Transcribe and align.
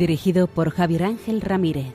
Dirigido 0.00 0.46
por 0.46 0.70
Javier 0.70 1.04
Ángel 1.04 1.42
Ramírez. 1.42 1.92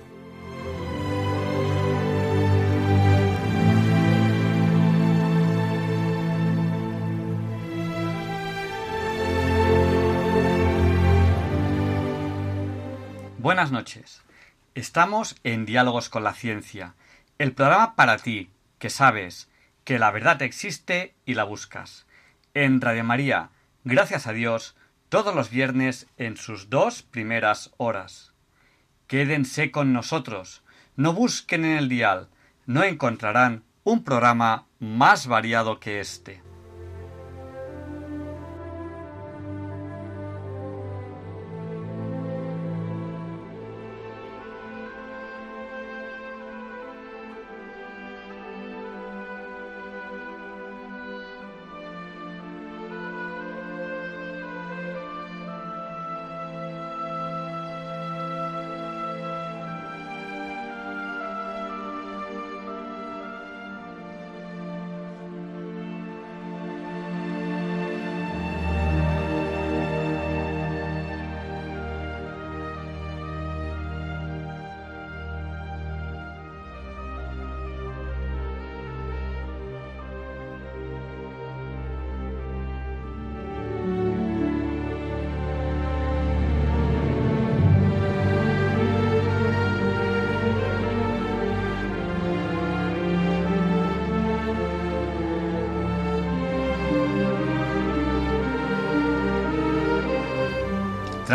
Buenas 13.40 13.72
noches. 13.72 14.22
Estamos 14.76 15.36
en 15.44 15.66
Diálogos 15.66 16.10
con 16.10 16.24
la 16.24 16.34
Ciencia, 16.34 16.94
el 17.40 17.54
programa 17.54 17.96
para 17.96 18.18
ti, 18.20 18.52
que 18.78 18.92
sabes 18.92 19.50
que 19.84 19.98
la 19.98 20.12
verdad 20.12 20.44
existe 20.44 21.16
y 21.26 21.34
la 21.34 21.44
buscas. 21.44 22.06
En 22.54 22.82
Radio 22.82 23.04
María, 23.04 23.50
gracias 23.84 24.28
a 24.28 24.32
Dios, 24.32 24.76
todos 25.10 25.36
los 25.36 25.50
viernes 25.50 26.08
en 26.18 26.38
sus 26.38 26.70
dos 26.70 27.04
primeras 27.04 27.72
horas. 27.78 28.34
Quédense 29.08 29.72
con 29.72 29.94
nosotros, 29.94 30.64
no 30.96 31.14
busquen 31.14 31.66
en 31.66 31.78
el 31.78 31.90
dial, 31.90 32.30
no 32.66 32.84
encontrarán 32.84 33.64
un 33.84 34.04
programa 34.04 34.66
más 34.80 35.28
variado 35.28 35.80
que 35.80 36.00
este. 36.00 36.42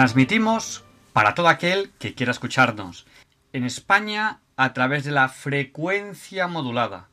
Transmitimos 0.00 0.82
para 1.12 1.34
todo 1.34 1.48
aquel 1.48 1.90
que 1.98 2.14
quiera 2.14 2.32
escucharnos. 2.32 3.06
En 3.52 3.64
España 3.64 4.40
a 4.56 4.72
través 4.72 5.04
de 5.04 5.10
la 5.10 5.28
frecuencia 5.28 6.46
modulada. 6.46 7.08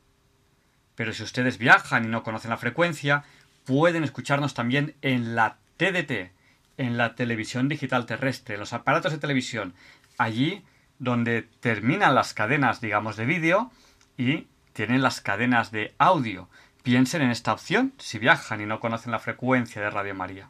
Pero 0.94 1.12
si 1.12 1.22
ustedes 1.22 1.58
viajan 1.58 2.06
y 2.06 2.08
no 2.08 2.22
conocen 2.22 2.48
la 2.48 2.56
frecuencia, 2.56 3.24
pueden 3.66 4.04
escucharnos 4.04 4.54
también 4.54 4.94
en 5.02 5.34
la 5.34 5.58
TDT, 5.76 6.32
en 6.78 6.96
la 6.96 7.14
televisión 7.14 7.68
digital 7.68 8.06
terrestre, 8.06 8.54
en 8.54 8.60
los 8.60 8.72
aparatos 8.72 9.12
de 9.12 9.18
televisión, 9.18 9.74
allí 10.16 10.64
donde 10.98 11.42
terminan 11.42 12.14
las 12.14 12.32
cadenas, 12.32 12.80
digamos, 12.80 13.16
de 13.18 13.26
vídeo 13.26 13.70
y 14.16 14.46
tienen 14.72 15.02
las 15.02 15.20
cadenas 15.20 15.72
de 15.72 15.94
audio. 15.98 16.48
Piensen 16.82 17.20
en 17.20 17.32
esta 17.32 17.52
opción 17.52 17.92
si 17.98 18.18
viajan 18.18 18.62
y 18.62 18.64
no 18.64 18.80
conocen 18.80 19.12
la 19.12 19.18
frecuencia 19.18 19.82
de 19.82 19.90
Radio 19.90 20.14
María 20.14 20.48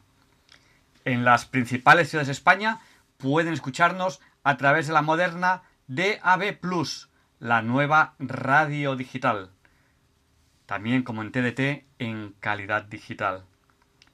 en 1.05 1.25
las 1.25 1.45
principales 1.45 2.09
ciudades 2.09 2.27
de 2.27 2.33
España 2.33 2.79
pueden 3.17 3.53
escucharnos 3.53 4.19
a 4.43 4.57
través 4.57 4.87
de 4.87 4.93
la 4.93 5.01
moderna 5.01 5.63
DAB 5.87 6.59
Plus, 6.59 7.09
la 7.39 7.61
nueva 7.61 8.15
radio 8.19 8.95
digital. 8.95 9.51
También 10.65 11.03
como 11.03 11.21
en 11.21 11.31
TDT 11.31 11.85
en 11.99 12.35
calidad 12.39 12.83
digital. 12.83 13.45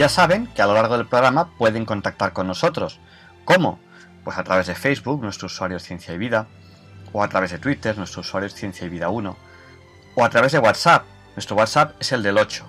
Ya 0.04 0.10
saben 0.10 0.48
que 0.48 0.62
a 0.62 0.66
lo 0.66 0.74
largo 0.74 0.98
del 0.98 1.08
programa 1.08 1.56
pueden 1.58 1.86
contactar 1.86 2.34
con 2.34 2.46
nosotros. 2.46 3.00
¿Cómo? 3.46 3.80
Pues 4.26 4.38
a 4.38 4.44
través 4.44 4.68
de 4.68 4.76
Facebook, 4.76 5.22
nuestro 5.22 5.46
usuario 5.46 5.78
es 5.78 5.84
Ciencia 5.84 6.14
y 6.14 6.18
Vida, 6.18 6.48
o 7.14 7.24
a 7.24 7.30
través 7.30 7.52
de 7.52 7.58
Twitter, 7.58 7.98
nuestro 7.98 8.20
usuario 8.20 8.48
es 8.48 8.54
Ciencia 8.54 8.86
y 8.86 8.90
Vida 8.90 9.08
1, 9.08 9.38
o 10.16 10.26
a 10.26 10.30
través 10.30 10.52
de 10.52 10.60
WhatsApp, 10.60 11.06
nuestro 11.38 11.56
WhatsApp 11.56 11.96
es 12.02 12.12
el 12.12 12.22
del 12.22 12.38
8, 12.38 12.66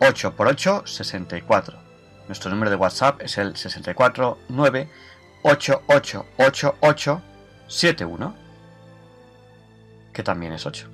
8 0.00 0.36
por 0.36 0.46
8, 0.46 0.82
64. 0.84 1.78
Nuestro 2.26 2.50
número 2.50 2.68
de 2.68 2.76
WhatsApp 2.76 3.22
es 3.22 3.38
el 3.38 3.56
649 3.56 4.90
888871, 5.44 8.36
que 10.12 10.22
también 10.22 10.52
es 10.52 10.66
8. 10.66 10.86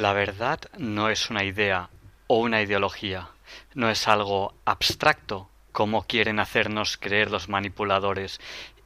La 0.00 0.14
verdad 0.14 0.60
no 0.78 1.10
es 1.10 1.28
una 1.28 1.44
idea 1.44 1.90
o 2.26 2.38
una 2.38 2.62
ideología, 2.62 3.28
no 3.74 3.90
es 3.90 4.08
algo 4.08 4.54
abstracto 4.64 5.50
como 5.72 6.06
quieren 6.06 6.40
hacernos 6.40 6.96
creer 6.96 7.30
los 7.30 7.50
manipuladores, 7.50 8.40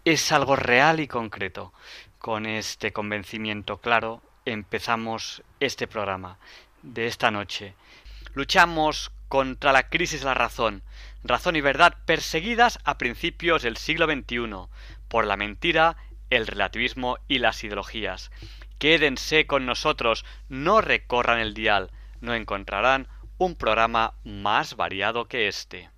es 0.05 0.33
algo 0.33 0.57
real 0.57 0.99
y 0.99 1.07
concreto, 1.07 1.73
con 2.19 2.47
este 2.47 2.93
convencimiento 2.93 3.77
claro, 3.77 4.23
empezamos 4.45 5.45
este 5.61 5.87
programa 5.87 6.39
de 6.83 7.07
esta 7.07 7.31
noche. 7.31 7.77
Luchamos 8.33 9.13
contra 9.29 9.71
la 9.71 9.89
crisis 9.89 10.19
de 10.19 10.27
la 10.27 10.35
razón, 10.35 10.83
razón 11.23 11.55
y 11.55 11.61
verdad 11.61 11.97
perseguidas 12.07 12.81
a 12.83 12.99
principios 12.99 13.63
del 13.63 13.77
siglo 13.77 14.07
XXI 14.07 14.67
por 15.07 15.29
la 15.29 15.37
mentira, 15.37 15.97
el 16.31 16.49
relativismo 16.49 17.19
y 17.29 17.39
las 17.39 17.63
ideologías. 17.63 18.33
Quédense 18.85 19.47
con 19.47 19.65
nosotros, 19.65 20.27
no 20.51 20.83
recorran 20.83 21.41
el 21.41 21.55
dial, 21.55 21.91
no 22.21 22.35
encontrarán 22.35 23.09
un 23.39 23.57
programa 23.57 24.13
más 24.25 24.77
variado 24.77 25.25
que 25.25 25.49
este. 25.49 25.89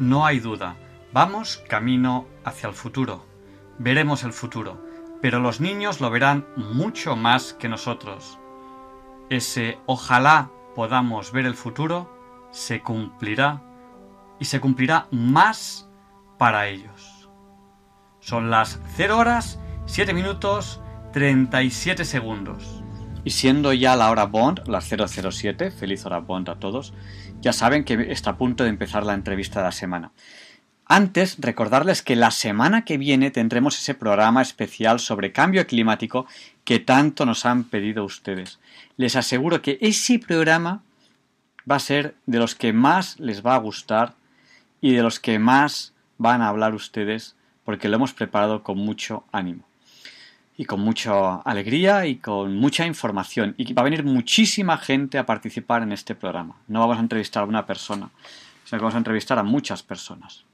No 0.00 0.26
hay 0.26 0.40
duda, 0.40 0.76
vamos 1.12 1.62
camino 1.68 2.26
hacia 2.44 2.68
el 2.68 2.74
futuro 2.74 3.30
veremos 3.80 4.24
el 4.24 4.34
futuro, 4.34 4.78
pero 5.22 5.40
los 5.40 5.60
niños 5.60 6.00
lo 6.00 6.10
verán 6.10 6.46
mucho 6.56 7.16
más 7.16 7.54
que 7.54 7.68
nosotros. 7.68 8.38
Ese 9.30 9.78
ojalá 9.86 10.50
podamos 10.76 11.32
ver 11.32 11.46
el 11.46 11.54
futuro 11.54 12.48
se 12.52 12.82
cumplirá 12.82 13.62
y 14.38 14.44
se 14.44 14.60
cumplirá 14.60 15.06
más 15.10 15.88
para 16.38 16.68
ellos. 16.68 17.30
Son 18.20 18.50
las 18.50 18.80
0 18.96 19.18
horas 19.18 19.58
7 19.86 20.12
minutos 20.12 20.82
37 21.12 22.04
segundos. 22.04 22.79
Y 23.24 23.30
siendo 23.30 23.72
ya 23.72 23.96
la 23.96 24.10
hora 24.10 24.24
Bond, 24.24 24.66
las 24.66 24.88
007, 24.88 25.70
feliz 25.70 26.06
hora 26.06 26.20
Bond 26.20 26.48
a 26.48 26.56
todos, 26.56 26.94
ya 27.40 27.52
saben 27.52 27.84
que 27.84 28.10
está 28.10 28.30
a 28.30 28.36
punto 28.38 28.64
de 28.64 28.70
empezar 28.70 29.04
la 29.04 29.14
entrevista 29.14 29.60
de 29.60 29.66
la 29.66 29.72
semana. 29.72 30.12
Antes, 30.86 31.36
recordarles 31.38 32.02
que 32.02 32.16
la 32.16 32.30
semana 32.30 32.84
que 32.84 32.98
viene 32.98 33.30
tendremos 33.30 33.78
ese 33.78 33.94
programa 33.94 34.42
especial 34.42 34.98
sobre 34.98 35.32
cambio 35.32 35.66
climático 35.66 36.26
que 36.64 36.80
tanto 36.80 37.26
nos 37.26 37.46
han 37.46 37.64
pedido 37.64 38.04
ustedes. 38.04 38.58
Les 38.96 39.14
aseguro 39.14 39.62
que 39.62 39.78
ese 39.80 40.18
programa 40.18 40.82
va 41.70 41.76
a 41.76 41.80
ser 41.80 42.16
de 42.26 42.38
los 42.38 42.54
que 42.54 42.72
más 42.72 43.20
les 43.20 43.46
va 43.46 43.54
a 43.54 43.58
gustar 43.58 44.14
y 44.80 44.94
de 44.94 45.02
los 45.02 45.20
que 45.20 45.38
más 45.38 45.92
van 46.18 46.42
a 46.42 46.48
hablar 46.48 46.74
ustedes 46.74 47.36
porque 47.64 47.88
lo 47.88 47.96
hemos 47.96 48.12
preparado 48.12 48.64
con 48.64 48.78
mucho 48.78 49.24
ánimo 49.30 49.69
y 50.60 50.66
con 50.66 50.80
mucha 50.80 51.36
alegría 51.36 52.04
y 52.04 52.16
con 52.16 52.56
mucha 52.56 52.84
información. 52.84 53.54
Y 53.56 53.72
va 53.72 53.80
a 53.80 53.84
venir 53.84 54.04
muchísima 54.04 54.76
gente 54.76 55.16
a 55.16 55.24
participar 55.24 55.82
en 55.82 55.92
este 55.92 56.14
programa. 56.14 56.56
No 56.68 56.80
vamos 56.80 56.98
a 56.98 57.00
entrevistar 57.00 57.44
a 57.44 57.46
una 57.46 57.64
persona, 57.64 58.10
sino 58.64 58.78
que 58.78 58.84
vamos 58.84 58.94
a 58.94 58.98
entrevistar 58.98 59.38
a 59.38 59.42
muchas 59.42 59.82
personas 59.82 60.44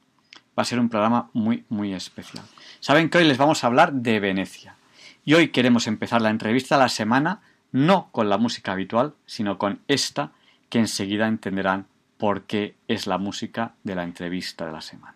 va 0.57 0.63
a 0.63 0.65
ser 0.65 0.81
un 0.81 0.89
programa 0.89 1.29
muy, 1.35 1.65
muy 1.69 1.93
especial. 1.93 2.45
Saben 2.81 3.11
que 3.11 3.19
hoy 3.19 3.25
les 3.25 3.37
vamos 3.37 3.63
a 3.63 3.67
hablar 3.67 3.93
de 3.93 4.21
Venecia. 4.21 4.77
Y 5.25 5.35
hoy 5.35 5.49
queremos 5.49 5.87
empezar 5.87 6.23
la 6.23 6.31
entrevista 6.31 6.77
de 6.77 6.83
la 6.83 6.89
semana 6.89 7.41
no 7.73 8.09
con 8.11 8.31
la 8.31 8.39
música 8.39 8.73
habitual, 8.73 9.15
sino 9.27 9.59
con 9.59 9.81
esta 9.87 10.33
que 10.71 10.79
enseguida 10.79 11.29
entenderán 11.29 11.87
por 12.17 12.45
qué 12.45 12.75
es 12.89 13.07
la 13.07 13.19
música 13.19 13.75
de 13.85 13.97
la 13.97 14.05
entrevista 14.05 14.65
de 14.65 14.73
la 14.73 14.81
semana. 14.81 15.16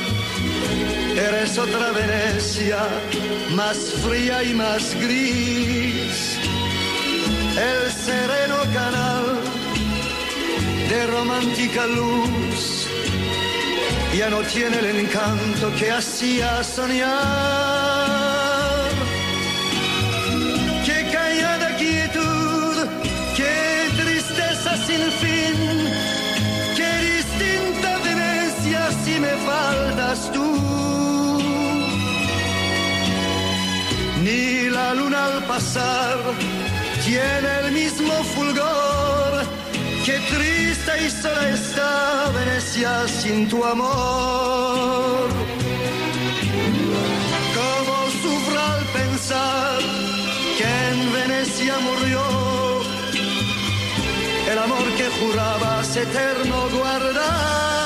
Eres 1.27 1.55
otra 1.59 1.91
Venecia, 1.91 2.79
más 3.51 3.77
fría 4.03 4.43
y 4.43 4.55
más 4.55 4.95
gris. 4.95 6.39
El 7.69 7.91
sereno 7.91 8.57
canal 8.73 9.25
de 10.89 11.07
romántica 11.07 11.85
luz 11.85 12.87
ya 14.17 14.31
no 14.31 14.39
tiene 14.53 14.79
el 14.79 14.87
encanto 15.05 15.71
que 15.77 15.91
hacía 15.91 16.63
soñar. 16.63 17.11
Qué 20.83 21.07
callada 21.11 21.75
quietud, 21.77 22.75
qué 23.37 23.89
tristeza 24.01 24.75
sin 24.87 25.03
fin, 25.21 25.55
qué 26.75 26.91
distinta 27.13 27.99
Venecia 28.03 28.89
si 29.03 29.19
me 29.19 29.33
faltas 29.45 30.31
tú. 30.31 30.70
La 34.23 34.93
luna 34.93 35.25
al 35.25 35.43
pasar 35.45 36.17
tiene 37.03 37.49
el 37.63 37.71
mismo 37.71 38.13
fulgor. 38.35 39.31
Qué 40.05 40.19
triste 40.29 40.91
y 41.05 41.09
sola 41.09 41.49
está 41.49 42.29
Venecia 42.35 43.07
sin 43.07 43.47
tu 43.49 43.63
amor. 43.63 45.27
Cómo 47.57 47.95
sufro 48.21 48.59
al 48.59 48.85
pensar 48.99 49.79
que 50.57 50.67
en 50.91 51.13
Venecia 51.13 51.79
murió 51.79 52.21
el 54.51 54.57
amor 54.59 54.87
que 54.97 55.07
jurabas 55.19 55.97
eterno 55.97 56.69
guardar. 56.69 57.80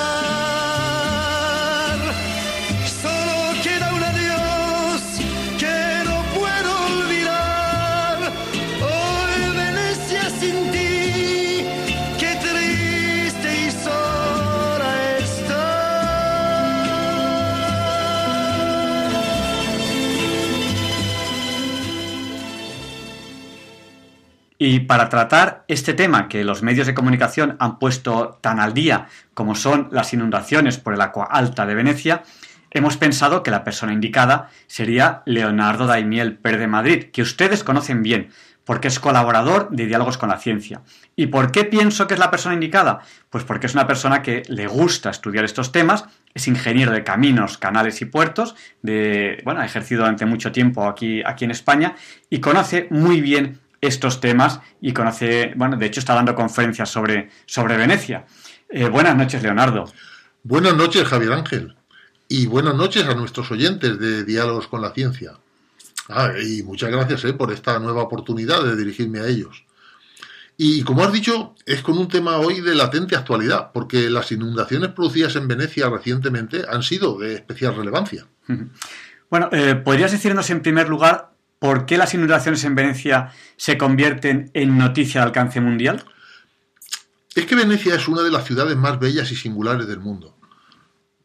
Y 24.68 24.80
para 24.80 25.10
tratar 25.10 25.64
este 25.68 25.94
tema 25.94 26.28
que 26.28 26.44
los 26.44 26.64
medios 26.64 26.88
de 26.88 26.96
comunicación 26.96 27.56
han 27.60 27.78
puesto 27.78 28.40
tan 28.42 28.60
al 28.60 28.74
día 28.74 29.06
como 29.36 29.54
son 29.54 29.90
las 29.92 30.12
inundaciones 30.12 30.80
por 30.80 30.96
el 30.96 31.02
agua 31.02 31.28
alta 31.30 31.68
de 31.68 31.76
Venecia, 31.76 32.24
hemos 32.72 32.98
pensado 32.98 33.44
que 33.44 33.52
la 33.52 33.64
persona 33.64 33.94
indicada 33.94 34.50
sería 34.66 35.22
Leonardo 35.28 35.86
Daimiel 35.86 36.40
Pérez 36.40 36.62
de 36.62 36.66
Madrid, 36.66 37.06
que 37.14 37.22
ustedes 37.22 37.64
conocen 37.64 38.02
bien, 38.02 38.30
porque 38.64 38.88
es 38.88 39.00
colaborador 39.00 39.70
de 39.70 39.86
Diálogos 39.86 40.18
con 40.18 40.30
la 40.30 40.40
Ciencia. 40.40 40.82
¿Y 41.16 41.28
por 41.28 41.52
qué 41.52 41.66
pienso 41.66 42.08
que 42.08 42.16
es 42.16 42.20
la 42.20 42.32
persona 42.32 42.56
indicada? 42.56 43.02
Pues 43.30 43.44
porque 43.44 43.68
es 43.68 43.76
una 43.76 43.86
persona 43.86 44.24
que 44.24 44.42
le 44.48 44.66
gusta 44.66 45.12
estudiar 45.12 45.46
estos 45.46 45.72
temas, 45.72 46.06
es 46.34 46.48
ingeniero 46.48 46.92
de 46.92 47.04
caminos, 47.04 47.60
canales 47.60 48.02
y 48.02 48.06
puertos, 48.06 48.56
de, 48.82 49.44
bueno, 49.46 49.62
ha 49.62 49.66
ejercido 49.66 50.02
durante 50.02 50.26
mucho 50.26 50.52
tiempo 50.52 50.88
aquí, 50.88 51.22
aquí 51.24 51.46
en 51.46 51.52
España 51.52 51.96
y 52.32 52.40
conoce 52.40 52.88
muy 52.90 53.22
bien 53.22 53.62
estos 53.82 54.22
temas 54.22 54.60
y 54.82 54.94
conoce, 54.94 55.54
bueno, 55.56 55.78
de 55.78 55.86
hecho 55.86 56.00
está 56.00 56.16
dando 56.16 56.36
conferencias 56.36 56.90
sobre, 56.90 57.30
sobre 57.46 57.78
Venecia. 57.78 58.26
Eh, 58.70 58.90
buenas 58.90 59.16
noches, 59.16 59.42
Leonardo. 59.44 59.86
Buenas 60.44 60.76
noches, 60.76 61.08
Javier 61.08 61.34
Ángel. 61.34 61.76
Y 62.28 62.48
buenas 62.48 62.76
noches 62.76 63.06
a 63.06 63.14
nuestros 63.14 63.52
oyentes 63.52 64.00
de 64.00 64.24
Diálogos 64.24 64.68
con 64.68 64.82
la 64.82 64.92
Ciencia. 64.92 65.34
Ah, 66.10 66.32
y 66.40 66.64
muchas 66.64 66.92
gracias 66.92 67.26
eh, 67.26 67.34
por 67.34 67.52
esta 67.52 67.80
nueva 67.80 68.04
oportunidad 68.04 68.64
de 68.64 68.76
dirigirme 68.76 69.20
a 69.20 69.28
ellos. 69.28 69.66
Y 70.58 70.84
como 70.84 71.04
has 71.04 71.12
dicho, 71.12 71.56
es 71.66 71.82
con 71.82 71.98
un 71.98 72.08
tema 72.08 72.38
hoy 72.38 72.62
de 72.62 72.76
latente 72.76 73.16
actualidad, 73.16 73.72
porque 73.74 74.10
las 74.10 74.32
inundaciones 74.32 74.92
producidas 74.92 75.36
en 75.36 75.48
Venecia 75.48 75.90
recientemente 75.90 76.64
han 76.70 76.82
sido 76.82 77.18
de 77.20 77.36
especial 77.36 77.76
relevancia. 77.76 78.26
Bueno, 79.30 79.50
eh, 79.52 79.76
¿podrías 79.76 80.12
decirnos 80.12 80.50
en 80.50 80.62
primer 80.62 80.88
lugar 80.88 81.35
¿Por 81.66 81.88
qué 81.88 81.98
las 81.98 82.14
inundaciones 82.14 82.64
en 82.64 82.76
Venecia 82.76 83.32
se 83.58 83.76
convierten 83.76 84.52
en 84.54 84.78
noticia 84.78 85.22
de 85.22 85.26
alcance 85.26 85.60
mundial? 85.60 86.06
Es 87.34 87.48
que 87.48 87.56
Venecia 87.56 87.96
es 87.96 88.08
una 88.08 88.22
de 88.22 88.30
las 88.30 88.46
ciudades 88.46 88.78
más 88.78 89.00
bellas 89.00 89.32
y 89.32 89.36
singulares 89.36 89.88
del 89.88 90.00
mundo. 90.00 90.38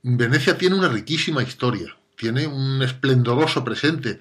Venecia 0.02 0.56
tiene 0.56 0.76
una 0.76 0.88
riquísima 0.88 1.42
historia, 1.42 1.94
tiene 2.16 2.47
un 2.47 2.80
esplendoroso 2.82 3.62
presente 3.62 4.18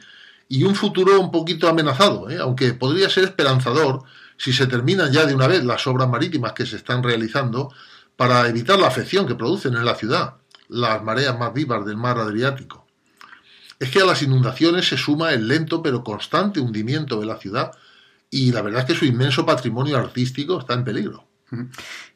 y 0.50 0.66
un 0.66 0.76
futuro 0.76 1.18
un 1.22 1.32
poquito 1.32 1.70
amenazado, 1.70 2.30
¿eh? 2.30 2.38
aunque 2.38 2.74
podría 2.74 3.10
ser 3.10 3.24
esperanzador 3.24 4.04
si 4.36 4.52
se 4.52 4.68
terminan 4.68 5.14
ya 5.14 5.26
de 5.26 5.34
una 5.34 5.48
vez 5.48 5.64
las 5.64 5.88
obras 5.88 6.10
marítimas 6.10 6.52
que 6.52 6.66
se 6.66 6.76
están 6.76 7.02
realizando 7.02 7.74
para 8.18 8.46
evitar 8.50 8.78
la 8.78 8.88
afección 8.88 9.26
que 9.26 9.36
producen 9.36 9.74
en 9.76 9.86
la 9.86 9.96
ciudad, 9.96 10.34
las 10.68 11.02
mareas 11.02 11.40
más 11.40 11.54
vivas 11.54 11.86
del 11.86 11.96
mar 11.96 12.18
Adriático 12.18 12.89
es 13.80 13.90
que 13.90 14.02
a 14.02 14.06
las 14.06 14.22
inundaciones 14.22 14.88
se 14.88 14.98
suma 14.98 15.32
el 15.34 15.48
lento 15.48 15.82
pero 15.82 16.04
constante 16.04 16.60
hundimiento 16.60 17.20
de 17.20 17.26
la 17.26 17.38
ciudad 17.38 17.72
y 18.30 18.52
la 18.52 18.62
verdad 18.62 18.82
es 18.82 18.88
que 18.88 19.00
su 19.00 19.06
inmenso 19.06 19.46
patrimonio 19.46 19.98
artístico 19.98 20.60
está 20.60 20.74
en 20.74 20.84
peligro. 20.84 21.26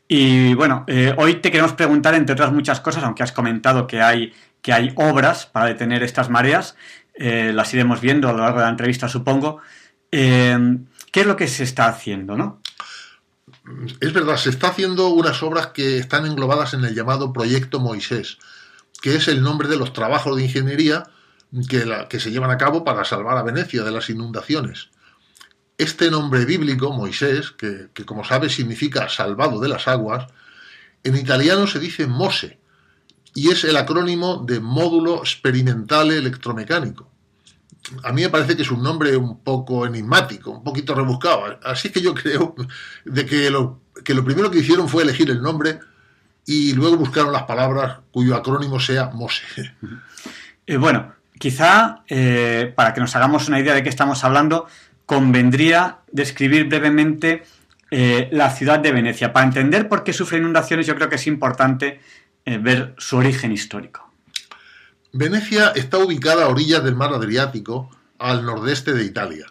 Y 0.08 0.54
bueno, 0.54 0.84
eh, 0.88 1.16
hoy 1.18 1.36
te 1.36 1.50
queremos 1.50 1.74
preguntar, 1.74 2.14
entre 2.14 2.34
otras 2.34 2.52
muchas 2.52 2.82
cosas, 2.82 3.04
aunque 3.04 3.24
has 3.24 3.32
comentado 3.32 3.88
que 3.88 4.02
hay, 4.02 4.34
que 4.62 4.74
hay 4.74 4.94
obras 4.96 5.48
para 5.48 5.68
detener 5.68 6.04
estas 6.04 6.30
mareas, 6.30 6.76
eh, 7.16 7.52
las 7.54 7.74
iremos 7.74 8.00
viendo 8.00 8.30
a 8.30 8.34
lo 8.34 8.40
largo 8.40 8.60
de 8.60 8.66
la 8.66 8.70
entrevista, 8.70 9.10
supongo. 9.10 9.60
Eh, 10.12 10.78
¿Qué 11.12 11.22
es 11.22 11.26
lo 11.26 11.36
que 11.36 11.48
se 11.48 11.64
está 11.64 11.88
haciendo, 11.88 12.38
no? 12.38 12.62
Es 14.02 14.14
verdad, 14.14 14.38
se 14.38 14.50
está 14.50 14.68
haciendo 14.68 15.10
unas 15.10 15.42
obras 15.42 15.68
que 15.68 15.98
están 15.98 16.26
englobadas 16.26 16.74
en 16.74 16.84
el 16.84 16.94
llamado 16.94 17.32
Proyecto 17.32 17.80
Moisés, 17.80 18.38
que 19.02 19.16
es 19.16 19.28
el 19.28 19.42
nombre 19.42 19.68
de 19.68 19.78
los 19.78 19.94
trabajos 19.94 20.36
de 20.36 20.44
ingeniería 20.44 21.06
que, 21.70 22.20
se 22.20 22.32
llevan 22.32 22.52
a 22.52 22.58
cabo 22.58 22.84
para 22.84 23.06
salvar 23.06 23.38
a 23.38 23.44
Venecia 23.44 23.84
de 23.84 23.92
las 23.92 24.10
inundaciones. 24.10 24.90
Este 25.78 26.10
nombre 26.10 26.46
bíblico, 26.46 26.92
Moisés, 26.92 27.52
que, 27.52 27.90
como 28.06 28.24
sabes 28.24 28.54
significa 28.54 29.10
salvado 29.10 29.60
de 29.60 29.70
las 29.70 29.88
aguas, 29.88 30.28
en 31.04 31.16
italiano 31.16 31.68
se 31.68 31.80
dice 31.80 32.08
MOSE, 32.08 32.60
y 33.36 33.50
es 33.50 33.64
el 33.64 33.78
acrónimo 33.78 34.44
de 34.46 34.60
Módulo 34.60 35.18
Experimentale 35.18 36.18
Electromecánico. 36.18 37.10
A 38.04 38.14
mí 38.14 38.22
me 38.22 38.30
parece 38.30 38.56
que 38.56 38.62
es 38.62 38.72
un 38.72 38.82
nombre 38.82 39.18
un 39.18 39.40
poco 39.40 39.86
enigmático, 39.86 40.52
un 40.52 40.64
poquito 40.64 40.96
rebuscado. 40.96 41.60
Así 41.64 41.92
que 41.92 42.02
yo 42.02 42.14
creo 42.14 42.56
de 43.04 43.26
que 43.26 43.50
lo, 43.50 43.82
que 44.06 44.14
lo 44.14 44.24
primero 44.24 44.50
que 44.50 44.60
hicieron 44.60 44.88
fue 44.88 45.04
elegir 45.04 45.30
el 45.30 45.42
nombre 45.42 45.80
y 46.46 46.74
luego 46.74 46.98
buscaron 46.98 47.34
las 47.34 47.44
palabras 47.44 48.00
cuyo 48.12 48.36
acrónimo 48.36 48.80
sea 48.80 49.10
MOSE. 49.10 49.44
Eh, 50.66 50.78
bueno, 50.78 51.14
Quizá, 51.40 52.04
eh, 52.08 52.72
para 52.76 52.94
que 52.94 53.02
nos 53.02 53.16
hagamos 53.16 53.48
una 53.48 53.60
idea 53.60 53.74
de 53.74 53.84
qué 53.84 53.90
estamos 53.90 54.24
hablando, 54.24 54.68
convendría 55.06 56.00
describir 56.12 56.66
brevemente 56.68 57.44
eh, 57.92 58.30
la 58.32 58.50
ciudad 58.50 58.80
de 58.80 58.92
Venecia. 58.92 59.34
Para 59.34 59.46
entender 59.46 59.90
por 59.90 60.04
qué 60.04 60.14
sufre 60.14 60.38
inundaciones, 60.38 60.88
yo 60.88 60.96
creo 60.96 61.10
que 61.10 61.16
es 61.16 61.28
importante 61.28 62.00
eh, 62.46 62.58
ver 62.58 62.96
su 62.98 63.18
origen 63.18 63.52
histórico. 63.52 64.12
Venecia 65.12 65.74
está 65.76 66.00
ubicada 66.00 66.46
a 66.46 66.48
orillas 66.48 66.84
del 66.84 66.96
mar 66.96 67.14
Adriático, 67.14 67.90
al 68.18 68.46
nordeste 68.46 68.94
de 68.94 69.04
Italia. 69.04 69.46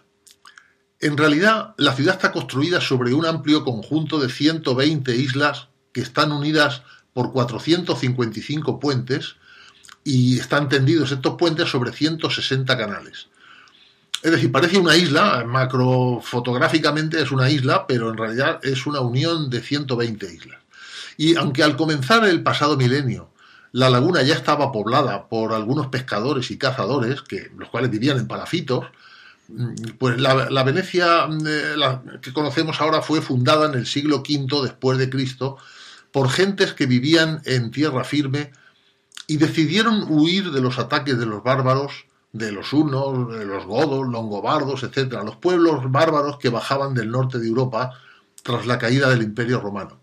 En 0.98 1.16
realidad, 1.16 1.74
la 1.78 1.94
ciudad 1.94 2.14
está 2.14 2.32
construida 2.32 2.80
sobre 2.80 3.12
un 3.12 3.26
amplio 3.26 3.64
conjunto 3.64 4.18
de 4.18 4.28
120 4.28 5.14
islas 5.14 5.68
que 5.92 6.00
están 6.00 6.32
unidas 6.32 6.82
por 7.12 7.32
455 7.32 8.80
puentes 8.80 9.36
y 10.04 10.38
están 10.38 10.68
tendidos 10.68 11.12
estos 11.12 11.36
puentes 11.36 11.68
sobre 11.68 11.92
160 11.92 12.76
canales. 12.76 13.28
Es 14.22 14.30
decir, 14.30 14.52
parece 14.52 14.78
una 14.78 14.96
isla, 14.96 15.44
macrofotográficamente 15.44 17.20
es 17.20 17.32
una 17.32 17.50
isla, 17.50 17.86
pero 17.86 18.10
en 18.10 18.16
realidad 18.16 18.60
es 18.62 18.86
una 18.86 19.00
unión 19.00 19.50
de 19.50 19.60
120 19.60 20.32
islas. 20.32 20.60
Y 21.16 21.36
aunque 21.36 21.62
al 21.62 21.76
comenzar 21.76 22.24
el 22.24 22.42
pasado 22.42 22.76
milenio 22.76 23.32
la 23.72 23.88
laguna 23.88 24.22
ya 24.22 24.34
estaba 24.34 24.70
poblada 24.70 25.28
por 25.28 25.54
algunos 25.54 25.86
pescadores 25.86 26.50
y 26.50 26.58
cazadores, 26.58 27.22
que, 27.22 27.50
los 27.56 27.70
cuales 27.70 27.90
vivían 27.90 28.18
en 28.18 28.28
palafitos, 28.28 28.86
pues 29.98 30.20
la, 30.20 30.62
Venecia 30.62 31.26
eh, 31.46 31.74
que 32.20 32.32
conocemos 32.32 32.80
ahora 32.80 33.02
fue 33.02 33.20
fundada 33.20 33.66
en 33.66 33.74
el 33.74 33.86
siglo 33.86 34.18
V 34.18 34.62
después 34.62 34.98
de 34.98 35.10
Cristo 35.10 35.56
por 36.10 36.30
gentes 36.30 36.74
que 36.74 36.86
vivían 36.86 37.42
en 37.44 37.70
tierra 37.70 38.04
firme 38.04 38.52
y 39.32 39.38
decidieron 39.38 40.04
huir 40.10 40.50
de 40.50 40.60
los 40.60 40.78
ataques 40.78 41.18
de 41.18 41.24
los 41.24 41.42
bárbaros, 41.42 42.04
de 42.32 42.52
los 42.52 42.70
hunos, 42.74 43.32
de 43.32 43.46
los 43.46 43.64
godos, 43.64 44.06
longobardos, 44.06 44.82
etc., 44.82 45.22
los 45.24 45.36
pueblos 45.36 45.90
bárbaros 45.90 46.36
que 46.36 46.50
bajaban 46.50 46.92
del 46.92 47.10
norte 47.10 47.38
de 47.38 47.48
Europa 47.48 47.92
tras 48.42 48.66
la 48.66 48.76
caída 48.76 49.08
del 49.08 49.22
Imperio 49.22 49.58
Romano. 49.58 49.98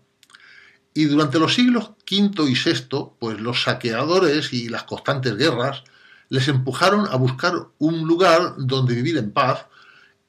Y 0.94 1.04
durante 1.04 1.38
los 1.38 1.54
siglos 1.54 1.92
V 2.10 2.42
y 2.50 2.54
VI, 2.54 3.12
pues 3.20 3.40
los 3.40 3.62
saqueadores 3.62 4.52
y 4.52 4.68
las 4.68 4.82
constantes 4.82 5.36
guerras 5.36 5.84
les 6.28 6.48
empujaron 6.48 7.06
a 7.08 7.14
buscar 7.14 7.68
un 7.78 8.08
lugar 8.08 8.54
donde 8.58 8.96
vivir 8.96 9.16
en 9.16 9.30
paz, 9.30 9.66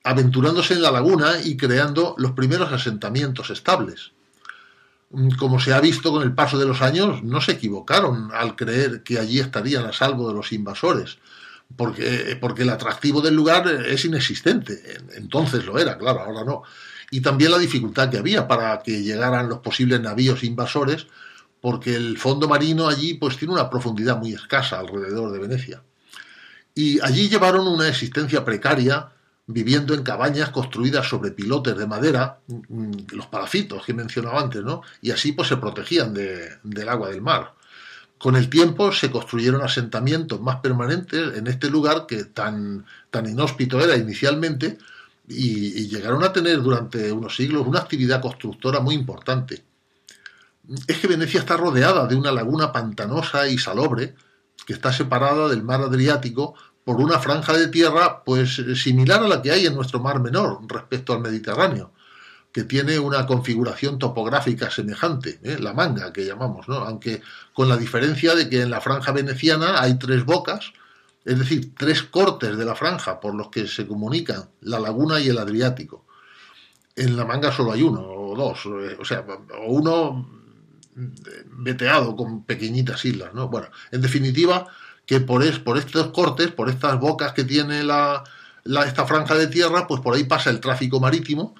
aventurándose 0.04 0.76
en 0.76 0.84
la 0.84 0.92
laguna 0.92 1.42
y 1.44 1.58
creando 1.58 2.14
los 2.20 2.34
primeros 2.34 2.72
asentamientos 2.72 3.50
estables. 3.50 4.12
Como 5.38 5.60
se 5.60 5.74
ha 5.74 5.82
visto 5.82 6.12
con 6.12 6.24
el 6.24 6.34
paso 6.34 6.58
de 6.58 6.66
los 6.66 6.82
años, 6.82 7.24
no 7.24 7.42
se 7.42 7.54
equivocaron 7.54 8.32
al 8.34 8.56
creer 8.56 9.04
que 9.04 9.20
allí 9.20 9.40
estarían 9.40 9.86
a 9.86 9.92
salvo 9.92 10.28
de 10.28 10.34
los 10.34 10.52
invasores, 10.54 11.18
porque, 11.76 12.38
porque 12.40 12.64
el 12.64 12.70
atractivo 12.70 13.22
del 13.22 13.36
lugar 13.36 13.68
es 13.68 14.06
inexistente. 14.06 14.82
Entonces 15.16 15.66
lo 15.66 15.78
era, 15.78 15.98
claro, 15.98 16.22
ahora 16.22 16.46
no. 16.46 16.64
Y 17.12 17.20
también 17.20 17.52
la 17.52 17.58
dificultad 17.58 18.10
que 18.10 18.18
había 18.18 18.48
para 18.48 18.82
que 18.82 19.04
llegaran 19.04 19.50
los 19.50 19.60
posibles 19.60 20.00
navíos 20.00 20.44
invasores, 20.46 21.08
porque 21.60 21.94
el 21.94 22.18
fondo 22.18 22.48
marino 22.48 22.88
allí 22.88 23.16
pues 23.16 23.38
tiene 23.38 23.54
una 23.54 23.70
profundidad 23.70 24.18
muy 24.18 24.34
escasa 24.34 24.80
alrededor 24.80 25.32
de 25.32 25.40
Venecia. 25.40 25.84
Y 26.74 27.02
allí 27.02 27.28
llevaron 27.28 27.68
una 27.68 27.90
existencia 27.90 28.46
precaria 28.46 29.10
viviendo 29.48 29.94
en 29.94 30.04
cabañas 30.04 30.50
construidas 30.50 31.08
sobre 31.08 31.32
pilotes 31.32 31.78
de 31.78 31.88
madera, 31.88 32.40
mm, 32.48 32.92
los 33.14 33.28
parafitos 33.28 33.86
que 33.86 33.94
mencionaba 33.94 34.42
antes, 34.42 34.64
¿no? 34.64 34.82
Y 35.02 35.12
así 35.12 35.32
pues 35.34 35.48
se 35.48 35.58
protegían 35.58 36.14
del 36.14 36.90
agua 36.90 37.10
del 37.10 37.22
mar. 37.22 37.54
Con 38.18 38.36
el 38.36 38.50
tiempo 38.50 38.92
se 38.92 39.10
construyeron 39.10 39.64
asentamientos 39.64 40.40
más 40.42 40.58
permanentes 40.58 41.38
en 41.38 41.48
este 41.48 41.70
lugar 41.70 42.06
que 42.06 42.26
tan, 42.26 42.86
tan 43.10 43.28
inhóspito 43.28 43.80
era 43.80 43.98
inicialmente 43.98 44.78
y, 45.28 45.88
llegaron 45.88 46.24
a 46.24 46.32
tener 46.32 46.62
durante 46.62 47.12
unos 47.12 47.36
siglos 47.36 47.66
una 47.66 47.80
actividad 47.80 48.22
constructora 48.22 48.80
muy 48.80 48.96
importante. 48.96 49.64
Es 50.88 51.00
que 51.00 51.08
Venecia 51.08 51.40
está 51.40 51.58
rodeada 51.58 52.06
de 52.08 52.16
una 52.16 52.32
laguna 52.32 52.72
pantanosa 52.72 53.48
y 53.48 53.58
salobre 53.58 54.16
que 54.66 54.74
está 54.74 54.94
separada 54.94 55.50
del 55.50 55.64
mar 55.64 55.82
Adriático 55.82 56.54
por 56.84 57.00
una 57.00 57.20
franja 57.20 57.54
de 57.54 57.68
tierra 57.68 58.24
pues 58.24 58.62
similar 58.76 59.24
a 59.24 59.28
la 59.28 59.42
que 59.42 59.52
hay 59.52 59.66
en 59.66 59.76
nuestro 59.76 60.00
mar 60.00 60.20
menor 60.20 60.60
respecto 60.68 61.14
al 61.14 61.22
Mediterráneo, 61.22 61.92
que 62.52 62.64
tiene 62.64 63.00
una 63.00 63.26
configuración 63.26 64.00
topográfica 64.00 64.70
semejante, 64.70 65.40
¿eh? 65.44 65.58
la 65.60 65.74
manga 65.74 66.12
que 66.12 66.26
llamamos, 66.26 66.68
¿no? 66.68 66.78
aunque 66.78 67.22
con 67.54 67.70
la 67.70 67.78
diferencia 67.78 68.36
de 68.36 68.50
que 68.50 68.62
en 68.62 68.72
la 68.72 68.82
franja 68.82 69.12
veneciana 69.12 69.82
hay 69.82 69.98
tres 69.98 70.26
bocas, 70.26 70.74
es 71.24 71.38
decir, 71.38 71.74
tres 71.78 72.04
cortes 72.04 72.58
de 72.58 72.66
la 72.66 72.76
franja 72.76 73.20
por 73.20 73.36
los 73.36 73.50
que 73.50 73.68
se 73.68 73.88
comunican 73.88 74.50
la 74.62 74.80
laguna 74.80 75.20
y 75.20 75.30
el 75.30 75.38
Adriático. 75.38 76.06
En 76.96 77.16
la 77.16 77.26
manga 77.26 77.52
solo 77.52 77.72
hay 77.72 77.84
uno 77.84 78.02
o 78.02 78.36
dos, 78.36 78.66
eh, 78.66 78.98
o 79.00 79.06
sea, 79.06 79.24
o 79.60 79.72
uno 79.72 80.42
veteado 80.96 82.16
con 82.16 82.44
pequeñitas 82.44 83.06
islas, 83.06 83.34
¿no? 83.34 83.48
Bueno, 83.48 83.68
en 83.92 84.02
definitiva, 84.02 84.68
que 85.12 85.20
por, 85.20 85.44
es, 85.44 85.60
por 85.60 85.78
estos 85.78 86.08
cortes, 86.12 86.52
por 86.52 86.70
estas 86.70 86.98
bocas 86.98 87.34
que 87.34 87.44
tiene 87.44 87.84
la, 87.84 88.24
esta 88.86 89.06
franja 89.06 89.36
de 89.36 89.48
tierra, 89.48 89.86
pues 89.86 90.00
por 90.00 90.16
ahí 90.16 90.24
pasa 90.24 90.50
el 90.50 90.62
tráfico 90.62 91.02
marítimo 91.02 91.54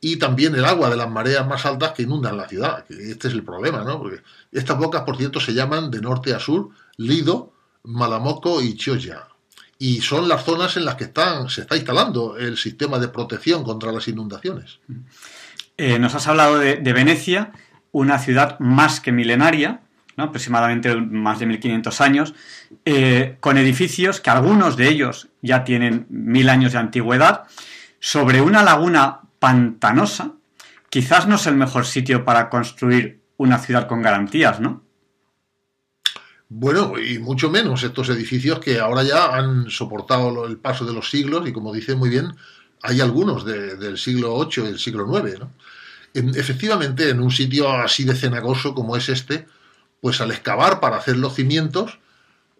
y 0.00 0.16
también 0.16 0.54
el 0.54 0.64
agua 0.64 0.88
de 0.88 0.96
las 0.96 1.10
mareas 1.10 1.46
más 1.46 1.66
altas 1.66 1.92
que 1.92 2.04
inundan 2.04 2.38
la 2.38 2.48
ciudad. 2.48 2.82
Este 2.88 3.28
es 3.28 3.34
el 3.34 3.44
problema, 3.44 3.84
¿no? 3.84 3.98
Porque 3.98 4.22
estas 4.52 4.78
bocas, 4.78 5.02
por 5.02 5.18
cierto, 5.18 5.38
se 5.38 5.52
llaman 5.52 5.90
de 5.90 6.00
norte 6.00 6.32
a 6.32 6.40
sur 6.40 6.70
Lido, 6.96 7.52
Malamoco 7.82 8.62
y 8.62 8.74
Chioya. 8.74 9.28
Y 9.78 10.00
son 10.00 10.26
las 10.26 10.42
zonas 10.42 10.78
en 10.78 10.86
las 10.86 10.94
que 10.94 11.12
se 11.50 11.60
está 11.60 11.76
instalando 11.76 12.38
el 12.38 12.56
sistema 12.56 12.98
de 12.98 13.08
protección 13.08 13.64
contra 13.64 13.92
las 13.92 14.08
inundaciones. 14.08 14.78
Eh, 15.76 15.98
nos 15.98 16.14
has 16.14 16.26
hablado 16.26 16.58
de, 16.58 16.92
Venecia, 16.94 17.52
una 17.92 18.18
ciudad 18.18 18.58
más 18.60 19.00
que 19.00 19.12
milenaria, 19.12 19.82
aproximadamente 20.22 20.94
más 20.94 21.40
de 21.40 21.46
1500 21.46 22.00
años, 22.00 22.34
eh, 22.84 23.36
con 23.40 23.58
edificios 23.58 24.20
que 24.20 24.30
algunos 24.30 24.76
de 24.76 24.88
ellos 24.88 25.28
ya 25.42 25.64
tienen 25.64 26.06
mil 26.08 26.48
años 26.48 26.72
de 26.72 26.78
antigüedad, 26.78 27.44
sobre 27.98 28.40
una 28.40 28.62
laguna 28.62 29.20
pantanosa, 29.38 30.32
quizás 30.90 31.26
no 31.26 31.36
es 31.36 31.46
el 31.46 31.56
mejor 31.56 31.86
sitio 31.86 32.24
para 32.24 32.48
construir 32.48 33.22
una 33.36 33.58
ciudad 33.58 33.88
con 33.88 34.02
garantías, 34.02 34.60
¿no? 34.60 34.84
Bueno, 36.48 36.98
y 36.98 37.18
mucho 37.18 37.50
menos 37.50 37.82
estos 37.82 38.10
edificios 38.10 38.60
que 38.60 38.78
ahora 38.78 39.02
ya 39.02 39.34
han 39.34 39.70
soportado 39.70 40.46
el 40.46 40.58
paso 40.58 40.84
de 40.84 40.92
los 40.92 41.10
siglos 41.10 41.48
y 41.48 41.52
como 41.52 41.72
dice 41.72 41.96
muy 41.96 42.10
bien, 42.10 42.36
hay 42.82 43.00
algunos 43.00 43.44
del 43.44 43.98
siglo 43.98 44.38
VIII 44.38 44.64
y 44.64 44.66
del 44.68 44.78
siglo 44.78 45.06
IX. 45.18 45.40
¿no? 45.40 45.50
Efectivamente, 46.14 47.08
en 47.08 47.20
un 47.20 47.30
sitio 47.30 47.70
así 47.72 48.04
de 48.04 48.14
cenagoso 48.14 48.74
como 48.74 48.96
es 48.96 49.08
este, 49.08 49.46
pues 50.04 50.20
al 50.20 50.32
excavar 50.32 50.80
para 50.80 50.98
hacer 50.98 51.16
los 51.16 51.34
cimientos, 51.34 51.98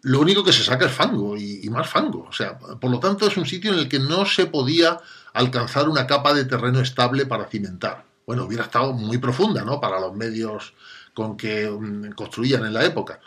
lo 0.00 0.20
único 0.20 0.42
que 0.42 0.52
se 0.54 0.64
saca 0.64 0.86
es 0.86 0.92
fango 0.92 1.36
y, 1.36 1.68
más 1.68 1.86
fango. 1.86 2.26
O 2.26 2.32
sea, 2.32 2.58
por 2.58 2.90
lo 2.90 2.98
tanto 2.98 3.26
es 3.26 3.36
un 3.36 3.44
sitio 3.44 3.70
en 3.70 3.80
el 3.80 3.86
que 3.86 3.98
no 3.98 4.24
se 4.24 4.46
podía 4.46 4.98
alcanzar 5.34 5.90
una 5.90 6.06
capa 6.06 6.32
de 6.32 6.46
terreno 6.46 6.80
estable 6.80 7.26
para 7.26 7.44
cimentar. 7.44 8.06
Bueno, 8.26 8.44
hubiera 8.44 8.64
estado 8.64 8.94
muy 8.94 9.18
profunda, 9.18 9.62
¿no? 9.62 9.78
Para 9.78 10.00
los 10.00 10.16
medios 10.16 10.72
con 11.12 11.36
que 11.36 11.68
mm, 11.68 12.12
construían 12.12 12.64
en 12.64 12.72
la 12.72 12.82
época. 12.82 13.20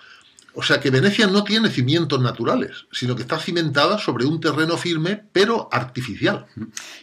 O 0.56 0.64
sea 0.64 0.80
que 0.80 0.90
Venecia 0.90 1.28
no 1.28 1.44
tiene 1.44 1.70
cimientos 1.70 2.20
naturales, 2.20 2.88
sino 2.92 3.16
que 3.16 3.22
está 3.22 3.38
cimentada 3.38 4.00
sobre 4.00 4.26
un 4.26 4.42
terreno 4.42 4.78
firme, 4.78 5.26
pero 5.32 5.70
artificial. 5.72 6.48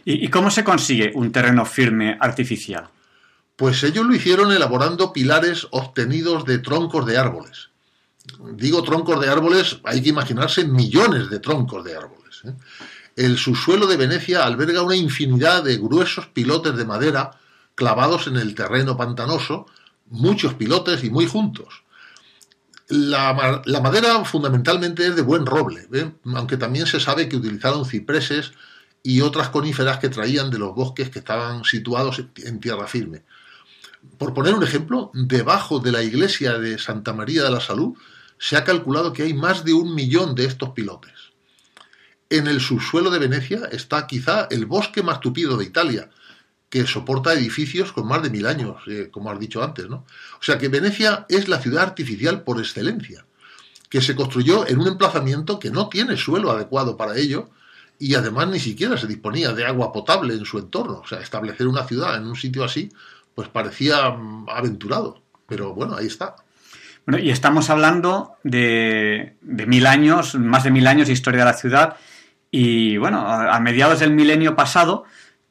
¿Y, 0.04 0.26
cómo 0.30 0.50
se 0.50 0.64
consigue 0.64 1.12
un 1.14 1.30
terreno 1.30 1.64
firme 1.64 2.18
artificial? 2.20 2.88
Pues 3.56 3.82
ellos 3.84 4.04
lo 4.04 4.14
hicieron 4.14 4.50
elaborando 4.52 5.12
pilares 5.12 5.66
obtenidos 5.70 6.44
de 6.44 6.58
troncos 6.58 7.06
de 7.06 7.18
árboles. 7.18 7.70
Digo 8.52 8.82
troncos 8.82 9.20
de 9.20 9.28
árboles, 9.28 9.78
hay 9.84 10.02
que 10.02 10.08
imaginarse 10.08 10.64
millones 10.64 11.30
de 11.30 11.38
troncos 11.38 11.84
de 11.84 11.96
árboles. 11.96 12.42
¿eh? 12.44 12.54
El 13.16 13.38
subsuelo 13.38 13.86
de 13.86 13.96
Venecia 13.96 14.44
alberga 14.44 14.82
una 14.82 14.96
infinidad 14.96 15.62
de 15.62 15.76
gruesos 15.76 16.26
pilotes 16.28 16.76
de 16.76 16.84
madera 16.84 17.38
clavados 17.74 18.26
en 18.26 18.36
el 18.36 18.54
terreno 18.54 18.96
pantanoso, 18.96 19.66
muchos 20.06 20.54
pilotes 20.54 21.04
y 21.04 21.10
muy 21.10 21.26
juntos. 21.26 21.84
La, 22.88 23.62
madera 23.80 24.24
fundamentalmente 24.24 25.06
es 25.06 25.16
de 25.16 25.22
buen 25.22 25.46
roble, 25.46 25.88
aunque 26.34 26.56
también 26.56 26.86
se 26.86 27.00
sabe 27.00 27.28
que 27.28 27.36
utilizaron 27.36 27.86
cipreses 27.86 28.52
y 29.02 29.20
otras 29.20 29.48
coníferas 29.48 29.98
que 29.98 30.08
traían 30.08 30.50
de 30.50 30.58
los 30.58 30.74
bosques 30.74 31.10
que 31.10 31.20
estaban 31.20 31.64
situados 31.64 32.22
en 32.36 32.60
tierra 32.60 32.86
firme. 32.86 33.22
Por 34.18 34.34
poner 34.34 34.54
un 34.54 34.62
ejemplo, 34.62 35.10
debajo 35.14 35.80
de 35.80 35.92
la 35.92 36.02
iglesia 36.02 36.58
de 36.58 36.78
Santa 36.78 37.12
María 37.12 37.42
de 37.42 37.50
la 37.50 37.60
Salud 37.60 37.96
se 38.38 38.56
ha 38.56 38.64
calculado 38.64 39.12
que 39.12 39.22
hay 39.22 39.34
más 39.34 39.64
de 39.64 39.72
un 39.72 39.94
millón 39.94 40.34
de 40.34 40.44
estos 40.44 40.70
pilotes. 40.70 41.12
En 42.30 42.46
el 42.46 42.60
subsuelo 42.60 43.10
de 43.10 43.18
Venecia 43.18 43.68
está 43.70 44.06
quizá 44.06 44.48
el 44.50 44.66
bosque 44.66 45.02
más 45.02 45.20
tupido 45.20 45.56
de 45.56 45.64
Italia, 45.64 46.10
que 46.68 46.86
soporta 46.86 47.32
edificios 47.32 47.92
con 47.92 48.08
más 48.08 48.22
de 48.22 48.30
mil 48.30 48.46
años, 48.46 48.82
eh, 48.88 49.08
como 49.10 49.30
has 49.30 49.38
dicho 49.38 49.62
antes, 49.62 49.88
¿no? 49.88 50.04
O 50.40 50.42
sea 50.42 50.58
que 50.58 50.68
Venecia 50.68 51.26
es 51.28 51.48
la 51.48 51.60
ciudad 51.60 51.84
artificial 51.84 52.42
por 52.42 52.58
excelencia, 52.58 53.24
que 53.88 54.00
se 54.00 54.16
construyó 54.16 54.66
en 54.66 54.80
un 54.80 54.88
emplazamiento 54.88 55.58
que 55.58 55.70
no 55.70 55.88
tiene 55.88 56.16
suelo 56.16 56.50
adecuado 56.50 56.96
para 56.96 57.16
ello 57.16 57.50
y 57.98 58.16
además 58.16 58.48
ni 58.48 58.58
siquiera 58.58 58.96
se 58.96 59.06
disponía 59.06 59.52
de 59.52 59.64
agua 59.64 59.92
potable 59.92 60.34
en 60.34 60.44
su 60.44 60.58
entorno. 60.58 61.02
O 61.04 61.06
sea, 61.06 61.20
establecer 61.20 61.68
una 61.68 61.86
ciudad 61.86 62.16
en 62.16 62.26
un 62.26 62.34
sitio 62.34 62.64
así, 62.64 62.90
pues 63.34 63.48
parecía 63.48 64.10
mm, 64.10 64.48
aventurado. 64.48 65.22
Pero 65.46 65.74
bueno, 65.74 65.96
ahí 65.96 66.06
está. 66.06 66.36
Bueno, 67.06 67.22
y 67.22 67.30
estamos 67.30 67.68
hablando 67.68 68.36
de, 68.42 69.36
de 69.42 69.66
mil 69.66 69.86
años, 69.86 70.34
más 70.36 70.64
de 70.64 70.70
mil 70.70 70.86
años 70.86 71.06
de 71.06 71.12
historia 71.12 71.40
de 71.40 71.44
la 71.44 71.56
ciudad. 71.56 71.96
Y 72.50 72.96
bueno, 72.96 73.26
a 73.26 73.58
mediados 73.60 74.00
del 74.00 74.12
milenio 74.12 74.54
pasado, 74.56 75.04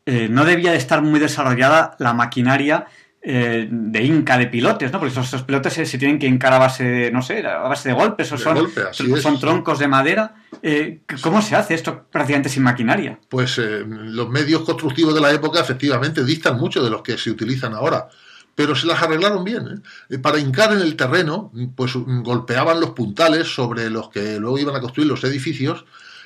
eh, 0.06 0.28
no 0.30 0.44
debía 0.44 0.72
de 0.72 0.78
estar 0.78 1.02
muy 1.02 1.20
desarrollada 1.20 1.96
la 2.00 2.14
maquinaria 2.14 2.88
eh, 3.26 3.68
de 3.72 4.04
inca 4.04 4.38
de 4.38 4.48
pilotes, 4.48 4.92
¿no? 4.92 5.00
Porque 5.00 5.18
esos, 5.18 5.44
pilotes 5.44 5.74
se, 5.74 5.98
tienen 5.98 6.20
que 6.20 6.28
hincar 6.28 6.52
a 6.52 6.60
base 6.60 6.84
de, 6.84 7.12
no 7.12 7.22
sé, 7.22 7.46
a 7.48 7.70
base 7.70 7.90
de 7.90 7.96
golpes, 7.96 8.32
o 8.32 8.38
son, 8.38 8.70
son 8.92 9.40
troncos 9.40 9.80
de 9.80 9.88
madera. 9.88 10.36
Eh, 10.62 11.02
¿Cómo 11.22 11.42
se 11.42 11.56
hace 11.56 11.74
esto 11.74 12.06
prácticamente 12.12 12.50
sin 12.50 12.64
maquinaria? 12.64 13.18
Pues 13.30 13.58
los 13.58 14.30
medios 14.30 14.64
constructivos 14.64 15.16
de 15.16 15.22
la 15.22 15.32
época 15.32 15.62
efectivamente 15.62 16.24
distan 16.26 16.58
mucho 16.58 16.84
de 16.84 16.90
los 16.90 17.02
que 17.02 17.18
se 17.18 17.32
utilizan 17.32 17.74
ahora 17.74 18.08
pero 18.56 18.76
se 18.76 18.88
las 18.88 19.02
arreglaron 19.02 19.44
bien. 19.44 19.84
Para 20.22 20.40
hincar 20.40 20.74
en 20.74 20.82
el 20.82 20.96
terreno, 20.96 21.52
pues 21.76 21.94
golpeaban 21.96 22.80
los 22.80 22.92
puntales 22.92 23.48
sobre 23.48 23.90
los 23.90 24.10
que 24.10 24.40
luego 24.40 24.60
iban 24.60 24.76
a 24.76 24.82
construir 24.82 25.08
los 25.08 25.24
edificios 25.24 25.86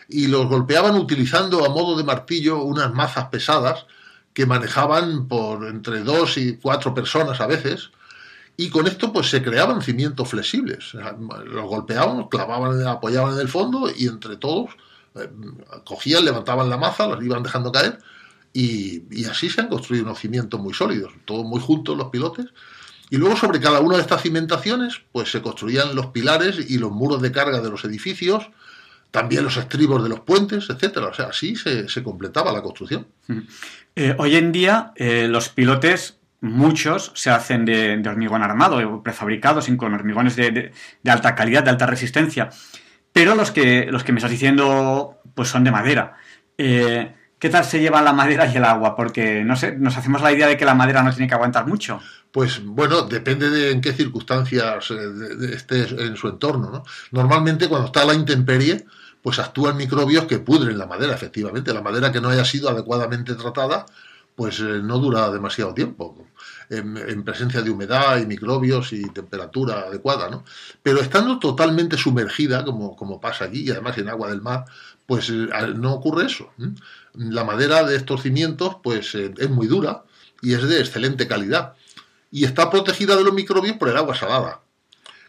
y 0.10 0.28
los 0.28 0.48
golpeaban 0.48 0.96
utilizando 0.96 1.66
a 1.66 1.70
modo 1.70 1.98
de 1.98 2.04
martillo 2.04 2.64
unas 2.64 2.94
mazas 2.94 3.28
pesadas 3.28 3.86
que 4.38 4.46
manejaban 4.46 5.28
por 5.28 5.66
entre 5.66 6.04
dos 6.04 6.38
y 6.38 6.58
cuatro 6.58 6.94
personas 6.94 7.42
a 7.42 7.48
veces, 7.48 7.90
y 8.56 8.70
con 8.70 8.86
esto 8.86 9.12
pues 9.12 9.32
se 9.32 9.42
creaban 9.42 9.82
cimientos 9.82 10.30
flexibles. 10.30 10.94
Los 10.94 11.66
golpeaban, 11.66 12.28
clavaban, 12.28 12.86
apoyaban 12.86 13.34
en 13.34 13.40
el 13.40 13.48
fondo 13.48 13.90
y 13.90 14.06
entre 14.06 14.36
todos 14.36 14.70
eh, 15.16 15.28
cogían, 15.84 16.24
levantaban 16.24 16.70
la 16.70 16.78
maza, 16.78 17.08
las 17.08 17.24
iban 17.24 17.42
dejando 17.42 17.72
caer 17.72 17.98
y, 18.54 19.06
y, 19.10 19.26
así 19.26 19.50
se 19.50 19.62
han 19.62 19.70
construido 19.70 20.04
unos 20.04 20.20
cimientos 20.20 20.60
muy 20.60 20.76
sólidos, 20.76 21.14
todos 21.26 21.44
muy 21.44 21.60
juntos 21.60 21.98
los 21.98 22.10
pilotes. 22.10 22.46
Y 23.10 23.18
luego 23.18 23.38
sobre 23.38 23.60
cada 23.60 23.80
una 23.80 23.96
de 23.96 24.04
estas 24.04 24.22
cimentaciones 24.22 25.02
pues 25.12 25.32
se 25.32 25.42
construían 25.42 25.96
los 25.96 26.08
pilares 26.08 26.70
y 26.70 26.78
los 26.78 26.92
muros 26.92 27.24
de 27.24 27.32
carga 27.32 27.60
de 27.60 27.72
los 27.72 27.84
edificios, 27.86 28.52
también 29.18 29.44
los 29.44 29.58
estribos 29.58 30.04
de 30.04 30.10
los 30.10 30.20
puentes, 30.20 30.70
etcétera. 30.70 31.08
O 31.08 31.14
sea, 31.14 31.30
así 31.30 31.56
se, 31.56 32.04
completaba 32.04 32.52
la 32.52 32.62
construcción. 32.62 33.08
Eh, 33.96 34.14
hoy 34.20 34.36
en 34.36 34.52
día, 34.52 34.92
eh, 34.96 35.28
los 35.28 35.50
pilotes, 35.50 36.20
muchos, 36.42 37.14
se 37.16 37.32
hacen 37.32 37.66
de, 37.66 38.00
hormigón 38.08 38.44
armado, 38.44 39.02
prefabricados, 39.02 39.68
con 39.76 39.96
hormigones 39.96 40.36
de, 40.36 40.72
alta 41.08 41.34
calidad, 41.34 41.64
de 41.64 41.72
alta 41.72 41.88
resistencia. 41.88 42.52
Pero 43.12 43.34
los 43.34 43.50
que, 43.50 43.88
los 43.90 44.04
que 44.04 44.12
me 44.12 44.20
estás 44.20 44.30
diciendo, 44.30 45.20
pues 45.34 45.50
son 45.50 45.64
de 45.64 45.72
madera. 45.72 46.18
Eh, 46.56 47.12
¿Qué 47.40 47.50
tal 47.50 47.66
se 47.66 47.80
lleva 47.80 48.04
la 48.04 48.14
madera 48.14 48.46
y 48.46 48.56
el 48.56 48.66
agua? 48.66 48.96
Porque, 48.96 49.44
no 49.44 49.56
sé, 49.56 49.76
nos 49.78 49.98
hacemos 49.98 50.22
la 50.22 50.32
idea 50.32 50.46
de 50.46 50.58
que 50.58 50.66
la 50.66 50.76
madera 50.76 51.02
no 51.02 51.12
tiene 51.12 51.28
que 51.28 51.34
aguantar 51.34 51.66
mucho. 51.66 52.00
Pues 52.32 52.64
bueno, 52.64 53.02
depende 53.02 53.50
de 53.50 53.72
en 53.72 53.82
qué 53.82 53.94
circunstancias 53.94 54.92
esté 54.92 55.88
en 56.04 56.16
su 56.16 56.28
entorno. 56.28 56.70
¿no? 56.70 56.84
Normalmente 57.12 57.68
cuando 57.68 57.88
está 57.88 58.06
la 58.06 58.14
intemperie, 58.14 58.86
pues 59.28 59.40
actúan 59.40 59.76
microbios 59.76 60.24
que 60.24 60.40
pudren 60.40 60.78
la 60.78 60.86
madera, 60.86 61.14
efectivamente. 61.14 61.74
La 61.74 61.82
madera 61.82 62.14
que 62.14 62.22
no 62.22 62.30
haya 62.30 62.46
sido 62.46 62.70
adecuadamente 62.70 63.36
tratada, 63.36 63.86
pues 64.38 64.62
eh, 64.62 64.80
no 64.82 65.00
dura 65.00 65.30
demasiado 65.32 65.74
tiempo. 65.74 66.26
En, 66.70 67.24
presencia 67.26 67.62
de 67.62 67.70
humedad 67.70 68.22
y 68.22 68.26
microbios 68.26 68.94
y 68.94 69.04
temperatura 69.10 69.82
adecuada, 69.82 70.30
¿no? 70.30 70.46
Pero 70.82 71.02
estando 71.02 71.40
totalmente 71.40 71.98
sumergida, 71.98 72.64
como, 72.64 72.96
como 72.96 73.20
pasa 73.20 73.44
aquí, 73.44 73.64
y 73.64 73.70
además 73.70 73.98
en 73.98 74.08
agua 74.08 74.30
del 74.30 74.42
mar, 74.42 74.64
pues 75.06 75.30
eh, 75.30 75.50
no 75.76 75.96
ocurre 75.96 76.28
eso. 76.28 76.54
La 77.14 77.44
madera 77.44 77.84
de 77.84 77.98
estos 77.98 78.22
cimientos, 78.22 78.78
pues 78.82 79.14
eh, 79.14 79.34
es 79.38 79.50
muy 79.50 79.68
dura 79.68 80.06
y 80.42 80.54
es 80.54 80.66
de 80.66 80.80
excelente 80.80 81.28
calidad. 81.28 81.74
Y 82.32 82.46
está 82.46 82.70
protegida 82.70 83.18
de 83.18 83.26
los 83.26 83.34
microbios 83.34 83.76
por 83.76 83.90
el 83.90 83.98
agua 83.98 84.16
salada. 84.16 84.62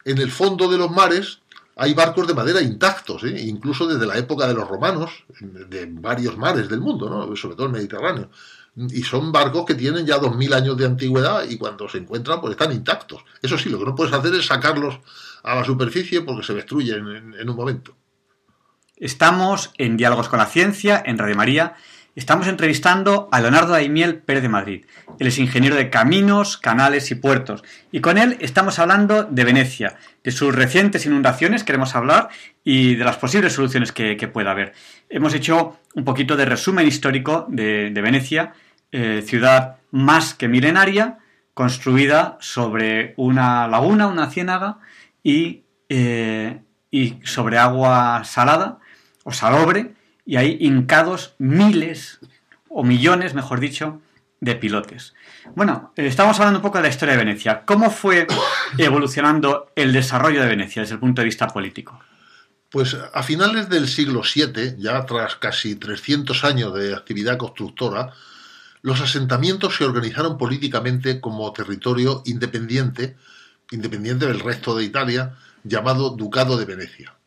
En 0.04 0.18
el 0.18 0.30
fondo 0.30 0.70
de 0.70 0.78
los 0.78 0.88
mares 0.88 1.40
hay 1.78 1.94
barcos 1.94 2.26
de 2.26 2.34
madera 2.34 2.60
intactos, 2.60 3.22
¿eh? 3.22 3.40
incluso 3.40 3.86
desde 3.86 4.04
la 4.04 4.18
época 4.18 4.48
de 4.48 4.54
los 4.54 4.66
romanos, 4.68 5.24
de 5.40 5.86
varios 5.88 6.36
mares 6.36 6.68
del 6.68 6.80
mundo, 6.80 7.08
¿no? 7.08 7.36
sobre 7.36 7.54
todo 7.54 7.66
el 7.66 7.72
Mediterráneo. 7.72 8.30
Y 8.76 9.02
son 9.02 9.30
barcos 9.30 9.64
que 9.64 9.76
tienen 9.76 10.04
ya 10.04 10.20
2.000 10.20 10.54
años 10.54 10.76
de 10.76 10.86
antigüedad 10.86 11.44
y 11.48 11.56
cuando 11.56 11.88
se 11.88 11.98
encuentran 11.98 12.40
pues 12.40 12.52
están 12.52 12.72
intactos. 12.72 13.24
Eso 13.40 13.56
sí, 13.56 13.70
lo 13.70 13.78
que 13.78 13.84
no 13.84 13.94
puedes 13.94 14.12
hacer 14.12 14.34
es 14.34 14.46
sacarlos 14.46 14.98
a 15.44 15.54
la 15.54 15.64
superficie 15.64 16.20
porque 16.22 16.44
se 16.44 16.54
destruyen 16.54 17.34
en 17.38 17.48
un 17.48 17.56
momento. 17.56 17.94
Estamos 18.96 19.70
en 19.78 19.96
Diálogos 19.96 20.28
con 20.28 20.40
la 20.40 20.46
Ciencia, 20.46 21.00
en 21.06 21.18
Radio 21.18 21.36
María. 21.36 21.76
Estamos 22.18 22.48
entrevistando 22.48 23.28
a 23.30 23.40
Leonardo 23.40 23.74
Daimiel 23.74 24.16
Pérez 24.16 24.42
de 24.42 24.48
Madrid. 24.48 24.84
Él 25.20 25.28
es 25.28 25.38
ingeniero 25.38 25.76
de 25.76 25.88
caminos, 25.88 26.56
canales 26.58 27.12
y 27.12 27.14
puertos. 27.14 27.62
Y 27.92 28.00
con 28.00 28.18
él 28.18 28.36
estamos 28.40 28.80
hablando 28.80 29.22
de 29.22 29.44
Venecia, 29.44 29.94
de 30.24 30.32
sus 30.32 30.52
recientes 30.52 31.06
inundaciones, 31.06 31.62
queremos 31.62 31.94
hablar, 31.94 32.28
y 32.64 32.96
de 32.96 33.04
las 33.04 33.18
posibles 33.18 33.52
soluciones 33.52 33.92
que, 33.92 34.16
pueda 34.32 34.50
haber. 34.50 34.72
Hemos 35.08 35.32
hecho 35.32 35.78
un 35.94 36.04
poquito 36.04 36.36
de 36.36 36.44
resumen 36.44 36.88
histórico 36.88 37.46
de, 37.48 37.92
Venecia, 37.94 38.52
eh, 38.90 39.22
ciudad 39.24 39.76
más 39.92 40.34
que 40.34 40.48
milenaria, 40.48 41.18
construida 41.54 42.36
sobre 42.40 43.14
una 43.16 43.68
laguna, 43.68 44.08
una 44.08 44.28
ciénaga, 44.28 44.78
y, 45.22 45.62
eh, 45.88 46.58
y 46.90 47.20
sobre 47.22 47.58
agua 47.58 48.24
salada 48.24 48.80
o 49.22 49.32
salobre, 49.32 49.92
y 50.28 50.36
hay 50.36 50.58
hincados 50.60 51.34
miles 51.38 52.18
o 52.68 52.84
millones, 52.84 53.32
mejor 53.32 53.60
dicho, 53.60 54.02
de 54.40 54.56
pilotes. 54.56 55.14
Bueno, 55.54 55.94
eh, 55.96 56.06
estamos 56.06 56.38
hablando 56.38 56.58
un 56.58 56.62
poco 56.62 56.76
de 56.76 56.82
la 56.82 56.90
historia 56.90 57.14
de 57.16 57.24
Venecia. 57.24 57.62
¿Cómo 57.64 57.90
fue 57.90 58.26
evolucionando 58.78 59.72
el 59.74 59.90
desarrollo 59.90 60.42
de 60.42 60.48
Venecia 60.48 60.82
desde 60.82 60.96
el 60.96 61.00
punto 61.00 61.22
de 61.22 61.24
vista 61.24 61.48
político? 61.48 61.98
Pues 62.68 62.94
a 63.14 63.22
finales 63.22 63.70
del 63.70 63.88
siglo 63.88 64.20
VII, 64.20 64.74
ya 64.76 65.06
tras 65.06 65.36
casi 65.36 65.76
300 65.76 66.44
años 66.44 66.74
de 66.74 66.94
actividad 66.94 67.38
constructora, 67.38 68.12
los 68.82 69.00
asentamientos 69.00 69.76
se 69.76 69.84
organizaron 69.84 70.36
políticamente 70.36 71.22
como 71.22 71.50
territorio 71.54 72.22
independiente, 72.26 73.16
independiente 73.70 74.26
del 74.26 74.40
resto 74.40 74.76
de 74.76 74.84
Italia, 74.84 75.36
llamado 75.64 76.10
Ducado 76.10 76.58
de 76.58 76.66
Venecia. 76.66 77.17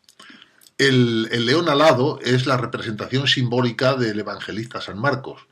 El, 0.88 1.46
león 1.46 1.68
alado 1.68 2.18
es 2.22 2.44
la 2.44 2.56
representación 2.56 3.28
simbólica 3.28 3.94
del 3.94 4.18
evangelista 4.18 4.80
San 4.80 4.98
Marcos 4.98 5.46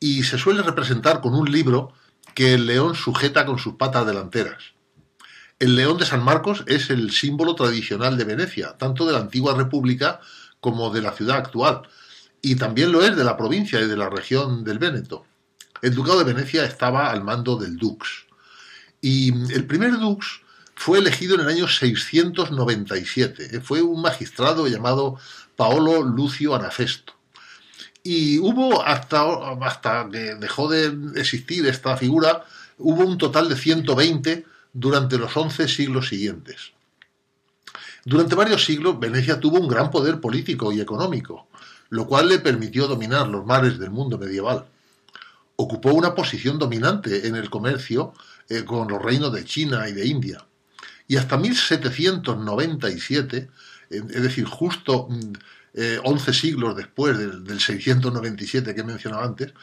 y 0.00 0.24
se 0.24 0.36
suele 0.36 0.62
representar 0.62 1.20
con 1.20 1.36
un 1.36 1.48
libro 1.48 1.92
que 2.34 2.54
el 2.54 2.66
león 2.66 2.96
sujeta 2.96 3.46
con 3.46 3.60
sus 3.60 3.74
patas 3.74 4.04
delanteras. 4.04 4.74
El 5.60 5.76
león 5.76 5.96
de 5.96 6.06
San 6.06 6.24
Marcos 6.24 6.64
es 6.66 6.90
el 6.90 7.12
símbolo 7.12 7.54
tradicional 7.54 8.18
de 8.18 8.24
Venecia, 8.24 8.76
tanto 8.76 9.06
de 9.06 9.12
la 9.12 9.20
antigua 9.20 9.54
república 9.54 10.18
como 10.58 10.90
de 10.90 11.02
la 11.02 11.12
ciudad 11.12 11.36
actual, 11.36 11.82
y 12.42 12.56
también 12.56 12.90
lo 12.90 13.04
es 13.04 13.14
de 13.16 13.22
la 13.22 13.36
provincia 13.36 13.80
y 13.80 13.86
de 13.86 13.96
la 13.96 14.10
región 14.10 14.64
del 14.64 14.80
Véneto. 14.80 15.24
El 15.82 15.94
ducado 15.94 16.18
de 16.18 16.34
Venecia 16.34 16.64
estaba 16.64 17.12
al 17.12 17.22
mando 17.22 17.56
del 17.56 17.76
dux. 17.76 18.26
Y 19.00 19.32
el 19.52 19.66
primer 19.68 20.00
dux 20.00 20.40
fue 20.78 21.00
elegido 21.00 21.34
en 21.34 21.40
el 21.40 21.48
año 21.48 21.66
697. 21.66 23.60
Fue 23.62 23.82
un 23.82 24.00
magistrado 24.00 24.68
llamado 24.68 25.18
Paolo 25.56 26.02
Lucio 26.02 26.54
Anafesto. 26.54 27.14
Y 28.04 28.38
hubo, 28.38 28.80
hasta, 28.86 29.24
hasta 29.60 30.08
que 30.08 30.36
dejó 30.36 30.68
de 30.68 30.96
existir 31.20 31.66
esta 31.66 31.96
figura, 31.96 32.44
hubo 32.78 33.04
un 33.04 33.18
total 33.18 33.48
de 33.48 33.56
120 33.56 34.46
durante 34.72 35.18
los 35.18 35.36
11 35.36 35.66
siglos 35.66 36.08
siguientes. 36.08 36.70
Durante 38.04 38.36
varios 38.36 38.64
siglos, 38.64 39.00
Venecia 39.00 39.40
tuvo 39.40 39.58
un 39.58 39.66
gran 39.66 39.90
poder 39.90 40.20
político 40.20 40.72
y 40.72 40.80
económico, 40.80 41.48
lo 41.90 42.06
cual 42.06 42.28
le 42.28 42.38
permitió 42.38 42.86
dominar 42.86 43.26
los 43.26 43.44
mares 43.44 43.80
del 43.80 43.90
mundo 43.90 44.16
medieval. 44.16 44.64
Ocupó 45.56 45.92
una 45.92 46.14
posición 46.14 46.56
dominante 46.56 47.26
en 47.26 47.34
el 47.34 47.50
comercio 47.50 48.14
eh, 48.48 48.64
con 48.64 48.86
los 48.86 49.02
reinos 49.02 49.32
de 49.32 49.44
China 49.44 49.88
y 49.88 49.92
de 49.92 50.06
India 50.06 50.44
y 51.08 51.16
hasta 51.16 51.36
1797, 51.38 53.48
es 53.88 54.22
decir, 54.22 54.44
justo 54.44 55.06
11 55.06 55.16
mm, 55.16 55.32
eh, 55.74 56.00
siglos 56.34 56.76
después 56.76 57.16
del, 57.16 57.60
697 57.60 58.74
que 58.74 58.82
he 58.82 58.84
mencionado 58.84 59.24
antes, 59.24 59.54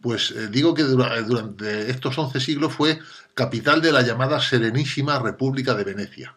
pues 0.00 0.30
eh, 0.30 0.48
digo 0.48 0.72
que 0.72 0.82
durante 0.82 1.90
estos 1.90 2.16
11 2.16 2.40
siglos 2.40 2.72
fue 2.72 2.98
capital 3.34 3.82
de 3.82 3.92
la 3.92 4.00
llamada 4.00 4.40
Serenísima 4.40 5.18
República 5.18 5.74
de 5.74 5.84
Venecia. 5.84 6.34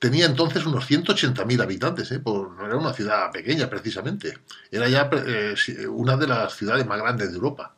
Tenía 0.00 0.26
entonces 0.26 0.66
unos 0.66 0.90
180.000 0.90 1.62
habitantes, 1.62 2.10
¿eh? 2.10 2.20
no 2.24 2.66
era 2.66 2.76
una 2.76 2.92
ciudad 2.92 3.30
pequeña 3.30 3.70
precisamente, 3.70 4.36
era 4.70 4.88
ya 4.88 5.08
una 5.88 6.16
de 6.16 6.26
las 6.26 6.54
ciudades 6.54 6.84
más 6.86 6.98
grandes 6.98 7.30
de 7.30 7.36
Europa. 7.36 7.75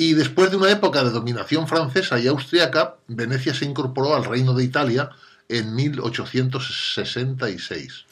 Y 0.00 0.14
después 0.14 0.52
de 0.52 0.56
una 0.56 0.70
época 0.70 1.02
de 1.02 1.10
dominación 1.10 1.66
francesa 1.66 2.20
y 2.20 2.28
austriaca, 2.28 2.94
Venecia 3.08 3.52
se 3.52 3.64
incorporó 3.64 4.14
al 4.14 4.24
Reino 4.24 4.54
de 4.54 4.62
Italia 4.62 5.10
en 5.48 5.74
1866. 5.74 8.04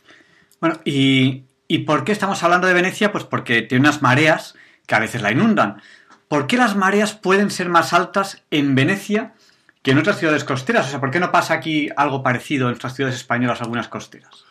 Bueno, 0.61 0.81
¿y, 0.85 1.45
por 1.87 2.03
qué 2.03 2.11
estamos 2.11 2.43
hablando 2.43 2.67
de 2.67 2.75
Venecia? 2.75 3.13
Pues 3.13 3.23
porque 3.23 3.63
tiene 3.63 3.83
unas 3.83 4.03
mareas 4.03 4.57
que 4.85 4.97
a 4.97 4.99
veces 4.99 5.23
la 5.23 5.31
inundan. 5.31 5.81
¿Por 6.27 6.49
qué 6.49 6.57
las 6.57 6.75
mareas 6.75 7.15
pueden 7.15 7.53
ser 7.53 7.69
más 7.69 7.93
altas 7.93 8.43
en 8.51 8.75
Venecia 8.75 9.35
que 9.83 9.93
en 9.93 9.99
otras 9.99 10.19
ciudades 10.19 10.43
costeras? 10.43 10.89
O 10.89 10.91
sea, 10.91 10.99
¿por 10.99 11.13
qué 11.13 11.21
no 11.21 11.31
pasa 11.31 11.55
aquí 11.55 11.89
algo 11.97 12.21
parecido 12.21 12.69
en 12.69 12.75
otras 12.75 12.97
ciudades 12.97 13.15
españolas, 13.15 13.61
algunas 13.61 13.87
costeras? 13.87 14.45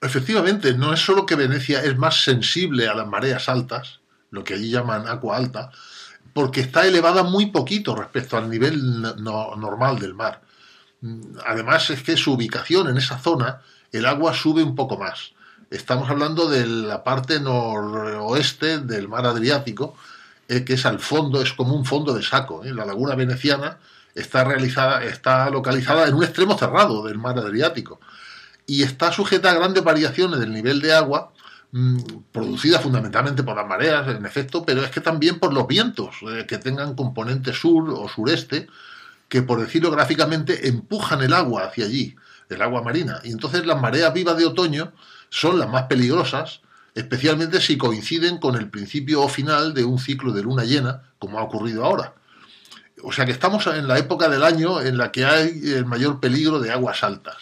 Efectivamente, 0.00 0.74
no 0.74 0.92
es 0.92 0.98
solo 0.98 1.26
que 1.26 1.36
Venecia 1.36 1.80
es 1.80 1.96
más 1.96 2.24
sensible 2.24 2.88
a 2.88 2.94
las 2.94 3.06
mareas 3.06 3.48
altas, 3.48 4.00
lo 4.32 4.42
que 4.42 4.54
allí 4.54 4.68
llaman 4.68 5.06
agua 5.06 5.36
alta, 5.36 5.70
porque 6.32 6.60
está 6.60 6.86
elevada 6.86 7.22
muy 7.22 7.46
poquito 7.46 7.94
respecto 7.94 8.36
al 8.36 8.48
nivel 8.48 9.02
normal 9.22 9.98
del 9.98 10.14
mar. 10.14 10.42
Además 11.46 11.90
es 11.90 12.02
que 12.02 12.16
su 12.16 12.32
ubicación 12.32 12.88
en 12.88 12.96
esa 12.96 13.18
zona, 13.18 13.60
el 13.90 14.06
agua 14.06 14.34
sube 14.34 14.62
un 14.62 14.74
poco 14.74 14.96
más. 14.96 15.32
Estamos 15.70 16.08
hablando 16.10 16.48
de 16.48 16.66
la 16.66 17.02
parte 17.02 17.40
noroeste 17.40 18.78
del 18.78 19.08
mar 19.08 19.26
Adriático, 19.26 19.96
eh, 20.48 20.64
que 20.64 20.74
es 20.74 20.86
al 20.86 21.00
fondo, 21.00 21.40
es 21.40 21.52
como 21.52 21.74
un 21.74 21.84
fondo 21.84 22.14
de 22.14 22.22
saco. 22.22 22.64
¿eh? 22.64 22.72
La 22.72 22.84
laguna 22.84 23.14
veneciana 23.14 23.78
está, 24.14 24.44
realizada, 24.44 25.04
está 25.04 25.48
localizada 25.50 26.06
en 26.06 26.14
un 26.14 26.24
extremo 26.24 26.56
cerrado 26.56 27.04
del 27.04 27.18
mar 27.18 27.38
Adriático 27.38 28.00
y 28.66 28.82
está 28.82 29.12
sujeta 29.12 29.50
a 29.50 29.54
grandes 29.54 29.82
variaciones 29.82 30.40
del 30.40 30.52
nivel 30.52 30.80
de 30.80 30.94
agua 30.94 31.32
producida 32.32 32.80
fundamentalmente 32.80 33.42
por 33.42 33.56
las 33.56 33.66
mareas, 33.66 34.06
en 34.08 34.26
efecto, 34.26 34.64
pero 34.64 34.84
es 34.84 34.90
que 34.90 35.00
también 35.00 35.38
por 35.38 35.54
los 35.54 35.66
vientos, 35.66 36.16
eh, 36.30 36.44
que 36.46 36.58
tengan 36.58 36.94
componente 36.94 37.54
sur 37.54 37.88
o 37.88 38.08
sureste, 38.08 38.66
que 39.28 39.40
por 39.40 39.58
decirlo 39.60 39.90
gráficamente 39.90 40.68
empujan 40.68 41.22
el 41.22 41.32
agua 41.32 41.64
hacia 41.64 41.86
allí, 41.86 42.14
el 42.50 42.60
agua 42.60 42.82
marina. 42.82 43.20
Y 43.24 43.32
entonces 43.32 43.64
las 43.64 43.80
mareas 43.80 44.12
vivas 44.12 44.36
de 44.36 44.44
otoño 44.44 44.92
son 45.30 45.58
las 45.58 45.70
más 45.70 45.84
peligrosas, 45.84 46.60
especialmente 46.94 47.58
si 47.62 47.78
coinciden 47.78 48.36
con 48.36 48.56
el 48.56 48.68
principio 48.68 49.22
o 49.22 49.28
final 49.28 49.72
de 49.72 49.84
un 49.84 49.98
ciclo 49.98 50.32
de 50.32 50.42
luna 50.42 50.64
llena, 50.64 51.04
como 51.18 51.38
ha 51.38 51.42
ocurrido 51.42 51.86
ahora. 51.86 52.12
O 53.02 53.12
sea 53.12 53.24
que 53.24 53.32
estamos 53.32 53.66
en 53.66 53.88
la 53.88 53.98
época 53.98 54.28
del 54.28 54.42
año 54.42 54.82
en 54.82 54.98
la 54.98 55.10
que 55.10 55.24
hay 55.24 55.72
el 55.72 55.86
mayor 55.86 56.20
peligro 56.20 56.60
de 56.60 56.70
aguas 56.70 57.02
altas. 57.02 57.36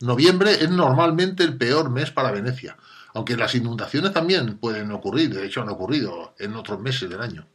Noviembre 0.00 0.64
es 0.64 0.70
normalmente 0.70 1.44
el 1.44 1.56
peor 1.56 1.88
mes 1.90 2.10
para 2.10 2.32
Venecia, 2.32 2.76
aunque 3.16 3.34
las 3.34 3.54
inundaciones 3.54 4.12
también 4.12 4.58
pueden 4.58 4.92
ocurrir, 4.92 5.34
de 5.34 5.46
hecho 5.46 5.62
han 5.62 5.70
ocurrido 5.70 6.34
en 6.38 6.54
otros 6.54 6.78
meses 6.78 7.08
del 7.08 7.22
año. 7.22 7.46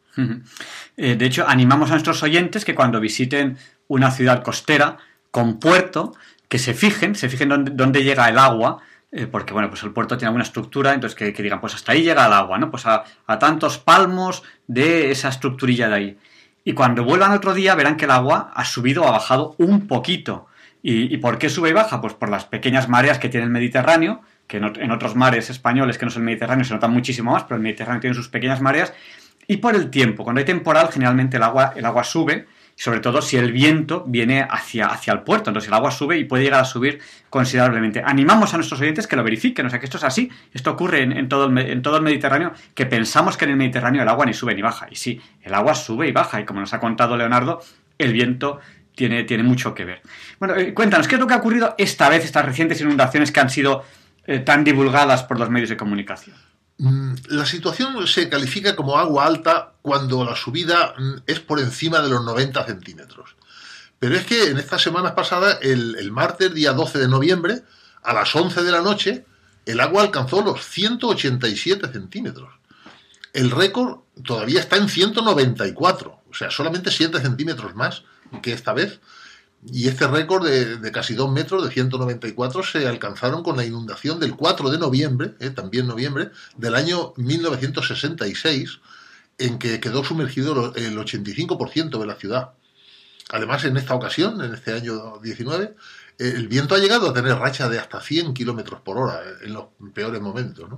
Eh, 0.98 1.16
de 1.16 1.26
hecho, 1.26 1.48
animamos 1.48 1.92
a 1.92 1.94
nuestros 1.94 2.24
oyentes 2.24 2.66
que 2.66 2.74
cuando 2.74 3.00
visiten 3.00 3.60
una 3.88 4.10
ciudad 4.10 4.42
costera 4.42 4.98
con 5.30 5.60
puerto, 5.60 6.16
que 6.50 6.58
se 6.58 6.74
fijen, 6.74 7.14
se 7.14 7.30
fijen 7.30 7.76
dónde, 7.76 8.04
llega 8.04 8.28
el 8.28 8.40
agua, 8.40 8.80
eh, 9.12 9.28
porque 9.28 9.54
bueno, 9.54 9.70
pues 9.70 9.84
el 9.84 9.92
puerto 9.92 10.18
tiene 10.18 10.30
alguna 10.30 10.46
estructura, 10.46 10.96
entonces 10.96 11.16
que, 11.16 11.44
digan, 11.44 11.62
pues 11.62 11.76
hasta 11.76 11.92
ahí 11.92 12.02
llega 12.02 12.26
el 12.26 12.34
agua, 12.34 12.58
¿no? 12.58 12.72
Pues 12.72 12.88
a, 12.88 13.04
tantos 13.40 13.78
palmos 13.78 14.42
de 14.66 15.12
esa 15.12 15.30
estructurilla 15.30 15.90
de 15.90 15.96
ahí. 15.96 16.18
Y 16.64 16.74
cuando 16.74 17.04
vuelvan 17.04 17.34
otro 17.34 17.54
día 17.54 17.76
verán 17.76 17.98
que 17.98 18.06
el 18.06 18.12
agua 18.12 18.52
ha 18.56 18.66
subido 18.66 19.04
o 19.04 19.08
ha 19.08 19.12
bajado 19.12 19.54
un 19.60 19.86
poquito. 19.86 20.48
¿Y, 20.82 21.14
¿Y 21.14 21.18
por 21.18 21.38
qué 21.38 21.50
sube 21.50 21.70
y 21.70 21.74
baja? 21.74 22.02
Pues 22.02 22.16
por 22.16 22.30
las 22.30 22.46
pequeñas 22.46 22.90
mareas 22.90 23.20
que 23.20 23.30
tiene 23.30 23.46
el 23.46 23.52
Mediterráneo, 23.52 24.24
que 24.52 24.58
en, 24.58 24.92
otros 24.92 25.16
mares 25.16 25.50
españoles 25.50 25.98
que 25.98 26.04
no 26.04 26.12
son 26.12 26.24
el 26.24 26.26
Mediterráneo 26.26 26.66
se 26.66 26.74
notan 26.74 26.92
muchísimo 26.92 27.32
más, 27.32 27.44
pero 27.44 27.56
el 27.56 27.62
Mediterráneo 27.62 28.02
tiene 28.02 28.14
sus 28.14 28.28
pequeñas 28.28 28.60
mareas, 28.60 28.94
y 29.48 29.58
por 29.58 29.76
el 29.76 29.90
tiempo. 29.90 30.26
Cuando 30.26 30.40
hay 30.40 30.46
temporal, 30.46 30.90
generalmente 30.92 31.38
el 31.38 31.44
agua, 31.44 31.72
el 31.74 31.86
agua 31.86 32.04
sube, 32.04 32.48
sobre 32.76 33.00
todo 33.00 33.22
si 33.22 33.38
el 33.38 33.54
viento 33.54 34.04
viene 34.06 34.46
hacia, 34.50 34.88
hacia 34.88 35.14
el 35.14 35.22
puerto. 35.22 35.50
Entonces 35.50 35.70
el 35.70 35.74
agua 35.74 35.90
sube 35.90 36.18
y 36.18 36.26
puede 36.26 36.44
llegar 36.44 36.60
a 36.60 36.66
subir 36.66 37.00
considerablemente. 37.30 38.02
Animamos 38.06 38.54
a 38.54 38.58
nuestros 38.58 38.82
oyentes 38.82 39.08
que 39.08 39.16
lo 39.16 39.24
verifiquen, 39.24 39.66
o 39.68 39.70
sea 39.70 39.80
que 39.80 39.86
esto 39.86 39.98
es 39.98 40.04
así, 40.04 40.30
esto 40.54 40.72
ocurre 40.72 41.04
en, 41.04 41.30
todo, 41.30 41.46
el, 41.46 41.58
en 41.58 41.82
todo 41.82 41.96
el 41.96 42.04
Mediterráneo, 42.04 42.52
que 42.76 42.86
pensamos 42.86 43.38
que 43.38 43.46
en 43.46 43.52
el 43.52 43.58
Mediterráneo 43.58 44.02
el 44.02 44.10
agua 44.10 44.26
ni 44.26 44.34
sube 44.34 44.54
ni 44.54 44.62
baja. 44.62 44.88
Y 44.92 44.96
sí, 44.96 45.22
el 45.44 45.54
agua 45.54 45.76
sube 45.76 46.10
y 46.10 46.12
baja, 46.12 46.42
y 46.42 46.46
como 46.46 46.60
nos 46.60 46.74
ha 46.74 46.80
contado 46.80 47.16
Leonardo, 47.16 47.62
el 47.98 48.12
viento 48.12 48.60
tiene, 48.96 49.24
tiene 49.24 49.44
mucho 49.44 49.74
que 49.74 49.86
ver. 49.86 50.02
Bueno, 50.40 50.56
eh, 50.56 50.74
cuéntanos, 50.74 51.08
¿qué 51.08 51.16
es 51.16 51.22
lo 51.22 51.28
que 51.28 51.34
ha 51.34 51.38
ocurrido 51.38 51.76
esta 51.78 52.10
vez, 52.10 52.26
estas 52.26 52.46
recientes 52.46 52.82
inundaciones 52.82 53.32
que 53.32 53.40
han 53.40 53.50
sido 53.50 53.84
eh, 54.26 54.40
tan 54.40 54.64
divulgadas 54.64 55.24
por 55.24 55.40
los 55.40 55.50
medios 55.50 55.70
de 55.70 55.78
comunicación? 55.78 56.36
Mm, 56.78 57.14
la 57.28 57.46
situación 57.46 58.08
se 58.08 58.30
califica 58.30 58.76
como 58.76 58.98
agua 58.98 59.26
alta 59.26 59.74
cuando 59.82 60.26
la 60.26 60.36
subida 60.36 60.94
mm, 60.98 61.14
es 61.28 61.40
por 61.40 61.60
encima 61.60 62.02
de 62.02 62.10
los 62.10 62.24
90 62.24 62.66
centímetros. 62.66 63.36
Pero 64.00 64.16
es 64.16 64.26
que 64.26 64.50
en 64.50 64.58
estas 64.58 64.82
semanas 64.82 65.12
pasadas, 65.12 65.60
el, 65.62 65.96
el, 66.00 66.12
martes, 66.12 66.54
día 66.54 66.74
12 66.74 66.98
de 66.98 67.08
noviembre, 67.08 67.62
a 68.02 68.14
las 68.14 68.36
11 68.36 68.64
de 68.64 68.72
la 68.72 68.82
noche, 68.82 69.26
el 69.66 69.80
agua 69.80 70.02
alcanzó 70.02 70.42
los 70.42 70.66
187 70.66 71.88
centímetros. 71.92 72.50
El 73.34 73.52
récord 73.52 74.00
todavía 74.26 74.60
está 74.60 74.78
en 74.78 74.90
194, 74.90 76.22
o 76.30 76.34
sea, 76.34 76.50
solamente 76.50 76.92
7 76.92 77.22
centímetros 77.22 77.76
más 77.76 78.04
que 78.42 78.54
esta 78.54 78.74
vez. 78.74 79.00
Y 79.64 79.88
este 79.88 80.08
récord 80.08 80.48
de, 80.48 80.92
casi 80.92 81.14
2 81.14 81.32
metros, 81.32 81.64
de 81.64 81.72
194, 81.72 82.64
se 82.64 82.88
alcanzaron 82.88 83.44
con 83.44 83.58
la 83.58 83.66
inundación 83.66 84.20
del 84.20 84.36
4 84.36 84.72
de 84.72 84.80
noviembre, 84.80 85.36
eh, 85.40 85.52
también 85.52 85.88
noviembre, 85.88 86.32
del 86.58 86.74
año 86.74 87.14
1966, 87.18 88.80
en 89.38 89.60
que 89.60 89.80
quedó 89.80 90.04
sumergido 90.04 90.74
el 90.76 90.98
85% 90.98 92.00
de 92.00 92.06
la 92.08 92.16
ciudad. 92.16 92.52
Además, 93.30 93.64
en 93.64 93.78
esta 93.78 93.94
ocasión, 93.94 94.42
en 94.42 94.54
este 94.54 94.74
año 94.74 95.20
19, 95.20 95.76
el 96.18 96.48
viento 96.48 96.76
ha 96.76 96.80
llegado 96.80 97.10
a 97.10 97.14
tener 97.14 97.38
racha 97.38 97.70
de 97.70 97.80
hasta 97.80 98.02
100 98.02 98.34
kilómetros 98.34 98.82
por 98.82 98.98
hora 98.98 99.22
eh, 99.24 99.46
en 99.46 99.54
los 99.54 99.66
peores 99.94 100.22
momentos. 100.22 100.70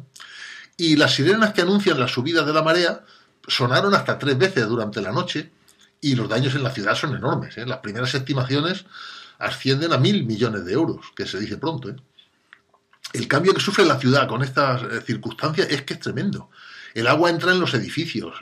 Y 0.75 0.97
las 0.97 1.15
sirenas 1.15 1.53
que 1.53 1.61
anuncian 1.61 1.99
la 1.99 2.07
subida 2.07 2.43
de 2.43 2.53
la 2.53 2.61
marea 2.61 3.03
sonaron 3.47 3.93
hasta 3.93 4.19
tres 4.19 4.37
veces 4.37 4.67
durante 4.67 5.01
la 5.01 5.11
noche 5.11 5.51
y 6.03 6.15
los 6.15 6.27
daños 6.27 6.53
en 6.53 6.63
la 6.63 6.69
ciudad 6.69 6.95
son 6.95 7.15
enormes. 7.15 7.57
¿eh? 7.57 7.65
Las 7.65 7.77
primeras 7.77 8.13
estimaciones 8.13 8.85
ascienden 9.39 9.93
a 9.93 9.97
mil 9.97 10.25
millones 10.25 10.65
de 10.65 10.73
euros, 10.73 11.05
que 11.15 11.25
se 11.25 11.39
dice 11.39 11.55
pronto. 11.57 11.89
¿eh? 11.89 11.95
El 13.13 13.29
cambio 13.29 13.53
que 13.53 13.61
sufre 13.61 13.85
la 13.85 13.97
ciudad 13.97 14.27
con 14.27 14.43
estas 14.43 14.83
eh, 14.83 15.01
circunstancias 15.01 15.67
es 15.69 15.83
que 15.83 15.93
es 15.93 16.01
tremendo. 16.01 16.49
El 16.93 17.07
agua 17.07 17.29
entra 17.29 17.53
en 17.53 17.59
los 17.61 17.73
edificios, 17.73 18.35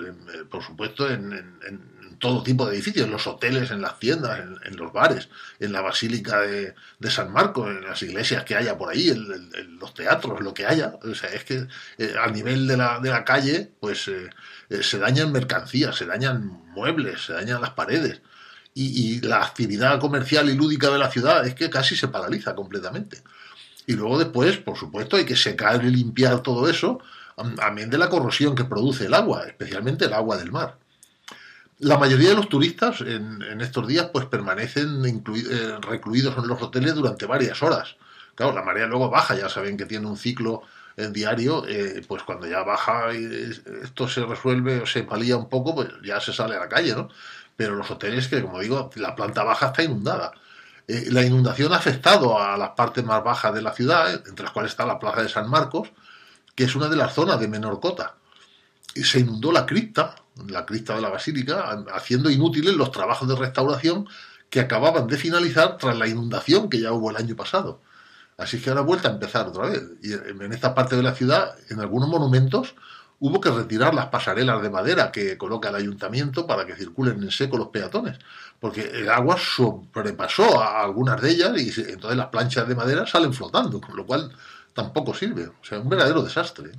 por 0.50 0.62
supuesto, 0.64 1.10
en, 1.10 1.32
todo 2.20 2.44
tipo 2.44 2.66
de 2.66 2.76
edificios, 2.76 3.06
en 3.06 3.12
los 3.12 3.26
hoteles, 3.26 3.72
en 3.72 3.82
las 3.82 3.98
tiendas, 3.98 4.40
en, 4.66 4.76
los 4.76 4.92
bares, 4.92 5.30
en 5.60 5.72
la 5.72 5.82
Basílica 5.82 6.42
de, 6.42 6.76
San 7.10 7.32
Marcos, 7.32 7.70
en 7.70 7.82
las 7.82 8.02
iglesias 8.04 8.44
que 8.44 8.56
haya 8.56 8.78
por 8.78 8.92
ahí, 8.92 9.10
en, 9.10 9.80
los 9.80 9.94
teatros, 9.94 10.42
lo 10.42 10.54
que 10.54 10.66
haya. 10.66 11.00
O 11.02 11.16
sea, 11.16 11.30
es 11.30 11.46
que 11.46 11.68
eh, 11.98 12.14
nivel 12.34 12.68
de 12.68 12.76
la, 12.76 13.00
de 13.00 13.10
la 13.10 13.24
calle, 13.24 13.72
pues 13.80 14.08
eh, 14.10 14.30
eh, 14.72 14.84
se 14.84 15.00
dañan 15.00 15.34
mercancías, 15.34 15.98
se 15.98 16.06
dañan 16.06 16.64
muebles, 16.74 17.26
se 17.26 17.34
dañan 17.34 17.60
las 17.60 17.72
paredes. 17.72 18.22
Y, 18.74 19.20
la 19.20 19.44
actividad 19.44 20.00
comercial 20.00 20.50
y 20.50 20.56
lúdica 20.56 20.90
de 20.90 20.98
la 20.98 21.12
ciudad 21.12 21.46
es 21.46 21.56
que 21.56 21.70
casi 21.70 21.98
se 21.98 22.08
paraliza 22.08 22.56
completamente. 22.56 23.22
Y 23.86 23.94
luego 23.94 24.18
después, 24.18 24.58
por 24.60 24.78
supuesto, 24.78 25.18
hay 25.18 25.26
que 25.26 25.36
secar 25.36 25.84
y 25.84 25.90
limpiar 25.90 26.40
todo 26.42 26.70
eso, 26.70 27.00
amén 27.36 27.90
de 27.90 27.98
la 27.98 28.08
corrosión 28.08 28.56
que 28.56 28.64
produce 28.64 29.08
el 29.08 29.14
agua, 29.14 29.46
especialmente 29.46 30.06
el 30.06 30.14
agua 30.14 30.38
del 30.38 30.54
mar. 30.54 30.78
La 31.80 31.98
mayoría 31.98 32.30
de 32.30 32.36
los 32.36 32.48
turistas 32.48 33.02
en, 33.02 33.60
estos 33.60 33.86
días 33.88 34.10
pues 34.14 34.26
permanecen 34.28 35.04
eh, 35.06 35.78
recluidos 35.82 36.38
en 36.38 36.48
los 36.48 36.62
hoteles 36.62 36.96
durante 36.96 37.26
varias 37.26 37.62
horas. 37.62 37.98
Claro, 38.36 38.54
la 38.54 38.64
marea 38.64 38.86
luego 38.86 39.10
baja, 39.10 39.36
ya 39.36 39.50
saben 39.50 39.76
que 39.76 39.86
tiene 39.86 40.08
un 40.08 40.16
ciclo 40.16 40.62
en 40.98 41.14
diario, 41.14 41.66
eh, 41.68 42.04
pues 42.08 42.24
cuando 42.24 42.48
ya 42.48 42.64
baja 42.64 43.12
esto 43.12 44.08
se 44.08 44.26
resuelve 44.26 44.82
o 44.82 44.86
se 44.86 45.04
palía 45.04 45.38
un 45.38 45.50
poco, 45.50 45.76
pues 45.76 45.90
ya 46.04 46.20
se 46.20 46.34
sale 46.34 46.56
a 46.56 46.60
la 46.60 46.70
calle, 46.70 46.96
¿no? 46.96 47.10
Pero 47.56 47.76
los 47.76 47.90
hoteles 47.92 48.28
que, 48.28 48.42
como 48.42 48.60
digo, 48.60 48.90
la 48.96 49.16
planta 49.16 49.44
baja 49.44 49.68
está 49.68 49.84
inundada. 49.84 50.34
Eh, 50.88 51.08
la 51.12 51.24
inundación 51.24 51.74
ha 51.74 51.78
afectado 51.78 52.40
a 52.40 52.58
las 52.58 52.72
partes 52.72 53.04
más 53.04 53.24
bajas 53.24 53.54
de 53.54 53.62
la 53.62 53.74
ciudad, 53.74 54.12
entre 54.28 54.44
las 54.44 54.52
cuales 54.52 54.72
está 54.72 54.86
la 54.86 55.00
Plaza 55.00 55.24
de 55.24 55.30
San 55.30 55.50
Marcos, 55.50 55.90
que 56.56 56.66
es 56.66 56.76
una 56.76 56.90
de 56.90 56.96
las 56.96 57.14
zonas 57.14 57.40
de 57.40 57.48
menor 57.48 57.80
cota. 57.80 58.16
Y 58.94 59.04
se 59.04 59.20
inundó 59.20 59.52
la 59.52 59.66
cripta, 59.66 60.16
la 60.48 60.66
cripta 60.66 60.96
de 60.96 61.02
la 61.02 61.10
basílica, 61.10 61.84
haciendo 61.94 62.30
inútiles 62.30 62.76
los 62.76 62.92
trabajos 62.92 63.28
de 63.28 63.36
restauración 63.36 64.08
que 64.50 64.60
acababan 64.60 65.08
de 65.08 65.18
finalizar 65.18 65.78
tras 65.78 65.98
la 65.98 66.08
inundación 66.08 66.70
que 66.70 66.82
ya 66.82 66.92
hubo 66.92 67.10
el 67.10 67.18
año 67.18 67.36
pasado. 67.36 67.82
Así 68.42 68.60
que 68.60 68.70
ahora 68.70 68.82
vuelta 68.82 69.08
a 69.08 69.12
empezar 69.12 69.48
otra 69.48 69.70
vez. 69.70 69.84
Y 70.02 70.14
en 70.14 70.52
esta 70.52 70.74
parte 70.74 70.96
de 70.96 71.04
la 71.04 71.14
ciudad, 71.14 71.56
en 71.70 71.80
algunos 71.80 72.10
monumentos, 72.10 72.74
hubo 73.20 73.40
que 73.40 73.52
retirar 73.52 73.94
las 73.94 74.08
pasarelas 74.08 74.64
de 74.64 74.70
madera 74.72 75.12
que 75.12 75.38
coloca 75.38 75.70
el 75.70 75.76
ayuntamiento 75.76 76.48
para 76.48 76.66
que 76.66 76.76
circulen 76.76 77.22
en 77.22 77.30
seco 77.30 77.56
los 77.56 77.68
peatones, 77.68 78.18
porque 78.60 78.82
el 78.82 79.10
agua 79.10 79.38
sobrepasó 79.38 80.60
a 80.60 80.84
algunas 80.84 81.22
de 81.22 81.30
ellas 81.30 81.52
y 81.56 81.82
entonces 81.82 82.18
las 82.18 82.28
planchas 82.28 82.68
de 82.68 82.74
madera 82.74 83.06
salen 83.06 83.32
flotando, 83.32 83.80
con 83.80 83.96
lo 83.96 84.08
cual 84.08 84.32
tampoco 84.74 85.14
sirve. 85.14 85.46
O 85.46 85.64
sea, 85.64 85.80
un 85.80 85.90
verdadero 85.90 86.24
desastre. 86.24 86.72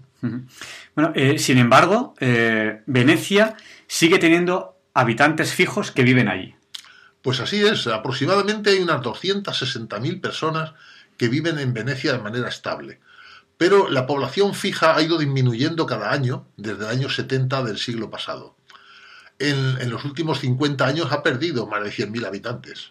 Bueno, 0.96 1.12
eh, 1.14 1.38
sin 1.38 1.58
embargo, 1.58 2.14
eh, 2.18 2.82
Venecia 2.86 3.56
sigue 3.86 4.18
teniendo 4.18 4.78
habitantes 4.94 5.52
fijos 5.52 5.92
que 5.92 6.02
viven 6.02 6.26
allí. 6.26 6.56
Pues 7.22 7.38
así 7.38 7.64
es, 7.64 7.86
aproximadamente 7.86 8.70
hay 8.70 8.80
unas 8.80 9.00
260.000 9.00 10.20
personas 10.20 10.72
que 11.22 11.28
viven 11.28 11.60
en 11.60 11.72
Venecia 11.72 12.14
de 12.14 12.18
manera 12.18 12.48
estable. 12.48 12.98
Pero 13.56 13.88
la 13.88 14.08
población 14.08 14.56
fija 14.56 14.96
ha 14.96 15.02
ido 15.02 15.18
disminuyendo 15.18 15.86
cada 15.86 16.10
año 16.10 16.48
desde 16.56 16.82
el 16.82 16.90
año 16.90 17.08
70 17.08 17.62
del 17.62 17.78
siglo 17.78 18.10
pasado. 18.10 18.56
En, 19.38 19.88
los 19.88 20.04
últimos 20.04 20.40
50 20.40 20.84
años 20.84 21.12
ha 21.12 21.22
perdido 21.22 21.68
más 21.68 21.84
de 21.84 21.92
100.000 21.92 22.26
habitantes. 22.26 22.90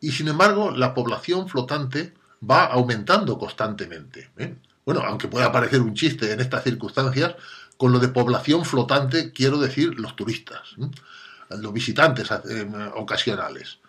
Y 0.00 0.12
sin 0.12 0.28
embargo, 0.28 0.70
la 0.70 0.94
población 0.94 1.50
flotante 1.50 2.14
va 2.50 2.64
aumentando 2.64 3.38
constantemente. 3.38 4.30
¿eh? 4.38 4.54
Bueno, 4.86 5.02
aunque 5.02 5.28
pueda 5.28 5.52
parecer 5.52 5.82
un 5.82 5.92
chiste 5.92 6.32
en 6.32 6.40
estas 6.40 6.64
circunstancias, 6.64 7.34
con 7.76 7.92
lo 7.92 7.98
de 7.98 8.08
población 8.08 8.64
flotante 8.64 9.32
quiero 9.32 9.58
decir 9.58 10.00
los 10.00 10.16
turistas, 10.16 10.62
¿eh? 10.80 10.88
los 11.58 11.74
visitantes 11.74 12.30
eh, 12.30 12.66
ocasionales. 12.94 13.80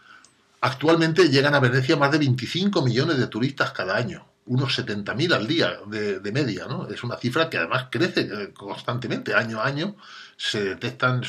Actualmente 0.61 1.29
llegan 1.29 1.55
a 1.55 1.59
Venecia 1.59 1.97
más 1.97 2.11
de 2.11 2.19
25 2.19 2.81
millones 2.83 3.17
de 3.17 3.27
turistas 3.27 3.71
cada 3.71 3.95
año, 3.95 4.27
unos 4.45 4.77
70.000 4.77 5.33
al 5.33 5.47
día 5.47 5.79
de, 5.87 6.31
media. 6.31 6.67
¿no? 6.67 6.87
Es 6.87 7.03
una 7.03 7.17
cifra 7.17 7.49
que 7.49 7.57
además 7.57 7.87
crece 7.89 8.53
constantemente, 8.53 9.33
año 9.33 9.59
a 9.59 9.65
año 9.65 9.95
se 10.37 10.63
detectan 10.63 11.23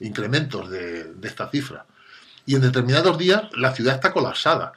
incrementos 0.00 0.68
de 0.70 1.14
esta 1.22 1.48
cifra. 1.48 1.86
Y 2.44 2.56
en 2.56 2.62
determinados 2.62 3.16
días 3.16 3.44
la 3.52 3.72
ciudad 3.72 3.94
está 3.94 4.12
colapsada 4.12 4.72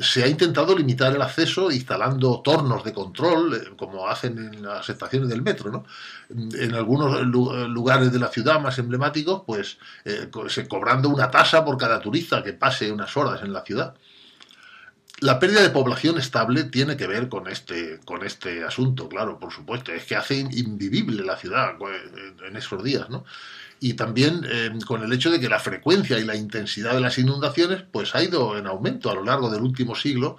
se 0.00 0.22
ha 0.22 0.28
intentado 0.28 0.76
limitar 0.76 1.14
el 1.14 1.22
acceso 1.22 1.70
instalando 1.70 2.40
tornos 2.40 2.84
de 2.84 2.92
control, 2.92 3.54
eh, 3.54 3.76
como 3.76 4.08
hacen 4.08 4.38
en 4.38 4.62
las 4.62 4.88
estaciones 4.88 5.28
del 5.28 5.42
metro. 5.42 5.70
¿no? 5.70 5.84
En 6.28 6.74
algunos 6.74 7.20
lugares 7.26 8.12
de 8.12 8.18
la 8.18 8.28
ciudad 8.28 8.60
más 8.60 8.78
emblemáticos, 8.78 9.42
pues 9.46 9.78
eh, 10.04 10.28
cobrando 10.68 11.08
una 11.08 11.30
tasa 11.30 11.64
por 11.64 11.78
cada 11.78 12.00
turista 12.00 12.42
que 12.42 12.52
pase 12.52 12.92
unas 12.92 13.16
horas 13.16 13.42
en 13.42 13.52
la 13.52 13.62
ciudad. 13.62 13.94
La 15.20 15.38
pérdida 15.38 15.62
de 15.62 15.70
población 15.70 16.18
estable 16.18 16.64
tiene 16.64 16.98
que 16.98 17.06
ver 17.06 17.30
con 17.30 17.48
este, 17.48 18.00
con 18.04 18.22
este 18.22 18.64
asunto, 18.64 19.08
claro, 19.08 19.38
por 19.38 19.50
supuesto. 19.50 19.92
Es 19.92 20.04
que 20.04 20.14
hace 20.14 20.36
invivible 20.36 21.24
la 21.24 21.38
ciudad 21.38 21.70
en 22.46 22.54
esos 22.54 22.84
días, 22.84 23.08
¿no? 23.08 23.24
Y 23.80 23.94
también 23.94 24.46
eh, 24.48 24.70
con 24.86 25.02
el 25.02 25.12
hecho 25.12 25.30
de 25.30 25.38
que 25.40 25.48
la 25.48 25.58
frecuencia 25.60 26.18
y 26.18 26.24
la 26.24 26.34
intensidad 26.36 26.94
de 26.94 27.00
las 27.00 27.18
inundaciones 27.18 27.84
pues 27.90 28.14
ha 28.14 28.22
ido 28.22 28.56
en 28.56 28.66
aumento 28.66 29.10
a 29.10 29.14
lo 29.14 29.24
largo 29.24 29.50
del 29.50 29.62
último 29.62 29.94
siglo 29.94 30.36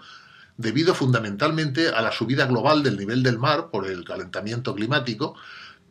debido 0.57 0.95
fundamentalmente 0.95 1.89
a 1.89 2.01
la 2.01 2.11
subida 2.11 2.47
global 2.47 2.81
del 2.81 2.97
nivel 2.97 3.21
del 3.21 3.37
mar 3.37 3.69
por 3.71 3.85
el 3.85 4.03
calentamiento 4.03 4.73
climático, 4.73 5.35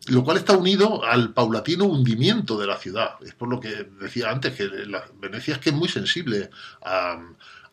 lo 0.08 0.24
cual 0.24 0.38
está 0.38 0.56
unido 0.56 1.04
al 1.04 1.32
paulatino 1.32 1.84
hundimiento 1.84 2.58
de 2.58 2.66
la 2.66 2.76
ciudad. 2.76 3.10
Es 3.24 3.34
por 3.34 3.48
lo 3.48 3.60
que 3.60 3.88
decía 4.00 4.30
antes 4.30 4.54
que 4.54 4.64
la 4.86 5.04
Venecia 5.20 5.54
es 5.54 5.60
que 5.60 5.70
es 5.70 5.74
muy 5.76 5.88
sensible 5.88 6.50
a, 6.82 7.18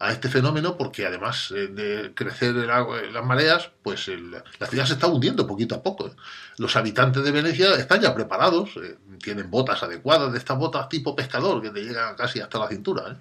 este 0.10 0.28
fenómeno 0.28 0.76
porque 0.76 1.06
además 1.06 1.54
eh, 1.56 1.68
de 1.68 2.12
crecer 2.14 2.54
el 2.58 2.70
agua, 2.70 3.02
las 3.04 3.24
mareas, 3.26 3.70
pues 3.84 4.10
el- 4.10 4.32
la 4.32 4.68
ciudad 4.68 4.86
se 4.86 4.94
está 4.94 5.08
hundiendo 5.08 5.48
poquito 5.48 5.76
a 5.76 5.82
poco. 5.82 6.14
Los 6.58 6.76
habitantes 6.76 7.24
de 7.24 7.32
Venecia 7.32 7.74
están 7.76 8.02
ya 8.02 8.14
preparados, 8.14 8.72
eh, 8.84 8.98
tienen 9.24 9.50
botas 9.50 9.82
adecuadas, 9.82 10.32
de 10.32 10.38
estas 10.38 10.58
botas 10.58 10.90
tipo 10.90 11.16
pescador 11.16 11.62
que 11.62 11.70
te 11.70 11.82
llegan 11.82 12.16
casi 12.16 12.40
hasta 12.40 12.60
la 12.60 12.68
cintura. 12.68 13.04
¿eh? 13.12 13.16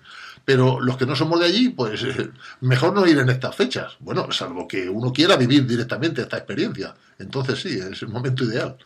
Pero 0.45 0.81
los 0.81 0.97
que 0.97 1.07
no 1.07 1.17
somos 1.17 1.41
de 1.41 1.47
allí, 1.47 1.71
pues 1.71 2.05
mejor 2.61 2.93
no 2.93 3.07
ir 3.07 3.19
en 3.19 3.31
estas 3.31 3.55
fechas. 3.55 3.97
Bueno, 4.01 4.31
salvo 4.33 4.67
que 4.69 4.89
uno 4.89 5.13
quiera 5.13 5.37
vivir 5.37 5.67
directamente 5.67 6.23
esta 6.23 6.37
experiencia. 6.37 6.95
Entonces 7.19 7.61
sí, 7.61 7.79
es 7.79 8.03
el 8.03 8.09
momento 8.09 8.45
ideal. 8.45 8.77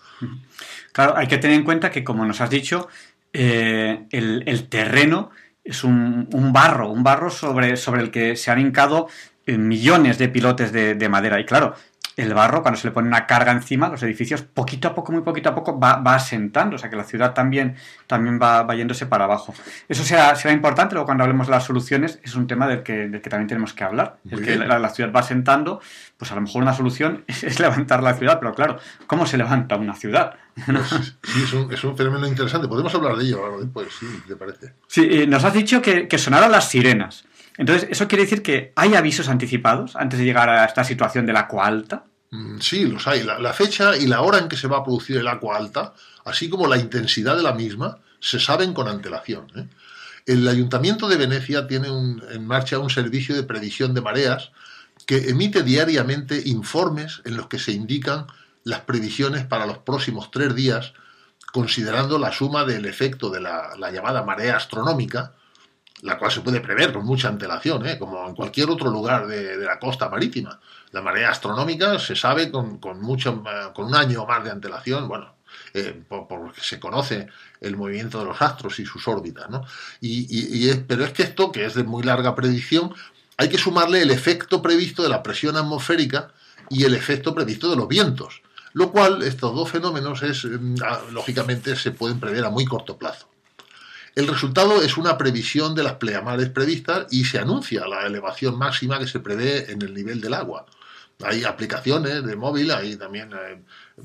Claro, 0.92 1.16
hay 1.16 1.26
que 1.26 1.38
tener 1.38 1.56
en 1.56 1.64
cuenta 1.64 1.90
que, 1.90 2.04
como 2.04 2.24
nos 2.24 2.40
has 2.40 2.50
dicho, 2.50 2.88
eh, 3.32 4.06
el, 4.10 4.68
terreno 4.68 5.30
es 5.64 5.82
un, 5.82 6.28
barro, 6.52 6.90
un 6.90 7.02
barro 7.02 7.30
sobre, 7.30 7.70
el 7.70 8.10
que 8.10 8.36
se 8.36 8.50
han 8.50 8.60
hincado 8.60 9.08
eh, 9.46 9.58
millones 9.58 10.18
de 10.18 10.28
pilotes 10.28 10.72
de 10.72 11.08
madera. 11.08 11.40
Y 11.40 11.46
claro, 11.46 11.74
el 12.16 12.32
barro, 12.32 12.62
cuando 12.62 12.80
se 12.80 12.88
le 12.88 12.92
pone 12.92 13.08
una 13.08 13.26
carga 13.26 13.52
encima, 13.52 13.90
los 13.90 14.02
edificios, 14.02 14.40
poquito 14.40 14.88
a 14.88 14.94
poco, 14.94 15.12
muy 15.12 15.20
poquito 15.20 15.50
a 15.50 15.54
poco, 15.54 15.78
va, 15.78 15.96
va 15.96 16.14
asentando. 16.14 16.76
O 16.76 16.78
sea 16.78 16.88
que 16.88 16.96
la 16.96 17.04
ciudad 17.04 17.34
también, 17.34 17.76
también 18.06 18.40
va, 18.40 18.62
va 18.62 18.74
yéndose 18.74 19.04
para 19.04 19.24
abajo. 19.24 19.54
Eso 19.86 20.02
será, 20.02 20.34
será 20.34 20.54
importante. 20.54 20.94
Luego, 20.94 21.04
cuando 21.04 21.24
hablemos 21.24 21.46
de 21.46 21.52
las 21.52 21.64
soluciones, 21.64 22.18
es 22.22 22.34
un 22.34 22.46
tema 22.46 22.66
del 22.66 22.82
que, 22.82 23.08
del 23.08 23.20
que 23.20 23.28
también 23.28 23.48
tenemos 23.48 23.74
que 23.74 23.84
hablar. 23.84 24.16
Muy 24.24 24.40
es 24.40 24.46
que 24.46 24.56
la, 24.56 24.78
la 24.78 24.88
ciudad 24.88 25.12
va 25.14 25.20
asentando, 25.20 25.80
pues 26.16 26.32
a 26.32 26.34
lo 26.36 26.40
mejor 26.40 26.62
una 26.62 26.72
solución 26.72 27.24
es 27.28 27.60
levantar 27.60 28.02
la 28.02 28.14
ciudad, 28.14 28.38
pero 28.40 28.54
claro, 28.54 28.78
¿cómo 29.06 29.26
se 29.26 29.36
levanta 29.36 29.76
una 29.76 29.94
ciudad? 29.94 30.36
Sí, 31.22 31.42
es 31.44 31.52
un, 31.52 31.70
es 31.70 31.84
un 31.84 31.96
fenómeno 31.98 32.26
interesante. 32.26 32.66
Podemos 32.66 32.94
hablar 32.94 33.16
de 33.16 33.24
ello 33.24 33.58
después, 33.60 33.88
sí, 34.00 34.06
¿te 34.26 34.36
parece? 34.36 34.72
Sí, 34.86 35.06
eh, 35.10 35.26
nos 35.26 35.44
has 35.44 35.52
dicho 35.52 35.82
que, 35.82 36.08
que 36.08 36.16
sonaron 36.16 36.50
las 36.50 36.70
sirenas. 36.70 37.26
Entonces, 37.58 37.88
¿eso 37.90 38.06
quiere 38.08 38.24
decir 38.24 38.42
que 38.42 38.72
hay 38.76 38.94
avisos 38.94 39.28
anticipados 39.28 39.96
antes 39.96 40.18
de 40.18 40.24
llegar 40.24 40.48
a 40.48 40.64
esta 40.64 40.84
situación 40.84 41.26
del 41.26 41.36
agua 41.36 41.66
alta? 41.66 42.04
Mm, 42.30 42.58
Sí, 42.60 42.84
los 42.86 43.06
hay. 43.06 43.22
La, 43.22 43.52
fecha 43.52 43.96
y 43.96 44.06
la 44.06 44.20
hora 44.20 44.38
en 44.38 44.48
que 44.48 44.56
se 44.56 44.68
va 44.68 44.78
a 44.78 44.84
producir 44.84 45.16
el 45.16 45.28
agua 45.28 45.56
alta, 45.56 45.94
así 46.24 46.48
como 46.50 46.66
la 46.66 46.76
intensidad 46.76 47.36
de 47.36 47.42
la 47.42 47.52
misma, 47.54 47.98
se 48.20 48.38
saben 48.40 48.74
con 48.74 48.88
antelación. 48.88 49.46
¿eh? 49.56 49.66
El 50.26 50.46
Ayuntamiento 50.48 51.08
de 51.08 51.16
Venecia 51.16 51.66
tiene 51.66 51.90
un- 51.90 52.22
en 52.30 52.46
marcha 52.46 52.78
un 52.78 52.90
servicio 52.90 53.34
de 53.34 53.44
previsión 53.44 53.94
de 53.94 54.00
mareas 54.00 54.50
que 55.06 55.28
emite 55.30 55.62
diariamente 55.62 56.42
informes 56.46 57.22
en 57.24 57.36
los 57.36 57.46
que 57.46 57.58
se 57.60 57.72
indican 57.72 58.26
las 58.64 58.80
previsiones 58.80 59.44
para 59.44 59.66
los 59.66 59.78
próximos 59.78 60.30
tres 60.32 60.54
días, 60.56 60.92
considerando 61.52 62.18
la 62.18 62.32
suma 62.32 62.64
del 62.64 62.86
efecto 62.86 63.30
de 63.30 63.40
la 63.40 63.90
llamada 63.92 64.24
marea 64.24 64.56
astronómica, 64.56 65.32
la 66.02 66.18
cual 66.18 66.30
se 66.30 66.40
puede 66.42 66.60
prever 66.60 66.92
con 66.92 67.04
mucha 67.06 67.28
antelación, 67.28 67.86
¿eh? 67.86 67.98
como 67.98 68.28
en 68.28 68.34
cualquier 68.34 68.68
otro 68.70 68.90
lugar 68.90 69.26
de, 69.26 69.56
de 69.56 69.64
la 69.64 69.78
costa 69.78 70.08
marítima. 70.08 70.60
La 70.92 71.00
marea 71.02 71.30
astronómica 71.30 71.98
se 71.98 72.14
sabe 72.14 72.50
con, 72.50 72.78
con 72.78 73.00
mucho, 73.00 73.42
eh, 73.46 73.72
con 73.74 73.86
un 73.86 73.94
año 73.94 74.22
o 74.22 74.26
más 74.26 74.44
de 74.44 74.50
antelación, 74.50 75.08
bueno, 75.08 75.34
eh, 75.72 76.02
por- 76.08 76.28
porque 76.28 76.60
se 76.60 76.78
conoce 76.78 77.28
el 77.60 77.76
movimiento 77.76 78.18
de 78.18 78.26
los 78.26 78.40
astros 78.42 78.78
y 78.78 78.84
sus 78.86 79.08
órbitas, 79.08 79.48
¿no? 79.48 79.64
Y, 80.00 80.26
y- 80.28 80.58
y 80.66 80.68
es- 80.70 80.78
pero 80.86 81.04
es 81.04 81.12
que 81.12 81.22
esto, 81.22 81.50
que 81.50 81.64
es 81.64 81.74
de 81.74 81.82
muy 81.84 82.02
larga 82.02 82.34
predicción, 82.34 82.94
hay 83.38 83.48
que 83.48 83.58
sumarle 83.58 84.02
el 84.02 84.10
efecto 84.10 84.60
previsto 84.62 85.02
de 85.02 85.08
la 85.08 85.22
presión 85.22 85.56
atmosférica 85.56 86.28
y 86.70 86.84
el 86.84 86.94
efecto 86.94 87.34
previsto 87.34 87.70
de 87.70 87.76
los 87.76 87.88
vientos, 87.88 88.42
lo 88.74 88.90
cual 88.92 89.22
estos 89.22 89.54
dos 89.54 89.70
fenómenos 89.70 90.22
es, 90.22 90.44
mm, 90.44 90.74
ah, 90.84 91.00
lógicamente 91.10 91.74
se 91.76 91.90
pueden 91.92 92.20
prever 92.20 92.44
a 92.44 92.50
muy 92.50 92.64
corto 92.66 92.96
plazo. 92.98 93.28
El 94.16 94.28
resultado 94.28 94.80
es 94.80 94.96
una 94.96 95.18
previsión 95.18 95.74
de 95.74 95.82
las 95.82 95.96
pleamales 95.96 96.48
previstas 96.48 97.06
y 97.10 97.26
se 97.26 97.38
anuncia 97.38 97.86
la 97.86 98.06
elevación 98.06 98.56
máxima 98.56 98.98
que 98.98 99.06
se 99.06 99.20
prevé 99.20 99.70
en 99.70 99.82
el 99.82 99.92
nivel 99.92 100.22
del 100.22 100.32
agua. 100.32 100.64
Hay 101.22 101.44
aplicaciones 101.44 102.24
de 102.24 102.34
móvil, 102.34 102.70
hay 102.70 102.96
también 102.96 103.30
eh, 103.34 103.62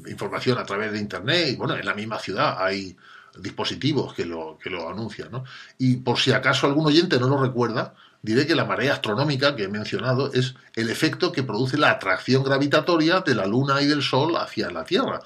información 0.09 0.57
a 0.57 0.65
través 0.65 0.91
de 0.91 0.99
Internet 0.99 1.51
y 1.51 1.55
bueno, 1.55 1.77
en 1.77 1.85
la 1.85 1.93
misma 1.93 2.19
ciudad 2.19 2.57
hay 2.59 2.97
dispositivos 3.37 4.13
que 4.13 4.25
lo, 4.25 4.59
que 4.61 4.69
lo 4.69 4.89
anuncian. 4.89 5.31
¿no? 5.31 5.45
Y 5.77 5.95
por 5.95 6.19
si 6.19 6.33
acaso 6.33 6.67
algún 6.67 6.87
oyente 6.87 7.17
no 7.17 7.29
lo 7.29 7.41
recuerda, 7.41 7.93
diré 8.21 8.45
que 8.45 8.53
la 8.53 8.65
marea 8.65 8.95
astronómica 8.95 9.55
que 9.55 9.63
he 9.63 9.69
mencionado 9.69 10.33
es 10.33 10.55
el 10.75 10.89
efecto 10.89 11.31
que 11.31 11.43
produce 11.43 11.77
la 11.77 11.89
atracción 11.89 12.43
gravitatoria 12.43 13.21
de 13.21 13.33
la 13.33 13.45
Luna 13.45 13.81
y 13.81 13.87
del 13.87 14.03
Sol 14.03 14.35
hacia 14.35 14.71
la 14.71 14.83
Tierra, 14.83 15.21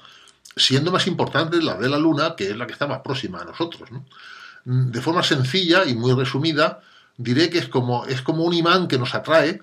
siendo 0.54 0.92
más 0.92 1.08
importante 1.08 1.60
la 1.60 1.74
de 1.74 1.88
la 1.88 1.98
Luna, 1.98 2.36
que 2.36 2.50
es 2.50 2.56
la 2.56 2.68
que 2.68 2.72
está 2.72 2.86
más 2.86 3.00
próxima 3.00 3.40
a 3.40 3.44
nosotros. 3.44 3.90
¿no? 3.90 4.04
Mm, 4.66 4.90
De 4.90 5.00
forma 5.00 5.22
sencilla 5.22 5.84
y 5.86 5.94
muy 5.94 6.12
resumida, 6.12 6.80
diré 7.16 7.48
que 7.48 7.58
es 7.58 7.68
como, 7.68 8.04
es 8.06 8.20
como 8.20 8.44
un 8.44 8.52
imán 8.52 8.88
que 8.88 8.98
nos 8.98 9.14
atrae 9.14 9.62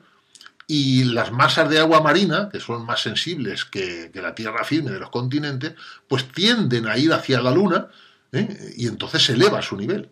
y 0.65 1.03
las 1.03 1.31
masas 1.31 1.69
de 1.69 1.79
agua 1.79 2.01
marina, 2.01 2.49
que 2.51 2.59
son 2.59 2.85
más 2.85 3.01
sensibles 3.01 3.65
que, 3.65 4.09
que 4.11 4.21
la 4.21 4.33
tierra 4.33 4.63
firme 4.63 4.91
de 4.91 4.99
los 4.99 5.09
continentes, 5.09 5.73
pues 6.07 6.31
tienden 6.31 6.87
a 6.87 6.97
ir 6.97 7.11
hacia 7.13 7.41
la 7.41 7.51
Luna 7.51 7.89
¿eh? 8.31 8.73
y 8.77 8.87
entonces 8.87 9.23
se 9.23 9.33
eleva 9.33 9.61
su 9.61 9.75
nivel. 9.75 10.09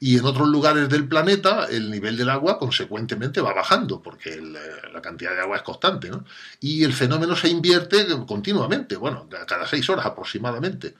Y 0.00 0.18
en 0.18 0.24
otros 0.24 0.48
lugares 0.48 0.88
del 0.88 1.06
planeta 1.06 1.66
el 1.70 1.90
nivel 1.90 2.16
del 2.16 2.30
agua 2.30 2.58
consecuentemente 2.58 3.40
va 3.40 3.52
bajando, 3.54 4.02
porque 4.02 4.30
eh, 4.30 4.42
la 4.92 5.00
cantidad 5.02 5.32
de 5.32 5.42
agua 5.42 5.58
es 5.58 5.62
constante. 5.62 6.08
¿no? 6.10 6.24
Y 6.60 6.82
el 6.82 6.92
fenómeno 6.94 7.36
se 7.36 7.48
invierte 7.48 8.06
continuamente, 8.26 8.96
bueno, 8.96 9.28
cada 9.46 9.66
seis 9.66 9.88
horas 9.90 10.06
aproximadamente. 10.06 10.94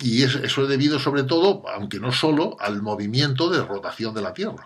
Y 0.00 0.22
es- 0.22 0.36
eso 0.36 0.62
es 0.62 0.68
debido 0.68 0.98
sobre 0.98 1.24
todo, 1.24 1.64
aunque 1.74 1.98
no 1.98 2.12
solo, 2.12 2.56
al 2.60 2.82
movimiento 2.82 3.50
de 3.50 3.64
rotación 3.64 4.14
de 4.14 4.22
la 4.22 4.32
Tierra. 4.32 4.64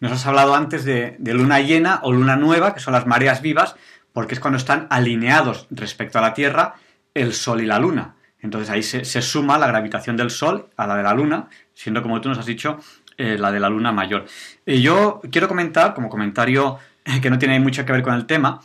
Nos 0.00 0.12
has 0.12 0.26
hablado 0.26 0.54
antes 0.54 0.84
de, 0.84 1.16
luna 1.20 1.60
llena 1.60 2.00
o 2.02 2.12
luna 2.12 2.36
nueva, 2.36 2.72
que 2.74 2.80
son 2.80 2.94
las 2.94 3.06
mareas 3.06 3.42
vivas, 3.42 3.76
porque 4.12 4.34
es 4.34 4.40
cuando 4.40 4.56
están 4.56 4.86
alineados 4.90 5.66
respecto 5.70 6.18
a 6.18 6.22
la 6.22 6.34
Tierra 6.34 6.74
el 7.14 7.34
Sol 7.34 7.60
y 7.60 7.66
la 7.66 7.78
Luna. 7.78 8.14
Entonces 8.40 8.70
ahí 8.70 8.82
se, 8.82 9.04
se 9.04 9.20
suma 9.22 9.58
la 9.58 9.66
gravitación 9.66 10.16
del 10.16 10.30
Sol 10.30 10.68
a 10.76 10.86
la 10.86 10.96
de 10.96 11.02
la 11.02 11.12
Luna, 11.12 11.48
siendo 11.74 12.02
como 12.02 12.20
tú 12.20 12.28
nos 12.28 12.38
has 12.38 12.46
dicho, 12.46 12.78
eh, 13.16 13.36
la 13.38 13.50
de 13.50 13.58
la 13.60 13.68
Luna 13.68 13.90
mayor. 13.92 14.24
Eh, 14.64 14.80
yo 14.80 15.20
quiero 15.30 15.48
comentar, 15.48 15.92
como 15.94 16.08
comentario 16.08 16.78
eh, 17.04 17.20
que 17.20 17.30
no 17.30 17.38
tiene 17.38 17.58
mucho 17.60 17.84
que 17.84 17.92
ver 17.92 18.02
con 18.02 18.14
el 18.14 18.26
tema, 18.26 18.60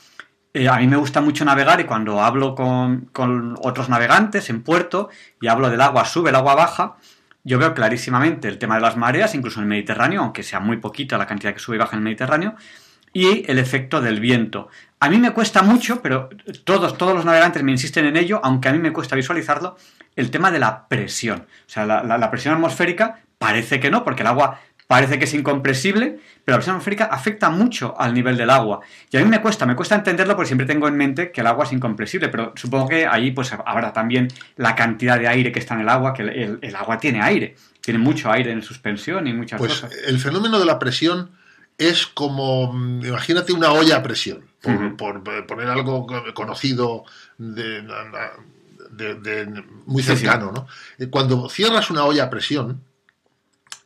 eh, 0.53 0.67
a 0.69 0.77
mí 0.77 0.87
me 0.87 0.97
gusta 0.97 1.21
mucho 1.21 1.45
navegar 1.45 1.79
y 1.79 1.85
cuando 1.85 2.21
hablo 2.21 2.55
con, 2.55 3.05
con 3.11 3.55
otros 3.61 3.89
navegantes 3.89 4.49
en 4.49 4.61
puerto 4.63 5.09
y 5.41 5.47
hablo 5.47 5.69
del 5.69 5.81
agua 5.81 6.05
sube, 6.05 6.29
el 6.29 6.35
agua 6.35 6.55
baja, 6.55 6.95
yo 7.43 7.59
veo 7.59 7.73
clarísimamente 7.73 8.47
el 8.47 8.57
tema 8.57 8.75
de 8.75 8.81
las 8.81 8.95
mareas, 8.95 9.35
incluso 9.35 9.59
en 9.59 9.63
el 9.63 9.69
Mediterráneo, 9.69 10.21
aunque 10.21 10.43
sea 10.43 10.59
muy 10.59 10.77
poquita 10.77 11.17
la 11.17 11.25
cantidad 11.27 11.53
que 11.53 11.59
sube 11.59 11.75
y 11.75 11.79
baja 11.79 11.93
en 11.95 11.99
el 11.99 12.03
Mediterráneo, 12.05 12.55
y 13.11 13.49
el 13.51 13.59
efecto 13.59 14.01
del 14.01 14.19
viento. 14.19 14.69
A 14.99 15.09
mí 15.09 15.17
me 15.17 15.31
cuesta 15.31 15.61
mucho, 15.61 16.01
pero 16.01 16.29
todos, 16.63 16.97
todos 16.97 17.13
los 17.13 17.25
navegantes 17.25 17.61
me 17.61 17.71
insisten 17.71 18.05
en 18.05 18.15
ello, 18.17 18.39
aunque 18.43 18.69
a 18.69 18.71
mí 18.73 18.79
me 18.79 18.93
cuesta 18.93 19.15
visualizarlo, 19.15 19.75
el 20.15 20.31
tema 20.31 20.49
de 20.51 20.59
la 20.59 20.87
presión. 20.87 21.47
O 21.67 21.69
sea, 21.69 21.85
la, 21.85 22.01
la- 22.03 22.17
la 22.17 22.31
presión 22.31 22.53
atmosférica 22.55 23.19
parece 23.37 23.79
que 23.79 23.91
no, 23.91 24.03
porque 24.03 24.21
el 24.21 24.27
agua 24.27 24.59
parece 24.87 25.17
que 25.17 25.25
es 25.25 25.33
incompresible, 25.33 26.19
pero 26.43 26.55
la 26.55 26.57
presión 26.57 26.75
atmosférica 26.75 27.05
afecta 27.05 27.49
mucho 27.49 27.99
al 27.99 28.13
nivel 28.13 28.35
del 28.37 28.49
agua. 28.49 28.81
Y 29.09 29.17
a 29.17 29.21
mí 29.21 29.25
me 29.29 29.41
cuesta, 29.41 29.65
me 29.65 29.75
cuesta 29.75 29.95
entenderlo 29.95 30.35
porque 30.35 30.47
siempre 30.47 30.67
tengo 30.67 30.87
en 30.87 30.95
mente 30.97 31.31
que 31.31 31.41
el 31.41 31.47
agua 31.47 31.65
es 31.65 31.71
incompresible, 31.73 32.29
pero 32.29 32.51
supongo 32.55 32.89
que 32.89 33.07
ahí 33.07 33.31
pues 33.31 33.53
habrá 33.65 33.93
también 33.93 34.27
la 34.57 34.75
cantidad 34.75 35.17
de 35.17 35.27
aire 35.27 35.51
que 35.51 35.59
está 35.59 35.73
en 35.75 35.81
el 35.81 35.89
agua, 35.89 36.13
que 36.13 36.23
el, 36.23 36.29
el- 36.29 36.59
el 36.61 36.75
agua 36.75 36.97
tiene 36.99 37.21
aire, 37.21 37.55
tiene 37.81 37.99
mucho 37.99 38.31
aire 38.31 38.51
en 38.51 38.61
suspensión 38.61 39.25
y 39.27 39.33
muchas 39.33 39.57
Pues 39.59 39.73
cosas. 39.81 39.91
el 40.05 40.19
fenómeno 40.19 40.59
de 40.59 40.65
la 40.65 40.77
presión 40.79 41.31
es 41.77 42.05
como, 42.05 42.71
imagínate 43.03 43.51
una 43.53 43.71
olla 43.71 43.97
a 43.97 44.03
presión, 44.03 44.43
por, 44.97 45.23
poner 45.47 45.67
algo 45.69 46.05
co- 46.05 46.23
conocido 46.35 47.03
de, 47.37 47.81
de- 48.91 49.15
de- 49.15 49.63
muy 49.85 50.03
Sí, 50.03 50.11
sí. 50.11 50.17
cercano. 50.17 50.51
¿no? 50.51 50.67
Cuando 51.09 51.49
cierras 51.49 51.89
una 51.89 52.03
olla 52.05 52.25
a 52.25 52.29
presión, 52.29 52.81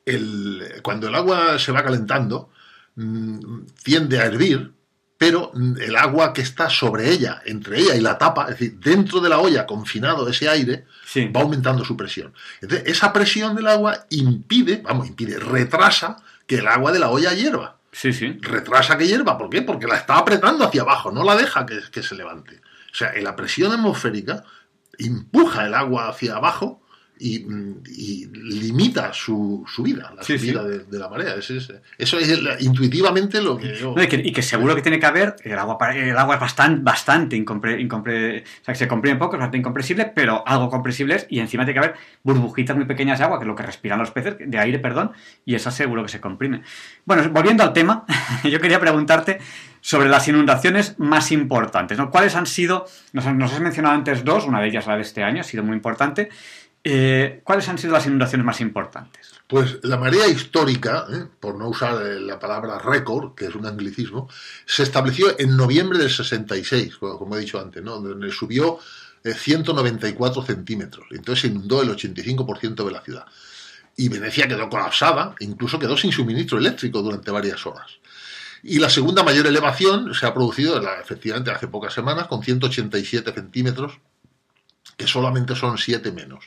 el- 0.08 0.82
cuando 0.82 1.08
el 1.08 1.16
agua 1.16 1.60
se 1.60 1.72
va 1.72 1.84
calentando, 1.84 2.50
mm, 2.96 3.60
tiende 3.84 4.20
a 4.20 4.26
hervir, 4.26 4.72
pero 5.18 5.52
mm, 5.54 5.78
el 5.82 5.96
agua 5.96 6.32
que 6.34 6.42
está 6.42 6.70
sobre 6.70 7.10
ella, 7.12 7.42
entre 7.46 7.80
ella 7.80 7.96
y 7.96 8.02
la 8.02 8.18
tapa, 8.18 8.44
es 8.44 8.50
decir, 8.60 8.80
dentro 8.80 9.20
de 9.20 9.30
la 9.30 9.40
olla 9.40 9.66
confinado 9.66 10.28
ese 10.30 10.48
aire, 10.50 10.86
Sí. 11.06 11.28
va 11.28 11.42
aumentando 11.42 11.84
su 11.86 11.96
presión. 11.98 12.34
Entonces, 12.62 12.88
esa 12.88 13.12
presión 13.14 13.56
del 13.56 13.68
agua 13.68 14.06
impide, 14.10 14.82
vamos, 14.84 15.08
impide, 15.08 15.40
retrasa 15.40 16.18
que 16.46 16.60
el 16.60 16.68
agua 16.68 16.92
de 16.92 17.00
la 17.00 17.10
olla 17.10 17.34
hierva. 17.34 17.78
Sí, 17.92 18.14
sí. 18.14 18.38
Retrasa 18.42 18.98
que 18.98 19.08
hierva, 19.08 19.38
¿por 19.38 19.50
qué? 19.50 19.62
Porque 19.64 19.88
la 19.88 19.96
está 19.98 20.18
apretando 20.18 20.64
hacia 20.66 20.84
abajo, 20.84 21.12
no 21.12 21.24
la 21.24 21.36
deja 21.36 21.66
que, 21.66 21.80
que 21.92 22.04
se 22.04 22.16
levante. 22.16 22.62
O 22.92 22.96
sea, 22.96 23.12
la 23.22 23.36
presión 23.36 23.72
atmosférica 23.72 24.44
empuja 25.00 25.66
el 25.66 25.74
agua 25.74 26.10
hacia 26.10 26.36
abajo 26.36 26.82
y, 27.20 27.46
y 27.88 28.26
limita 28.34 29.12
su, 29.14 29.64
su 29.68 29.84
vida, 29.84 30.14
la 30.16 30.24
Sí, 30.24 30.38
subida 30.38 30.64
sí. 30.64 30.68
de, 30.70 30.80
de 30.86 31.00
la 31.00 31.10
marea. 31.10 31.36
Es- 31.36 31.50
es- 31.50 31.74
eso 31.98 32.20
es 32.20 32.42
la- 32.42 32.60
intuitivamente 32.62 33.42
lo 33.42 33.58
que 33.58 33.76
yo... 33.76 33.94
No, 33.96 34.04
y, 34.04 34.08
que, 34.08 34.18
y 34.18 34.32
que 34.32 34.42
seguro 34.42 34.76
que 34.76 34.82
tiene 34.82 35.00
que 35.00 35.06
haber, 35.06 35.36
el 35.44 35.58
agua, 35.58 35.78
el 35.94 36.18
agua 36.18 36.36
es 36.36 36.42
bastante, 36.42 36.82
bastante 36.84 37.36
incompre, 37.36 37.80
incompre- 37.80 38.42
o 38.44 38.64
sea, 38.66 38.74
que 38.74 38.76
se 38.80 38.88
comprime 38.88 39.18
poco, 39.18 39.36
es 39.36 39.40
bastante 39.40 39.58
incompresible, 39.58 40.12
pero 40.14 40.44
algo 40.48 40.70
compresible 40.70 41.16
es, 41.16 41.28
y 41.30 41.40
encima 41.40 41.66
tiene 41.66 41.80
que 41.80 41.86
haber 41.86 41.98
burbujitas 42.24 42.76
muy 42.76 42.86
pequeñas 42.86 43.20
de 43.20 43.26
agua, 43.26 43.40
que 43.40 43.44
es 43.44 43.48
lo 43.48 43.56
que 43.56 43.64
respiran 43.64 44.00
los 44.00 44.12
peces, 44.12 44.36
de 44.40 44.60
aire, 44.60 44.80
perdón, 44.80 45.12
y 45.46 45.56
eso 45.56 45.72
seguro 45.72 46.04
que 46.04 46.10
se 46.10 46.20
comprime. 46.22 46.62
Bueno, 47.06 47.24
volviendo 47.32 47.64
al 47.64 47.74
tema, 47.74 48.06
yo 48.44 48.60
quería 48.60 48.80
preguntarte 48.80 49.40
sobre 49.80 50.10
las 50.10 50.28
inundaciones 50.28 50.96
más 51.00 51.32
importantes, 51.32 51.98
¿no? 51.98 52.10
¿Cuáles 52.12 52.36
han 52.36 52.46
sido, 52.46 52.86
nos, 53.14 53.26
nos 53.34 53.54
has 53.54 53.62
mencionado 53.62 53.96
antes 53.96 54.26
dos, 54.26 54.46
una 54.46 54.60
de 54.60 54.68
ellas 54.68 54.86
la 54.88 54.96
de 54.96 55.02
este 55.04 55.24
año, 55.24 55.42
ha 55.42 55.44
sido 55.44 55.64
muy 55.64 55.76
importante, 55.76 56.30
eh, 56.90 57.42
¿cuáles 57.44 57.68
han 57.70 57.78
sido 57.78 57.94
las 57.94 58.06
inundaciones 58.06 58.46
más 58.46 58.62
importantes? 58.62 59.32
Pues 59.48 59.80
la 59.84 59.98
marea 59.98 60.28
histórica, 60.28 61.06
¿eh? 61.10 61.26
por 61.40 61.56
no 61.56 61.70
usar 61.70 62.06
eh, 62.06 62.20
la 62.20 62.38
palabra 62.38 62.80
récord, 62.80 63.34
que 63.34 63.46
es 63.46 63.56
un 63.56 63.66
anglicismo, 63.66 64.30
se 64.66 64.84
estableció 64.84 65.40
en 65.40 65.56
noviembre 65.56 65.98
del 65.98 66.10
66, 66.10 66.98
como 66.98 67.36
he 67.36 67.40
dicho 67.40 67.60
antes, 67.60 67.82
¿no? 67.82 68.00
donde 68.02 68.32
subió 68.32 68.80
eh, 69.24 69.34
194 69.34 70.44
centímetros. 70.44 71.08
Entonces 71.12 71.42
se 71.42 71.48
inundó 71.48 71.82
el 71.82 71.90
85% 71.90 72.86
de 72.86 72.92
la 72.92 73.02
ciudad. 73.02 73.26
Y 73.96 74.10
Venecia 74.10 74.48
quedó 74.48 74.70
colapsada, 74.70 75.34
incluso 75.40 75.80
quedó 75.80 75.98
sin 75.98 76.12
suministro 76.12 76.58
eléctrico 76.58 77.02
durante 77.02 77.32
varias 77.32 77.66
horas. 77.66 78.00
Y 78.64 78.80
la 78.80 78.90
segunda 78.90 79.24
mayor 79.24 79.48
elevación 79.48 80.14
se 80.14 80.26
ha 80.26 80.34
producido 80.34 80.82
efectivamente 81.00 81.52
hace 81.52 81.68
pocas 81.68 81.94
semanas, 81.94 82.28
con 82.28 82.44
187 82.44 83.32
centímetros, 83.32 84.00
que 84.98 85.08
solamente 85.08 85.56
son 85.56 85.78
7 85.78 86.12
menos. 86.12 86.46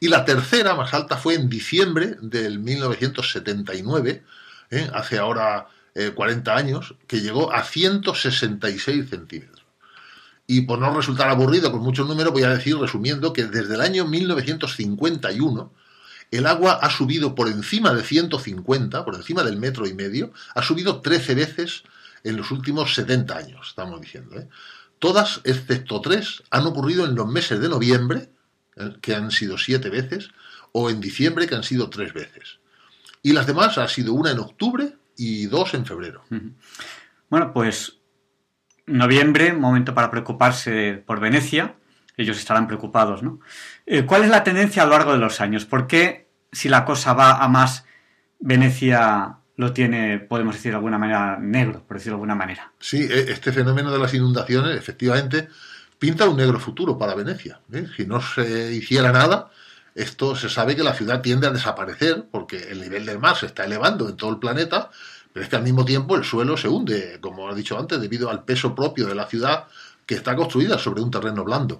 Y 0.00 0.08
la 0.08 0.24
tercera 0.24 0.74
más 0.74 0.92
alta 0.92 1.16
fue 1.16 1.34
en 1.34 1.48
diciembre 1.48 2.16
del 2.20 2.58
1979, 2.58 4.24
¿eh? 4.70 4.90
hace 4.92 5.18
ahora 5.18 5.68
eh, 5.94 6.10
40 6.10 6.54
años, 6.54 6.96
que 7.06 7.20
llegó 7.20 7.52
a 7.52 7.62
166 7.62 9.08
centímetros. 9.08 9.64
Y 10.48 10.62
por 10.62 10.80
no 10.80 10.94
resultar 10.94 11.28
aburrido 11.28 11.70
con 11.70 11.80
muchos 11.82 12.08
números, 12.08 12.32
voy 12.32 12.42
a 12.42 12.50
decir, 12.50 12.76
resumiendo, 12.76 13.32
que 13.32 13.44
desde 13.44 13.74
el 13.74 13.80
año 13.80 14.04
1951 14.04 15.72
el 16.32 16.46
agua 16.46 16.72
ha 16.82 16.90
subido 16.90 17.34
por 17.34 17.46
encima 17.46 17.94
de 17.94 18.02
150, 18.02 19.04
por 19.04 19.14
encima 19.14 19.44
del 19.44 19.58
metro 19.58 19.86
y 19.86 19.94
medio, 19.94 20.32
ha 20.54 20.62
subido 20.62 21.00
13 21.00 21.34
veces 21.34 21.84
en 22.24 22.36
los 22.36 22.50
últimos 22.50 22.94
70 22.94 23.36
años, 23.36 23.68
estamos 23.68 24.00
diciendo. 24.00 24.40
¿eh? 24.40 24.48
Todas, 25.02 25.40
excepto 25.42 26.00
tres, 26.00 26.44
han 26.52 26.64
ocurrido 26.64 27.04
en 27.04 27.16
los 27.16 27.26
meses 27.26 27.58
de 27.58 27.68
noviembre, 27.68 28.30
eh, 28.76 28.92
que 29.00 29.16
han 29.16 29.32
sido 29.32 29.58
siete 29.58 29.90
veces, 29.90 30.30
o 30.70 30.90
en 30.90 31.00
diciembre, 31.00 31.48
que 31.48 31.56
han 31.56 31.64
sido 31.64 31.90
tres 31.90 32.12
veces. 32.14 32.60
Y 33.20 33.32
las 33.32 33.48
demás 33.48 33.78
ha 33.78 33.88
sido 33.88 34.14
una 34.14 34.30
en 34.30 34.38
octubre 34.38 34.94
y 35.16 35.46
dos 35.46 35.74
en 35.74 35.86
febrero. 35.86 36.22
Bueno, 37.28 37.52
pues 37.52 37.98
noviembre, 38.86 39.52
momento 39.52 39.92
para 39.92 40.08
preocuparse 40.08 41.02
por 41.04 41.18
Venecia. 41.18 41.74
Ellos 42.16 42.38
estarán 42.38 42.68
preocupados, 42.68 43.24
¿no? 43.24 43.40
Eh, 43.86 44.06
¿Cuál 44.06 44.22
es 44.22 44.30
la 44.30 44.44
tendencia 44.44 44.84
a 44.84 44.86
lo 44.86 44.92
largo 44.92 45.10
de 45.14 45.18
los 45.18 45.40
años? 45.40 45.64
¿Por 45.64 45.88
qué, 45.88 46.28
si 46.52 46.68
la 46.68 46.84
cosa 46.84 47.12
va 47.12 47.42
a 47.42 47.48
más, 47.48 47.86
Venecia 48.38 49.38
lo 49.62 49.72
tiene, 49.72 50.18
podemos 50.18 50.54
decir 50.54 50.72
de 50.72 50.76
alguna 50.76 50.98
manera, 50.98 51.38
negro, 51.40 51.82
por 51.86 51.96
decirlo 51.96 52.16
de 52.16 52.20
alguna 52.20 52.34
manera? 52.34 52.72
Sí, 52.78 52.98
e- 53.02 53.32
este 53.32 53.52
fenómeno 53.52 53.90
de 53.90 53.98
las 53.98 54.12
inundaciones, 54.14 54.76
efectivamente, 54.76 55.48
pinta 55.98 56.28
un 56.28 56.36
negro 56.36 56.58
futuro 56.58 56.98
para 56.98 57.14
Venecia. 57.14 57.60
¿eh? 57.72 57.86
Si 57.96 58.04
no 58.06 58.20
se 58.20 58.72
hiciera 58.72 59.12
nada, 59.12 59.50
esto 59.94 60.34
se 60.34 60.48
sabe 60.48 60.74
que 60.74 60.82
la 60.82 60.94
ciudad 60.94 61.20
tiende 61.20 61.46
a 61.46 61.50
desaparecer 61.50 62.26
porque 62.30 62.70
el 62.70 62.80
nivel 62.80 63.06
del 63.06 63.18
mar 63.18 63.36
se 63.36 63.46
está 63.46 63.64
elevando 63.64 64.08
en 64.08 64.16
todo 64.16 64.30
el 64.30 64.38
planeta, 64.38 64.90
pero 65.32 65.44
es 65.44 65.48
que 65.48 65.56
al 65.56 65.62
mismo 65.62 65.84
tiempo 65.84 66.16
el 66.16 66.24
suelo 66.24 66.56
se 66.56 66.68
hunde, 66.68 67.18
como 67.20 67.50
he 67.50 67.54
dicho 67.54 67.78
antes, 67.78 68.00
debido 68.00 68.30
al 68.30 68.44
peso 68.44 68.74
propio 68.74 69.06
de 69.06 69.14
la 69.14 69.26
ciudad 69.26 69.66
que 70.06 70.14
está 70.14 70.34
construida 70.36 70.78
sobre 70.78 71.02
un 71.02 71.10
terreno 71.10 71.44
blando. 71.44 71.78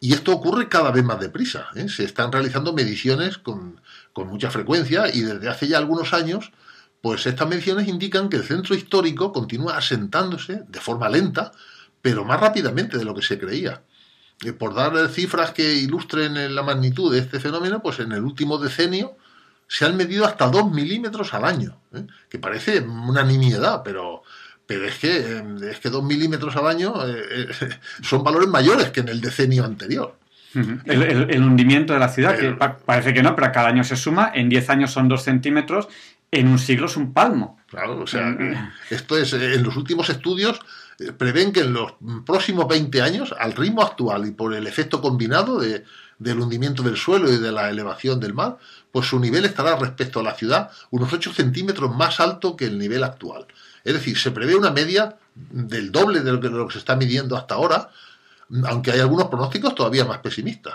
Y 0.00 0.12
esto 0.12 0.32
ocurre 0.32 0.68
cada 0.68 0.90
vez 0.90 1.04
más 1.04 1.18
deprisa. 1.18 1.68
¿eh? 1.74 1.88
Se 1.88 2.04
están 2.04 2.30
realizando 2.30 2.72
mediciones 2.72 3.38
con, 3.38 3.80
con 4.12 4.28
mucha 4.28 4.50
frecuencia 4.50 5.12
y 5.12 5.22
desde 5.22 5.48
hace 5.48 5.66
ya 5.66 5.78
algunos 5.78 6.12
años, 6.12 6.52
pues 7.00 7.26
estas 7.26 7.48
mediciones 7.48 7.88
indican 7.88 8.28
que 8.28 8.36
el 8.36 8.44
centro 8.44 8.74
histórico 8.74 9.32
continúa 9.32 9.76
asentándose 9.76 10.62
de 10.68 10.80
forma 10.80 11.08
lenta, 11.08 11.52
pero 12.02 12.24
más 12.24 12.40
rápidamente 12.40 12.98
de 12.98 13.04
lo 13.04 13.14
que 13.14 13.22
se 13.22 13.38
creía. 13.38 13.82
Eh, 14.44 14.52
Por 14.52 14.74
dar 14.74 15.08
cifras 15.08 15.52
que 15.52 15.74
ilustren 15.74 16.36
eh, 16.36 16.48
la 16.48 16.62
magnitud 16.62 17.12
de 17.12 17.18
este 17.20 17.40
fenómeno, 17.40 17.80
pues 17.82 17.98
en 18.00 18.12
el 18.12 18.22
último 18.22 18.58
decenio 18.58 19.16
se 19.66 19.84
han 19.84 19.96
medido 19.96 20.24
hasta 20.24 20.48
2 20.48 20.70
milímetros 20.70 21.34
al 21.34 21.44
año, 21.44 21.78
¿eh? 21.94 22.06
que 22.28 22.38
parece 22.38 22.80
una 22.80 23.22
nimiedad, 23.22 23.82
pero, 23.84 24.22
pero 24.66 24.86
es 24.86 24.96
que, 24.98 25.42
es 25.70 25.78
que 25.80 25.90
2 25.90 26.02
milímetros 26.02 26.56
al 26.56 26.66
año 26.66 26.94
eh, 27.06 27.48
son 28.02 28.22
valores 28.24 28.48
mayores 28.48 28.90
que 28.90 29.00
en 29.00 29.08
el 29.08 29.20
decenio 29.20 29.64
anterior. 29.64 30.16
El, 30.54 31.02
el- 31.02 31.30
el 31.30 31.42
hundimiento 31.42 31.92
de 31.92 31.98
la 31.98 32.08
ciudad, 32.08 32.36
que 32.38 32.50
pa- 32.52 32.78
parece 32.78 33.12
que 33.12 33.22
no, 33.22 33.36
pero 33.36 33.52
cada 33.52 33.68
año 33.68 33.84
se 33.84 33.96
suma, 33.96 34.32
en 34.34 34.48
10 34.48 34.70
años 34.70 34.90
son 34.90 35.06
2 35.06 35.22
centímetros, 35.22 35.88
en 36.30 36.48
un 36.48 36.58
siglo 36.58 36.86
es 36.86 36.96
un 36.96 37.12
palmo. 37.12 37.58
Claro, 37.68 38.00
o 38.00 38.06
sea, 38.06 38.36
esto 38.90 39.18
es, 39.18 39.32
eh, 39.32 39.54
en 39.54 39.62
los 39.62 39.76
últimos 39.76 40.08
estudios 40.08 40.60
eh, 40.98 41.12
prevén 41.12 41.52
que 41.52 41.60
en 41.60 41.72
los 41.72 41.94
próximos 42.24 42.66
20 42.66 43.02
años, 43.02 43.34
al 43.38 43.52
ritmo 43.52 43.82
actual 43.82 44.26
y 44.26 44.30
por 44.30 44.54
el 44.54 44.66
efecto 44.66 45.00
combinado 45.00 45.60
de, 45.60 45.84
del 46.18 46.40
hundimiento 46.40 46.82
del 46.82 46.96
suelo 46.96 47.32
y 47.32 47.38
de 47.38 47.52
la 47.52 47.70
elevación 47.70 48.20
del 48.20 48.34
mar, 48.34 48.58
pues 48.90 49.06
su 49.06 49.20
nivel 49.20 49.44
estará 49.44 49.76
respecto 49.76 50.20
a 50.20 50.22
la 50.22 50.34
ciudad 50.34 50.70
unos 50.90 51.12
8 51.12 51.32
centímetros 51.32 51.94
más 51.94 52.20
alto 52.20 52.56
que 52.56 52.64
el 52.64 52.78
nivel 52.78 53.04
actual. 53.04 53.46
Es 53.84 53.94
decir, 53.94 54.18
se 54.18 54.30
prevé 54.30 54.56
una 54.56 54.70
media 54.70 55.16
del 55.34 55.92
doble 55.92 56.20
de 56.20 56.32
lo 56.32 56.40
que, 56.40 56.48
de 56.48 56.56
lo 56.56 56.66
que 56.66 56.72
se 56.72 56.78
está 56.78 56.96
midiendo 56.96 57.36
hasta 57.36 57.54
ahora, 57.54 57.90
aunque 58.64 58.90
hay 58.90 59.00
algunos 59.00 59.28
pronósticos 59.28 59.74
todavía 59.74 60.04
más 60.04 60.18
pesimistas. 60.18 60.74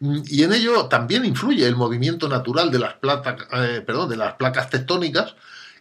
Y 0.00 0.42
en 0.42 0.52
ello 0.52 0.86
también 0.86 1.24
influye 1.26 1.66
el 1.66 1.76
movimiento 1.76 2.28
natural 2.28 2.70
de 2.70 2.78
las, 2.78 2.94
plata- 2.94 3.36
eh, 3.52 3.82
perdón, 3.84 4.08
de 4.08 4.16
las 4.16 4.34
placas 4.34 4.70
tectónicas 4.70 5.36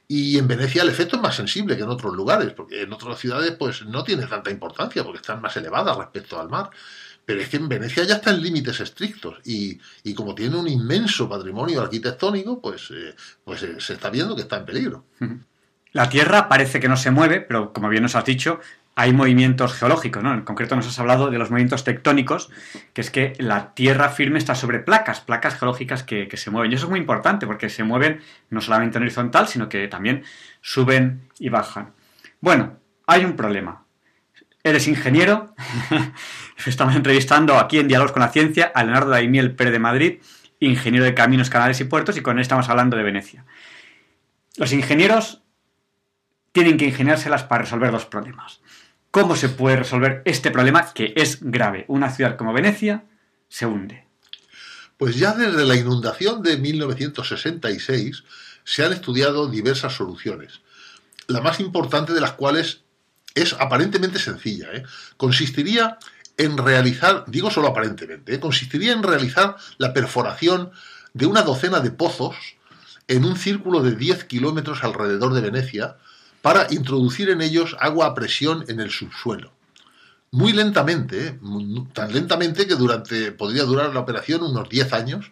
y 0.08 0.38
en 0.38 0.48
Venecia 0.48 0.82
el 0.82 0.90
efecto 0.90 1.16
es 1.16 1.22
más 1.22 1.36
sensible 1.36 1.78
que 1.78 1.84
en 1.84 1.90
otros 1.90 2.14
lugares, 2.16 2.52
porque 2.52 2.82
en 2.82 2.92
otras 2.92 3.18
ciudades 3.18 3.52
pues 3.52 3.86
no 3.86 4.04
tiene 4.04 4.26
tanta 4.26 4.52
importancia 4.52 5.04
porque 5.04 5.20
están 5.22 5.40
más 5.42 5.56
elevadas 5.56 5.96
respecto 5.96 6.40
al 6.40 6.50
mar. 6.50 6.70
Pero 7.26 7.42
es 7.42 7.48
que 7.50 7.58
en 7.58 7.70
Venecia 7.70 8.04
ya 8.06 8.16
está 8.16 8.32
en 8.32 8.42
límites 8.42 8.80
estrictos 8.80 9.38
y, 9.46 9.80
y 10.04 10.16
como 10.16 10.34
tiene 10.34 10.58
un 10.58 10.68
inmenso 10.68 11.30
patrimonio 11.30 11.80
arquitectónico, 11.80 12.60
pues, 12.60 12.90
eh, 12.90 13.16
pues 13.44 13.62
eh, 13.62 13.76
se 13.78 13.94
está 13.94 14.10
viendo 14.10 14.36
que 14.36 14.42
está 14.42 14.58
en 14.58 14.66
peligro. 14.66 15.06
La 15.92 16.10
Tierra 16.10 16.50
parece 16.50 16.80
que 16.80 16.90
no 16.90 16.98
se 16.98 17.12
mueve, 17.12 17.40
pero 17.42 17.72
como 17.72 17.88
bien 17.88 18.02
nos 18.02 18.16
has 18.16 18.26
dicho, 18.26 18.60
hay 19.00 19.14
movimientos 19.14 19.76
geológicos, 19.76 20.22
¿no? 20.22 20.34
En 20.34 20.41
concreto 20.41 20.76
nos 20.76 20.86
has 20.86 21.00
hablado 21.00 21.32
de 21.32 21.38
los 21.38 21.50
movimientos 21.50 21.86
tectónicos, 21.86 22.50
que 22.91 23.00
es 23.00 23.10
que 23.10 23.32
la 23.38 23.74
Tierra 23.74 24.10
firme 24.10 24.38
está 24.38 24.56
sobre 24.56 24.80
placas, 24.80 25.22
placas 25.22 25.58
geológicas 25.58 26.04
que, 26.04 26.28
que 26.28 26.36
se 26.36 26.52
mueven. 26.52 26.70
Y 26.70 26.76
eso 26.76 26.88
es 26.88 26.89
muy 26.89 27.00
importante 27.00 27.47
porque 27.47 27.70
se 27.70 27.86
mueven 27.86 28.20
no 28.50 28.60
solamente 28.60 28.97
en 28.97 29.04
horizontal, 29.04 29.47
sino 29.47 29.70
que 29.70 29.88
también 29.88 30.26
suben 30.60 31.30
y 31.39 31.47
bajan. 31.47 31.93
Bueno, 32.41 32.76
hay 33.08 33.24
un 33.24 33.38
problema. 33.38 33.86
Eres 34.66 34.86
ingeniero. 34.89 35.56
Estamos 36.66 36.93
entrevistando 36.93 37.58
aquí 37.58 37.80
en 37.80 37.88
Diálogos 37.88 38.12
con 38.12 38.22
la 38.22 38.34
Ciencia 38.34 38.70
a 38.76 38.84
Leonardo 38.84 39.12
Daimiel 39.12 39.56
Pérez 39.56 39.72
de 39.72 39.80
Madrid, 39.80 40.20
ingeniero 40.60 41.06
de 41.06 41.14
caminos, 41.14 41.50
canales 41.50 41.80
y 41.80 41.86
puertos, 41.86 42.18
y 42.18 42.22
con 42.22 42.36
él 42.36 42.41
estamos 42.41 42.68
hablando 42.68 42.97
de 42.97 43.04
Venecia. 43.04 43.45
Los 44.58 44.74
ingenieros 44.74 45.41
tienen 46.52 46.76
que 46.76 46.84
ingeniárselas 46.84 47.45
para 47.45 47.64
resolver 47.64 47.91
dos 47.91 48.06
problemas. 48.06 48.60
¿Cómo 49.12 49.36
se 49.36 49.49
puede 49.49 49.78
resolver 49.78 50.22
este 50.26 50.51
problema 50.51 50.93
que 50.93 51.14
es 51.16 51.39
grave? 51.41 51.86
Una 51.88 52.12
ciudad 52.12 52.38
como 52.38 52.53
Venecia 52.53 53.05
se 53.47 53.66
hunde. 53.66 54.05
Pues 54.97 55.16
ya 55.16 55.34
desde 55.34 55.66
la 55.66 55.76
inundación 55.76 56.43
de 56.43 56.57
1966 56.57 58.24
se 58.64 58.86
han 58.86 58.93
estudiado 58.93 59.49
diversas 59.49 59.93
soluciones, 59.93 60.62
la 61.28 61.41
más 61.41 61.60
importante 61.60 62.14
de 62.14 62.22
las 62.22 62.34
cuales 62.34 62.82
es 63.34 63.53
aparentemente 63.53 64.20
sencilla. 64.20 64.68
¿eh? 64.74 64.84
Consistiría 65.18 65.97
en 66.38 66.57
realizar, 66.57 67.24
digo 67.26 67.49
solo 67.49 67.70
aparentemente, 67.70 68.36
¿eh? 68.36 68.39
consistiría 68.39 68.93
en 68.93 69.01
realizar 69.01 69.55
la 69.80 69.91
perforación 69.91 70.72
de 71.14 71.26
una 71.26 71.41
docena 71.41 71.80
de 71.80 71.89
pozos 71.89 72.36
en 73.07 73.26
un 73.26 73.38
círculo 73.38 73.82
de 73.82 73.95
10 73.95 74.26
kilómetros 74.26 74.84
alrededor 74.84 75.34
de 75.34 75.41
Venecia 75.41 75.97
para 76.42 76.68
introducir 76.72 77.30
en 77.30 77.42
ellos 77.42 77.76
agua 77.80 78.08
a 78.08 78.14
presión 78.14 78.66
en 78.68 78.80
el 78.80 78.92
subsuelo. 78.92 79.52
Muy 80.32 80.54
lentamente, 80.54 81.28
¿eh? 81.28 81.40
Tan 81.94 82.14
lentamente 82.14 82.68
que 82.68 82.76
durante, 82.76 83.32
podría 83.32 83.64
durar 83.64 83.94
la 83.94 84.00
operación 84.00 84.44
unos 84.44 84.70
10 84.70 84.94
años, 84.94 85.30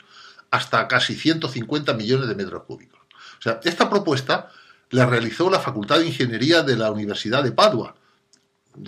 hasta 0.49 0.87
casi 0.87 1.15
150 1.15 1.93
millones 1.93 2.27
de 2.27 2.35
metros 2.35 2.63
cúbicos. 2.63 2.99
O 3.39 3.41
sea, 3.41 3.59
esta 3.63 3.89
propuesta 3.89 4.51
la 4.89 5.05
realizó 5.05 5.49
la 5.49 5.59
Facultad 5.59 5.99
de 5.99 6.07
Ingeniería 6.07 6.63
de 6.63 6.77
la 6.77 6.91
Universidad 6.91 7.43
de 7.43 7.51
Padua. 7.51 7.95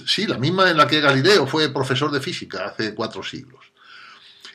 Sí, 0.05 0.25
la 0.25 0.37
misma 0.37 0.69
en 0.69 0.77
la 0.77 0.87
que 0.87 1.01
Galileo 1.01 1.45
fue 1.47 1.69
profesor 1.69 2.11
de 2.11 2.21
física 2.21 2.67
hace 2.67 2.95
cuatro 2.95 3.23
siglos. 3.23 3.65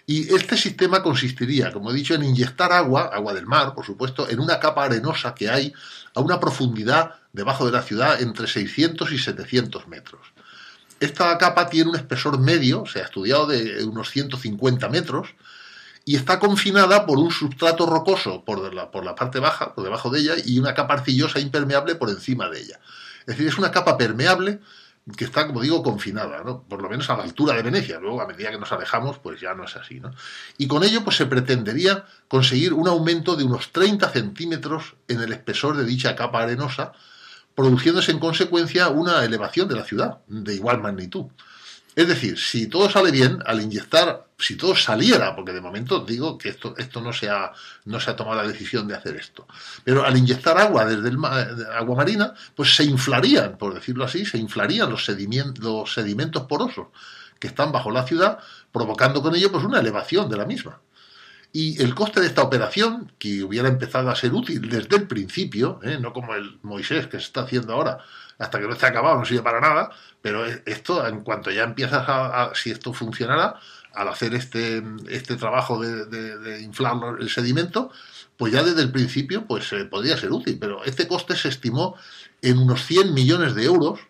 Y 0.07 0.35
este 0.35 0.57
sistema 0.57 1.03
consistiría, 1.03 1.73
como 1.73 1.91
he 1.91 1.95
dicho, 1.95 2.15
en 2.15 2.25
inyectar 2.25 2.73
agua, 2.73 3.11
agua 3.13 3.33
del 3.33 3.47
mar, 3.47 3.75
por 3.75 3.87
supuesto, 3.87 4.29
en 4.29 4.39
una 4.39 4.61
capa 4.61 4.85
arenosa 4.85 5.35
que 5.35 5.49
hay 5.49 5.73
a 6.15 6.21
una 6.21 6.39
profundidad 6.39 7.15
debajo 7.33 7.65
de 7.65 7.73
la 7.73 7.83
ciudad 7.83 8.21
entre 8.21 8.47
600 8.47 9.11
y 9.13 9.19
700 9.19 9.89
metros. 9.89 10.21
Esta 11.01 11.37
capa 11.39 11.69
tiene 11.69 11.91
un 11.91 11.97
espesor 11.97 12.39
medio, 12.39 12.85
se 12.87 13.01
ha 13.01 13.05
estudiado 13.05 13.47
de 13.47 13.85
unos 13.85 14.11
150 14.11 14.89
metros, 14.91 15.29
y 16.05 16.17
está 16.17 16.39
confinada 16.39 17.07
por 17.07 17.19
un 17.19 17.31
sustrato 17.31 17.87
rocoso 17.87 18.45
por 18.45 18.73
la, 18.75 18.91
por 18.91 19.07
la 19.07 19.15
parte 19.15 19.39
baja, 19.39 19.75
por 19.75 19.85
debajo 19.85 20.11
de 20.11 20.21
ella, 20.21 20.35
y 20.45 20.59
una 20.59 20.75
capa 20.75 20.95
arcillosa 20.95 21.41
impermeable 21.41 21.95
por 21.95 22.11
encima 22.11 22.51
de 22.51 22.61
ella. 22.61 22.79
Es 23.21 23.27
decir, 23.27 23.49
es 23.49 23.57
una 23.57 23.71
capa 23.71 23.97
permeable 23.97 24.61
que 25.17 25.25
está, 25.25 25.47
como 25.47 25.61
digo, 25.61 25.83
confinada, 25.83 26.43
¿no? 26.43 26.63
por 26.63 26.81
lo 26.81 26.89
menos 26.89 27.11
a 27.11 27.17
la 27.17 27.25
altura 27.25 27.55
de 27.55 27.63
Venecia. 27.63 28.01
Luego, 28.01 28.23
a 28.23 28.27
medida 28.27 28.51
que 28.51 28.59
nos 28.59 28.73
alejamos, 28.73 29.19
pues 29.19 29.39
ya 29.39 29.55
no 29.55 29.65
es 29.65 29.77
así. 29.77 30.01
¿no? 30.01 30.13
Y 30.57 30.67
con 30.67 30.83
ello 30.83 31.05
pues, 31.05 31.17
se 31.17 31.27
pretendería 31.27 32.07
conseguir 32.29 32.73
un 32.73 32.89
aumento 32.89 33.37
de 33.37 33.45
unos 33.45 33.71
30 33.71 34.09
centímetros 34.09 34.95
en 35.09 35.21
el 35.21 35.33
espesor 35.33 35.77
de 35.77 35.85
dicha 35.85 36.17
capa 36.17 36.43
arenosa, 36.43 36.93
produciéndose 37.55 38.13
en 38.13 38.19
consecuencia 38.19 38.89
una 38.89 39.25
elevación 39.25 39.69
de 39.69 39.77
la 39.77 39.85
ciudad 39.85 40.21
de 40.27 40.55
igual 40.55 40.81
magnitud. 40.81 41.27
Es 41.97 42.09
decir, 42.09 42.39
si 42.39 42.67
todo 42.67 42.91
sale 42.91 43.11
bien, 43.11 43.39
al 43.47 43.63
inyectar, 43.63 44.27
si 44.37 44.57
todo 44.57 44.75
saliera, 44.75 45.35
porque 45.37 45.53
de 45.53 45.61
momento 45.61 46.01
digo 46.01 46.37
que 46.37 46.49
esto, 46.49 46.75
esto 46.77 47.01
no, 47.01 47.13
se 47.13 47.31
ha, 47.31 47.53
no 47.85 48.01
se 48.01 48.11
ha 48.11 48.17
tomado 48.17 48.43
la 48.43 48.49
decisión 48.49 48.89
de 48.89 48.97
hacer 48.97 49.17
esto, 49.17 49.47
pero 49.85 50.05
al 50.05 50.17
inyectar 50.17 50.59
agua 50.59 50.85
desde 50.85 51.09
el 51.09 51.19
agua 51.25 51.97
marina, 51.97 52.35
pues 52.57 52.75
se 52.75 52.85
inflarían, 52.85 53.57
por 53.57 53.75
decirlo 53.75 54.05
así, 54.05 54.27
se 54.27 54.39
inflarían 54.39 54.91
los 54.91 55.05
sedimentos, 55.05 55.63
los 55.65 55.93
sedimentos 55.93 56.45
porosos 56.45 56.89
que 57.39 57.47
están 57.47 57.71
bajo 57.71 57.91
la 57.91 58.05
ciudad, 58.05 58.39
provocando 58.73 59.23
con 59.23 59.35
ello 59.35 59.53
pues 59.53 59.65
una 59.65 59.81
elevación 59.81 60.29
de 60.29 60.37
la 60.37 60.47
misma. 60.47 60.81
Y 61.53 61.81
el 61.81 61.95
coste 61.95 62.21
de 62.21 62.27
esta 62.27 62.43
operación, 62.43 63.13
que 63.17 63.45
hubiera 63.45 63.69
empezado 63.69 64.11
a 64.11 64.17
ser 64.17 64.33
útil 64.33 64.69
desde 64.69 64.97
el 64.97 65.07
principio, 65.07 65.79
¿eh? 65.85 65.99
no 66.01 66.13
como 66.13 66.35
el 66.35 66.59
Moisés 66.63 67.07
que 67.07 67.19
se 67.19 67.27
está 67.27 67.43
haciendo 67.43 67.73
ahora, 67.73 67.99
hasta 68.39 68.59
que 68.59 68.67
no 68.67 68.73
esté 68.73 68.87
acabado 68.87 69.19
no 69.19 69.25
sirve 69.25 69.43
para 69.43 69.61
nada, 69.61 69.91
pero 70.21 70.45
esto, 70.47 71.07
en 71.07 71.23
cuanto 71.23 71.51
ya 71.51 71.65
empiezas 71.65 72.05
a, 72.09 72.53
si 72.55 72.71
esto 72.71 72.93
funcionara, 72.93 73.59
al 73.93 74.09
hacer 74.09 74.35
este, 74.35 74.83
este 75.09 75.37
trabajo 75.37 75.81
de, 75.81 76.61
inflar 76.63 76.97
el 77.21 77.31
sedimento, 77.31 77.91
pues 78.37 78.53
ya 78.53 78.63
desde 78.63 78.83
el 78.83 78.91
principio 78.91 79.47
pues 79.47 79.73
eh, 79.73 79.85
podría 79.85 80.17
ser 80.17 80.33
útil, 80.33 80.59
pero 80.59 80.85
este 80.85 81.07
coste 81.07 81.37
se 81.37 81.49
estimó 81.49 81.97
en 82.43 82.59
unos 82.59 82.85
100 82.85 83.15
millones 83.15 83.55
de 83.55 83.65
euros, 83.65 84.01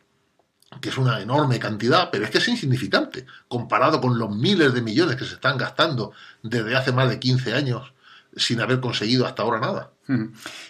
que 0.81 0.89
es 0.89 0.99
una 0.99 1.21
enorme 1.21 1.59
cantidad, 1.59 2.11
pero 2.11 2.25
es 2.25 2.31
que 2.31 2.39
es 2.39 2.49
insignificante 2.49 3.27
comparado 3.49 4.01
con 4.01 4.19
los 4.19 4.35
miles 4.35 4.73
de 4.73 4.83
millones 4.83 5.17
que 5.17 5.25
se 5.25 5.35
están 5.35 5.59
gastando 5.59 6.13
desde 6.43 6.75
hace 6.75 6.93
más 6.93 7.09
de 7.09 7.21
15 7.21 7.55
años 7.55 7.93
sin 8.37 8.61
haber 8.61 8.81
conseguido 8.81 9.27
hasta 9.27 9.43
ahora 9.43 9.61
nada. 9.61 9.94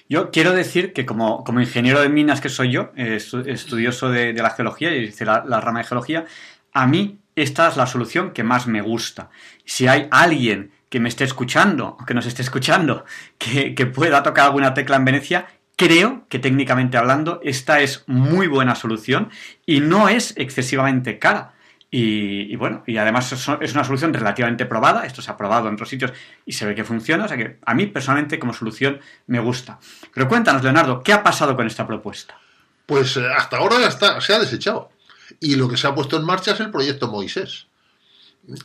Yo 0.09 0.31
quiero 0.31 0.53
decir 0.53 0.93
que 0.93 1.07
como, 1.07 1.45
como 1.45 1.61
ingeniero 1.61 2.01
de 2.01 2.09
minas 2.09 2.41
que 2.41 2.49
soy 2.49 2.71
yo, 2.71 2.93
estudioso 2.97 4.11
de, 4.11 4.33
la 4.33 4.51
geología 4.51 4.95
y 4.95 5.09
de 5.09 5.25
la, 5.25 5.61
rama 5.61 5.81
de 5.81 5.85
geología, 5.85 6.25
a 6.73 6.87
mí 6.87 7.19
esta 7.37 7.69
es 7.69 7.77
la 7.77 7.87
solución 7.87 8.33
que 8.33 8.45
más 8.45 8.67
me 8.67 8.81
gusta. 8.81 9.31
Si 9.65 9.87
hay 9.87 10.09
alguien 10.11 10.73
que 10.89 11.01
me 11.01 11.09
esté 11.09 11.25
escuchando, 11.25 11.97
o 12.01 12.05
que 12.05 12.15
nos 12.15 12.27
esté 12.27 12.43
escuchando, 12.43 13.05
que 13.39 13.87
pueda 13.87 14.23
tocar 14.23 14.47
alguna 14.47 14.75
tecla 14.75 14.97
en 14.97 15.05
Venecia, 15.05 15.47
creo 15.77 16.27
que 16.29 16.39
técnicamente 16.39 16.97
hablando 16.97 17.41
esta 17.43 17.81
es 17.81 18.05
muy 18.07 18.47
buena 18.47 18.75
solución 18.75 19.31
y 19.67 19.81
no 19.81 20.09
es 20.09 20.35
excesivamente 20.37 21.19
cara. 21.19 21.54
Y, 21.97 22.57
bueno, 22.57 22.83
y 22.89 22.97
además 22.97 23.31
es 23.61 23.73
una 23.73 23.85
solución 23.85 24.13
relativamente 24.13 24.67
probada, 24.67 25.07
esto 25.07 25.23
se 25.23 25.31
ha 25.31 25.37
probado 25.37 25.69
en 25.69 25.75
otros 25.75 25.89
sitios 25.89 26.13
y 26.45 26.51
se 26.51 26.67
ve 26.67 26.75
que 26.75 26.83
funciona, 26.83 27.27
o 27.27 27.29
sea 27.29 27.37
que 27.37 27.61
a 27.65 27.73
mí 27.73 27.87
personalmente 27.87 28.37
como 28.41 28.53
solución 28.53 28.99
me 29.29 29.39
gusta. 29.39 29.79
Pero 30.13 30.27
cuéntanos, 30.27 30.65
Leonardo, 30.65 31.05
¿qué 31.05 31.13
ha 31.13 31.23
pasado 31.23 31.55
con 31.55 31.69
esta 31.69 31.87
propuesta? 31.87 32.37
Pues 32.85 33.17
eh, 33.17 33.25
hasta 33.37 33.59
ahora 33.59 33.79
ya 33.79 33.87
está, 33.87 34.21
se 34.21 34.35
ha 34.35 34.41
desechado. 34.41 34.91
Y 35.39 35.55
lo 35.55 35.69
que 35.69 35.77
se 35.77 35.87
ha 35.87 35.95
puesto 35.95 36.17
en 36.17 36.25
marcha 36.25 36.51
es 36.51 36.59
el 36.59 36.73
proyecto 36.73 37.07
Moisés. 37.07 37.69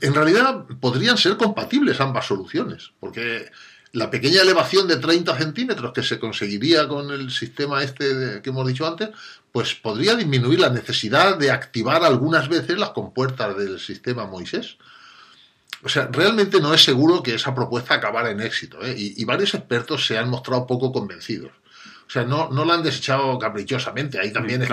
En 0.02 0.16
realidad 0.16 0.66
podrían 0.80 1.20
ser 1.20 1.38
compatibles 1.38 2.02
ambas 2.02 2.26
soluciones, 2.26 2.94
porque 3.00 3.52
la 3.92 4.10
pequeña 4.10 4.42
elevación 4.42 4.88
de 4.88 4.98
30 4.98 5.38
centímetros 5.38 5.94
que 5.94 6.04
se 6.04 6.20
conseguiría 6.20 6.88
con 6.88 7.12
el 7.12 7.32
sistema 7.32 7.84
este 7.84 8.42
que 8.42 8.50
hemos 8.50 8.68
dicho 8.68 8.88
antes, 8.88 9.10
pues 9.52 9.74
podría 9.76 10.16
disminuir 10.16 10.60
la 10.60 10.70
necesidad 10.70 11.38
de 11.38 11.52
activar 11.52 12.04
algunas 12.04 12.48
veces 12.50 12.78
las 12.78 12.92
compuertas 12.92 13.58
del 13.58 13.80
sistema 13.80 14.26
Moisés. 14.26 14.78
O 15.84 15.90
sea, 15.90 16.10
realmente 16.12 16.60
no 16.60 16.74
es 16.74 16.84
seguro 16.84 17.24
que 17.24 17.34
esa 17.34 17.56
propuesta 17.56 17.96
acabara 17.96 18.32
en 18.32 18.42
éxito, 18.42 18.86
¿eh? 18.86 18.94
y, 18.98 19.24
varios 19.24 19.54
expertos 19.54 20.06
se 20.06 20.18
han 20.18 20.30
mostrado 20.30 20.68
poco 20.68 20.92
convencidos. 20.92 21.52
O 22.06 22.12
sea, 22.12 22.24
no, 22.24 22.50
no 22.50 22.66
la 22.66 22.74
han 22.74 22.84
desechado 22.84 23.38
caprichosamente. 23.38 24.20
Hay 24.20 24.34
también 24.34 24.64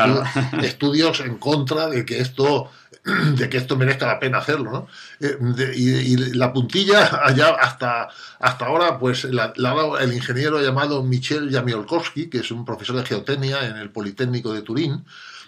estudios 0.62 1.20
en 1.20 1.36
contra 1.36 1.86
de 1.88 2.04
que 2.04 2.18
esto 2.18 2.70
de 3.36 3.48
que 3.48 3.59
esto 3.59 3.76
merezca 3.76 4.07
la 4.07 4.18
pena 4.18 4.38
hacerlo, 4.38 4.72
¿no? 4.72 4.88
Eh, 5.20 5.72
y, 5.76 6.16
la 6.34 6.52
puntilla 6.52 7.24
allá 7.24 7.50
hasta, 7.54 8.09
hasta 8.40 8.66
ahora, 8.66 8.98
pues 8.98 9.24
la, 9.24 9.52
ha 9.57 10.02
el 10.02 10.12
ingeniero 10.12 10.61
llamado 10.61 11.02
Michel 11.04 11.50
Jamiolkowski, 11.52 12.28
que 12.28 12.38
es 12.38 12.50
un 12.50 12.64
profesor 12.64 12.96
de 12.96 13.04
geotecnia 13.04 13.66
en 13.66 13.76
el 13.76 13.90
Politécnico 13.90 14.52
de 14.52 14.62
Turín, 14.62 15.04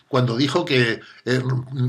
cuando 0.06 0.36
dijo 0.36 0.64
que 0.64 1.00
eh, 1.24 1.42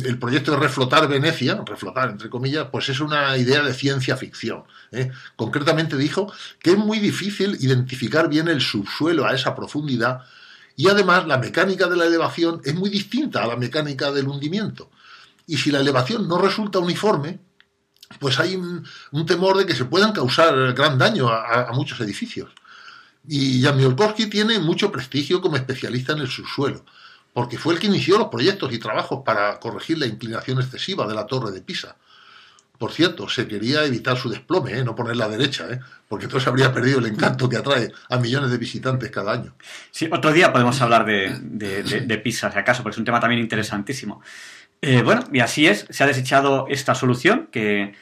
el, 0.06 0.18
proyecto 0.18 0.52
de 0.52 0.58
reflotar 0.58 1.08
Venecia, 1.08 1.62
reflotar 1.66 2.10
entre 2.10 2.30
comillas, 2.30 2.68
pues 2.72 2.90
es 2.90 3.00
una 3.00 3.38
idea 3.38 3.62
de 3.62 3.74
ciencia 3.74 4.18
ficción. 4.18 4.64
¿eh? 4.92 5.12
Concretamente 5.36 5.98
dijo 5.98 6.34
que 6.60 6.72
es 6.72 6.78
muy 6.78 7.00
difícil 7.00 7.58
identificar 7.62 8.28
bien 8.28 8.48
el 8.48 8.60
subsuelo 8.60 9.26
a 9.26 9.36
esa 9.36 9.56
profundidad 9.56 10.22
y 10.76 10.90
además 10.90 11.28
la 11.28 11.38
mecánica 11.38 11.88
de 11.88 11.96
la 11.96 12.06
elevación 12.06 12.62
es 12.66 12.74
muy 12.74 12.90
distinta 12.90 13.44
a 13.44 13.48
la 13.48 13.56
mecánica 13.56 14.12
del 14.12 14.28
hundimiento. 14.28 14.90
Y 15.50 15.58
si 15.58 15.72
la 15.72 15.80
elevación 15.80 16.28
no 16.28 16.38
resulta 16.38 16.78
uniforme, 16.78 17.40
pues 18.20 18.40
hay 18.40 18.56
un, 18.56 18.86
temor 19.26 19.58
de 19.58 19.66
que 19.66 19.74
se 19.74 19.86
puedan 19.86 20.12
causar 20.12 20.74
gran 20.74 21.00
daño 21.00 21.28
a, 21.28 21.72
muchos 21.74 22.00
edificios. 22.02 22.52
Y 23.28 23.60
Jamiolkowski 23.64 24.28
tiene 24.28 24.60
mucho 24.60 24.92
prestigio 24.92 25.42
como 25.42 25.56
especialista 25.56 26.14
en 26.14 26.20
el 26.20 26.28
subsuelo, 26.28 26.86
porque 27.34 27.58
fue 27.58 27.74
el 27.74 27.80
que 27.80 27.88
inició 27.88 28.20
los 28.20 28.28
proyectos 28.28 28.72
y 28.72 28.78
trabajos 28.78 29.24
para 29.26 29.60
corregir 29.60 29.98
la 29.98 30.06
inclinación 30.06 30.60
excesiva 30.60 31.08
de 31.08 31.16
la 31.16 31.26
torre 31.26 31.50
de 31.50 31.62
Pisa. 31.62 31.96
Por 32.78 32.92
cierto, 32.92 33.28
se 33.28 33.48
quería 33.48 33.84
evitar 33.84 34.18
su 34.18 34.30
desplome, 34.30 34.78
¿eh? 34.78 34.84
no 34.84 34.96
ponerla 34.96 35.28
derecha, 35.28 35.68
¿eh? 35.70 35.80
porque 36.08 36.26
entonces 36.26 36.48
habría 36.48 36.72
perdido 36.72 37.00
el 37.00 37.08
encanto 37.08 37.50
que 37.50 37.58
atrae 37.58 37.92
a 38.08 38.18
millones 38.18 38.52
de 38.52 38.58
visitantes 38.58 39.10
cada 39.10 39.34
año. 39.34 39.56
Sí, 39.90 40.08
otro 40.12 40.32
día 40.32 40.54
podemos 40.54 40.80
hablar 40.80 41.06
de, 41.06 41.40
de 41.40 42.18
Pisa, 42.20 42.52
si 42.52 42.60
acaso, 42.60 42.84
porque 42.84 42.94
es 42.94 43.00
un 43.00 43.06
tema 43.06 43.20
también 43.20 43.42
interesantísimo. 43.42 44.22
Eh, 44.82 45.02
bueno, 45.04 45.24
y 45.32 45.40
así 45.40 45.68
es, 45.68 45.86
se 45.90 46.04
ha 46.04 46.08
desechado 46.08 46.66
esta 46.70 46.96
solución 46.96 47.50
que, 47.52 47.96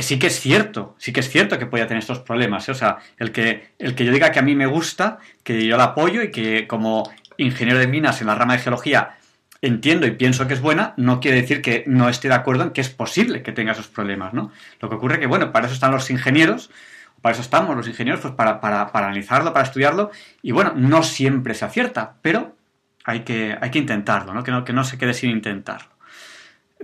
sí 0.00 0.18
que 0.18 0.28
es 0.28 0.40
cierto, 0.40 0.94
sí 0.98 1.12
que 1.12 1.20
es 1.20 1.28
cierto 1.28 1.58
que 1.58 1.66
podía 1.66 1.86
tener 1.86 2.02
estos 2.02 2.20
problemas. 2.20 2.68
¿eh? 2.68 2.72
O 2.72 2.74
sea, 2.74 2.98
el 3.18 3.32
que, 3.32 3.74
el 3.78 3.94
que 3.94 4.04
yo 4.04 4.12
diga 4.12 4.30
que 4.30 4.38
a 4.38 4.42
mí 4.42 4.54
me 4.54 4.66
gusta, 4.66 5.18
que 5.42 5.66
yo 5.66 5.76
la 5.76 5.84
apoyo 5.84 6.22
y 6.22 6.30
que 6.30 6.66
como 6.68 7.10
ingeniero 7.36 7.80
de 7.80 7.88
minas 7.88 8.20
en 8.20 8.28
la 8.28 8.36
rama 8.36 8.54
de 8.54 8.60
geología 8.60 9.16
entiendo 9.60 10.06
y 10.06 10.12
pienso 10.12 10.46
que 10.46 10.54
es 10.54 10.60
buena, 10.60 10.94
no 10.96 11.20
quiere 11.20 11.40
decir 11.40 11.62
que 11.62 11.84
no 11.86 12.08
esté 12.08 12.28
de 12.28 12.34
acuerdo 12.34 12.64
en 12.64 12.70
que 12.70 12.80
es 12.80 12.90
posible 12.90 13.42
que 13.42 13.52
tenga 13.52 13.72
esos 13.72 13.88
problemas, 13.88 14.34
¿no? 14.34 14.52
Lo 14.80 14.88
que 14.88 14.96
ocurre 14.96 15.18
que, 15.18 15.26
bueno, 15.26 15.52
para 15.52 15.66
eso 15.66 15.74
están 15.74 15.90
los 15.90 16.10
ingenieros, 16.10 16.70
para 17.22 17.32
eso 17.32 17.42
estamos 17.42 17.74
los 17.74 17.88
ingenieros, 17.88 18.20
pues 18.20 18.34
para, 18.34 18.60
para, 18.60 18.92
para 18.92 19.06
analizarlo, 19.06 19.54
para 19.54 19.64
estudiarlo, 19.64 20.10
y 20.42 20.52
bueno, 20.52 20.74
no 20.76 21.02
siempre 21.02 21.54
se 21.54 21.64
acierta, 21.64 22.16
pero 22.20 22.54
hay 23.04 23.20
que, 23.20 23.56
hay 23.58 23.70
que 23.70 23.78
intentarlo, 23.78 24.34
¿no? 24.34 24.42
Que, 24.42 24.50
¿no? 24.50 24.64
que 24.64 24.74
no 24.74 24.84
se 24.84 24.98
quede 24.98 25.14
sin 25.14 25.30
intentarlo. 25.30 25.93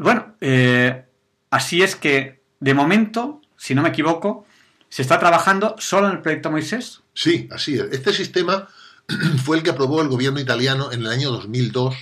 Bueno, 0.00 0.34
eh, 0.40 1.04
así 1.50 1.82
es 1.82 1.94
que, 1.94 2.42
de 2.58 2.72
momento, 2.72 3.42
si 3.58 3.74
no 3.74 3.82
me 3.82 3.90
equivoco, 3.90 4.46
se 4.88 5.02
está 5.02 5.18
trabajando 5.18 5.76
solo 5.78 6.08
en 6.08 6.14
el 6.14 6.22
proyecto 6.22 6.50
Moisés. 6.50 7.02
Sí, 7.12 7.48
así 7.52 7.74
es. 7.74 7.84
Este 7.92 8.14
sistema 8.14 8.66
fue 9.44 9.58
el 9.58 9.62
que 9.62 9.70
aprobó 9.70 10.00
el 10.00 10.08
gobierno 10.08 10.40
italiano 10.40 10.90
en 10.90 11.02
el 11.02 11.08
año 11.08 11.30
2002, 11.30 11.94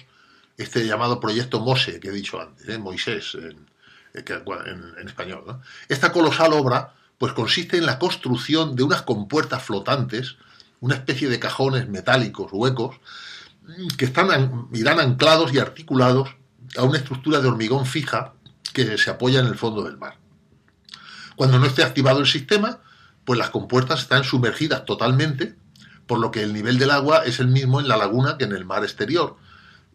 este 0.56 0.86
llamado 0.86 1.18
proyecto 1.18 1.58
MOSE, 1.58 1.98
que 1.98 2.08
he 2.08 2.12
dicho 2.12 2.40
antes, 2.40 2.68
¿eh? 2.68 2.78
Moisés 2.78 3.34
en, 3.34 3.66
español. 5.04 5.60
Esta 5.88 6.12
colosal 6.12 6.52
obra 6.52 6.94
pues 7.18 7.32
consiste 7.32 7.78
en 7.78 7.86
la 7.86 7.98
construcción 7.98 8.76
de 8.76 8.84
unas 8.84 9.02
compuertas 9.02 9.62
flotantes, 9.62 10.36
una 10.80 10.94
especie 10.94 11.28
de 11.28 11.40
cajones 11.40 11.88
metálicos 11.88 12.52
huecos, 12.52 13.00
que 13.96 14.04
están, 14.04 14.68
irán 14.72 15.00
anclados 15.00 15.52
y 15.52 15.58
articulados 15.58 16.37
a 16.76 16.82
una 16.82 16.98
estructura 16.98 17.40
de 17.40 17.48
hormigón 17.48 17.86
fija 17.86 18.34
que 18.72 18.98
se 18.98 19.10
apoya 19.10 19.40
en 19.40 19.46
el 19.46 19.56
fondo 19.56 19.82
del 19.84 19.96
mar. 19.96 20.16
Cuando 21.36 21.58
no 21.58 21.66
esté 21.66 21.82
activado 21.82 22.20
el 22.20 22.26
sistema, 22.26 22.80
pues 23.24 23.38
las 23.38 23.50
compuertas 23.50 24.00
están 24.00 24.24
sumergidas 24.24 24.84
totalmente, 24.84 25.54
por 26.06 26.18
lo 26.18 26.30
que 26.30 26.42
el 26.42 26.52
nivel 26.52 26.78
del 26.78 26.90
agua 26.90 27.24
es 27.24 27.40
el 27.40 27.48
mismo 27.48 27.80
en 27.80 27.88
la 27.88 27.96
laguna 27.96 28.38
que 28.38 28.44
en 28.44 28.52
el 28.52 28.64
mar 28.64 28.82
exterior, 28.82 29.36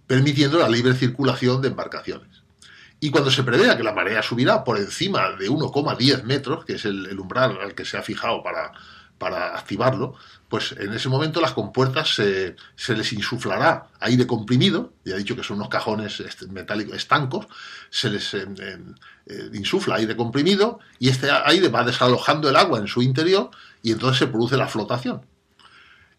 permitiendo 0.08 0.60
la 0.60 0.70
libre 0.70 0.94
circulación 0.94 1.62
de 1.62 1.70
embarcaciones. 1.70 2.44
Y 3.00 3.10
cuando 3.10 3.32
se 3.32 3.44
prevea 3.44 3.76
que 3.76 3.84
la 3.84 3.92
marea 3.92 4.24
subirá 4.24 4.64
por 4.64 4.78
encima 4.78 5.32
de 5.32 5.50
1,10 5.50 6.24
metros, 6.24 6.64
que 6.64 6.76
es 6.76 6.86
el, 6.86 7.20
umbral 7.20 7.58
al 7.62 7.76
que 7.76 7.84
se 7.84 7.98
ha 7.98 8.02
fijado 8.02 8.42
para, 8.44 8.72
para 9.18 9.58
activarlo, 9.58 10.16
pues 10.54 10.76
en 10.78 10.94
ese 10.94 11.10
momento 11.10 11.42
las 11.42 11.54
compuertas 11.54 12.14
se, 12.14 12.56
se, 12.76 12.96
les 12.96 13.12
insuflará 13.12 13.88
aire 14.00 14.28
comprimido, 14.28 14.94
ya 15.04 15.16
he 15.16 15.18
dicho 15.18 15.36
que 15.36 15.42
son 15.42 15.58
unos 15.58 15.68
cajones 15.68 16.24
metálicos 16.52 16.96
estancos, 16.96 17.48
se 17.90 18.12
les 18.12 18.36
eh, 18.36 18.46
eh, 19.26 19.50
insufla 19.52 19.96
aire 19.96 20.16
comprimido 20.16 20.78
y 21.00 21.10
este 21.10 21.32
aire 21.32 21.70
va 21.70 21.84
desalojando 21.84 22.52
el 22.52 22.56
agua 22.56 22.78
en 22.78 22.86
su 22.86 23.02
interior 23.02 23.50
y 23.82 23.94
entonces 23.94 24.20
se 24.20 24.28
produce 24.28 24.56
la 24.56 24.68
flotación 24.68 25.24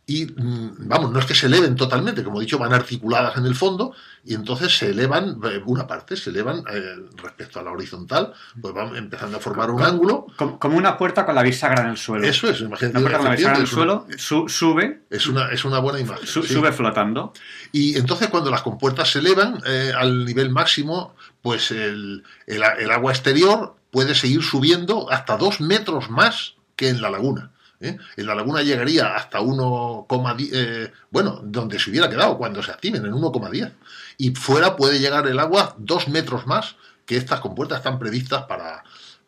y 0.06 0.26
mm, 0.26 0.86
vamos, 0.86 1.12
no 1.12 1.18
es 1.18 1.24
que 1.24 1.34
se 1.34 1.46
eleven 1.46 1.76
totalmente, 1.76 2.22
como 2.22 2.38
he 2.38 2.44
dicho, 2.44 2.58
van 2.58 2.74
articuladas 2.74 3.38
en 3.38 3.46
el 3.46 3.54
fondo 3.54 3.94
y 4.22 4.34
entonces 4.34 4.76
se 4.76 4.90
elevan, 4.90 5.38
eh, 5.44 5.62
una 5.64 5.86
parte 5.86 6.16
se 6.16 6.28
elevan 6.28 6.62
eh, 6.70 6.96
respecto 7.16 7.58
a 7.58 7.62
la 7.62 7.72
horizontal, 7.72 8.34
pues 8.60 8.74
van 8.74 8.94
empezando 8.96 9.38
a 9.38 9.40
formar 9.40 9.70
un 9.70 9.82
ángulo. 9.82 10.26
Como, 10.36 10.76
una 10.76 10.98
puerta 10.98 11.24
con 11.24 11.34
la 11.34 11.42
bisagra 11.42 11.84
en 11.84 11.90
el 11.90 11.96
suelo. 11.96 12.26
Eso 12.26 12.48
es, 12.48 12.60
imagínate. 12.60 12.98
Una 12.98 13.00
puerta 13.00 13.18
con 13.18 13.28
la 13.28 13.34
bisagra 13.34 13.56
en 13.56 13.62
el 13.62 13.68
suelo, 13.68 14.06
sube. 14.18 15.04
Es 15.08 15.26
una, 15.26 15.50
es 15.50 15.64
una 15.64 15.78
buena 15.78 16.00
imagen. 16.00 16.26
Sube 16.26 16.72
flotando. 16.72 17.32
Y 17.72 17.96
entonces 17.96 18.28
cuando 18.28 18.50
las 18.50 18.60
compuertas 18.60 19.10
se 19.10 19.20
elevan 19.20 19.62
eh, 19.66 19.92
al 19.96 20.26
nivel 20.26 20.50
máximo, 20.50 21.14
pues 21.40 21.70
el, 21.70 22.24
el, 22.46 22.62
el 22.78 22.90
agua 22.90 23.12
exterior 23.12 23.76
puede 23.90 24.14
seguir 24.14 24.42
subiendo 24.42 25.10
hasta 25.10 25.38
dos 25.38 25.62
metros 25.62 26.10
más 26.10 26.56
que 26.76 26.90
en 26.90 27.00
la 27.00 27.10
laguna. 27.10 27.53
¿Eh? 27.84 27.98
En 28.16 28.26
la 28.26 28.34
laguna 28.34 28.62
llegaría 28.62 29.14
hasta 29.14 29.40
1,10, 29.40 30.50
eh, 30.52 30.92
bueno, 31.10 31.40
donde 31.44 31.78
se 31.78 31.90
hubiera 31.90 32.08
quedado 32.08 32.38
cuando 32.38 32.62
se 32.62 32.70
activen, 32.70 33.04
en 33.04 33.12
1,10. 33.12 33.72
Y 34.18 34.34
fuera 34.34 34.76
puede 34.76 34.98
llegar 34.98 35.26
el 35.26 35.38
agua 35.38 35.74
dos 35.78 36.08
metros 36.08 36.46
más 36.46 36.76
que 37.06 37.16
estas 37.16 37.40
compuertas 37.40 37.78
están 37.78 37.98
previstas 37.98 38.44
para, 38.44 38.82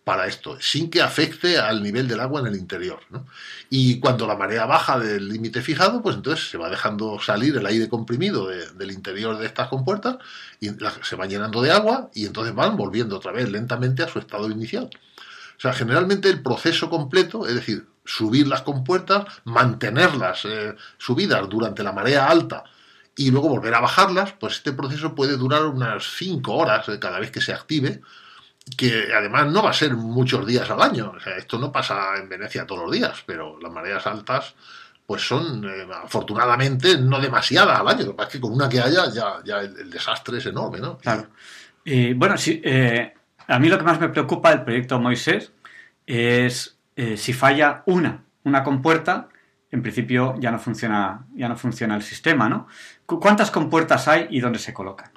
para 0.06 0.28
esto, 0.28 0.56
sin 0.60 0.88
que 0.88 1.02
afecte 1.02 1.58
al 1.58 1.82
nivel 1.82 2.06
del 2.06 2.20
agua 2.20 2.40
en 2.40 2.46
el 2.46 2.54
interior. 2.54 3.00
Y 3.70 3.98
cuando 3.98 4.24
la 4.24 4.36
marea 4.36 4.64
baja 4.64 5.00
del 5.00 5.28
límite 5.28 5.62
fijado, 5.62 6.00
pues 6.00 6.14
entonces 6.14 6.48
se 6.48 6.56
va 6.56 6.70
dejando 6.70 7.18
salir 7.20 7.56
el 7.56 7.66
aire 7.66 7.88
comprimido 7.88 8.46
del 8.46 8.92
interior 8.92 9.36
de 9.36 9.46
estas 9.46 9.66
compuertas 9.66 10.18
y 10.60 10.68
se 11.02 11.16
van 11.16 11.28
llenando 11.28 11.60
de 11.60 11.72
agua 11.72 12.08
y 12.14 12.24
entonces 12.24 12.54
van 12.54 12.76
volviendo 12.76 13.16
otra 13.16 13.32
vez 13.32 13.50
lentamente 13.50 14.04
a 14.04 14.08
su 14.08 14.20
estado 14.20 14.48
inicial. 14.48 14.88
O 15.56 15.60
sea, 15.60 15.72
generalmente 15.72 16.28
el 16.28 16.40
proceso 16.40 16.88
completo, 16.88 17.48
es 17.48 17.56
decir, 17.56 17.88
subir 18.06 18.46
las 18.46 18.62
compuertas, 18.62 19.24
mantenerlas 19.44 20.44
eh, 20.44 20.74
subidas 20.96 21.48
durante 21.48 21.82
la 21.82 21.92
marea 21.92 22.28
alta 22.28 22.64
y 23.16 23.30
luego 23.30 23.48
volver 23.48 23.74
a 23.74 23.80
bajarlas, 23.80 24.32
pues 24.32 24.54
este 24.54 24.72
proceso 24.72 25.14
puede 25.14 25.36
durar 25.36 25.64
unas 25.66 26.04
5 26.16 26.52
horas 26.52 26.88
eh, 26.88 26.98
cada 26.98 27.18
vez 27.18 27.30
que 27.30 27.40
se 27.40 27.52
active, 27.52 28.00
que 28.76 29.12
además 29.14 29.46
no 29.48 29.62
va 29.62 29.70
a 29.70 29.74
ser 29.74 29.94
muchos 29.94 30.46
días 30.46 30.70
al 30.70 30.82
año. 30.82 31.12
O 31.16 31.20
sea, 31.20 31.36
esto 31.36 31.58
no 31.58 31.72
pasa 31.72 32.16
en 32.16 32.28
Venecia 32.28 32.66
todos 32.66 32.82
los 32.82 32.92
días, 32.92 33.22
pero 33.26 33.58
las 33.60 33.72
mareas 33.72 34.06
altas 34.06 34.54
pues 35.06 35.22
son 35.22 35.64
eh, 35.64 35.86
afortunadamente 36.02 36.98
no 36.98 37.20
demasiadas 37.20 37.78
al 37.78 37.88
año. 37.88 38.06
Lo 38.06 38.10
que 38.12 38.16
pasa 38.16 38.28
es 38.28 38.32
que 38.34 38.40
con 38.40 38.52
una 38.52 38.68
que 38.68 38.80
haya 38.80 39.10
ya, 39.44 39.60
el, 39.60 39.90
desastre 39.90 40.38
es 40.38 40.46
enorme, 40.46 40.78
¿no? 40.78 40.98
Claro. 40.98 41.28
bueno, 42.16 42.36
sí, 42.36 42.60
a 43.46 43.58
mí 43.58 43.68
lo 43.68 43.78
que 43.78 43.84
más 43.84 44.00
me 44.00 44.08
preocupa 44.08 44.50
del 44.50 44.64
proyecto 44.64 44.98
Moisés 44.98 45.52
es 46.06 46.75
eh, 46.96 47.16
si 47.16 47.32
falla 47.32 47.82
una, 47.86 48.24
una 48.44 48.64
compuerta, 48.64 49.28
en 49.70 49.82
principio 49.82 50.34
ya 50.40 50.50
no 50.50 50.58
funciona, 50.58 51.26
ya 51.34 51.48
no 51.48 51.56
funciona 51.56 51.94
el 51.94 52.02
sistema, 52.02 52.48
¿no? 52.48 52.66
¿Cuántas 53.04 53.50
compuertas 53.50 54.08
hay 54.08 54.26
y 54.30 54.40
dónde 54.40 54.58
se 54.58 54.72
colocan? 54.72 55.10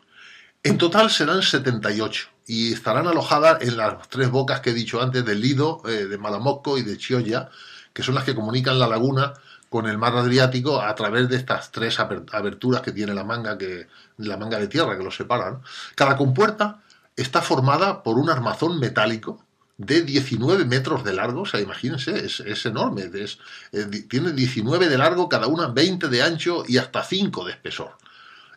En 0.62 0.78
total 0.78 1.10
serán 1.10 1.42
78 1.42 2.28
y 2.46 2.74
estarán 2.74 3.08
alojadas 3.08 3.62
en 3.62 3.78
las 3.78 4.10
tres 4.10 4.30
bocas 4.30 4.60
que 4.60 4.72
he 4.72 4.74
dicho 4.74 5.02
antes 5.02 5.24
del 5.24 5.40
Lido, 5.40 5.82
eh, 5.86 6.06
de 6.06 6.18
Malamocco 6.18 6.78
y 6.78 6.84
de 6.84 6.98
Chioya, 6.98 7.50
que 7.94 8.04
son 8.04 8.16
las 8.16 8.26
que 8.26 8.36
comunican 8.36 8.78
la 8.78 8.88
laguna 8.88 9.34
con 9.70 9.88
el 9.88 9.98
mar 9.98 10.18
Adriático 10.18 10.82
a 10.82 10.94
través 10.96 11.30
de 11.30 11.38
estas 11.38 11.72
tres 11.72 12.00
aberturas 12.00 12.82
que 12.82 12.92
tiene 12.92 13.14
la 13.14 13.24
manga, 13.24 13.58
que, 13.58 13.88
la 14.18 14.36
manga 14.36 14.60
de 14.60 14.68
tierra 14.68 14.98
que 14.98 15.04
los 15.04 15.16
separan. 15.16 15.62
Cada 15.96 16.18
compuerta 16.18 16.82
está 17.16 17.42
formada 17.42 18.04
por 18.04 18.18
un 18.18 18.30
armazón 18.30 18.80
metálico 18.80 19.46
de 19.80 20.02
19 20.02 20.66
metros 20.66 21.06
de 21.06 21.14
largo, 21.14 21.44
o 21.44 21.46
sea, 21.46 21.62
imagínense, 21.62 22.26
es, 22.26 22.66
enorme, 22.66 23.10
es, 23.14 23.40
eh, 23.72 23.86
tiene 24.10 24.34
19 24.34 24.90
de 24.90 24.98
largo, 24.98 25.30
cada 25.30 25.48
una 25.48 25.68
20 25.68 26.10
de 26.10 26.22
ancho 26.22 26.64
y 26.68 26.78
hasta 26.78 27.02
5 27.02 27.46
de 27.46 27.52
espesor. 27.54 27.98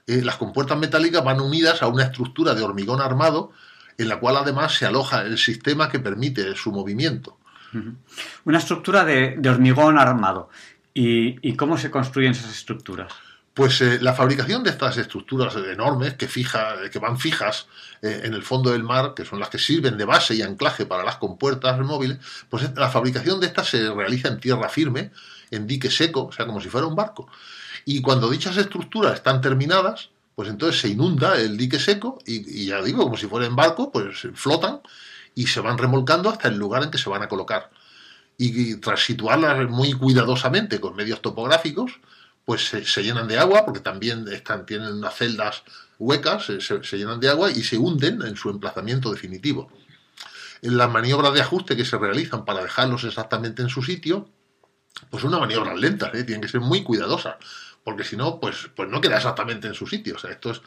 Eh, 0.08 0.20
las 0.22 0.34
compuertas 0.34 0.76
metálicas 0.76 1.22
van 1.22 1.40
unidas 1.40 1.80
a 1.80 1.86
una 1.86 2.02
estructura 2.02 2.54
de 2.54 2.62
hormigón 2.62 3.00
armado 3.00 3.52
en 3.98 4.08
la 4.08 4.18
cual 4.18 4.36
además 4.36 4.74
se 4.74 4.84
aloja 4.84 5.22
el 5.22 5.38
sistema 5.38 5.88
que 5.88 6.00
permite 6.00 6.56
su 6.56 6.72
movimiento. 6.72 7.38
Una 8.44 8.58
estructura 8.58 9.04
de, 9.04 9.40
hormigón 9.48 9.98
armado. 9.98 10.50
¿Y 10.92 11.54
cómo 11.54 11.78
se 11.78 11.90
construyen 11.90 12.32
esas 12.32 12.50
estructuras? 12.50 13.12
Pues 13.54 13.82
eh, 13.82 13.98
la 14.00 14.14
fabricación 14.14 14.62
de 14.62 14.70
estas 14.70 14.96
estructuras 14.96 15.54
enormes 15.56 16.14
que, 16.14 16.26
fija, 16.26 16.74
que 16.90 16.98
van 16.98 17.18
fijas 17.18 17.66
eh, 18.00 18.22
en 18.24 18.32
el 18.32 18.42
fondo 18.42 18.70
del 18.70 18.82
mar, 18.82 19.12
que 19.14 19.26
son 19.26 19.40
las 19.40 19.50
que 19.50 19.58
sirven 19.58 19.98
de 19.98 20.06
base 20.06 20.34
y 20.34 20.40
anclaje 20.40 20.86
para 20.86 21.04
las 21.04 21.16
compuertas 21.16 21.78
móviles, 21.80 22.18
pues 22.48 22.70
la 22.74 22.88
fabricación 22.88 23.40
de 23.40 23.48
estas 23.48 23.68
se 23.68 23.92
realiza 23.92 24.28
en 24.28 24.40
tierra 24.40 24.70
firme, 24.70 25.10
en 25.50 25.66
dique 25.66 25.90
seco, 25.90 26.26
o 26.28 26.32
sea, 26.32 26.46
como 26.46 26.62
si 26.62 26.70
fuera 26.70 26.86
un 26.86 26.96
barco. 26.96 27.28
Y 27.84 28.00
cuando 28.00 28.30
dichas 28.30 28.56
estructuras 28.56 29.14
están 29.14 29.42
terminadas, 29.42 30.08
pues 30.34 30.48
entonces 30.48 30.80
se 30.80 30.88
inunda 30.88 31.38
el 31.38 31.58
dique 31.58 31.78
seco 31.78 32.20
y, 32.24 32.66
ya 32.66 32.80
digo, 32.80 33.02
como 33.04 33.18
si 33.18 33.26
fuera 33.26 33.46
en 33.46 33.54
barco, 33.54 33.92
pues 33.92 34.28
flotan 34.34 34.80
y 35.34 35.46
se 35.46 35.60
van 35.60 35.76
remolcando 35.76 36.30
hasta 36.30 36.48
el 36.48 36.56
lugar 36.56 36.84
en 36.84 36.90
que 36.90 36.98
se 36.98 37.10
van 37.10 37.22
a 37.22 37.28
colocar. 37.28 37.70
y 38.38 38.76
tras 38.76 39.04
situarlas 39.04 39.68
muy 39.68 39.92
cuidadosamente 39.92 40.80
con 40.80 40.96
medios 40.96 41.20
topográficos, 41.22 42.00
pues 42.44 42.68
se, 42.68 43.02
llenan 43.02 43.28
de 43.28 43.38
agua, 43.38 43.64
porque 43.64 43.80
también 43.80 44.26
están, 44.28 44.66
tienen 44.66 44.94
unas 44.94 45.14
celdas 45.14 45.62
huecas, 45.98 46.46
se, 46.46 46.96
llenan 46.96 47.20
de 47.20 47.28
agua 47.28 47.50
y 47.50 47.62
se 47.62 47.78
hunden 47.78 48.22
en 48.22 48.36
su 48.36 48.50
emplazamiento 48.50 49.10
definitivo. 49.12 49.70
En 50.60 50.76
las 50.76 50.90
maniobras 50.90 51.32
de 51.34 51.40
ajuste 51.40 51.76
que 51.76 51.84
se 51.84 51.98
realizan 51.98 52.44
para 52.44 52.62
dejarlos 52.62 53.04
exactamente 53.04 53.62
en 53.62 53.68
su 53.68 53.82
sitio, 53.82 54.28
pues 55.10 55.24
una 55.24 55.38
maniobras 55.38 55.78
lentas, 55.78 56.14
¿eh? 56.14 56.24
tienen 56.24 56.42
que 56.42 56.48
ser 56.48 56.60
muy 56.60 56.82
cuidadosas, 56.82 57.36
porque 57.84 58.04
si 58.04 58.16
no, 58.16 58.38
pues, 58.38 58.70
pues 58.74 58.88
no 58.88 59.00
queda 59.00 59.16
exactamente 59.16 59.68
en 59.68 59.74
su 59.74 59.86
sitio. 59.86 60.16
O 60.16 60.18
sea, 60.18 60.30
esto 60.30 60.50
es 60.50 60.62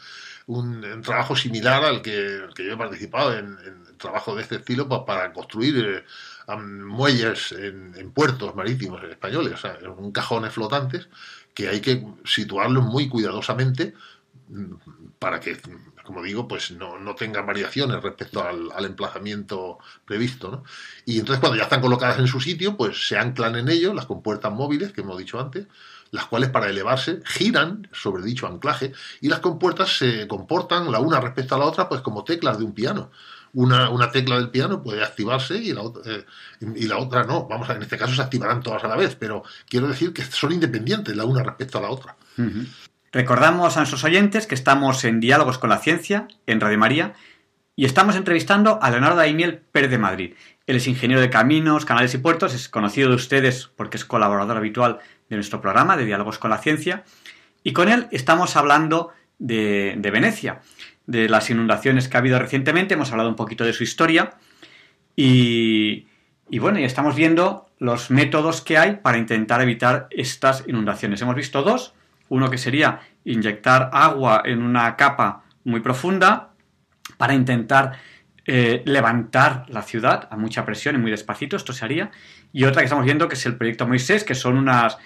un, 0.46 1.02
trabajo 1.02 1.36
similar 1.36 1.84
al 1.84 2.02
que, 2.02 2.42
yo 2.56 2.72
he 2.72 2.76
participado 2.76 3.34
en, 3.34 3.56
en 3.64 3.98
trabajo 3.98 4.34
de 4.34 4.42
este 4.42 4.56
estilo 4.56 4.88
pues, 4.88 5.02
para 5.06 5.32
construir 5.32 6.04
eh, 6.48 6.56
muelles 6.56 7.52
en, 7.52 7.94
en, 7.96 8.10
puertos 8.12 8.54
marítimos 8.54 9.02
españoles, 9.04 9.54
o 9.54 9.56
sea, 9.56 9.78
en 9.80 10.12
cajones 10.12 10.52
flotantes 10.52 11.08
que 11.56 11.70
hay 11.70 11.80
que 11.80 12.06
situarlo 12.26 12.82
muy 12.82 13.08
cuidadosamente 13.08 13.94
mm, 14.48 14.74
para 15.18 15.40
que, 15.40 15.56
como 16.04 16.22
digo, 16.22 16.46
pues 16.46 16.70
no, 16.70 16.98
no 16.98 17.14
tengan 17.14 17.46
variaciones 17.46 18.02
respecto 18.02 18.44
al, 18.44 18.84
emplazamiento 18.84 19.78
previsto. 20.04 20.62
Y 21.06 21.18
entonces 21.18 21.40
cuando 21.40 21.56
ya 21.56 21.64
están 21.64 21.80
colocadas 21.80 22.18
en 22.18 22.26
su 22.26 22.42
sitio, 22.42 22.76
pues 22.76 23.08
se 23.08 23.16
anclan 23.16 23.56
en 23.56 23.70
ello 23.70 23.94
las 23.94 24.04
compuertas 24.04 24.52
móviles 24.52 24.92
que 24.92 25.00
hemos 25.00 25.16
dicho 25.16 25.40
antes, 25.40 25.66
las 26.10 26.26
cuales 26.26 26.50
para 26.50 26.68
elevarse 26.68 27.22
giran 27.24 27.88
sobre 27.90 28.22
dicho 28.22 28.46
anclaje 28.46 28.92
y 29.22 29.28
las 29.28 29.40
compuertas 29.40 29.96
se 29.96 30.28
comportan 30.28 30.92
la 30.92 31.00
una 31.00 31.20
respecto 31.20 31.54
a 31.54 31.58
la 31.58 31.64
otra 31.64 31.88
pues 31.88 32.02
como 32.02 32.22
teclas 32.22 32.58
de 32.58 32.64
un 32.64 32.74
piano 32.74 33.10
una, 33.56 33.88
una 33.88 34.10
tecla 34.10 34.36
del 34.36 34.50
piano 34.50 34.82
puede 34.82 35.02
activarse 35.02 35.56
y 35.56 35.72
la, 35.72 35.80
eh, 36.04 36.24
y 36.74 36.86
la 36.86 36.98
otra 36.98 37.24
no. 37.24 37.46
Vamos, 37.48 37.70
a, 37.70 37.74
en 37.74 37.82
este 37.82 37.96
caso 37.96 38.14
se 38.14 38.20
activarán 38.20 38.62
todas 38.62 38.84
a 38.84 38.88
la 38.88 38.96
vez, 38.96 39.16
pero 39.16 39.44
quiero 39.66 39.88
decir 39.88 40.12
que 40.12 40.22
son 40.22 40.52
independientes 40.52 41.16
la 41.16 41.24
una 41.24 41.42
respecto 41.42 41.78
a 41.78 41.80
la 41.80 41.88
otra. 41.88 42.16
Recordamos 43.12 43.76
a 43.76 43.80
nuestros 43.80 44.04
oyentes 44.04 44.46
que 44.46 44.54
estamos 44.54 45.04
en 45.04 45.20
Diálogos 45.20 45.56
con 45.56 45.70
la 45.70 45.78
Ciencia, 45.78 46.28
en 46.46 46.60
Radio 46.60 46.76
María, 46.76 47.14
y 47.74 47.86
estamos 47.86 48.14
entrevistando 48.14 48.78
a 48.82 48.90
Leonardo 48.90 49.16
Daimiel 49.16 49.62
Pérez 49.72 49.90
de 49.90 49.98
Madrid. 49.98 50.34
Él 50.66 50.76
es 50.76 50.86
ingeniero 50.86 51.22
de 51.22 51.30
caminos, 51.30 51.86
canales 51.86 52.12
y 52.12 52.18
puertos, 52.18 52.52
es 52.52 52.68
conocido 52.68 53.08
de 53.08 53.14
ustedes 53.14 53.70
porque 53.74 53.96
es 53.96 54.04
colaborador 54.04 54.58
habitual 54.58 54.98
de 55.30 55.36
nuestro 55.36 55.62
programa 55.62 55.96
de 55.96 56.04
Diálogos 56.04 56.38
con 56.38 56.50
la 56.50 56.58
Ciencia, 56.58 57.04
y 57.62 57.72
con 57.72 57.88
él 57.88 58.06
estamos 58.10 58.54
hablando 58.54 59.12
de, 59.38 59.94
de 59.96 60.10
Venecia 60.10 60.60
de 61.06 61.28
las 61.28 61.50
inundaciones 61.50 62.08
que 62.08 62.16
ha 62.16 62.20
habido 62.20 62.38
recientemente, 62.38 62.94
hemos 62.94 63.10
hablado 63.12 63.28
un 63.28 63.36
poquito 63.36 63.64
de 63.64 63.72
su 63.72 63.84
historia 63.84 64.34
y, 65.14 66.06
bueno, 66.58 66.78
y 66.78 66.84
estamos 66.84 67.14
viendo 67.14 67.66
los 67.78 68.10
métodos 68.10 68.60
que 68.60 68.78
hay 68.78 68.96
para 68.96 69.18
intentar 69.18 69.60
evitar 69.62 70.08
estas 70.10 70.64
inundaciones. 70.66 71.20
Hemos 71.22 71.34
visto 71.34 71.62
dos, 71.62 71.94
uno 72.28 72.50
que 72.50 72.58
sería 72.58 73.00
inyectar 73.24 73.90
agua 73.92 74.42
en 74.44 74.62
una 74.62 74.96
capa 74.96 75.44
muy 75.64 75.80
profunda 75.80 76.50
para 77.16 77.34
intentar 77.34 77.98
eh, 78.46 78.82
levantar 78.84 79.64
la 79.68 79.82
ciudad 79.82 80.28
a 80.30 80.36
mucha 80.36 80.64
presión 80.64 80.94
y 80.94 80.98
muy 80.98 81.10
despacito, 81.10 81.56
esto 81.56 81.72
se 81.72 81.84
haría, 81.84 82.10
y 82.52 82.64
otra 82.64 82.82
que 82.82 82.84
estamos 82.84 83.04
viendo 83.04 83.28
que 83.28 83.34
es 83.34 83.46
el 83.46 83.56
proyecto 83.56 83.86
Moisés, 83.86 84.22
que 84.22 84.34
son 84.34 84.56
unas, 84.56 84.98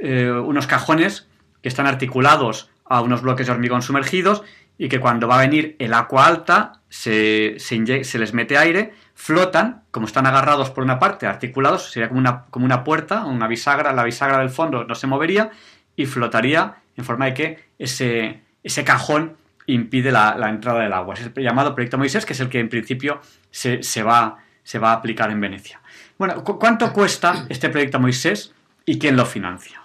eh, 0.00 0.30
unos 0.30 0.66
cajones 0.66 1.28
que 1.62 1.68
están 1.68 1.86
articulados 1.86 2.70
a 2.84 3.00
unos 3.00 3.22
bloques 3.22 3.46
de 3.46 3.52
hormigón 3.52 3.82
sumergidos 3.82 4.42
y 4.78 4.88
que 4.88 5.00
cuando 5.00 5.28
va 5.28 5.38
a 5.38 5.40
venir 5.40 5.76
el 5.78 5.94
agua 5.94 6.26
alta 6.26 6.80
se, 6.88 7.56
se, 7.58 8.18
les 8.18 8.34
mete 8.34 8.58
aire, 8.58 8.92
flotan, 9.14 9.82
como 9.90 10.06
están 10.06 10.26
agarrados 10.26 10.70
por 10.70 10.84
una 10.84 10.98
parte, 10.98 11.26
articulados, 11.26 11.90
sería 11.90 12.08
como 12.08 12.20
una, 12.20 12.44
como 12.50 12.64
una 12.64 12.84
puerta, 12.84 13.24
una 13.24 13.48
bisagra, 13.48 13.92
la 13.92 14.04
bisagra 14.04 14.38
del 14.38 14.50
fondo 14.50 14.84
no 14.84 14.94
se 14.94 15.06
movería 15.06 15.50
y 15.96 16.06
flotaría 16.06 16.76
en 16.96 17.04
forma 17.04 17.26
de 17.26 17.34
que 17.34 17.64
ese, 17.78 18.42
ese 18.62 18.84
cajón 18.84 19.36
impide 19.66 20.12
la, 20.12 20.36
entrada 20.48 20.80
del 20.80 20.92
agua. 20.92 21.14
Es 21.14 21.30
el 21.34 21.42
llamado 21.42 21.74
Proyecto 21.74 21.98
Moisés, 21.98 22.24
que 22.24 22.34
es 22.34 22.40
el 22.40 22.48
que 22.48 22.60
en 22.60 22.68
principio 22.68 23.20
se, 23.50 23.80
va, 24.02 24.38
se 24.62 24.78
va 24.78 24.90
a 24.90 24.94
aplicar 24.94 25.30
en 25.30 25.40
Venecia. 25.40 25.80
Bueno, 26.18 26.44
¿cuánto 26.44 26.92
cuesta 26.92 27.46
este 27.48 27.68
Proyecto 27.68 27.98
Moisés 27.98 28.54
y 28.84 28.98
quién 28.98 29.16
lo 29.16 29.26
financia? 29.26 29.82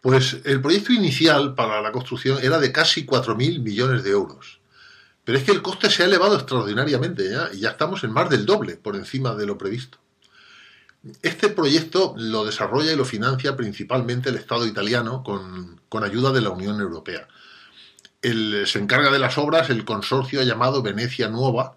Pues 0.00 0.38
el 0.44 0.60
proyecto 0.60 0.92
inicial 0.92 1.54
para 1.54 1.80
la 1.80 1.92
construcción 1.92 2.38
era 2.42 2.58
de 2.58 2.72
casi 2.72 3.04
4.000 3.04 3.60
millones 3.60 4.04
de 4.04 4.10
euros. 4.10 4.60
Pero 5.24 5.38
es 5.38 5.44
que 5.44 5.52
el 5.52 5.62
coste 5.62 5.90
se 5.90 6.02
ha 6.02 6.06
elevado 6.06 6.36
extraordinariamente 6.36 7.30
¿ya? 7.30 7.50
y 7.52 7.60
ya 7.60 7.70
estamos 7.70 8.04
en 8.04 8.12
más 8.12 8.30
del 8.30 8.46
doble 8.46 8.76
por 8.76 8.96
encima 8.96 9.34
de 9.34 9.46
lo 9.46 9.58
previsto. 9.58 9.98
Este 11.22 11.48
proyecto 11.48 12.14
lo 12.16 12.44
desarrolla 12.44 12.92
y 12.92 12.96
lo 12.96 13.04
financia 13.04 13.56
principalmente 13.56 14.30
el 14.30 14.36
Estado 14.36 14.66
italiano 14.66 15.22
con, 15.22 15.80
con 15.88 16.04
ayuda 16.04 16.32
de 16.32 16.40
la 16.40 16.50
Unión 16.50 16.80
Europea 16.80 17.28
se 18.22 18.78
encarga 18.78 19.10
de 19.10 19.18
las 19.18 19.38
obras 19.38 19.70
el 19.70 19.84
consorcio 19.84 20.42
llamado 20.42 20.82
Venecia 20.82 21.28
Nueva, 21.28 21.76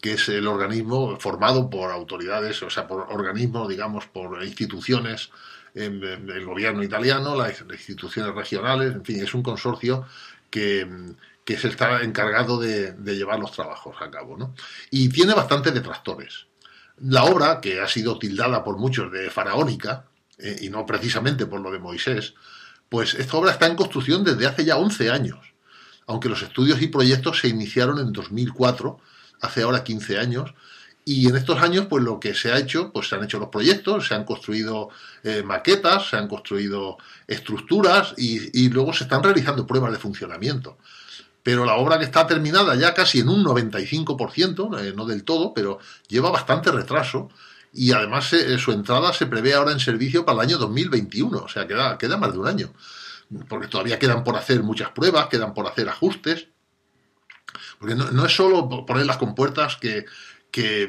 que 0.00 0.12
es 0.12 0.28
el 0.28 0.46
organismo 0.46 1.18
formado 1.18 1.70
por 1.70 1.90
autoridades, 1.90 2.62
o 2.62 2.70
sea, 2.70 2.86
por 2.86 3.06
organismos, 3.10 3.68
digamos, 3.68 4.06
por 4.06 4.42
instituciones 4.44 5.30
del 5.74 6.44
gobierno 6.44 6.82
italiano, 6.82 7.34
las 7.34 7.60
instituciones 7.60 8.34
regionales, 8.34 8.94
en 8.94 9.04
fin, 9.04 9.20
es 9.20 9.34
un 9.34 9.42
consorcio 9.42 10.06
que, 10.48 10.88
que 11.44 11.58
se 11.58 11.68
está 11.68 12.02
encargado 12.02 12.60
de, 12.60 12.94
llevar 13.04 13.40
los 13.40 13.52
trabajos 13.52 13.96
a 14.00 14.10
cabo. 14.10 14.36
¿no? 14.36 14.54
Y 14.90 15.08
tiene 15.08 15.34
bastantes 15.34 15.74
detractores. 15.74 16.46
La 16.98 17.24
obra, 17.24 17.60
que 17.60 17.80
ha 17.80 17.88
sido 17.88 18.18
tildada 18.18 18.62
por 18.62 18.78
muchos 18.78 19.10
de 19.10 19.30
faraónica, 19.30 20.06
eh, 20.38 20.58
y 20.62 20.68
no 20.68 20.86
precisamente 20.86 21.46
por 21.46 21.60
lo 21.60 21.72
de 21.72 21.80
Moisés, 21.80 22.34
pues 22.88 23.14
esta 23.14 23.36
obra 23.36 23.50
está 23.50 23.66
en 23.66 23.76
construcción 23.76 24.22
desde 24.22 24.46
hace 24.46 24.64
ya 24.64 24.76
11 24.76 25.10
años 25.10 25.54
aunque 26.06 26.28
los 26.28 26.42
estudios 26.42 26.82
y 26.82 26.88
proyectos 26.88 27.40
se 27.40 27.48
iniciaron 27.48 27.98
en 27.98 28.12
2004, 28.12 28.98
hace 29.40 29.62
ahora 29.62 29.84
15 29.84 30.18
años, 30.18 30.54
y 31.04 31.28
en 31.28 31.36
estos 31.36 31.60
años, 31.60 31.86
pues 31.88 32.02
lo 32.02 32.18
que 32.18 32.34
se 32.34 32.50
ha 32.50 32.58
hecho, 32.58 32.90
pues 32.92 33.08
se 33.08 33.16
han 33.16 33.24
hecho 33.24 33.38
los 33.38 33.50
proyectos, 33.50 34.08
se 34.08 34.14
han 34.14 34.24
construido 34.24 34.88
eh, 35.22 35.42
maquetas, 35.42 36.08
se 36.08 36.16
han 36.16 36.28
construido 36.28 36.96
estructuras 37.26 38.14
y, 38.16 38.68
luego 38.70 38.92
se 38.92 39.04
están 39.04 39.22
realizando 39.22 39.66
pruebas 39.66 39.92
de 39.92 39.98
funcionamiento. 39.98 40.78
Pero 41.42 41.66
la 41.66 41.74
obra 41.74 41.98
que 41.98 42.04
está 42.04 42.26
terminada 42.26 42.74
ya 42.74 42.94
casi 42.94 43.20
en 43.20 43.28
un 43.28 43.44
95%, 43.44 44.80
eh, 44.80 44.94
no 44.96 45.04
del 45.04 45.24
todo, 45.24 45.52
pero 45.52 45.78
lleva 46.08 46.30
bastante 46.30 46.72
retraso 46.72 47.28
y 47.72 47.92
además 47.92 48.32
eh, 48.32 48.56
su 48.56 48.72
entrada 48.72 49.12
se 49.12 49.26
prevé 49.26 49.52
ahora 49.52 49.72
en 49.72 49.80
servicio 49.80 50.24
para 50.24 50.36
el 50.36 50.48
año 50.48 50.58
2021, 50.58 51.38
o 51.38 51.48
sea, 51.48 51.66
queda, 51.66 51.98
queda 51.98 52.16
más 52.16 52.32
de 52.32 52.38
un 52.38 52.46
año 52.46 52.72
porque 53.48 53.68
todavía 53.68 53.98
quedan 53.98 54.24
por 54.24 54.36
hacer 54.36 54.62
muchas 54.62 54.90
pruebas, 54.90 55.26
quedan 55.28 55.54
por 55.54 55.66
hacer 55.66 55.88
ajustes, 55.88 56.48
porque 57.78 57.94
no, 57.94 58.24
es 58.24 58.34
solo 58.34 58.68
poner 58.86 59.06
las 59.06 59.16
compuertas 59.16 59.76
que, 59.76 60.04
que, 60.54 60.88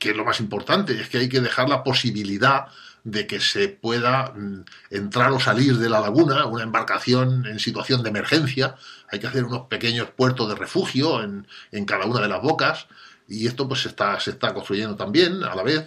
es 0.00 0.16
lo 0.16 0.24
más 0.24 0.40
importante, 0.40 0.98
es 0.98 1.10
que 1.10 1.18
hay 1.18 1.28
que 1.28 1.42
dejar 1.42 1.68
la 1.68 1.84
posibilidad 1.84 2.68
de 3.04 3.26
que 3.26 3.38
se 3.38 3.68
pueda 3.68 4.32
mm, 4.34 4.64
entrar 4.90 5.30
o 5.32 5.40
salir 5.40 5.76
de 5.76 5.90
la 5.90 6.00
laguna, 6.00 6.46
una 6.46 6.62
embarcación 6.62 7.44
en 7.44 7.58
situación 7.58 8.02
de 8.02 8.08
emergencia, 8.08 8.76
hay 9.12 9.18
que 9.18 9.26
hacer 9.26 9.44
unos 9.44 9.66
pequeños 9.68 10.08
puertos 10.16 10.48
de 10.48 10.54
refugio 10.54 11.22
en, 11.22 11.46
en 11.70 11.84
cada 11.84 12.06
una 12.06 12.22
de 12.22 12.28
las 12.28 12.40
bocas, 12.40 12.86
y 13.28 13.46
esto 13.46 13.68
pues 13.68 13.84
está, 13.84 14.18
se 14.20 14.30
está 14.30 14.54
construyendo 14.54 14.96
también 14.96 15.42
a 15.44 15.54
la 15.54 15.62
vez. 15.62 15.84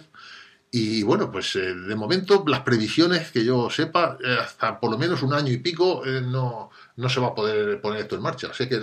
Y 0.70 1.02
bueno, 1.02 1.30
pues 1.30 1.54
eh, 1.56 1.74
de 1.74 1.96
momento 1.96 2.44
las 2.46 2.60
previsiones 2.60 3.32
que 3.32 3.44
yo 3.44 3.68
sepa, 3.68 4.16
eh, 4.24 4.38
hasta 4.40 4.78
por 4.80 4.92
lo 4.92 4.96
menos 4.96 5.22
un 5.22 5.34
año 5.34 5.52
y 5.52 5.58
pico 5.58 6.06
eh, 6.06 6.22
no, 6.22 6.70
no 6.96 7.08
se 7.08 7.20
va 7.20 7.28
a 7.28 7.34
poder 7.34 7.80
poner 7.80 8.02
esto 8.02 8.14
en 8.14 8.22
marcha. 8.22 8.54
Sé 8.54 8.68
que 8.68 8.80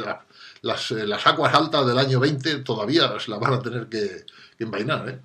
las, 0.62 0.91
las, 0.91 1.26
aguas 1.28 1.53
altas 1.53 1.86
del 1.88 1.97
año 1.97 2.20
20 2.20 2.60
todavía 2.60 3.20
se 3.20 3.32
las 3.32 3.39
van 3.39 3.53
a 3.53 3.62
tener 3.62 3.88
que, 3.88 4.26
envainar. 4.60 5.22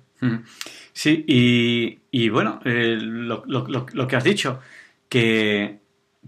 Sí, 0.93 1.25
y, 1.27 1.99
y 2.09 2.29
bueno, 2.29 2.61
lo, 2.63 3.43
lo, 3.45 3.85
lo, 3.91 4.07
que 4.07 4.15
has 4.15 4.23
dicho, 4.23 4.59
que, 5.09 5.79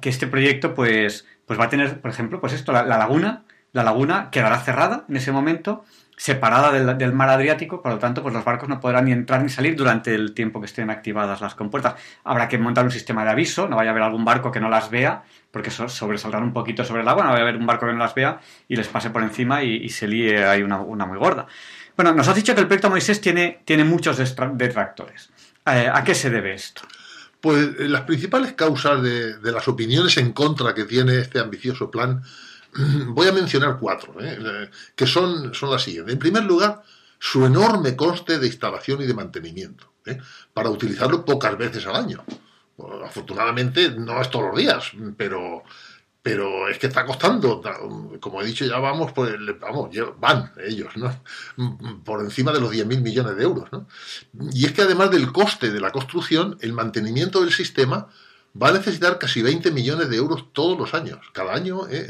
que, 0.01 0.10
este 0.10 0.28
proyecto 0.28 0.76
pues, 0.76 1.26
pues 1.45 1.60
va 1.60 1.66
a 1.66 1.70
tener, 1.70 2.01
por 2.01 2.12
ejemplo, 2.12 2.41
pues 2.41 2.53
esto, 2.53 2.72
la 2.74 2.84
laguna, 2.84 3.45
la 3.72 3.84
laguna 3.84 4.30
quedará 4.30 4.60
cerrada 4.60 5.05
en 5.08 5.16
ese 5.16 5.32
momento 5.32 5.86
separada 6.18 6.72
del, 6.72 7.13
mar 7.13 7.30
Adriático, 7.30 7.82
por 7.82 7.91
lo 7.91 7.99
tanto, 7.99 8.24
pues 8.24 8.34
los 8.34 8.43
barcos 8.43 8.68
no 8.68 8.80
podrán 8.80 9.05
ni 9.05 9.11
entrar 9.11 9.41
ni 9.43 9.49
salir 9.49 9.76
durante 9.76 10.15
el 10.15 10.34
tiempo 10.34 10.59
que 10.59 10.65
estén 10.65 10.89
activadas 10.89 11.41
las 11.41 11.53
compuertas. 11.53 11.93
Habrá 12.24 12.47
que 12.49 12.57
montar 12.57 12.84
un 12.84 12.91
sistema 12.91 13.24
de 13.24 13.30
aviso, 13.30 13.70
no 13.70 13.76
vaya 13.76 13.91
a 13.91 13.93
haber 13.93 14.03
algún 14.03 14.26
barco 14.26 14.51
que 14.51 14.59
no 14.59 14.68
las 14.68 14.89
vea, 14.89 15.24
porque 15.51 15.70
sobresaldrán 15.70 16.41
un 16.41 16.53
poquito 16.53 16.84
sobre 16.84 17.03
el 17.03 17.07
agua, 17.07 17.24
no 17.24 17.30
vaya 17.30 17.43
a 17.43 17.47
haber 17.47 17.57
un 17.57 17.68
barco 17.68 17.86
que 17.86 17.93
no 17.93 17.99
las 17.99 18.15
vea 18.15 18.39
y 18.68 18.76
les 18.76 18.88
pase 18.88 19.11
por 19.11 19.22
encima 19.22 19.61
y, 19.61 19.88
se 19.89 20.07
líe 20.07 20.43
ahí 20.43 20.63
una, 20.63 21.05
muy 21.05 21.20
gorda. 21.20 21.45
Bueno, 21.95 22.13
nos 22.13 22.28
has 22.28 22.36
dicho 22.36 22.55
que 22.55 22.61
el 22.61 22.68
proyecto 22.68 22.89
Moisés 22.89 23.22
tiene, 23.22 23.61
tiene 23.63 23.84
muchos 23.84 24.18
detractores. 24.18 25.30
Eh, 25.68 25.89
¿A 25.91 26.03
qué 26.03 26.15
se 26.15 26.32
debe 26.32 26.53
esto? 26.53 26.82
Pues 27.39 27.63
eh, 27.80 27.88
las 27.88 28.01
principales 28.01 28.53
causas 28.53 29.03
de 29.03 29.51
las 29.51 29.68
opiniones 29.68 30.18
en 30.18 30.34
contra 30.34 30.74
que 30.74 30.86
tiene 30.86 31.20
este 31.20 31.39
ambicioso 31.39 31.91
plan 31.91 32.24
voy 33.07 33.28
a 33.28 33.32
mencionar 33.32 33.78
cuatro, 33.80 34.15
¿eh? 34.19 34.69
que 34.95 35.07
son, 35.07 35.53
son 35.53 35.71
las 35.71 35.84
siguientes. 35.84 36.13
En 36.13 36.19
primer 36.19 36.43
lugar, 36.43 36.84
su 37.19 37.45
enorme 37.45 37.95
coste 37.95 38.39
de 38.39 38.47
instalación 38.47 39.01
y 39.01 39.05
de 39.05 39.13
mantenimiento, 39.13 39.93
¿eh? 40.05 40.17
para 40.53 40.69
utilizarlo 40.69 41.25
pocas 41.25 41.57
veces 41.57 41.86
al 41.88 41.95
año. 41.95 42.23
afortunadamente 43.03 43.91
no 43.91 44.21
es 44.21 44.30
todos 44.30 44.45
los 44.49 44.57
días, 44.57 44.91
pero, 45.17 45.63
pero 46.21 46.67
es 46.67 46.78
que 46.78 46.88
está 46.88 47.05
costando, 47.05 47.61
como 48.19 48.41
he 48.41 48.45
dicho, 48.45 48.65
ya 48.65 48.78
vamos 48.78 49.11
por 49.13 49.28
vamos, 49.59 49.89
van 50.19 50.51
ellos, 50.63 50.95
¿no? 50.97 51.23
Por 52.03 52.21
encima 52.21 52.51
de 52.51 52.59
los 52.59 52.71
10.000 52.71 53.01
millones 53.01 53.36
de 53.36 53.43
euros. 53.43 53.69
Y 54.53 54.65
es 54.65 54.73
que 54.73 54.84
además 54.84 55.09
del 55.09 55.32
coste 55.32 55.71
de 55.71 55.80
la 55.80 55.91
construcción, 55.91 56.57
el 56.61 56.73
mantenimiento 56.73 57.41
del 57.41 57.51
sistema 57.51 58.09
va 58.62 58.70
a 58.70 58.74
necesitar 58.74 59.20
casi 59.20 59.41
20 59.41 59.72
millones 59.72 60.10
de 60.10 60.18
euros 60.18 60.45
todos 60.54 60.78
los 60.78 60.93
años. 60.93 61.20
Cada 61.34 61.54
año 61.54 61.88
¿eh? 61.89 62.08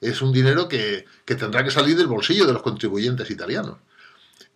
es, 0.00 0.22
un 0.22 0.32
dinero 0.32 0.68
que, 0.68 1.06
tendrá 1.24 1.64
que 1.64 1.70
salir 1.70 1.96
del 1.96 2.06
bolsillo 2.06 2.46
de 2.46 2.52
los 2.52 2.62
contribuyentes 2.62 3.30
italianos. 3.30 3.78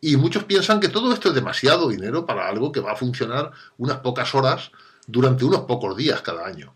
Y 0.01 0.17
muchos 0.17 0.45
piensan 0.45 0.81
que 0.81 0.89
todo 0.89 1.13
esto 1.13 1.31
es 1.31 1.35
demasiado 1.35 1.89
dinero 1.89 2.27
para 2.27 2.49
algo 2.49 2.73
que 2.73 2.81
va 2.81 2.93
a 2.93 2.97
funcionar 2.97 3.53
unas 3.79 3.99
pocas 3.99 4.35
horas 4.35 4.71
durante 5.07 5.45
unos 5.45 5.63
pocos 5.63 5.97
días 5.97 6.21
cada 6.23 6.47
año. 6.47 6.75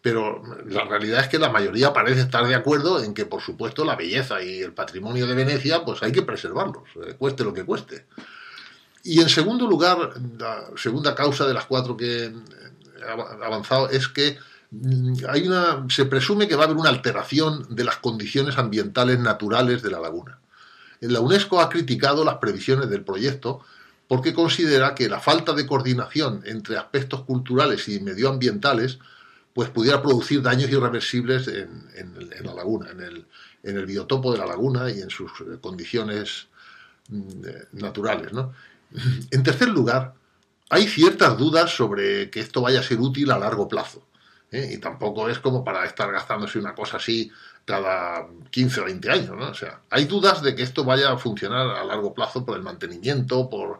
Pero 0.00 0.42
la 0.66 0.84
realidad 0.84 1.20
es 1.20 1.28
que 1.28 1.38
la 1.38 1.48
mayoría 1.48 1.92
parece 1.92 2.20
estar 2.20 2.46
de 2.46 2.54
acuerdo 2.54 3.02
en 3.02 3.14
que, 3.14 3.24
por 3.24 3.40
supuesto, 3.40 3.84
la 3.84 3.96
belleza 3.96 4.42
y 4.42 4.60
el 4.60 4.74
patrimonio 4.74 5.26
de 5.26 5.34
Venecia, 5.34 5.84
pues 5.84 6.02
hay 6.02 6.12
que 6.12 6.22
preservarlos, 6.22 6.84
eh, 7.06 7.14
cueste 7.18 7.42
lo 7.42 7.54
que 7.54 7.64
cueste. 7.64 8.06
Y 9.02 9.20
en 9.20 9.28
segundo 9.28 9.66
lugar, 9.66 10.12
la 10.38 10.64
segunda 10.76 11.14
causa 11.14 11.46
de 11.46 11.54
las 11.54 11.66
cuatro 11.66 11.96
que 11.96 12.32
avanzado 13.42 13.88
es 13.90 14.08
que 14.08 14.38
mm, 14.70 15.14
hay 15.28 15.46
una, 15.46 15.86
se 15.88 16.06
presume 16.06 16.48
que 16.48 16.56
va 16.56 16.62
a 16.62 16.66
haber 16.66 16.76
una 16.76 16.90
alteración 16.90 17.74
de 17.74 17.84
las 17.84 17.96
condiciones 17.98 18.58
ambientales 18.58 19.18
naturales 19.18 19.82
de 19.82 19.90
la 19.90 20.00
laguna. 20.00 20.38
La 21.00 21.20
UNESCO 21.20 21.60
ha 21.60 21.68
criticado 21.68 22.24
las 22.24 22.36
previsiones 22.36 22.88
del 22.88 23.04
proyecto 23.04 23.60
porque 24.08 24.34
considera 24.34 24.94
que 24.94 25.08
la 25.08 25.20
falta 25.20 25.52
de 25.52 25.66
coordinación 25.66 26.42
entre 26.46 26.76
aspectos 26.76 27.22
culturales 27.22 27.88
y 27.88 28.00
medioambientales 28.00 28.98
pues 29.54 29.70
pudiera 29.70 30.02
producir 30.02 30.42
daños 30.42 30.70
irreversibles 30.70 31.46
en, 31.46 32.44
la 32.44 32.54
laguna, 32.54 32.90
en 32.90 33.00
el, 33.00 33.26
en 33.62 33.76
el, 33.76 33.86
biotopo 33.86 34.32
de 34.32 34.38
la 34.38 34.46
laguna 34.46 34.90
y 34.90 35.00
en 35.00 35.10
sus 35.10 35.30
condiciones 35.60 36.48
mm, 37.08 37.44
naturales. 37.72 38.32
En 39.30 39.42
tercer 39.42 39.68
lugar, 39.68 40.14
hay 40.70 40.86
ciertas 40.88 41.36
dudas 41.38 41.70
sobre 41.70 42.30
que 42.30 42.40
esto 42.40 42.62
vaya 42.62 42.80
a 42.80 42.82
ser 42.82 43.00
útil 43.00 43.30
a 43.30 43.38
largo 43.38 43.68
plazo. 43.68 44.06
¿eh? 44.50 44.70
Y 44.74 44.78
tampoco 44.78 45.28
es 45.28 45.38
como 45.38 45.64
para 45.64 45.84
estar 45.84 46.10
gastándose 46.10 46.58
una 46.58 46.74
cosa 46.74 46.96
así 46.96 47.30
cada 47.64 48.26
15 48.50 48.80
o 48.80 48.84
20 48.84 49.10
años. 49.10 49.36
¿no? 49.36 49.48
O 49.48 49.54
sea, 49.54 49.80
hay 49.90 50.06
dudas 50.06 50.42
de 50.42 50.54
que 50.54 50.62
esto 50.62 50.84
vaya 50.84 51.12
a 51.12 51.18
funcionar 51.18 51.68
a 51.68 51.84
largo 51.84 52.14
plazo 52.14 52.44
por 52.44 52.56
el 52.56 52.62
mantenimiento, 52.62 53.48
por, 53.48 53.78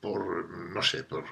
por 0.00 0.48
no 0.50 0.82
sé, 0.82 1.04
por, 1.04 1.24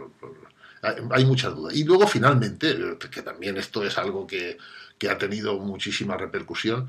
hay 1.10 1.24
muchas 1.24 1.54
dudas. 1.54 1.74
Y 1.74 1.84
luego, 1.84 2.06
finalmente, 2.06 2.76
que 3.10 3.22
también 3.22 3.56
esto 3.56 3.84
es 3.84 3.98
algo 3.98 4.26
que, 4.26 4.58
que 4.98 5.10
ha 5.10 5.18
tenido 5.18 5.58
muchísima 5.58 6.16
repercusión, 6.16 6.88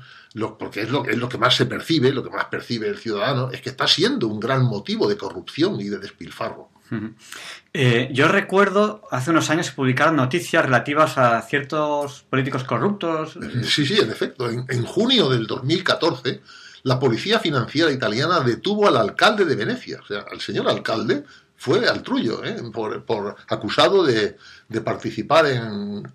porque 0.58 0.82
es 0.82 0.90
lo, 0.90 1.04
es 1.06 1.16
lo 1.16 1.28
que 1.28 1.38
más 1.38 1.56
se 1.56 1.66
percibe, 1.66 2.12
lo 2.12 2.22
que 2.22 2.30
más 2.30 2.46
percibe 2.46 2.88
el 2.88 2.98
ciudadano, 2.98 3.50
es 3.50 3.60
que 3.60 3.70
está 3.70 3.86
siendo 3.86 4.28
un 4.28 4.40
gran 4.40 4.64
motivo 4.64 5.08
de 5.08 5.16
corrupción 5.16 5.80
y 5.80 5.88
de 5.88 5.98
despilfarro. 5.98 6.69
Eh, 7.72 8.08
yo 8.12 8.28
recuerdo 8.28 9.02
hace 9.10 9.30
unos 9.30 9.48
años 9.50 9.66
se 9.66 9.72
publicaron 9.72 10.16
noticias 10.16 10.64
relativas 10.64 11.18
a 11.18 11.40
ciertos 11.42 12.24
políticos 12.28 12.64
corruptos. 12.64 13.38
Sí, 13.64 13.86
sí, 13.86 13.98
en 13.98 14.10
efecto. 14.10 14.48
En, 14.48 14.84
junio 14.84 15.28
del 15.28 15.46
2014, 15.46 16.40
la 16.82 16.98
policía 16.98 17.38
financiera 17.38 17.90
italiana 17.90 18.40
detuvo 18.40 18.88
al 18.88 18.96
alcalde 18.96 19.44
de 19.44 19.56
Venecia. 19.56 20.00
O 20.02 20.06
sea, 20.06 20.24
al 20.30 20.40
señor 20.40 20.68
alcalde 20.68 21.24
fue 21.56 21.86
al 21.88 22.02
trullo, 22.02 22.42
¿eh? 22.44 22.56
por, 22.72 23.36
acusado 23.48 24.04
de, 24.04 24.36
participar 24.82 25.46
en, 25.46 26.10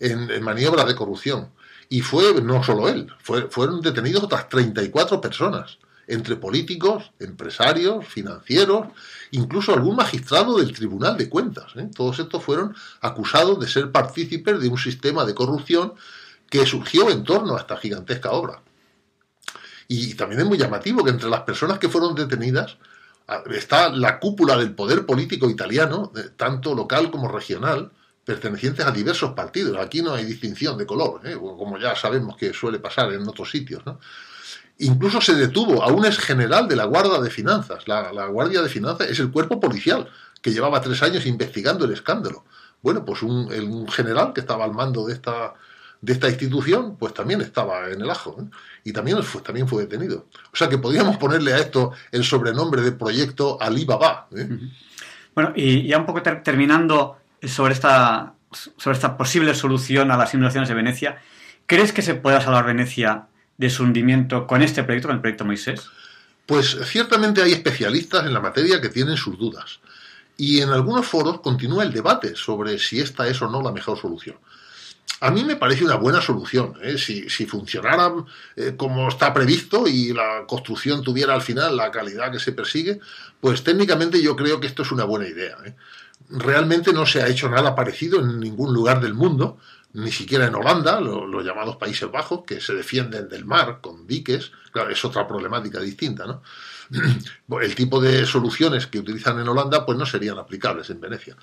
en, 0.00 0.42
maniobras 0.42 0.86
de 0.86 0.94
corrupción. 0.94 1.50
Y 1.88 2.00
fue 2.00 2.40
no 2.42 2.64
solo 2.64 2.88
él, 2.88 3.06
fueron 3.20 3.80
detenidos 3.80 4.24
otras 4.24 4.48
34 4.48 5.20
personas, 5.20 5.78
entre 6.08 6.36
políticos, 6.36 7.10
empresarios, 7.18 8.06
financieros, 8.06 8.88
incluso 9.32 9.72
algún 9.72 9.96
magistrado 9.96 10.58
del 10.58 10.72
Tribunal 10.72 11.16
de 11.16 11.28
Cuentas. 11.28 11.72
¿eh? 11.76 11.88
Todos 11.94 12.18
estos 12.18 12.42
fueron 12.42 12.74
acusados 13.00 13.58
de 13.58 13.68
ser 13.68 13.90
partícipes 13.90 14.60
de 14.60 14.68
un 14.68 14.78
sistema 14.78 15.24
de 15.24 15.34
corrupción 15.34 15.94
que 16.48 16.64
surgió 16.64 17.10
en 17.10 17.24
torno 17.24 17.56
a 17.56 17.60
esta 17.60 17.76
gigantesca 17.76 18.30
obra. 18.30 18.62
Y 19.88 20.14
también 20.14 20.40
es 20.40 20.46
muy 20.46 20.58
llamativo 20.58 21.04
que 21.04 21.10
entre 21.10 21.28
las 21.28 21.42
personas 21.42 21.78
que 21.78 21.88
fueron 21.88 22.14
detenidas 22.14 22.76
está 23.50 23.88
la 23.88 24.20
cúpula 24.20 24.56
del 24.56 24.74
poder 24.74 25.04
político 25.04 25.50
italiano, 25.50 26.12
tanto 26.36 26.74
local 26.74 27.10
como 27.10 27.28
regional, 27.28 27.90
pertenecientes 28.24 28.84
a 28.84 28.90
diversos 28.90 29.32
partidos. 29.32 29.78
Aquí 29.78 30.02
no 30.02 30.14
hay 30.14 30.24
distinción 30.24 30.78
de 30.78 30.86
color, 30.86 31.20
¿eh? 31.24 31.36
como 31.36 31.78
ya 31.78 31.94
sabemos 31.96 32.36
que 32.36 32.52
suele 32.52 32.78
pasar 32.78 33.12
en 33.12 33.26
otros 33.26 33.50
sitios. 33.50 33.82
Incluso 34.78 35.20
se 35.20 35.34
detuvo 35.34 35.82
a 35.82 35.88
un 35.88 36.04
ex 36.04 36.18
general 36.18 36.68
de 36.68 36.76
la 36.76 36.84
Guardia 36.84 37.18
de 37.20 37.30
Finanzas. 37.30 37.88
La, 37.88 38.26
Guardia 38.26 38.62
de 38.62 38.68
Finanzas 38.68 39.08
es 39.08 39.18
el 39.20 39.30
cuerpo 39.30 39.58
policial 39.58 40.08
que 40.42 40.52
llevaba 40.52 40.80
tres 40.80 41.02
años 41.02 41.26
investigando 41.26 41.84
el 41.84 41.92
escándalo. 41.92 42.44
Bueno, 42.82 43.04
pues 43.04 43.22
un 43.22 43.88
general 43.88 44.32
que 44.32 44.40
estaba 44.40 44.64
al 44.64 44.74
mando 44.74 45.06
de 45.06 45.14
esta, 45.14 45.54
de 46.00 46.12
esta 46.12 46.28
institución, 46.28 46.96
pues 46.96 47.14
también 47.14 47.40
estaba 47.40 47.88
en 47.90 48.00
el 48.00 48.10
ajo. 48.10 48.36
¿eh? 48.40 48.44
Y 48.84 48.92
también 48.92 49.22
fue, 49.22 49.40
también 49.40 49.66
fue 49.66 49.82
detenido. 49.82 50.26
O 50.52 50.56
sea 50.56 50.68
que 50.68 50.78
podríamos 50.78 51.16
ponerle 51.16 51.52
a 51.52 51.58
esto 51.58 51.92
el 52.12 52.24
sobrenombre 52.24 52.82
de 52.82 52.92
proyecto 52.92 53.60
Alibaba. 53.60 54.28
¿eh? 54.36 54.48
Bueno, 55.34 55.52
y 55.54 55.86
ya 55.88 55.98
un 55.98 56.06
poco 56.06 56.22
terminando 56.22 57.18
sobre 57.42 57.74
esta, 57.74 58.34
sobre 58.52 58.94
esta 58.94 59.16
posible 59.16 59.54
solución 59.54 60.10
a 60.10 60.16
las 60.16 60.32
inundaciones 60.34 60.68
de 60.68 60.74
Venecia, 60.74 61.20
¿crees 61.66 61.92
que 61.92 62.02
se 62.02 62.14
pueda 62.14 62.40
salvar 62.40 62.66
Venecia 62.66 63.26
de 63.58 63.70
su 63.70 63.82
hundimiento 63.82 64.46
con 64.46 64.62
este 64.62 64.84
proyecto, 64.84 65.08
con 65.08 65.16
el 65.16 65.20
proyecto 65.22 65.44
Moisés? 65.44 65.88
Pues 66.46 66.76
ciertamente 66.84 67.42
hay 67.42 67.52
especialistas 67.52 68.24
en 68.24 68.34
la 68.34 68.40
materia 68.40 68.80
que 68.80 68.88
tienen 68.88 69.16
sus 69.16 69.38
dudas. 69.38 69.80
Y 70.36 70.60
en 70.60 70.70
algunos 70.70 71.06
foros 71.06 71.40
continúa 71.40 71.82
el 71.82 71.92
debate 71.92 72.36
sobre 72.36 72.78
si 72.78 73.00
esta 73.00 73.26
es 73.26 73.40
o 73.42 73.48
no 73.48 73.62
la 73.62 73.72
mejor 73.72 73.98
solución. 73.98 74.36
A 75.20 75.30
mí 75.30 75.44
me 75.44 75.56
parece 75.56 75.84
una 75.84 75.96
buena 75.96 76.20
solución. 76.20 76.74
¿eh? 76.82 76.98
Si, 76.98 77.28
si, 77.30 77.46
funcionara 77.46 78.12
eh, 78.54 78.74
como 78.76 79.08
está 79.08 79.32
previsto 79.32 79.86
y 79.86 80.12
la 80.12 80.44
construcción 80.46 81.02
tuviera 81.02 81.34
al 81.34 81.40
final 81.42 81.76
la 81.76 81.90
calidad 81.90 82.30
que 82.30 82.38
se 82.38 82.52
persigue, 82.52 83.00
pues 83.40 83.64
técnicamente 83.64 84.20
yo 84.20 84.36
creo 84.36 84.60
que 84.60 84.66
esto 84.66 84.82
es 84.82 84.92
una 84.92 85.04
buena 85.04 85.26
idea. 85.26 85.56
¿eh? 85.64 85.74
Realmente 86.28 86.92
no 86.92 87.06
se 87.06 87.22
ha 87.22 87.28
hecho 87.28 87.48
nada 87.48 87.74
parecido 87.74 88.20
en 88.20 88.40
ningún 88.40 88.74
lugar 88.74 89.00
del 89.00 89.14
mundo, 89.14 89.58
ni 89.96 90.12
siquiera 90.12 90.46
en 90.46 90.54
Holanda, 90.54 91.00
los 91.00 91.44
llamados 91.44 91.76
Países 91.76 92.10
Bajos, 92.10 92.42
que 92.46 92.60
se 92.60 92.74
defienden 92.74 93.28
del 93.28 93.46
mar 93.46 93.78
con 93.80 94.06
diques. 94.06 94.52
Claro, 94.70 94.90
es 94.90 95.02
otra 95.04 95.26
problemática 95.26 95.80
distinta, 95.80 96.26
¿no? 96.26 96.42
El 97.62 97.74
tipo 97.74 97.98
de 98.00 98.26
soluciones 98.26 98.86
que 98.86 98.98
utilizan 98.98 99.40
en 99.40 99.48
Holanda, 99.48 99.86
pues 99.86 99.96
no 99.96 100.04
serían 100.04 100.38
aplicables 100.38 100.90
en 100.90 101.00
Venecia. 101.00 101.34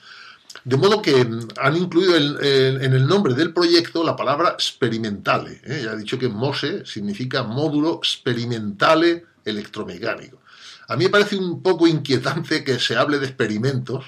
De 0.64 0.78
modo 0.78 1.02
que 1.02 1.26
mm, 1.26 1.48
han 1.60 1.76
incluido 1.76 2.16
en 2.16 2.94
el 2.94 3.08
nombre 3.08 3.34
del 3.34 3.54
proyecto 3.54 4.04
la 4.04 4.16
palabra 4.16 4.50
experimentale. 4.50 5.60
¿eh? 5.64 5.82
Ya 5.86 5.94
he 5.94 5.98
dicho 5.98 6.20
que 6.20 6.30
MOSE 6.30 6.86
significa 6.86 7.42
módulo 7.42 7.96
experimentale 7.96 9.26
electromecánico. 9.44 10.42
A 10.90 10.96
mí 10.96 11.06
me 11.06 11.10
parece 11.10 11.38
un 11.38 11.64
poco 11.64 11.88
inquietante 11.88 12.64
que 12.64 12.78
se 12.78 12.96
hable 12.96 13.18
de 13.18 13.26
experimentos 13.26 14.06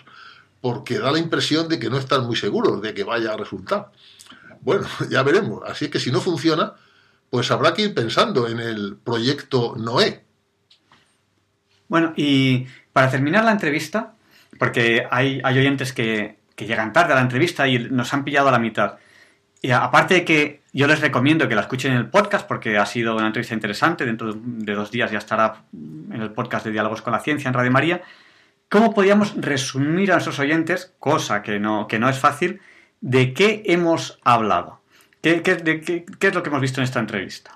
porque 0.62 1.00
da 1.00 1.12
la 1.12 1.20
impresión 1.20 1.68
de 1.68 1.80
que 1.80 1.90
no 1.90 1.98
están 1.98 2.26
muy 2.26 2.36
seguros 2.36 2.82
de 2.82 2.94
que 2.94 3.04
vaya 3.04 3.34
a 3.34 3.38
resultar. 3.38 3.92
Bueno, 4.66 4.88
ya 5.10 5.24
veremos. 5.24 5.62
Así 5.66 5.90
que 5.90 6.00
si 6.00 6.12
no 6.12 6.20
funciona, 6.20 6.74
pues 7.30 7.50
habrá 7.52 7.74
que 7.74 7.84
ir 7.84 7.94
pensando 7.94 8.50
en 8.50 8.60
el 8.60 8.98
proyecto 8.98 9.76
Noé. 9.78 10.26
Bueno, 11.88 12.14
y 12.18 12.66
para 12.92 13.10
terminar 13.10 13.46
la 13.46 13.52
entrevista, 13.52 14.16
porque 14.58 15.08
hay, 15.10 15.42
oyentes 15.46 15.94
que, 15.94 16.40
llegan 16.58 16.94
tarde 16.94 17.14
a 17.14 17.18
la 17.18 17.22
entrevista 17.22 17.68
y 17.68 17.78
nos 17.78 18.14
han 18.14 18.24
pillado 18.24 18.50
a 18.50 18.52
la 18.52 18.60
mitad. 18.60 18.96
Y 19.62 19.72
aparte 19.72 20.16
de 20.16 20.26
que 20.26 20.62
yo 20.74 20.88
les 20.88 21.00
recomiendo 21.00 21.48
que 21.48 21.56
la 21.56 21.62
escuchen 21.62 21.92
en 21.92 21.98
el 22.00 22.10
podcast 22.10 22.48
porque 22.48 22.78
ha 22.78 22.86
sido 22.86 23.16
una 23.16 23.28
entrevista 23.28 23.54
interesante, 23.54 24.06
dentro 24.06 24.34
de 24.34 24.74
dos 24.74 24.90
días 24.90 25.12
ya 25.12 25.20
estará 25.20 25.64
en 25.74 26.22
el 26.22 26.32
podcast 26.32 26.66
de 26.66 26.72
Diálogos 26.72 27.02
con 27.02 27.14
la 27.14 27.20
Ciencia 27.20 27.48
en 27.48 27.54
Radio 27.54 27.72
María, 27.72 28.02
¿cómo 28.70 28.94
podríamos 28.94 29.36
resumir 29.36 30.12
a 30.12 30.16
nuestros 30.16 30.40
oyentes, 30.40 30.94
cosa 30.98 31.42
que 31.42 31.60
no, 31.60 31.88
que 31.88 32.00
no 32.00 32.10
es 32.10 32.18
fácil, 32.18 32.62
de 33.06 33.36
qué 33.36 33.62
hemos 33.68 34.18
hablado? 34.24 34.80
¿Qué, 35.22 35.44
es 35.46 36.34
lo 36.36 36.42
que 36.42 36.50
hemos 36.50 36.62
visto 36.62 36.82
en 36.82 36.86
esta 36.86 37.00
entrevista? 37.00 37.56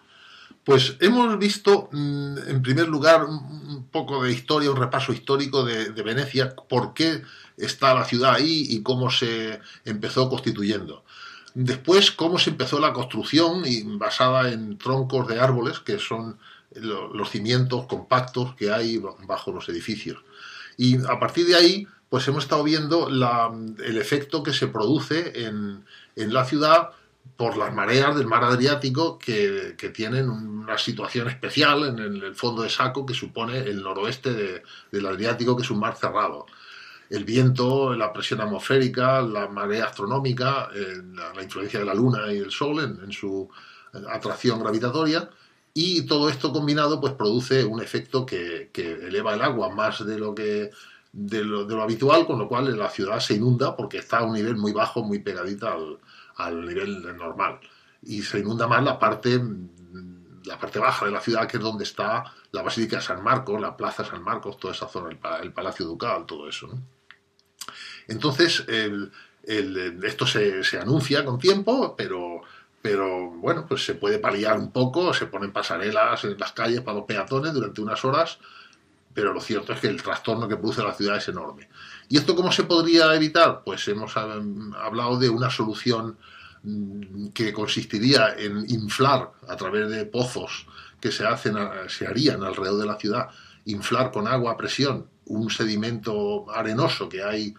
Pues 0.64 0.96
hemos 1.00 1.40
visto, 1.40 1.90
mm, 1.92 2.38
en 2.48 2.62
primer 2.62 2.88
lugar, 2.88 3.24
un 3.26 3.88
poco 3.92 4.24
de 4.24 4.32
historia, 4.32 4.70
un 4.70 4.78
repaso 4.78 5.12
histórico 5.12 5.66
de, 5.66 5.90
Venecia, 6.04 6.56
por 6.56 6.94
qué 6.94 7.24
está 7.58 7.96
la 7.96 8.06
ciudad 8.06 8.36
ahí 8.36 8.68
y 8.70 8.84
cómo 8.84 9.10
se 9.10 9.60
empezó 9.86 10.30
constituyendo. 10.30 11.04
Después, 11.56 12.12
cómo 12.12 12.38
se 12.38 12.52
empezó 12.52 12.80
la 12.80 12.94
construcción 12.94 13.64
basada 13.98 14.52
en 14.52 14.78
troncos 14.78 15.28
de 15.28 15.40
árboles, 15.40 15.80
que 15.80 15.98
son 15.98 16.38
los 16.76 17.32
cimientos 17.32 17.88
compactos 17.88 18.54
que 18.54 18.72
hay 18.72 19.02
bajo 19.26 19.52
los 19.52 19.68
edificios. 19.68 20.20
Y 20.78 20.98
a 21.08 21.20
partir 21.20 21.48
de 21.48 21.56
ahí, 21.56 21.88
pues 22.10 22.28
hemos 22.28 22.44
estado 22.44 22.64
viendo 22.64 23.08
el 23.08 23.98
efecto 23.98 24.42
que 24.44 24.54
se 24.54 24.68
produce 24.68 25.46
en, 25.46 25.86
en 26.16 26.34
la 26.34 26.46
ciudad 26.46 26.92
por 27.40 27.56
las 27.56 27.74
mareas 27.74 28.18
del 28.18 28.28
mar 28.28 28.44
Adriático 28.44 29.18
que, 29.18 29.76
tienen 29.94 30.30
una 30.30 30.78
situación 30.78 31.30
especial 31.30 31.86
en 31.86 32.00
el, 32.00 32.36
fondo 32.36 32.64
de 32.64 32.70
Saco 32.70 33.06
que 33.06 33.14
supone 33.14 33.60
el 33.60 33.82
noroeste 33.82 34.62
del 34.92 35.06
Adriático, 35.06 35.56
que 35.56 35.64
es 35.64 35.72
un 35.72 35.80
mar 35.80 35.96
cerrado. 35.96 36.46
El 37.10 37.24
viento, 37.24 37.96
la 37.96 38.12
presión 38.12 38.42
atmosférica, 38.42 39.22
la 39.22 39.48
marea 39.48 39.86
astronómica, 39.86 40.70
eh, 40.76 41.02
la, 41.34 41.42
influencia 41.42 41.80
de 41.80 41.86
la 41.86 41.94
Luna 41.94 42.32
y 42.32 42.40
el 42.40 42.52
Sol 42.52 42.84
en, 42.84 43.12
su 43.14 43.50
atracción 44.12 44.60
gravitatoria, 44.60 45.30
y 45.74 46.06
todo 46.06 46.28
esto 46.28 46.52
combinado 46.52 47.00
pues 47.00 47.14
produce 47.14 47.64
un 47.64 47.82
efecto 47.82 48.26
que, 48.26 48.70
eleva 48.76 49.34
el 49.34 49.42
agua 49.42 49.70
más 49.70 50.06
de 50.06 50.20
lo 50.20 50.36
que 50.36 50.72
de 51.12 51.44
lo, 51.44 51.82
habitual, 51.82 52.26
con 52.26 52.40
lo 52.40 52.48
cual 52.48 52.78
la 52.78 52.90
ciudad 52.90 53.20
se 53.20 53.36
inunda 53.36 53.76
porque 53.76 53.98
está 53.98 54.20
a 54.20 54.24
un 54.24 54.34
nivel 54.34 54.56
muy 54.56 54.72
bajo, 54.72 55.04
muy 55.04 55.20
pegadita 55.20 55.74
al, 55.74 55.98
al 56.36 56.66
nivel 56.66 57.02
normal. 57.18 57.60
Y 58.04 58.22
se 58.22 58.40
inunda 58.40 58.68
más 58.68 58.84
la 58.84 59.00
parte, 59.00 59.42
la 60.46 60.60
parte 60.60 60.80
baja 60.80 61.06
de 61.06 61.12
la 61.12 61.22
ciudad, 61.22 61.48
que 61.48 61.58
es 61.58 61.64
donde 61.64 61.84
está 61.84 62.24
la 62.52 62.62
Basílica 62.62 62.98
de 62.98 63.02
San 63.02 63.24
Marcos, 63.24 63.60
la 63.60 63.76
Plaza 63.76 64.04
de 64.04 64.10
San 64.10 64.24
Marcos, 64.24 64.58
toda 64.58 64.74
esa 64.74 64.88
zona, 64.88 65.10
el, 65.42 65.52
Palacio 65.52 65.86
Ducal, 65.86 66.26
todo 66.26 66.48
eso. 66.48 66.70
Entonces, 68.08 68.66
esto 69.44 70.26
se, 70.26 70.64
se, 70.64 70.80
anuncia 70.80 71.26
con 71.26 71.38
tiempo, 71.38 71.96
pero, 71.96 72.42
pero 72.82 73.30
bueno, 73.32 73.66
pues 73.68 73.86
se 73.86 73.96
puede 73.96 74.20
paliar 74.20 74.58
un 74.58 74.72
poco, 74.72 75.14
se 75.14 75.28
ponen 75.28 75.52
pasarelas 75.52 76.24
en 76.24 76.38
las 76.38 76.54
calles 76.54 76.82
para 76.82 76.98
los 76.98 77.06
peatones 77.06 77.54
durante 77.54 77.82
unas 77.82 78.04
horas, 78.06 78.40
pero 79.20 79.34
lo 79.34 79.42
cierto 79.42 79.74
es 79.74 79.82
que 79.82 79.88
el 79.88 80.02
trastorno 80.02 80.48
que 80.48 80.56
produce 80.56 80.82
la 80.82 80.94
ciudad 80.94 81.18
es 81.18 81.28
enorme. 81.28 81.68
¿Y 82.08 82.16
esto 82.16 82.38
cómo 82.38 82.54
se 82.54 82.64
podría 82.64 83.14
evitar? 83.14 83.64
Pues 83.66 83.86
hemos 83.90 84.16
hablado 84.16 85.20
de 85.20 85.30
una 85.30 85.50
solución 85.50 86.18
mm, 86.64 87.28
que 87.34 87.52
consistiría 87.52 88.34
en 88.38 88.64
inflar 88.70 89.34
a 89.46 89.58
través 89.58 89.90
de 89.90 90.06
pozos 90.06 90.68
que 91.02 91.12
se, 91.12 91.26
hacen, 91.26 91.58
se 91.90 92.08
harían 92.08 92.44
alrededor 92.44 92.80
de 92.80 92.86
la 92.86 92.98
ciudad, 92.98 93.28
inflar 93.66 94.10
con 94.12 94.26
agua 94.26 94.54
a 94.54 94.58
presión 94.58 95.08
un 95.26 95.50
sedimento 95.50 96.50
arenoso 96.50 97.10
que 97.10 97.22
hay 97.22 97.54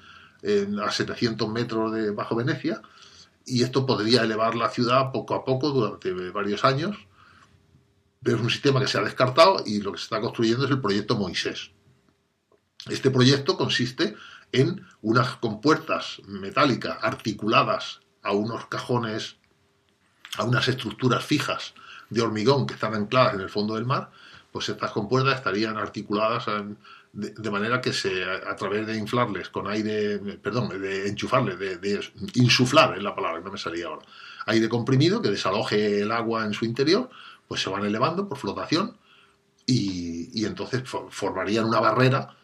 a 0.83 0.91
700 0.91 1.47
metros 1.51 1.93
de 1.93 2.11
bajo 2.11 2.37
Venecia, 2.37 2.81
y 3.45 3.63
esto 3.63 3.85
podría 3.85 4.23
elevar 4.23 4.55
la 4.55 4.71
ciudad 4.71 5.13
poco 5.13 5.35
a 5.35 5.45
poco 5.45 5.71
durante 5.71 6.11
varios 6.31 6.65
años. 6.65 6.97
Es 8.23 8.35
un 8.35 8.51
sistema 8.51 8.81
que 8.81 8.87
se 8.87 8.99
ha 8.99 9.03
descartado 9.03 9.63
y 9.65 9.81
lo 9.81 9.93
que 9.93 9.99
se 9.99 10.05
está 10.05 10.21
construyendo 10.21 10.67
es 10.67 10.71
el 10.71 10.81
proyecto 10.81 11.17
Moisés. 11.17 11.71
Este 12.87 13.11
proyecto 13.11 13.57
consiste 13.57 14.15
en 14.53 14.87
unas 15.01 15.37
compuertas 15.37 16.21
metálicas 16.27 16.99
articuladas 17.01 18.01
a 18.23 18.33
unos 18.33 18.67
cajones, 18.67 19.37
a 20.37 20.45
unas 20.45 20.69
estructuras 20.69 21.25
fijas 21.25 21.73
de 22.11 22.21
hormigón 22.21 22.67
que 22.67 22.75
están 22.75 22.95
ancladas 22.95 23.35
en 23.35 23.41
el 23.41 23.49
fondo 23.49 23.77
del 23.77 23.87
mar, 23.87 24.11
pues 24.53 24.69
estas 24.69 24.91
compuertas 24.91 25.37
estarían 25.37 25.79
articuladas 25.79 26.45
de, 27.13 27.51
manera 27.51 27.81
que 27.81 27.95
se, 27.95 28.23
a, 28.25 28.55
través 28.55 28.87
de 28.87 28.99
inflarles 28.99 29.49
con 29.49 29.67
aire, 29.67 30.19
perdón, 30.43 30.69
de 30.81 31.09
enchufarles, 31.09 31.59
de, 31.59 31.79
de, 31.79 32.01
insuflar 32.35 32.97
es 32.99 33.03
la 33.03 33.15
palabra, 33.15 33.41
no 33.41 33.51
me 33.51 33.59
salía 33.59 33.87
ahora, 33.87 34.05
aire 34.47 34.69
comprimido 34.69 35.23
que 35.23 35.31
desaloje 35.31 36.03
el 36.03 36.13
agua 36.13 36.45
en 36.45 36.53
su 36.53 36.67
interior, 36.67 37.09
pues 37.51 37.63
se 37.63 37.69
van 37.69 37.85
elevando 37.85 38.29
por 38.29 38.39
flotación 38.39 38.97
y, 39.67 40.47
entonces 40.47 40.85
formarían 41.11 41.65
una 41.65 41.81
barrera 41.81 42.37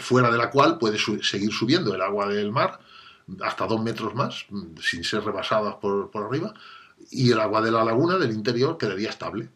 fuera 0.00 0.30
de 0.30 0.38
la 0.38 0.48
cual 0.48 0.78
puede 0.78 0.96
seguir 0.96 1.50
subiendo 1.50 1.92
el 1.92 2.02
agua 2.02 2.28
del 2.28 2.52
mar 2.52 2.78
hasta 3.40 3.66
dos 3.66 3.82
metros 3.82 4.14
más, 4.14 4.46
sin 4.80 5.02
ser 5.02 5.24
rebasadas 5.24 5.74
por, 5.80 6.12
por 6.12 6.26
arriba, 6.26 6.54
y 7.10 7.32
el 7.32 7.40
agua 7.40 7.60
de 7.60 7.72
la 7.72 7.82
laguna 7.82 8.16
del 8.16 8.30
interior 8.30 8.78
quedaría 8.78 9.08
estable. 9.08 9.48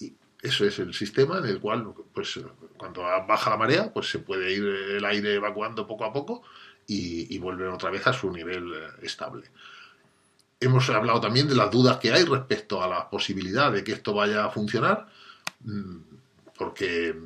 Y 0.00 0.12
eso 0.42 0.64
es 0.64 0.80
el 0.80 0.92
sistema 0.92 1.38
en 1.38 1.44
el 1.44 1.60
cual, 1.60 1.94
pues, 2.12 2.40
cuando 2.76 3.02
baja 3.02 3.50
la 3.50 3.56
marea, 3.56 3.92
pues 3.92 4.10
se 4.10 4.18
puede 4.18 4.52
ir 4.52 4.64
el 4.64 5.04
aire 5.04 5.34
evacuando 5.34 5.86
poco 5.86 6.06
a 6.06 6.12
poco 6.12 6.42
y, 6.88 7.32
y 7.32 7.38
vuelve 7.38 7.68
otra 7.68 7.90
vez 7.90 8.04
a 8.08 8.12
su 8.12 8.32
nivel 8.32 8.72
eh, 8.74 8.88
estable. 9.02 9.48
Hemos 10.60 10.88
hablado 10.90 11.20
también 11.20 11.48
de 11.48 11.54
las 11.54 11.70
dudas 11.70 11.96
que 11.96 12.12
hay 12.12 12.24
respecto 12.24 12.82
a 12.82 12.88
la 12.88 13.08
posibilidad 13.08 13.72
de 13.72 13.82
que 13.82 13.92
esto 13.92 14.12
vaya 14.12 14.44
a 14.44 14.50
funcionar, 14.50 15.06
mm, 15.64 15.96
porque 16.56 17.16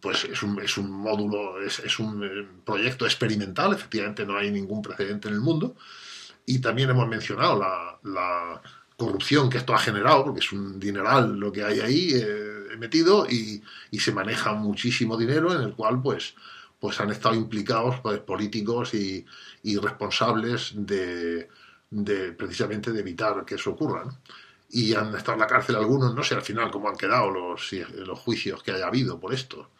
pues 0.00 0.24
es 0.24 0.42
un, 0.42 0.60
es 0.60 0.78
un 0.78 0.90
módulo, 0.90 1.60
es, 1.60 1.78
es, 1.80 1.98
un 1.98 2.24
eh, 2.24 2.48
proyecto 2.64 3.04
experimental, 3.04 3.74
efectivamente 3.74 4.24
no 4.24 4.36
hay 4.36 4.50
ningún 4.50 4.80
precedente 4.80 5.28
en 5.28 5.34
el 5.34 5.40
mundo, 5.40 5.76
y 6.46 6.58
también 6.58 6.90
hemos 6.90 7.06
mencionado 7.06 7.58
la, 8.02 8.60
corrupción 8.96 9.48
que 9.48 9.56
esto 9.56 9.74
ha 9.74 9.78
generado, 9.78 10.24
porque 10.24 10.40
es 10.40 10.52
un 10.52 10.78
dineral 10.78 11.38
lo 11.38 11.50
que 11.50 11.64
hay 11.64 11.80
ahí 11.80 12.10
eh, 12.12 12.76
metido 12.78 13.26
y, 13.26 13.62
se 13.98 14.12
maneja 14.12 14.52
muchísimo 14.52 15.16
dinero 15.16 15.54
en 15.54 15.62
el 15.62 15.72
cual 15.72 16.02
pues, 16.02 16.34
pues 16.78 17.00
han 17.00 17.10
estado 17.10 17.34
implicados 17.34 18.00
pues, 18.02 18.18
políticos 18.18 18.92
y, 18.92 19.24
responsables 19.78 20.72
de, 20.74 21.48
precisamente 22.36 22.92
de 22.92 23.00
evitar 23.00 23.44
que 23.44 23.56
eso 23.56 23.70
ocurra. 23.70 24.04
Y 24.70 24.94
han 24.94 25.14
estado 25.14 25.34
en 25.34 25.40
la 25.40 25.46
cárcel 25.46 25.76
algunos, 25.76 26.14
no 26.14 26.22
sé 26.22 26.34
al 26.34 26.42
final 26.42 26.70
cómo 26.70 26.88
han 26.88 26.96
quedado 26.96 27.30
los, 27.30 27.72
los 27.72 28.18
juicios 28.18 28.62
que 28.62 28.70
haya 28.72 28.86
habido 28.86 29.18
por 29.18 29.34
esto 29.34 29.70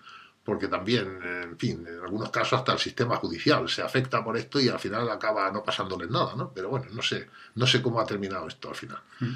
porque 0.45 0.69
también, 0.69 1.21
en 1.23 1.59
fin, 1.59 1.87
en 1.87 2.03
algunos 2.03 2.31
casos 2.31 2.59
hasta 2.59 2.73
el 2.73 2.79
sistema 2.79 3.17
judicial 3.17 3.69
se 3.69 3.83
afecta 3.83 4.25
por 4.25 4.37
esto 4.37 4.59
y 4.59 4.69
al 4.69 4.79
final 4.79 5.09
acaba 5.11 5.51
no 5.53 5.63
pasándoles 5.63 6.11
nada, 6.11 6.35
¿no? 6.35 6.53
Pero 6.53 6.71
bueno, 6.71 6.87
no 6.93 7.03
sé, 7.03 7.29
no 7.55 7.67
sé 7.67 7.83
cómo 7.83 8.01
ha 8.01 8.07
terminado 8.07 8.49
esto 8.49 8.71
al 8.71 8.75
final. 8.75 8.99
Mm. 9.21 9.35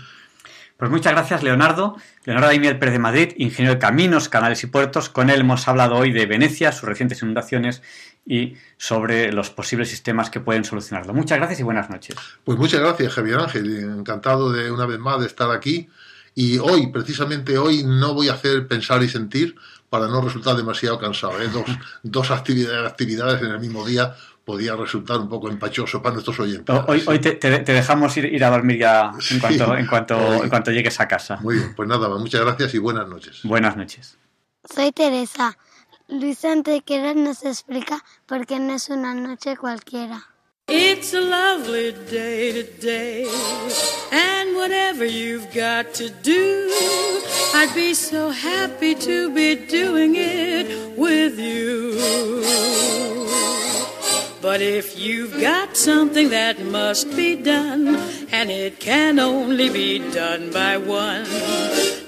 Pues 0.76 0.90
muchas 0.90 1.12
gracias, 1.12 1.44
Leonardo. 1.44 1.96
Leonardo 2.24 2.48
Daimiel 2.48 2.80
Pérez 2.80 2.94
de 2.94 2.98
Madrid, 2.98 3.32
ingeniero 3.36 3.74
de 3.74 3.80
caminos, 3.80 4.28
canales 4.28 4.64
y 4.64 4.66
puertos. 4.66 5.08
Con 5.08 5.30
él 5.30 5.40
hemos 5.40 5.68
hablado 5.68 5.94
hoy 5.94 6.10
de 6.10 6.26
Venecia, 6.26 6.72
sus 6.72 6.88
recientes 6.88 7.22
inundaciones 7.22 7.80
y 8.26 8.56
sobre 8.76 9.32
los 9.32 9.50
posibles 9.50 9.90
sistemas 9.90 10.30
que 10.30 10.40
pueden 10.40 10.64
solucionarlo. 10.64 11.12
Muchas 11.12 11.38
gracias 11.38 11.60
y 11.60 11.62
buenas 11.62 11.90
noches. 11.90 12.16
Pues 12.42 12.58
muchas 12.58 12.80
gracias, 12.80 13.12
Javier 13.12 13.40
Ángel. 13.40 13.98
Encantado 13.98 14.50
de 14.50 14.70
una 14.70 14.86
vez 14.86 14.98
más 14.98 15.20
de 15.20 15.26
estar 15.26 15.50
aquí. 15.50 15.88
Y 16.34 16.58
hoy, 16.58 16.88
precisamente 16.88 17.58
hoy, 17.58 17.84
no 17.84 18.14
voy 18.14 18.28
a 18.28 18.32
hacer 18.32 18.66
pensar 18.66 19.02
y 19.02 19.08
sentir, 19.08 19.54
para 19.88 20.08
no 20.08 20.20
resultar 20.20 20.56
demasiado 20.56 20.98
cansado. 20.98 21.40
¿eh? 21.40 21.48
Dos, 21.52 21.66
dos 22.02 22.30
actividades, 22.30 22.90
actividades 22.90 23.40
en 23.42 23.50
el 23.50 23.60
mismo 23.60 23.86
día 23.86 24.14
podía 24.44 24.76
resultar 24.76 25.18
un 25.18 25.28
poco 25.28 25.48
empachoso 25.48 26.02
para 26.02 26.14
nuestros 26.14 26.38
oyentes. 26.40 26.76
Hoy, 26.86 27.02
hoy 27.06 27.18
te, 27.18 27.36
dejamos 27.48 28.16
ir, 28.16 28.26
ir, 28.26 28.44
a 28.44 28.50
dormir 28.50 28.78
ya 28.78 29.12
en 29.30 29.38
cuanto, 29.38 29.76
en, 29.76 29.86
cuanto, 29.86 30.34
en 30.44 30.50
cuanto 30.50 30.70
llegues 30.70 31.00
a 31.00 31.08
casa. 31.08 31.38
Muy 31.40 31.56
bien, 31.56 31.74
pues 31.74 31.88
nada, 31.88 32.08
muchas 32.08 32.40
gracias 32.40 32.74
y 32.74 32.78
buenas 32.78 33.08
noches. 33.08 33.40
Buenas 33.44 33.76
noches. 33.76 34.18
Soy 34.64 34.92
Teresa. 34.92 35.56
Luis 36.08 36.44
Antequera 36.44 37.14
nos 37.14 37.44
explica 37.44 38.04
por 38.26 38.46
qué 38.46 38.58
no 38.58 38.74
es 38.74 38.90
una 38.90 39.14
noche 39.14 39.56
cualquiera. 39.56 40.22
It's 40.68 41.14
a 41.14 41.20
lovely 41.20 41.92
day 42.10 42.52
today, 42.52 43.26
and 44.12 44.54
whatever 44.54 45.06
you've 45.06 45.50
got 45.54 45.94
to 45.94 46.10
do, 46.22 46.70
I'd 47.54 47.74
be 47.74 47.94
so 47.94 48.30
happy 48.30 48.94
to 48.94 49.30
be 49.30 49.54
doing 49.54 50.16
it 50.16 50.98
with 50.98 51.38
you. 51.38 51.98
But 54.42 54.60
if 54.60 54.98
you've 54.98 55.40
got 55.40 55.74
something 55.74 56.28
that 56.30 56.60
must 56.66 57.16
be 57.16 57.34
done, 57.34 57.96
and 58.30 58.50
it 58.50 58.78
can 58.78 59.18
only 59.18 59.70
be 59.70 60.00
done 60.12 60.50
by 60.50 60.76
one, 60.76 61.24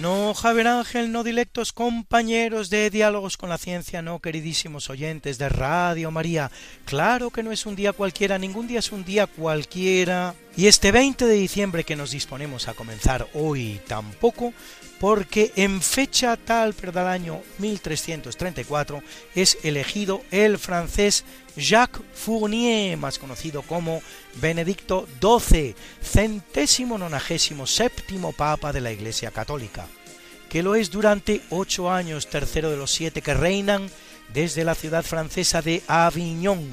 No, 0.00 0.34
Javier 0.34 0.68
Ángel, 0.68 1.10
no 1.10 1.24
dilectos 1.24 1.72
compañeros 1.72 2.68
de 2.68 2.90
Diálogos 2.90 3.38
con 3.38 3.48
la 3.48 3.56
Ciencia, 3.56 4.02
no 4.02 4.20
queridísimos 4.20 4.90
oyentes 4.90 5.38
de 5.38 5.48
Radio 5.48 6.10
María. 6.10 6.50
Claro 6.84 7.30
que 7.30 7.42
no 7.42 7.50
es 7.50 7.64
un 7.64 7.76
día 7.76 7.94
cualquiera, 7.94 8.36
ningún 8.36 8.66
día 8.66 8.80
es 8.80 8.92
un 8.92 9.04
día 9.04 9.26
cualquiera. 9.26 10.34
Y 10.54 10.66
este 10.66 10.92
20 10.92 11.24
de 11.24 11.34
diciembre 11.34 11.84
que 11.84 11.96
nos 11.96 12.10
disponemos 12.10 12.68
a 12.68 12.74
comenzar 12.74 13.26
hoy 13.32 13.80
tampoco, 13.86 14.52
porque 15.00 15.52
en 15.56 15.82
fecha 15.82 16.36
tal, 16.36 16.74
pero 16.74 16.92
del 16.92 17.06
año 17.06 17.42
1334, 17.58 19.02
es 19.34 19.58
elegido 19.62 20.22
el 20.30 20.58
francés 20.58 21.24
Jacques 21.56 22.02
Fournier, 22.14 22.96
más 22.96 23.18
conocido 23.18 23.62
como 23.62 24.02
Benedicto 24.40 25.06
XII, 25.20 25.74
centésimo 26.02 26.98
nonagésimo 26.98 27.66
séptimo 27.66 28.32
papa 28.32 28.72
de 28.72 28.80
la 28.80 28.92
Iglesia 28.92 29.30
Católica, 29.30 29.86
que 30.48 30.62
lo 30.62 30.74
es 30.74 30.90
durante 30.90 31.42
ocho 31.50 31.90
años, 31.90 32.28
tercero 32.28 32.70
de 32.70 32.76
los 32.76 32.90
siete 32.90 33.22
que 33.22 33.34
reinan 33.34 33.90
desde 34.32 34.64
la 34.64 34.74
ciudad 34.74 35.04
francesa 35.04 35.62
de 35.62 35.82
Avignon, 35.86 36.68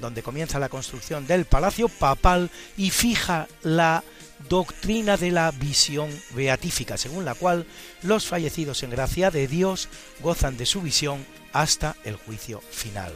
donde 0.00 0.22
comienza 0.22 0.58
la 0.58 0.68
construcción 0.68 1.26
del 1.26 1.44
palacio 1.44 1.88
papal 1.88 2.50
y 2.76 2.90
fija 2.90 3.48
la 3.62 4.02
doctrina 4.48 5.16
de 5.16 5.30
la 5.30 5.50
visión 5.50 6.10
beatífica, 6.34 6.96
según 6.96 7.24
la 7.24 7.34
cual 7.34 7.66
los 8.02 8.26
fallecidos 8.26 8.82
en 8.82 8.90
gracia 8.90 9.30
de 9.30 9.46
Dios 9.46 9.88
gozan 10.20 10.56
de 10.56 10.66
su 10.66 10.82
visión 10.82 11.24
hasta 11.52 11.96
el 12.04 12.16
juicio 12.16 12.60
final. 12.70 13.12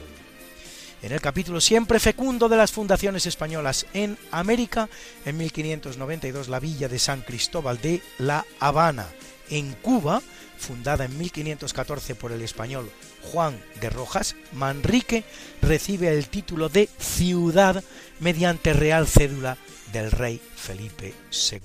En 1.03 1.13
el 1.13 1.21
capítulo 1.21 1.61
siempre 1.61 1.99
fecundo 1.99 2.49
de 2.49 2.59
las 2.59 2.73
fundaciones 2.73 3.25
españolas 3.25 3.87
en 3.95 4.19
América, 4.31 4.89
en 5.25 5.39
1592 5.39 6.49
la 6.49 6.61
villa 6.61 6.89
de 6.89 6.99
San 6.99 7.23
Cristóbal 7.23 7.81
de 7.81 8.03
La 8.19 8.45
Habana, 8.59 9.07
en 9.49 9.73
Cuba, 9.75 10.21
fundada 10.59 11.07
en 11.07 11.19
1514 11.19 12.15
por 12.15 12.33
el 12.33 12.43
español 12.43 12.91
Juan 13.33 13.59
de 13.81 13.91
Rojas, 13.91 14.37
Manrique 14.53 15.25
recibe 15.63 16.09
el 16.09 16.29
título 16.29 16.69
de 16.69 16.89
ciudad 16.99 17.83
mediante 18.21 18.73
real 18.73 19.07
cédula 19.07 19.57
del 19.93 20.11
rey 20.11 20.41
Felipe 20.55 21.15
II. 21.53 21.61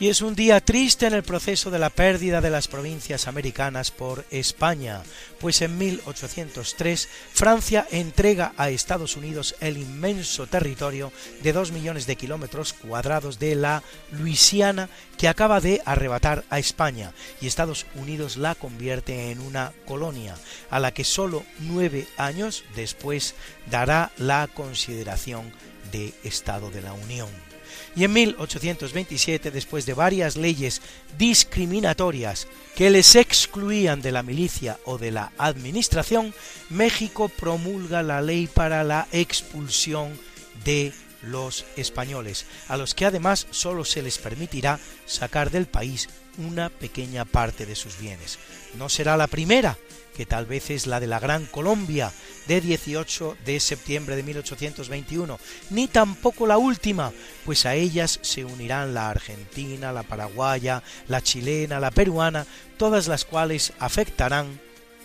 Y 0.00 0.08
es 0.08 0.22
un 0.22 0.34
día 0.34 0.62
triste 0.62 1.06
en 1.06 1.12
el 1.12 1.22
proceso 1.22 1.70
de 1.70 1.78
la 1.78 1.90
pérdida 1.90 2.40
de 2.40 2.48
las 2.48 2.68
provincias 2.68 3.28
americanas 3.28 3.90
por 3.90 4.24
España, 4.30 5.02
pues 5.38 5.60
en 5.60 5.76
1803 5.76 7.06
Francia 7.34 7.86
entrega 7.90 8.54
a 8.56 8.70
Estados 8.70 9.18
Unidos 9.18 9.54
el 9.60 9.76
inmenso 9.76 10.46
territorio 10.46 11.12
de 11.42 11.52
2 11.52 11.72
millones 11.72 12.06
de 12.06 12.16
kilómetros 12.16 12.72
cuadrados 12.72 13.38
de 13.38 13.54
la 13.54 13.82
Luisiana 14.10 14.88
que 15.18 15.28
acaba 15.28 15.60
de 15.60 15.82
arrebatar 15.84 16.44
a 16.48 16.58
España 16.58 17.12
y 17.42 17.46
Estados 17.46 17.84
Unidos 17.94 18.38
la 18.38 18.54
convierte 18.54 19.30
en 19.30 19.40
una 19.40 19.74
colonia, 19.84 20.34
a 20.70 20.80
la 20.80 20.94
que 20.94 21.04
solo 21.04 21.44
nueve 21.58 22.08
años 22.16 22.64
después 22.74 23.34
dará 23.70 24.12
la 24.16 24.48
consideración 24.48 25.52
de 25.92 26.14
Estado 26.24 26.70
de 26.70 26.80
la 26.80 26.94
Unión 26.94 27.49
y 27.96 28.04
en 28.04 28.12
1827, 28.12 29.50
después 29.50 29.84
de 29.84 29.94
varias 29.94 30.36
leyes 30.36 30.80
discriminatorias 31.18 32.46
que 32.76 32.90
les 32.90 33.16
excluían 33.16 34.00
de 34.00 34.12
la 34.12 34.22
milicia 34.22 34.78
o 34.84 34.96
de 34.96 35.10
la 35.10 35.32
administración, 35.38 36.32
México 36.68 37.28
promulga 37.28 38.02
la 38.02 38.22
ley 38.22 38.46
para 38.46 38.84
la 38.84 39.08
expulsión 39.12 40.18
de 40.64 40.92
los 41.22 41.64
españoles, 41.76 42.46
a 42.68 42.76
los 42.76 42.94
que 42.94 43.06
además 43.06 43.46
solo 43.50 43.84
se 43.84 44.02
les 44.02 44.18
permitirá 44.18 44.78
sacar 45.06 45.50
del 45.50 45.66
país 45.66 46.08
una 46.38 46.70
pequeña 46.70 47.24
parte 47.24 47.66
de 47.66 47.74
sus 47.74 47.98
bienes. 47.98 48.38
No 48.78 48.88
será 48.88 49.16
la 49.16 49.26
primera, 49.26 49.76
que 50.20 50.26
tal 50.26 50.44
vez 50.44 50.68
es 50.68 50.86
la 50.86 51.00
de 51.00 51.06
la 51.06 51.18
Gran 51.18 51.46
Colombia 51.46 52.12
de 52.46 52.60
18 52.60 53.38
de 53.42 53.58
septiembre 53.58 54.16
de 54.16 54.22
1821, 54.22 55.40
ni 55.70 55.88
tampoco 55.88 56.46
la 56.46 56.58
última, 56.58 57.10
pues 57.46 57.64
a 57.64 57.74
ellas 57.74 58.18
se 58.20 58.44
unirán 58.44 58.92
la 58.92 59.08
argentina, 59.08 59.92
la 59.92 60.02
paraguaya, 60.02 60.82
la 61.08 61.22
chilena, 61.22 61.80
la 61.80 61.90
peruana, 61.90 62.46
todas 62.76 63.08
las 63.08 63.24
cuales 63.24 63.72
afectarán 63.78 64.60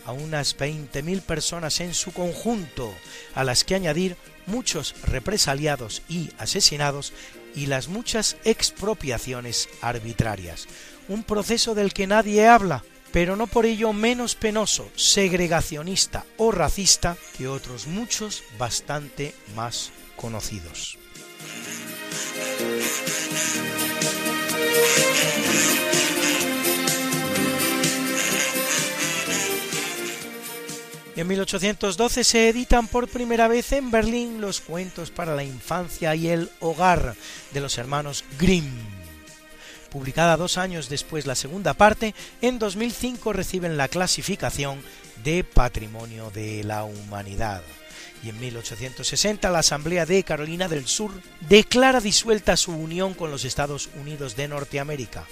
a 0.05 0.11
unas 0.11 0.57
20.000 0.57 1.21
personas 1.21 1.79
en 1.79 1.93
su 1.93 2.11
conjunto, 2.11 2.93
a 3.35 3.45
las 3.45 3.63
que 3.63 3.75
añadir 3.75 4.17
muchos 4.47 4.95
represaliados 5.03 6.01
y 6.09 6.31
asesinados 6.39 7.13
y 7.55 7.67
las 7.67 7.87
muchas 7.87 8.35
expropiaciones 8.43 9.69
arbitrarias. 9.79 10.67
Un 11.07 11.23
proceso 11.23 11.73
del 11.73 11.93
que 11.93 12.05
nadie 12.05 12.45
habla, 12.49 12.83
pero 13.15 13.37
no 13.37 13.47
por 13.47 13.65
ello 13.65 13.93
menos 13.93 14.35
penoso, 14.35 14.89
segregacionista 14.97 16.25
o 16.35 16.51
racista 16.51 17.15
que 17.37 17.47
otros 17.47 17.87
muchos 17.87 18.43
bastante 18.59 19.33
más 19.55 19.93
conocidos. 20.17 20.97
en 31.15 31.25
1812 31.25 32.25
se 32.25 32.49
editan 32.49 32.89
por 32.89 33.07
primera 33.07 33.47
vez 33.47 33.71
en 33.71 33.91
Berlín 33.91 34.41
los 34.41 34.59
cuentos 34.59 35.09
para 35.09 35.33
la 35.33 35.45
infancia 35.45 36.13
y 36.15 36.27
el 36.27 36.49
hogar 36.59 37.15
de 37.53 37.61
los 37.61 37.77
hermanos 37.77 38.25
Grimm. 38.37 38.94
Publicada 39.95 40.35
dos 40.35 40.57
años 40.57 40.89
después 40.89 41.25
la 41.25 41.35
segunda 41.35 41.73
parte, 41.73 42.13
en 42.41 42.59
2005 42.59 43.31
reciben 43.31 43.77
la 43.77 43.87
clasificación 43.87 44.81
de 45.23 45.45
Patrimonio 45.45 46.31
de 46.31 46.65
la 46.65 46.83
Humanidad. 46.83 47.61
Y 48.21 48.27
en 48.27 48.37
1860 48.41 49.49
la 49.49 49.59
Asamblea 49.59 50.05
de 50.05 50.21
Carolina 50.23 50.67
del 50.67 50.85
Sur 50.85 51.11
declara 51.47 52.01
disuelta 52.01 52.57
su 52.57 52.73
unión 52.73 53.13
con 53.13 53.31
los 53.31 53.45
Estados 53.45 53.87
Unidos 53.97 54.35
de 54.35 54.49
Norteamérica, 54.49 55.23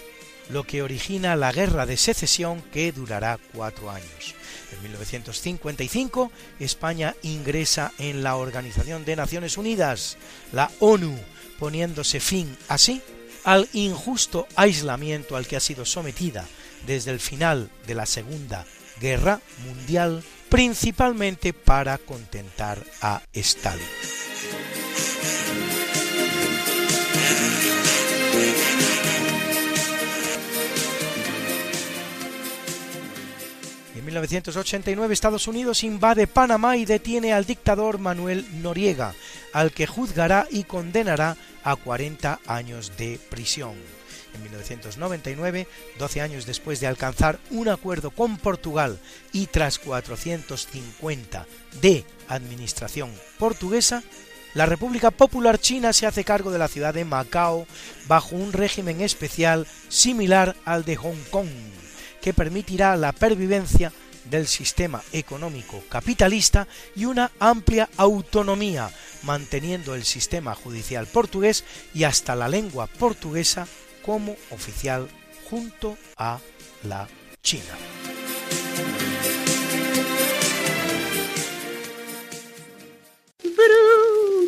lo 0.49 0.63
que 0.63 0.81
origina 0.81 1.35
la 1.35 1.51
Guerra 1.51 1.85
de 1.85 1.97
Secesión 1.97 2.61
que 2.71 2.93
durará 2.93 3.39
cuatro 3.53 3.91
años. 3.91 4.33
En 4.71 4.81
1955, 4.81 6.31
España 6.61 7.17
ingresa 7.21 7.91
en 7.97 8.23
la 8.23 8.37
Organización 8.37 9.03
de 9.03 9.17
Naciones 9.17 9.57
Unidas, 9.57 10.15
la 10.53 10.71
ONU, 10.79 11.19
poniéndose 11.59 12.21
fin 12.21 12.55
así 12.69 13.01
al 13.43 13.67
injusto 13.73 14.47
aislamiento 14.55 15.35
al 15.35 15.47
que 15.47 15.55
ha 15.55 15.59
sido 15.59 15.85
sometida 15.85 16.45
desde 16.85 17.11
el 17.11 17.19
final 17.19 17.69
de 17.87 17.95
la 17.95 18.05
Segunda 18.05 18.65
Guerra 18.99 19.39
Mundial, 19.65 20.23
principalmente 20.49 21.53
para 21.53 21.97
contentar 21.97 22.83
a 23.01 23.21
Stalin. 23.33 23.83
En 34.03 34.07
1989 34.07 35.13
Estados 35.13 35.47
Unidos 35.47 35.81
invade 35.81 36.27
Panamá 36.27 36.75
y 36.75 36.83
detiene 36.83 37.31
al 37.31 37.45
dictador 37.45 37.99
Manuel 37.99 38.45
Noriega, 38.61 39.13
al 39.53 39.71
que 39.71 39.87
juzgará 39.87 40.45
y 40.51 40.65
condenará 40.65 41.37
a 41.63 41.77
40 41.77 42.41
años 42.45 42.97
de 42.97 43.17
prisión. 43.29 43.75
En 44.35 44.43
1999, 44.43 45.69
12 45.99 46.19
años 46.19 46.45
después 46.45 46.81
de 46.81 46.87
alcanzar 46.87 47.39
un 47.49 47.69
acuerdo 47.69 48.11
con 48.11 48.35
Portugal 48.35 48.99
y 49.31 49.45
tras 49.45 49.79
450 49.79 51.47
de 51.79 52.03
administración 52.27 53.09
portuguesa, 53.39 54.03
la 54.53 54.65
República 54.65 55.11
Popular 55.11 55.59
China 55.59 55.93
se 55.93 56.07
hace 56.07 56.25
cargo 56.25 56.51
de 56.51 56.59
la 56.59 56.67
ciudad 56.67 56.93
de 56.93 57.05
Macao 57.05 57.65
bajo 58.07 58.35
un 58.35 58.51
régimen 58.51 58.99
especial 58.99 59.65
similar 59.87 60.57
al 60.65 60.83
de 60.83 60.97
Hong 60.97 61.23
Kong, 61.31 61.47
que 62.23 62.33
permitirá 62.33 62.95
la 62.95 63.11
pervivencia 63.11 63.91
del 64.31 64.47
sistema 64.47 65.03
económico 65.11 65.83
capitalista 65.89 66.69
y 66.95 67.03
una 67.03 67.31
amplia 67.37 67.89
autonomía, 67.97 68.89
manteniendo 69.23 69.93
el 69.93 70.05
sistema 70.05 70.55
judicial 70.55 71.05
portugués 71.05 71.65
y 71.93 72.05
hasta 72.05 72.35
la 72.35 72.47
lengua 72.47 72.87
portuguesa 72.87 73.67
como 74.05 74.37
oficial 74.51 75.09
junto 75.49 75.97
a 76.15 76.39
la 76.83 77.09
China. 77.41 77.75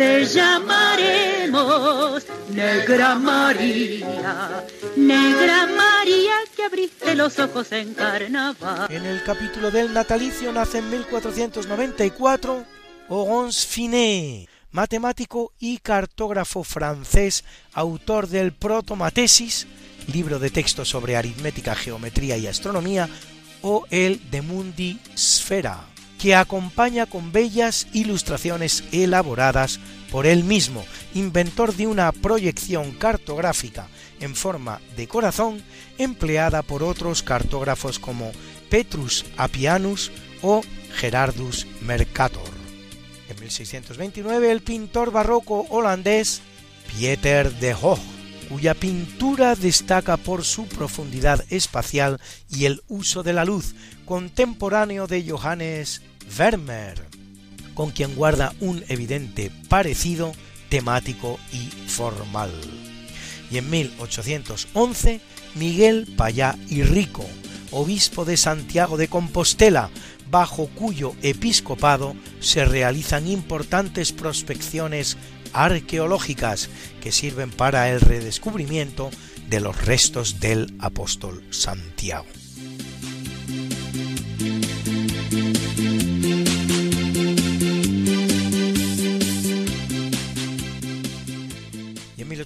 te 0.00 0.24
llamaremos 0.24 2.24
Negra 2.54 3.16
María, 3.16 4.64
Negra 4.96 5.66
María 5.66 6.32
que 6.56 6.64
abriste 6.64 7.14
los 7.14 7.38
ojos 7.38 7.70
en 7.72 7.92
carnaval. 7.92 8.90
En 8.90 9.04
el 9.04 9.22
capítulo 9.24 9.70
del 9.70 9.92
natalicio 9.92 10.52
nace 10.52 10.78
en 10.78 10.88
1494 10.88 12.64
Orons 13.10 13.66
Finet, 13.66 14.48
matemático 14.72 15.52
y 15.58 15.76
cartógrafo 15.76 16.64
francés, 16.64 17.44
autor 17.74 18.28
del 18.28 18.54
Protomatesis, 18.54 19.66
libro 20.10 20.38
de 20.38 20.48
texto 20.48 20.86
sobre 20.86 21.16
aritmética, 21.16 21.74
geometría 21.74 22.38
y 22.38 22.46
astronomía, 22.46 23.06
o 23.60 23.84
el 23.90 24.30
De 24.30 24.40
Mundi 24.40 24.98
Sfera, 25.14 25.89
que 26.20 26.34
acompaña 26.34 27.06
con 27.06 27.32
bellas 27.32 27.86
ilustraciones 27.94 28.84
elaboradas 28.92 29.80
por 30.12 30.26
él 30.26 30.44
mismo, 30.44 30.84
inventor 31.14 31.74
de 31.74 31.86
una 31.86 32.12
proyección 32.12 32.92
cartográfica 32.92 33.88
en 34.20 34.34
forma 34.34 34.82
de 34.96 35.08
corazón 35.08 35.62
empleada 35.96 36.62
por 36.62 36.82
otros 36.82 37.22
cartógrafos 37.22 37.98
como 37.98 38.32
Petrus 38.68 39.24
Apianus 39.38 40.12
o 40.42 40.60
Gerardus 40.92 41.66
Mercator. 41.80 42.50
En 43.30 43.40
1629 43.40 44.50
el 44.50 44.60
pintor 44.60 45.12
barroco 45.12 45.66
holandés 45.70 46.42
Pieter 46.86 47.50
de 47.54 47.72
Hoog, 47.72 48.00
cuya 48.50 48.74
pintura 48.74 49.54
destaca 49.54 50.18
por 50.18 50.44
su 50.44 50.66
profundidad 50.66 51.44
espacial 51.50 52.20
y 52.50 52.66
el 52.66 52.82
uso 52.88 53.22
de 53.22 53.32
la 53.32 53.46
luz, 53.46 53.74
contemporáneo 54.04 55.06
de 55.06 55.24
Johannes 55.26 56.02
Vermeer, 56.36 57.06
con 57.74 57.90
quien 57.90 58.14
guarda 58.14 58.54
un 58.60 58.84
evidente 58.88 59.50
parecido 59.68 60.32
temático 60.68 61.38
y 61.52 61.70
formal. 61.88 62.52
Y 63.50 63.58
en 63.58 63.68
1811, 63.68 65.20
Miguel 65.54 66.06
Payá 66.16 66.56
y 66.68 66.82
Rico, 66.82 67.26
obispo 67.72 68.24
de 68.24 68.36
Santiago 68.36 68.96
de 68.96 69.08
Compostela, 69.08 69.90
bajo 70.30 70.68
cuyo 70.68 71.14
episcopado 71.22 72.14
se 72.40 72.64
realizan 72.64 73.26
importantes 73.26 74.12
prospecciones 74.12 75.16
arqueológicas 75.52 76.68
que 77.02 77.10
sirven 77.10 77.50
para 77.50 77.90
el 77.90 78.00
redescubrimiento 78.00 79.10
de 79.48 79.60
los 79.60 79.84
restos 79.84 80.38
del 80.38 80.72
apóstol 80.78 81.42
Santiago. 81.50 82.39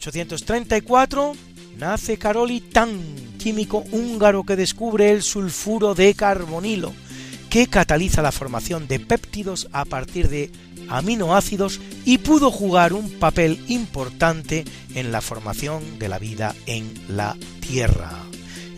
1834 0.05 1.32
nace 1.78 2.18
Karoli 2.18 2.60
Tan, 2.60 3.01
químico 3.39 3.85
húngaro 3.90 4.44
que 4.44 4.55
descubre 4.55 5.10
el 5.10 5.22
sulfuro 5.22 5.94
de 5.94 6.14
carbonilo, 6.14 6.93
que 7.48 7.68
cataliza 7.68 8.20
la 8.20 8.32
formación 8.32 8.86
de 8.86 9.01
péptidos 9.01 9.68
a 9.72 9.86
partir 9.86 10.28
de 10.28 10.51
aminoácidos 10.89 11.81
y 12.05 12.18
pudo 12.18 12.51
jugar 12.51 12.93
un 12.93 13.12
papel 13.12 13.64
importante 13.68 14.64
en 14.94 15.10
la 15.10 15.22
formación 15.22 15.98
de 15.98 16.09
la 16.09 16.18
vida 16.18 16.55
en 16.66 16.93
la 17.09 17.36
Tierra. 17.60 18.12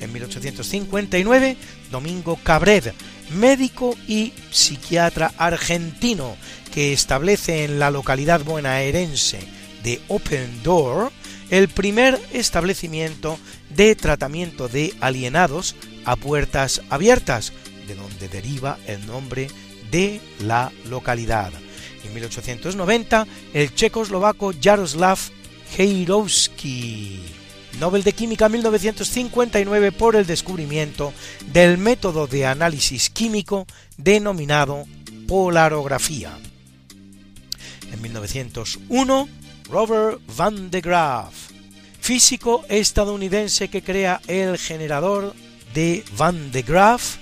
En 0.00 0.12
1859, 0.12 1.56
Domingo 1.90 2.38
Cabred, 2.42 2.92
médico 3.30 3.96
y 4.06 4.32
psiquiatra 4.52 5.32
argentino, 5.38 6.36
que 6.72 6.92
establece 6.92 7.64
en 7.64 7.80
la 7.80 7.90
localidad 7.90 8.44
bonaerense 8.44 9.55
de 9.86 10.00
Open 10.08 10.64
Door 10.64 11.12
el 11.48 11.68
primer 11.68 12.20
establecimiento 12.32 13.38
de 13.70 13.94
tratamiento 13.94 14.66
de 14.66 14.92
alienados 15.00 15.76
a 16.04 16.16
puertas 16.16 16.82
abiertas, 16.90 17.52
de 17.86 17.94
donde 17.94 18.28
deriva 18.28 18.78
el 18.88 19.06
nombre 19.06 19.46
de 19.92 20.20
la 20.40 20.72
localidad. 20.90 21.52
En 22.04 22.12
1890 22.14 23.28
el 23.54 23.74
checoslovaco 23.76 24.52
Jaroslav 24.60 25.18
Heirowski. 25.78 27.20
Nobel 27.78 28.02
de 28.02 28.12
Química 28.12 28.48
1959 28.48 29.92
por 29.92 30.16
el 30.16 30.26
descubrimiento 30.26 31.12
del 31.52 31.78
método 31.78 32.26
de 32.26 32.46
análisis 32.46 33.08
químico 33.08 33.66
denominado 33.96 34.84
polarografía. 35.28 36.36
En 37.92 38.02
1901, 38.02 39.28
Robert 39.70 40.20
Van 40.36 40.70
de 40.70 40.80
Graaff, 40.80 41.50
físico 42.00 42.64
estadounidense 42.68 43.68
que 43.68 43.82
crea 43.82 44.20
el 44.28 44.58
generador 44.58 45.34
de 45.74 46.04
Van 46.16 46.52
de 46.52 46.62
Graaff 46.62 47.16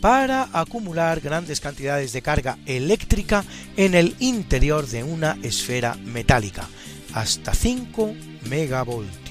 para 0.00 0.48
acumular 0.52 1.20
grandes 1.20 1.60
cantidades 1.60 2.12
de 2.12 2.22
carga 2.22 2.58
eléctrica 2.66 3.44
en 3.76 3.94
el 3.94 4.14
interior 4.18 4.86
de 4.86 5.04
una 5.04 5.38
esfera 5.42 5.94
metálica, 5.94 6.68
hasta 7.14 7.54
5 7.54 8.14
megavoltios. 8.48 9.25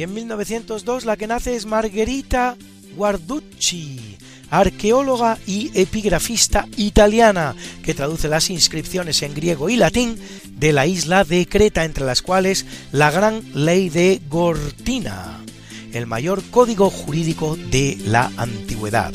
Y 0.00 0.02
en 0.02 0.14
1902 0.14 1.04
la 1.04 1.18
que 1.18 1.26
nace 1.26 1.54
es 1.54 1.66
Margherita 1.66 2.56
Guarducci, 2.96 4.16
arqueóloga 4.48 5.36
y 5.46 5.70
epigrafista 5.78 6.66
italiana, 6.78 7.54
que 7.82 7.92
traduce 7.92 8.26
las 8.26 8.48
inscripciones 8.48 9.20
en 9.20 9.34
griego 9.34 9.68
y 9.68 9.76
latín 9.76 10.18
de 10.52 10.72
la 10.72 10.86
isla 10.86 11.24
de 11.24 11.46
Creta, 11.46 11.84
entre 11.84 12.06
las 12.06 12.22
cuales 12.22 12.64
la 12.92 13.10
gran 13.10 13.42
ley 13.52 13.90
de 13.90 14.22
Gortina, 14.30 15.44
el 15.92 16.06
mayor 16.06 16.44
código 16.44 16.88
jurídico 16.88 17.58
de 17.70 17.98
la 18.06 18.32
antigüedad. 18.38 19.12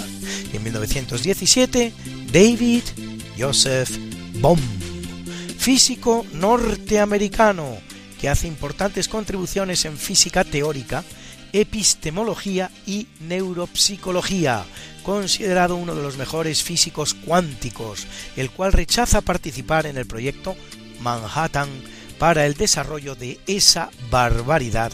Y 0.53 0.57
en 0.57 0.63
1917, 0.65 1.93
David 2.31 2.83
Joseph 3.39 3.89
Bohm, 4.39 4.59
físico 5.57 6.27
norteamericano, 6.31 7.75
que 8.26 8.30
hace 8.30 8.47
importantes 8.47 9.07
contribuciones 9.07 9.85
en 9.85 9.99
física 9.99 10.43
teórica, 10.43 11.03
epistemología 11.53 12.72
y 12.88 13.06
neuropsicología, 13.19 14.65
considerado 15.03 15.76
uno 15.76 15.93
de 15.93 16.02
los 16.02 16.18
mejores 16.18 16.64
físicos 16.64 17.14
cuánticos, 17.14 18.07
el 18.35 18.49
cual 18.49 18.73
rechaza 18.73 19.22
participar 19.22 19.85
en 19.85 19.97
el 19.97 20.07
proyecto 20.07 20.56
Manhattan 21.02 21.69
para 22.18 22.47
el 22.47 22.56
desarrollo 22.56 23.14
de 23.14 23.39
esa 23.45 23.91
barbaridad 24.10 24.91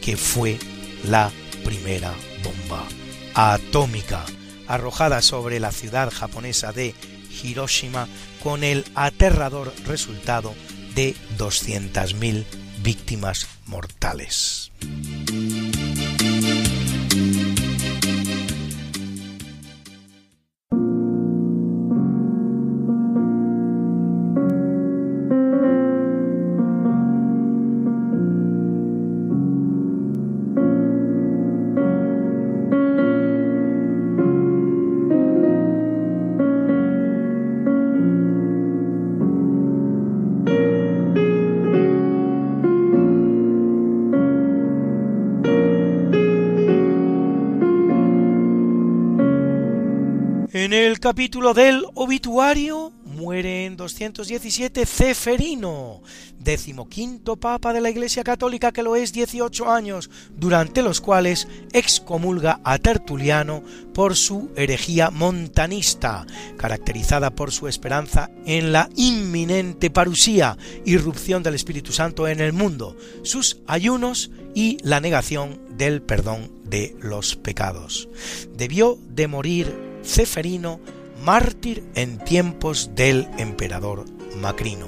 que 0.00 0.16
fue 0.16 0.58
la 1.06 1.30
primera 1.66 2.14
bomba 2.42 2.82
atómica 3.34 4.24
arrojada 4.68 5.20
sobre 5.20 5.60
la 5.60 5.70
ciudad 5.70 6.10
japonesa 6.10 6.72
de 6.72 6.94
Hiroshima 7.42 8.08
con 8.42 8.64
el 8.64 8.86
aterrador 8.94 9.70
resultado 9.84 10.54
de 10.94 11.14
200.000 11.38 12.44
víctimas 12.82 13.46
mortales. 13.66 14.70
En 50.54 50.72
el 50.72 51.00
capítulo 51.00 51.52
del 51.52 51.84
obituario 51.94 52.92
muere 53.04 53.64
en 53.64 53.76
217 53.76 54.86
Ceferino, 54.86 56.00
decimoquinto 56.38 57.34
papa 57.34 57.72
de 57.72 57.80
la 57.80 57.90
Iglesia 57.90 58.22
Católica 58.22 58.70
que 58.70 58.84
lo 58.84 58.94
es 58.94 59.12
18 59.12 59.68
años, 59.68 60.10
durante 60.36 60.82
los 60.82 61.00
cuales 61.00 61.48
excomulga 61.72 62.60
a 62.62 62.78
Tertuliano 62.78 63.64
por 63.94 64.14
su 64.14 64.52
herejía 64.54 65.10
montanista, 65.10 66.24
caracterizada 66.56 67.34
por 67.34 67.50
su 67.50 67.66
esperanza 67.66 68.30
en 68.46 68.70
la 68.70 68.88
inminente 68.94 69.90
parusía, 69.90 70.56
irrupción 70.84 71.42
del 71.42 71.56
Espíritu 71.56 71.90
Santo 71.90 72.28
en 72.28 72.38
el 72.38 72.52
mundo, 72.52 72.96
sus 73.24 73.58
ayunos 73.66 74.30
y 74.54 74.78
la 74.84 75.00
negación 75.00 75.58
del 75.76 76.00
perdón 76.00 76.52
de 76.62 76.94
los 77.00 77.34
pecados. 77.34 78.08
Debió 78.56 78.96
de 79.08 79.26
morir 79.26 79.93
Ceferino, 80.04 80.80
mártir 81.22 81.84
en 81.94 82.18
tiempos 82.18 82.90
del 82.94 83.28
emperador 83.38 84.04
Macrino. 84.40 84.86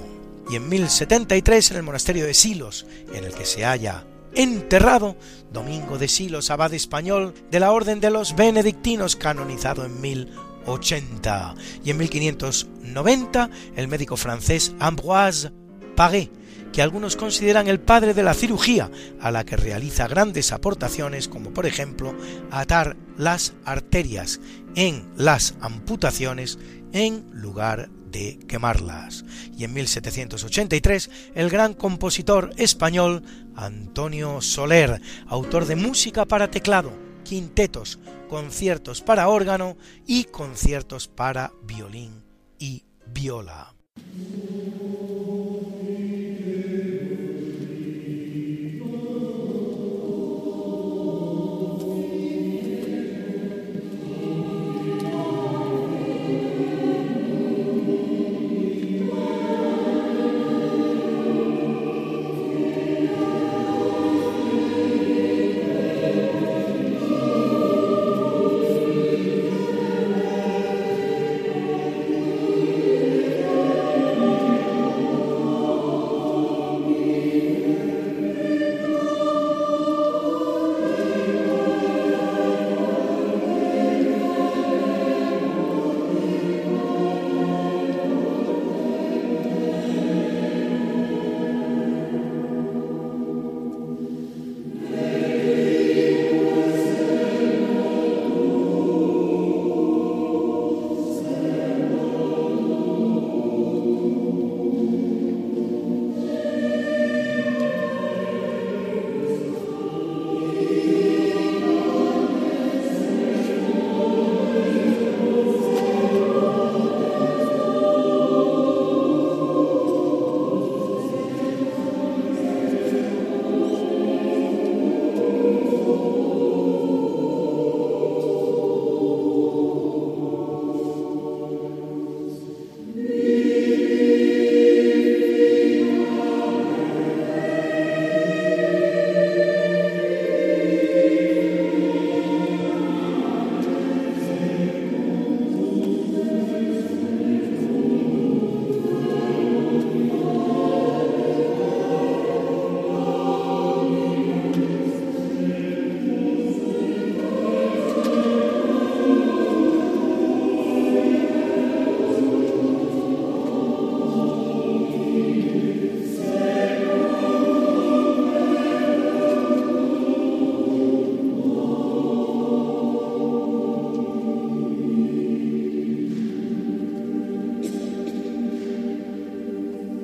Y 0.51 0.57
en 0.57 0.69
1073 0.69 1.73
en 1.73 1.77
el 1.79 1.83
monasterio 1.83 2.27
de 2.27 2.35
Silos, 2.35 2.87
en 3.13 3.25
el 3.25 3.35
que 3.35 3.45
se 3.45 3.65
halla 3.65 4.05
enterrado 4.37 5.17
Domingo 5.53 5.99
de 5.99 6.09
Silos, 6.09 6.51
abad 6.51 6.73
español 6.75 7.35
de 7.51 7.59
la 7.59 7.73
Orden 7.73 8.01
de 8.01 8.11
los 8.11 8.37
Benedictinos, 8.37 9.17
canonizado 9.17 9.85
en 9.85 10.01
1080. 10.01 11.55
Y 11.85 11.91
en 11.91 11.97
1590 11.97 13.51
el 13.77 13.89
médico 13.89 14.17
francés 14.17 14.75
Ambroise 14.79 15.51
Paré, 15.97 16.31
que 16.73 16.83
algunos 16.83 17.17
consideran 17.17 17.69
el 17.69 17.81
padre 17.81 18.15
de 18.15 18.23
la 18.23 18.35
cirugía, 18.35 18.91
a 19.21 19.31
la 19.31 19.45
que 19.45 19.57
realiza 19.57 20.09
grandes 20.09 20.53
aportaciones 20.53 21.29
como 21.29 21.51
por 21.51 21.67
ejemplo 21.67 22.15
atar 22.51 22.97
las 23.17 23.55
arterias 23.65 24.41
en 24.75 25.09
las 25.17 25.55
amputaciones 25.61 26.59
en 26.93 27.25
lugar 27.33 27.91
de 28.11 28.39
quemarlas. 28.47 29.25
Y 29.57 29.65
en 29.65 29.73
1783 29.75 31.11
el 31.35 31.51
gran 31.51 31.75
compositor 31.75 32.53
español 32.57 33.23
Antonio 33.55 34.41
Soler, 34.41 35.01
autor 35.27 35.67
de 35.67 35.77
música 35.77 36.25
para 36.25 36.51
teclado, 36.51 36.93
quintetos, 37.25 37.99
conciertos 38.29 39.03
para 39.03 39.29
órgano 39.29 39.77
y 40.07 40.25
conciertos 40.25 41.09
para 41.09 41.53
violín 41.67 42.25
y 42.59 42.85
viola. 43.07 43.75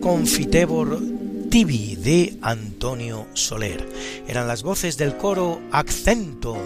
Confitevor 0.03 1.01
Tibi 1.49 1.95
de 1.95 2.37
Antonio 2.43 3.29
Soler. 3.35 3.89
Eran 4.27 4.49
las 4.49 4.65
voces 4.65 4.99
del 4.99 5.17
coro 5.17 5.61
Accento 5.71 6.57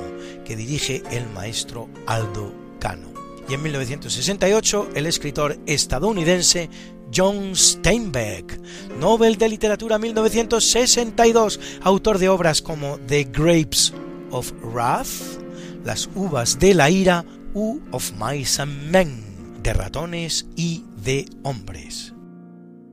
que 0.47 0.57
dirige 0.57 1.03
el 1.11 1.29
maestro 1.35 1.91
Aldo 2.07 2.55
Cano. 2.81 3.09
Y 3.47 3.53
en 3.53 3.63
1968 3.63 4.89
el 4.95 5.05
escritor 5.05 5.59
estadounidense 5.67 6.71
John 7.15 7.55
Steinbeck, 7.55 8.59
Nobel 8.99 9.37
de 9.37 9.51
Literatura 9.51 9.99
1962, 9.99 11.61
autor 11.83 12.19
de 12.19 12.31
obras 12.31 12.63
como 12.63 12.99
The 13.07 13.25
Grapes 13.25 13.93
of 14.31 14.51
Wrath, 14.63 15.43
Las 15.85 16.09
uvas 16.15 16.59
de 16.59 16.73
la 16.73 16.89
ira 16.89 17.23
u 17.53 17.81
Of 17.91 18.13
Mice 18.13 18.63
and 18.63 18.91
Men, 18.91 19.23
de 19.63 19.75
ratones 19.75 20.47
y 20.57 20.85
de 21.05 21.27
hombres 21.43 22.16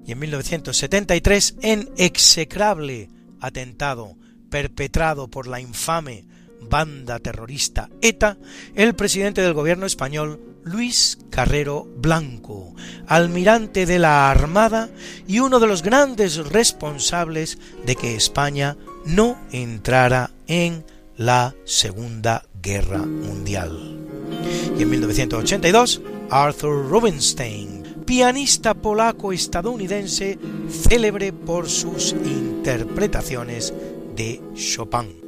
y 0.06 0.12
en 0.12 0.20
1973 0.20 1.56
en 1.62 1.90
execrable 1.98 3.10
atentado 3.40 4.16
perpetrado 4.50 5.30
por 5.30 5.48
la 5.48 5.60
infame 5.60 6.26
banda 6.70 7.20
terrorista 7.20 7.90
ETA, 8.02 8.38
el 8.76 8.96
presidente 8.96 9.42
del 9.42 9.54
gobierno 9.54 9.86
español 9.86 10.40
Luis 10.64 11.18
Carrero 11.30 11.88
Blanco, 11.98 12.74
almirante 13.08 13.86
de 13.86 14.00
la 14.00 14.32
Armada 14.32 14.90
y 15.28 15.40
uno 15.40 15.60
de 15.60 15.68
los 15.68 15.84
grandes 15.84 16.38
responsables 16.38 17.58
de 17.86 17.96
que 17.96 18.16
España 18.16 18.78
no 19.06 19.38
entrara 19.52 20.32
en 20.48 20.86
la 21.18 21.54
Segunda 21.66 22.46
Guerra 22.62 23.00
Mundial. 23.00 24.00
Y 24.78 24.84
en 24.84 24.90
1982, 24.90 26.02
Arthur 26.30 26.90
Rubinstein, 26.90 27.73
pianista 28.06 28.74
polaco-estadounidense 28.74 30.38
célebre 30.70 31.34
por 31.34 31.70
sus 31.70 32.14
interpretaciones 32.14 33.74
de 34.16 34.42
Chopin. 34.56 35.24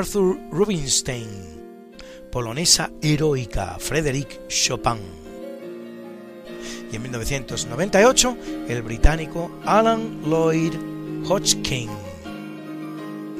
Arthur 0.00 0.38
Rubinstein, 0.50 1.28
polonesa 2.32 2.90
heroica 3.02 3.76
Frédéric 3.78 4.48
Chopin. 4.48 4.96
Y 6.90 6.96
en 6.96 7.02
1998, 7.02 8.36
el 8.68 8.80
británico 8.80 9.50
Alan 9.66 10.22
Lloyd 10.24 10.72
Hodgkin, 11.28 11.90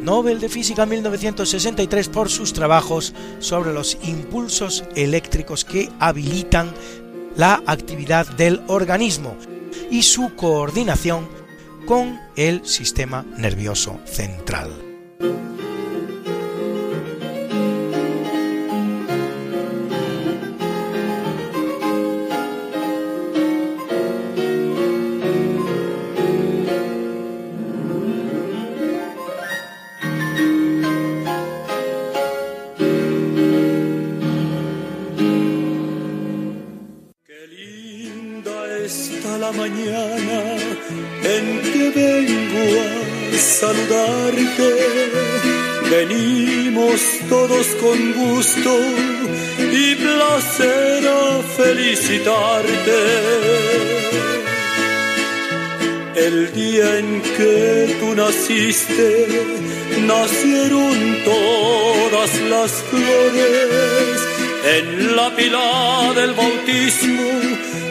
Nobel 0.02 0.38
de 0.38 0.50
Física 0.50 0.84
1963 0.84 2.10
por 2.10 2.28
sus 2.28 2.52
trabajos 2.52 3.14
sobre 3.38 3.72
los 3.72 3.96
impulsos 4.02 4.84
eléctricos 4.94 5.64
que 5.64 5.88
habilitan 5.98 6.74
la 7.36 7.62
actividad 7.64 8.26
del 8.36 8.60
organismo 8.66 9.34
y 9.90 10.02
su 10.02 10.34
coordinación 10.36 11.26
con 11.86 12.20
el 12.36 12.66
sistema 12.66 13.24
nervioso 13.38 13.98
central. 14.04 14.90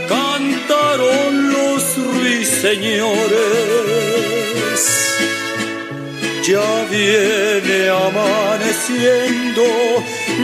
Cantaron 0.08 1.54
los 1.54 1.98
ruiseñores 1.98 3.80
ya 6.50 6.70
viene 6.90 7.90
amaneciendo, 7.90 9.64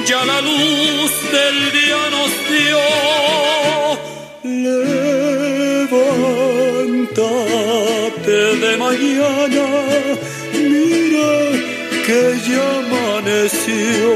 ya 0.06 0.24
la 0.26 0.40
luz 0.42 1.12
del 1.36 1.72
día 1.72 2.10
nos 2.16 2.32
dio. 2.52 2.84
Levántate 5.46 5.98
de 8.64 8.72
mañana, 8.78 9.66
mira 10.54 11.34
que 12.06 12.22
ya 12.48 12.66
amaneció. 12.82 14.12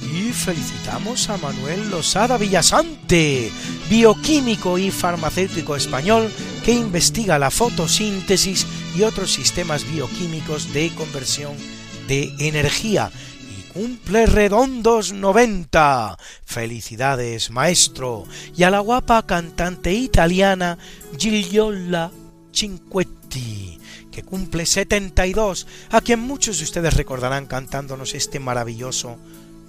If 0.00 0.44
felicitamos 0.44 1.28
a 1.30 1.36
Manuel 1.38 1.90
Losada 1.90 2.36
Villasante, 2.38 3.50
bioquímico 3.94 4.76
y 4.76 4.90
farmacéutico 4.90 5.76
español 5.76 6.28
que 6.64 6.72
investiga 6.72 7.38
la 7.38 7.52
fotosíntesis 7.52 8.66
y 8.96 9.02
otros 9.02 9.32
sistemas 9.32 9.88
bioquímicos 9.88 10.72
de 10.72 10.92
conversión 10.96 11.54
de 12.08 12.34
energía 12.40 13.12
y 13.40 13.62
cumple 13.72 14.26
redondos 14.26 15.12
90. 15.12 16.18
Felicidades, 16.44 17.52
maestro. 17.52 18.24
Y 18.56 18.64
a 18.64 18.70
la 18.70 18.80
guapa 18.80 19.24
cantante 19.26 19.92
italiana 19.92 20.76
Gigliola 21.16 22.10
Cinquetti, 22.52 23.78
que 24.10 24.24
cumple 24.24 24.66
72, 24.66 25.68
a 25.90 26.00
quien 26.00 26.18
muchos 26.18 26.58
de 26.58 26.64
ustedes 26.64 26.94
recordarán 26.94 27.46
cantándonos 27.46 28.14
este 28.14 28.40
maravilloso 28.40 29.18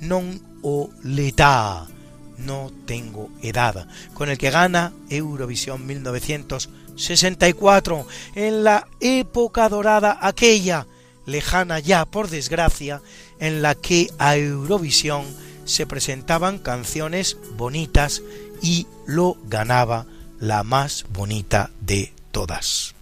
Non 0.01 0.59
ho 0.61 0.91
l'età, 1.07 1.87
no 2.37 2.71
tengo 2.85 3.29
edad, 3.41 3.87
con 4.13 4.29
el 4.29 4.37
que 4.37 4.51
gana 4.51 4.93
Eurovisión 5.09 5.85
1964, 5.85 8.07
en 8.35 8.63
la 8.63 8.87
época 8.99 9.67
dorada 9.69 10.17
aquella, 10.21 10.87
lejana 11.25 11.79
ya 11.79 12.05
por 12.05 12.29
desgracia, 12.29 13.01
en 13.39 13.61
la 13.61 13.75
que 13.75 14.09
a 14.17 14.37
Eurovisión 14.37 15.25
se 15.65 15.85
presentaban 15.87 16.59
canciones 16.59 17.37
bonitas 17.57 18.21
y 18.61 18.87
lo 19.05 19.35
ganaba 19.45 20.05
la 20.39 20.63
más 20.63 21.05
bonita 21.09 21.71
de 21.81 22.13
todas. 22.31 22.95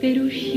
peruche. 0.00 0.49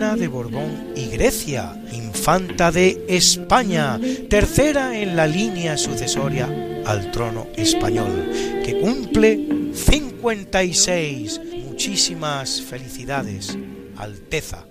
De 0.00 0.28
Borbón 0.28 0.94
y 0.96 1.08
Grecia, 1.08 1.78
infanta 1.92 2.72
de 2.72 3.04
España, 3.06 4.00
tercera 4.30 4.98
en 4.98 5.14
la 5.14 5.26
línea 5.26 5.76
sucesoria 5.76 6.48
al 6.86 7.10
trono 7.10 7.48
español, 7.54 8.30
que 8.64 8.80
cumple 8.80 9.38
56. 9.74 11.40
Muchísimas 11.66 12.62
felicidades, 12.62 13.58
Alteza. 13.98 14.64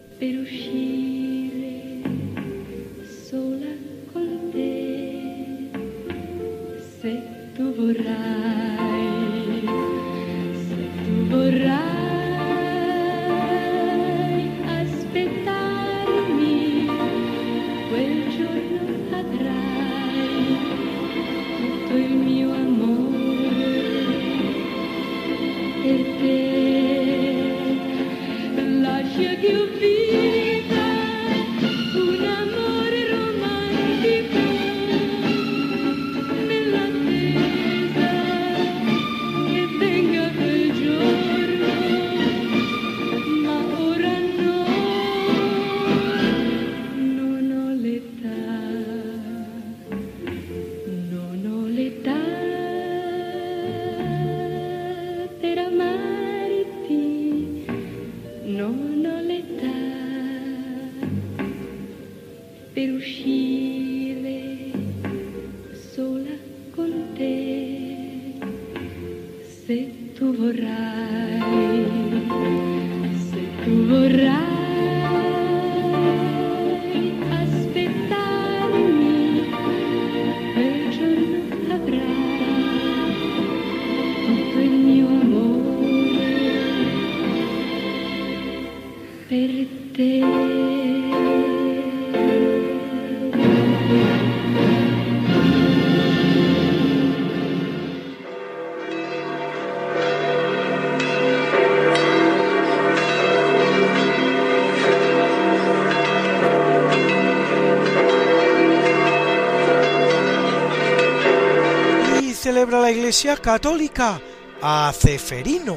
Iglesia 113.09 113.37
Católica 113.37 114.21
a 114.61 114.93
Ceferino, 114.93 115.75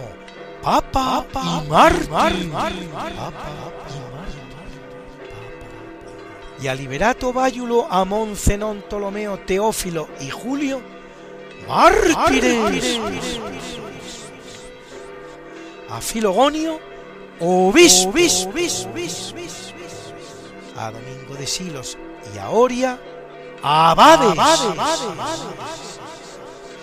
Papa, 0.62 1.24
y 1.32 1.66
Mártir, 1.66 2.52
y 6.60 6.66
a 6.66 6.74
Liberato 6.74 7.32
Báyulo, 7.32 7.86
Amón, 7.90 8.36
Zenón, 8.36 8.82
Ptolomeo, 8.82 9.38
Teófilo 9.38 10.10
y 10.20 10.28
Julio, 10.28 10.82
mártires, 11.66 13.00
a 15.88 16.02
Filogonio, 16.02 16.80
obispo, 17.40 18.12
a 20.76 20.90
Domingo 20.90 21.34
de 21.38 21.46
Silos 21.46 21.96
y 22.34 22.38
a 22.38 22.50
Oria, 22.50 23.00
abades, 23.62 24.38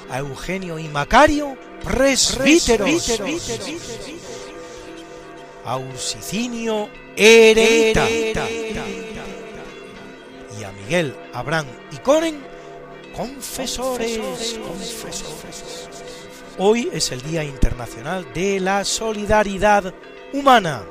a 0.10 0.20
Eugenio 0.20 0.80
y 0.80 0.88
Macario, 0.88 1.58
presbíteros, 1.84 3.22
a 5.66 5.78
Ursicinio, 5.78 6.90
y 7.16 7.94
a 10.64 10.72
Miguel, 10.72 11.16
Abraham 11.34 11.68
y 11.92 11.98
Coren, 11.98 12.42
confesores. 13.16 14.20
Hoy 16.58 16.90
es 16.92 17.12
el 17.12 17.22
Día 17.22 17.44
Internacional 17.44 18.26
de 18.34 18.60
la 18.60 18.84
Solidaridad 18.84 19.94
Humana. 20.34 20.84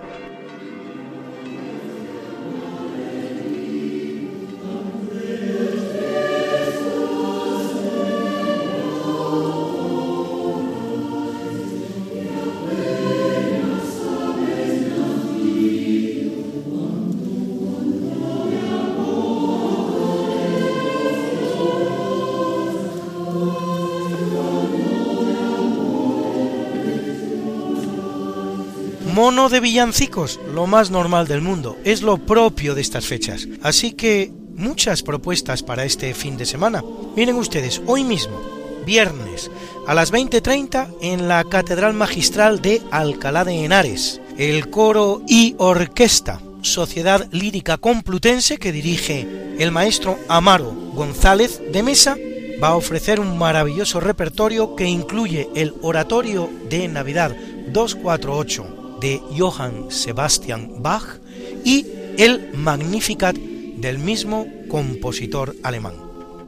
De 29.50 29.60
villancicos, 29.60 30.40
lo 30.54 30.66
más 30.66 30.90
normal 30.90 31.26
del 31.26 31.40
mundo, 31.40 31.76
es 31.84 32.02
lo 32.02 32.18
propio 32.18 32.74
de 32.74 32.80
estas 32.80 33.06
fechas. 33.06 33.48
Así 33.62 33.92
que 33.92 34.32
muchas 34.54 35.02
propuestas 35.02 35.62
para 35.62 35.84
este 35.84 36.14
fin 36.14 36.36
de 36.36 36.46
semana. 36.46 36.82
Miren 37.16 37.36
ustedes, 37.36 37.80
hoy 37.86 38.04
mismo, 38.04 38.40
viernes, 38.84 39.50
a 39.86 39.94
las 39.94 40.12
20.30 40.12 40.96
en 41.00 41.28
la 41.28 41.44
Catedral 41.44 41.94
Magistral 41.94 42.60
de 42.60 42.82
Alcalá 42.90 43.44
de 43.44 43.64
Henares, 43.64 44.20
el 44.36 44.70
coro 44.70 45.22
y 45.26 45.54
orquesta 45.58 46.40
Sociedad 46.62 47.28
Lírica 47.30 47.78
Complutense 47.78 48.58
que 48.58 48.72
dirige 48.72 49.26
el 49.58 49.70
maestro 49.70 50.18
Amaro 50.28 50.72
González 50.94 51.60
de 51.72 51.82
Mesa 51.82 52.16
va 52.62 52.68
a 52.68 52.76
ofrecer 52.76 53.20
un 53.20 53.38
maravilloso 53.38 54.00
repertorio 54.00 54.74
que 54.74 54.86
incluye 54.86 55.48
el 55.54 55.74
Oratorio 55.82 56.50
de 56.68 56.88
Navidad 56.88 57.34
248 57.72 58.77
de 59.00 59.20
Johann 59.36 59.90
Sebastian 59.90 60.82
Bach 60.82 61.20
y 61.64 61.86
el 62.18 62.52
Magnificat 62.54 63.36
del 63.36 63.98
mismo 63.98 64.46
compositor 64.68 65.54
alemán. 65.62 65.94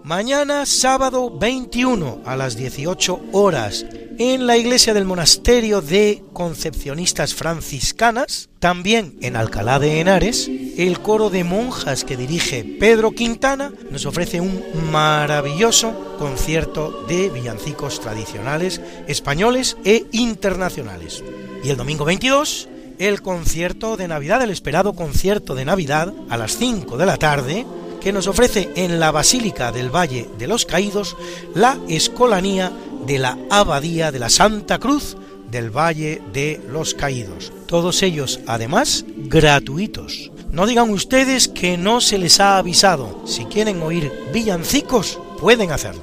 Mañana 0.03 0.67
sábado 0.67 1.31
21 1.31 2.23
a 2.25 2.35
las 2.35 2.57
18 2.57 3.21
horas 3.33 3.87
en 4.19 4.47
la 4.47 4.57
iglesia 4.57 4.93
del 4.93 5.05
monasterio 5.05 5.81
de 5.81 6.23
concepcionistas 6.33 7.35
franciscanas, 7.35 8.49
también 8.59 9.17
en 9.23 9.37
Alcalá 9.37 9.79
de 9.79 10.01
Henares, 10.01 10.51
el 10.77 11.01
coro 11.01 11.31
de 11.31 11.45
monjas 11.45 12.05
que 12.05 12.17
dirige 12.17 12.65
Pedro 12.65 13.13
Quintana 13.13 13.73
nos 13.91 14.05
ofrece 14.05 14.41
un 14.41 14.63
maravilloso 14.91 16.17
concierto 16.19 17.05
de 17.09 17.31
villancicos 17.31 18.01
tradicionales 18.01 18.81
españoles 19.07 19.77
e 19.85 20.07
internacionales. 20.13 21.23
Y 21.63 21.71
el 21.71 21.77
domingo 21.77 22.05
22, 22.05 22.69
el 22.99 23.23
concierto 23.23 23.97
de 23.97 24.09
Navidad, 24.09 24.43
el 24.43 24.51
esperado 24.51 24.95
concierto 24.95 25.55
de 25.55 25.65
Navidad 25.65 26.13
a 26.29 26.37
las 26.37 26.57
5 26.57 26.97
de 26.97 27.07
la 27.07 27.17
tarde, 27.17 27.67
que 28.01 28.13
nos 28.13 28.27
ofrece 28.27 28.71
en 28.77 28.99
la 28.99 29.11
Basílica 29.11 29.73
del 29.73 29.95
Valle 29.95 30.29
de 30.39 30.47
los 30.47 30.65
Caídos 30.65 31.17
la 31.55 31.79
Escolanía 31.89 32.73
de 33.07 33.19
la 33.19 33.39
Abadía 33.51 34.11
de 34.11 34.19
la 34.19 34.31
Santa 34.31 34.79
Cruz 34.79 35.17
del 35.51 35.71
Valle 35.71 36.23
de 36.33 36.61
los 36.69 36.95
Caídos. 36.95 37.53
Todos 37.67 38.03
ellos, 38.03 38.41
además, 38.47 39.05
gratuitos. 39.17 40.31
No 40.51 40.67
digan 40.67 40.91
ustedes 40.91 41.49
que 41.49 41.77
no 41.77 42.01
se 42.01 42.19
les 42.19 42.41
ha 42.41 42.59
avisado. 42.59 43.23
Si 43.27 43.45
quieren 43.45 43.83
oír 43.83 44.11
villancicos, 44.33 45.19
pueden 45.39 45.71
hacerlo. 45.71 46.03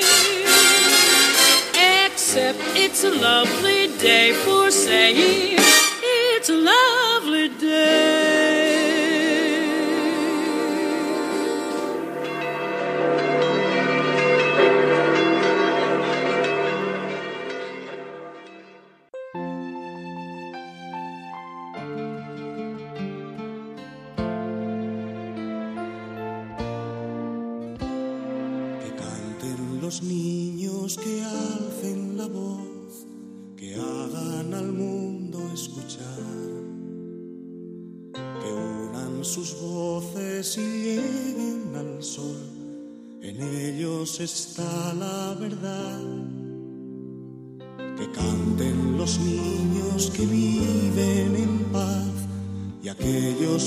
except 2.41 2.77
it's 2.77 3.03
a 3.03 3.11
lovely 3.11 3.87
day 3.99 4.33
for 4.33 4.71
saying 4.71 5.57
it's 6.01 6.49
a 6.49 6.55
lovely 6.55 7.49
day. 7.59 8.60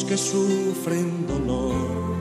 Que 0.09 0.17
sufren 0.19 1.27
dolor 1.27 2.15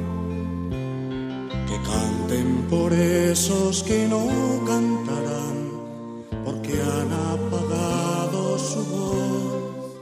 que 1.67 1.77
canten 1.83 2.67
por 2.69 2.93
esos 2.93 3.83
que 3.83 4.07
no 4.07 4.25
cantarán, 4.65 5.57
porque 6.45 6.73
han 6.73 7.11
apagado 7.11 8.57
su 8.57 8.85
voz. 8.85 9.93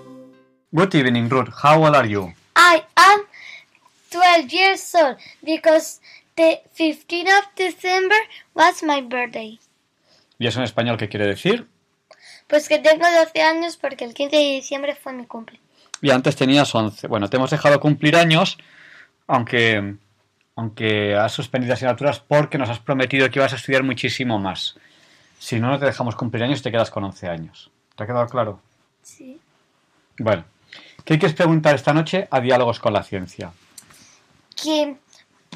Good 0.71 0.95
evening, 0.95 1.29
Ruth. 1.29 1.49
How 1.63 1.83
old 1.83 1.95
are 1.95 2.07
you? 2.07 2.33
I 2.55 2.83
am 2.95 3.21
12 4.11 4.53
years 4.53 4.95
old 4.95 5.17
because 5.43 5.99
the 6.35 6.61
15th 6.77 7.29
of 7.39 7.45
December 7.55 8.17
was 8.53 8.83
my 8.83 9.01
birthday. 9.01 9.59
¿Y 10.37 10.47
eso 10.47 10.59
en 10.59 10.65
español 10.65 10.97
qué 10.97 11.09
quiere 11.09 11.25
decir? 11.27 11.67
Pues 12.47 12.67
que 12.67 12.79
tengo 12.79 13.05
12 13.05 13.41
años 13.41 13.77
porque 13.77 14.05
el 14.05 14.13
15 14.13 14.35
de 14.35 14.43
diciembre 14.43 14.95
fue 14.95 15.13
mi 15.13 15.25
cumple. 15.25 15.59
Y 16.01 16.09
antes 16.09 16.35
tenías 16.35 16.73
11. 16.73 17.07
Bueno, 17.07 17.29
te 17.29 17.37
hemos 17.37 17.51
dejado 17.51 17.79
cumplir 17.79 18.15
años, 18.15 18.57
aunque, 19.27 19.95
aunque 20.55 21.15
has 21.15 21.31
suspendido 21.31 21.73
asignaturas 21.73 22.19
porque 22.19 22.57
nos 22.57 22.69
has 22.69 22.79
prometido 22.79 23.29
que 23.29 23.39
ibas 23.39 23.53
a 23.53 23.57
estudiar 23.57 23.83
muchísimo 23.83 24.39
más. 24.39 24.75
Si 25.39 25.59
no, 25.59 25.69
no 25.69 25.79
te 25.79 25.85
dejamos 25.85 26.15
cumplir 26.15 26.43
años 26.43 26.59
y 26.59 26.63
te 26.63 26.71
quedas 26.71 26.89
con 26.89 27.03
11 27.03 27.27
años. 27.27 27.71
¿Te 27.95 28.03
ha 28.03 28.07
quedado 28.07 28.27
claro? 28.27 28.59
Sí. 29.03 29.39
Bueno, 30.17 30.43
¿qué 31.05 31.17
quieres 31.17 31.35
preguntar 31.35 31.75
esta 31.75 31.93
noche 31.93 32.27
a 32.31 32.39
Diálogos 32.39 32.79
con 32.79 32.93
la 32.93 33.03
Ciencia? 33.03 33.51
Que, 34.55 34.97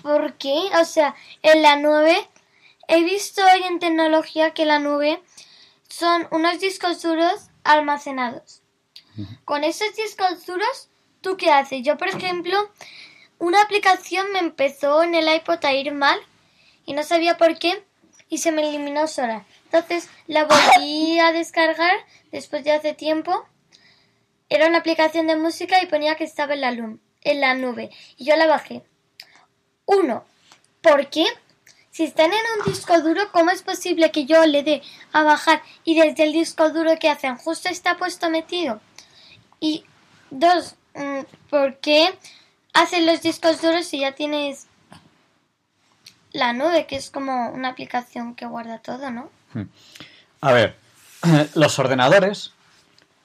¿por 0.01 0.33
qué? 0.33 0.55
O 0.79 0.85
sea, 0.85 1.15
en 1.41 1.61
la 1.61 1.75
nube, 1.75 2.15
he 2.87 3.03
visto 3.03 3.41
hoy 3.43 3.63
en 3.63 3.79
tecnología 3.79 4.51
que 4.51 4.65
la 4.65 4.79
nube 4.79 5.21
son 5.87 6.27
unos 6.31 6.59
discos 6.59 7.01
duros 7.01 7.49
almacenados. 7.63 8.61
Con 9.45 9.63
esos 9.63 9.95
discos 9.95 10.45
duros, 10.45 10.89
¿tú 11.21 11.37
qué 11.37 11.51
haces? 11.51 11.81
Yo, 11.83 11.97
por 11.97 12.09
ejemplo, 12.09 12.57
una 13.39 13.61
aplicación 13.61 14.31
me 14.33 14.39
empezó 14.39 15.03
en 15.03 15.15
el 15.15 15.33
iPod 15.33 15.63
a 15.65 15.73
ir 15.73 15.91
mal 15.93 16.19
y 16.85 16.93
no 16.93 17.03
sabía 17.03 17.37
por 17.37 17.57
qué 17.59 17.83
y 18.29 18.39
se 18.39 18.51
me 18.51 18.67
eliminó 18.67 19.07
sola. 19.07 19.45
Entonces 19.65 20.09
la 20.27 20.45
volví 20.45 21.19
a 21.19 21.31
descargar 21.31 21.95
después 22.31 22.63
de 22.63 22.71
hace 22.73 22.93
tiempo. 22.93 23.45
Era 24.49 24.67
una 24.67 24.79
aplicación 24.79 25.27
de 25.27 25.35
música 25.35 25.81
y 25.81 25.87
ponía 25.87 26.15
que 26.15 26.23
estaba 26.23 26.53
en 26.53 26.61
la, 26.61 26.71
lum- 26.71 26.99
en 27.21 27.41
la 27.41 27.53
nube 27.55 27.89
y 28.17 28.25
yo 28.25 28.35
la 28.35 28.47
bajé. 28.47 28.83
Uno, 29.85 30.25
¿por 30.81 31.09
qué? 31.09 31.25
Si 31.91 32.03
están 32.03 32.33
en 32.33 32.39
un 32.59 32.71
disco 32.71 32.99
duro, 33.01 33.31
¿cómo 33.31 33.51
es 33.51 33.61
posible 33.61 34.11
que 34.11 34.25
yo 34.25 34.45
le 34.45 34.63
dé 34.63 34.81
a 35.13 35.23
bajar 35.23 35.61
y 35.85 35.97
desde 35.99 36.23
el 36.23 36.33
disco 36.33 36.69
duro 36.71 36.97
que 36.99 37.09
hacen 37.09 37.37
justo 37.37 37.69
está 37.69 37.95
puesto 37.97 38.29
metido? 38.29 38.81
Y 39.65 39.83
dos, 40.29 40.75
mm, 40.93 41.21
¿por 41.49 41.77
qué 41.77 42.13
hacen 42.73 43.07
los 43.07 43.23
discos 43.23 43.63
duros 43.63 43.87
si 43.87 44.01
ya 44.01 44.11
tienes 44.11 44.67
la 46.33 46.53
nube, 46.53 46.85
que 46.85 46.97
es 46.97 47.09
como 47.09 47.49
una 47.49 47.69
aplicación 47.69 48.35
que 48.35 48.45
guarda 48.45 48.77
todo, 48.77 49.09
¿no? 49.09 49.31
A 50.41 50.51
ver, 50.51 50.75
los 51.55 51.79
ordenadores 51.79 52.53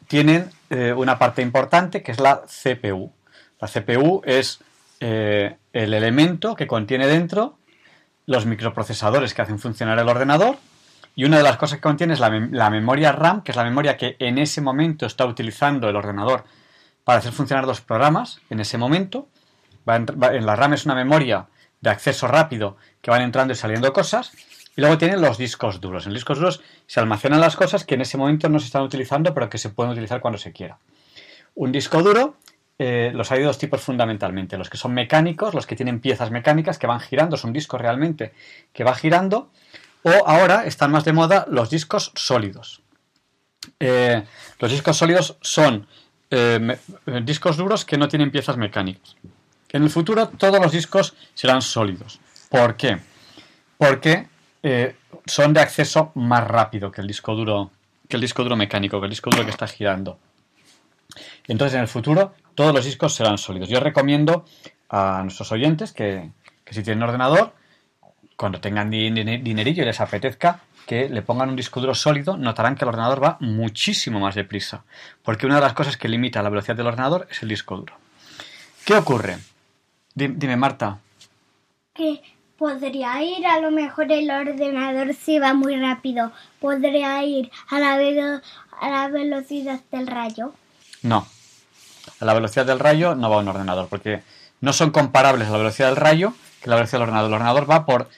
tienen 0.09 0.51
eh, 0.71 0.95
una 0.95 1.19
parte 1.19 1.43
importante 1.43 2.03
que 2.03 2.13
es 2.13 2.21
la 2.21 2.41
CPU. 2.47 3.13
La 3.61 3.69
CPU 3.69 4.23
es 4.25 4.61
eh, 5.01 5.59
el 5.75 5.93
elemento 5.93 6.57
que 6.57 6.67
contiene 6.67 7.07
dentro 7.07 7.59
los 8.25 8.47
microprocesadores 8.47 9.35
que 9.35 9.43
hacen 9.43 9.59
funcionar 9.59 9.99
el 9.99 10.09
ordenador 10.09 10.57
y 11.17 11.25
una 11.25 11.39
de 11.39 11.43
las 11.43 11.57
cosas 11.57 11.79
que 11.79 11.83
contiene 11.83 12.15
es 12.15 12.21
la, 12.21 12.31
la 12.51 12.71
memoria 12.71 13.13
RAM, 13.13 13.43
que 13.43 13.53
es 13.53 13.57
la 13.57 13.65
memoria 13.65 13.97
que 13.97 14.17
en 14.19 14.39
ese 14.39 14.61
momento 14.61 15.07
está 15.07 15.27
utilizando 15.27 15.89
el 15.89 15.97
ordenador 15.97 16.45
para 17.05 17.19
hacer 17.19 17.33
funcionar 17.33 17.67
los 17.67 17.81
programas 17.81 18.41
en 18.51 18.61
ese 18.61 18.79
momento. 18.79 19.29
Va 19.89 19.97
en, 19.97 20.07
en 20.09 20.47
la 20.47 20.57
RAM 20.57 20.75
es 20.75 20.85
una 20.85 20.95
memoria 20.95 21.47
de 21.81 21.91
acceso 21.91 22.27
rápido 22.27 22.77
que 23.01 23.11
van 23.11 23.23
entrando 23.23 23.53
y 23.53 23.57
saliendo 23.57 23.93
cosas. 23.93 24.33
Y 24.77 24.81
luego 24.81 24.99
tienen 24.99 25.21
los 25.21 25.37
discos 25.37 25.81
duros. 25.81 26.07
En 26.07 26.13
los 26.13 26.21
discos 26.21 26.39
duros 26.39 26.63
se 26.87 27.01
almacenan 27.01 27.41
las 27.41 27.57
cosas 27.57 27.85
que 27.85 27.97
en 27.97 28.03
ese 28.03 28.17
momento 28.17 28.49
no 28.49 28.59
se 28.61 28.67
están 28.67 28.83
utilizando, 28.83 29.35
pero 29.35 29.51
que 29.51 29.59
se 29.59 29.71
pueden 29.71 29.93
utilizar 29.93 30.21
cuando 30.21 30.39
se 30.39 30.53
quiera. 30.53 30.79
Un 31.55 31.73
disco 31.73 32.03
duro, 32.03 32.37
eh, 32.79 33.11
los 33.15 33.31
hay 33.31 33.41
de 33.41 33.45
dos 33.45 33.59
tipos 33.59 33.83
fundamentalmente. 33.83 34.57
Los 34.57 34.71
que 34.71 34.79
son 34.79 34.95
mecánicos, 34.95 35.55
los 35.55 35.67
que 35.67 35.77
tienen 35.77 36.01
piezas 36.01 36.31
mecánicas 36.31 36.79
que 36.79 36.87
van 36.87 37.01
girando, 37.01 37.37
son 37.37 37.53
discos 37.53 37.81
realmente 37.81 38.33
que 38.73 38.85
va 38.85 38.95
girando. 38.95 39.51
O 40.03 40.11
ahora 40.27 40.65
están 40.65 40.91
más 40.91 41.05
de 41.05 41.13
moda 41.13 41.47
los 41.51 41.71
discos 41.71 42.13
sólidos. 42.15 42.83
Eh, 43.79 44.25
los 44.59 44.71
discos 44.71 44.97
sólidos 44.97 45.37
son 45.41 45.87
eh, 46.31 46.79
eh, 47.07 47.21
discos 47.25 47.57
duros 47.57 47.85
que 47.85 47.99
no 47.99 48.09
tienen 48.09 48.31
piezas 48.31 48.57
mecánicas. 48.57 49.17
En 49.71 49.83
el 49.83 49.91
futuro 49.91 50.29
todos 50.29 50.61
los 50.61 50.71
discos 50.73 51.15
serán 51.35 51.61
sólidos. 51.61 52.21
¿Por 52.49 52.77
qué? 52.77 52.99
Porque 53.77 54.29
eh, 54.63 54.97
son 55.27 55.53
de 55.53 55.61
acceso 55.61 56.13
más 56.15 56.47
rápido 56.47 56.93
que 56.93 57.01
el 57.01 57.07
disco 57.09 57.35
duro, 57.35 57.71
que 58.09 58.17
el 58.17 58.21
disco 58.21 58.43
duro 58.45 58.57
mecánico, 58.57 59.01
que 59.01 59.07
el 59.07 59.11
disco 59.11 59.31
duro 59.31 59.45
que 59.45 59.51
está 59.51 59.67
girando. 59.67 60.19
Entonces 61.49 61.75
en 61.75 61.83
el 61.83 61.89
futuro 61.89 62.35
todos 62.55 62.73
los 62.73 62.85
discos 62.85 63.15
serán 63.15 63.37
sólidos. 63.37 63.69
Yo 63.69 63.81
recomiendo 63.81 64.45
a 64.89 65.21
nuestros 65.23 65.51
oyentes 65.51 65.93
que 65.93 66.31
si 66.71 66.83
tienen 66.83 67.03
ordenador, 67.03 67.55
cuando 68.41 68.59
tengan 68.61 68.91
din- 68.91 69.15
din- 69.15 69.43
dinerillo 69.45 69.83
y 69.83 69.87
les 69.87 70.01
apetezca, 70.01 70.61
que 70.87 71.09
le 71.11 71.21
pongan 71.23 71.51
un 71.51 71.57
disco 71.57 71.79
duro 71.81 71.95
sólido, 71.95 72.37
notarán 72.39 72.75
que 72.75 72.85
el 72.85 72.89
ordenador 72.89 73.23
va 73.23 73.37
muchísimo 73.41 74.19
más 74.19 74.35
deprisa. 74.35 74.83
Porque 75.23 75.45
una 75.47 75.57
de 75.57 75.61
las 75.61 75.75
cosas 75.75 75.97
que 75.99 76.09
limita 76.09 76.43
la 76.43 76.49
velocidad 76.49 76.75
del 76.77 76.87
ordenador 76.87 77.29
es 77.31 77.43
el 77.43 77.51
disco 77.51 77.77
duro. 77.77 77.95
¿Qué 78.87 78.95
ocurre? 78.95 79.37
Di- 80.15 80.29
Dime, 80.29 80.57
Marta. 80.57 80.99
Que 81.95 82.23
podría 82.59 83.23
ir, 83.23 83.47
a 83.47 83.61
lo 83.61 83.71
mejor 83.71 84.11
el 84.11 84.31
ordenador 84.31 85.15
si 85.15 85.39
va 85.39 85.53
muy 85.55 85.77
rápido, 85.79 86.33
podría 86.61 87.23
ir 87.25 87.51
a 87.69 87.79
la, 87.79 87.97
velo- 87.99 88.41
a 88.81 88.89
la 88.89 89.09
velocidad 89.09 89.81
del 89.93 90.07
rayo. 90.07 90.55
No. 91.03 91.27
A 92.21 92.25
la 92.25 92.35
velocidad 92.35 92.65
del 92.67 92.79
rayo 92.79 93.15
no 93.15 93.29
va 93.31 93.39
un 93.39 93.49
ordenador, 93.49 93.89
porque 93.89 94.23
no 94.63 94.73
son 94.73 94.91
comparables 94.91 95.49
a 95.49 95.53
la 95.53 95.59
velocidad 95.59 95.89
del 95.89 95.97
rayo 95.97 96.33
que 96.63 96.69
la 96.71 96.77
velocidad 96.77 96.99
del 96.99 97.09
ordenador. 97.09 97.29
El 97.31 97.35
ordenador 97.35 97.71
va 97.71 97.87
por 97.87 98.09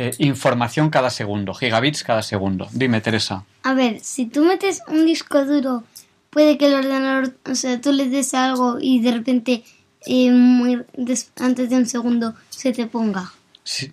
eh, 0.00 0.12
información 0.18 0.90
cada 0.90 1.10
segundo, 1.10 1.54
gigabits 1.54 2.04
cada 2.04 2.22
segundo. 2.22 2.68
Dime, 2.72 3.00
Teresa. 3.00 3.44
A 3.64 3.74
ver, 3.74 3.98
si 4.00 4.26
tú 4.26 4.44
metes 4.44 4.80
un 4.86 5.04
disco 5.04 5.44
duro, 5.44 5.82
puede 6.30 6.56
que 6.56 6.66
el 6.66 6.74
ordenador, 6.74 7.34
o 7.50 7.54
sea, 7.56 7.80
tú 7.80 7.90
le 7.92 8.08
des 8.08 8.32
algo 8.34 8.78
y 8.80 9.00
de 9.00 9.10
repente, 9.12 9.64
eh, 10.06 10.30
muy 10.30 10.84
des- 10.96 11.32
antes 11.40 11.68
de 11.70 11.76
un 11.76 11.86
segundo, 11.86 12.34
se 12.48 12.72
te 12.72 12.86
ponga. 12.86 13.32
Sí, 13.64 13.92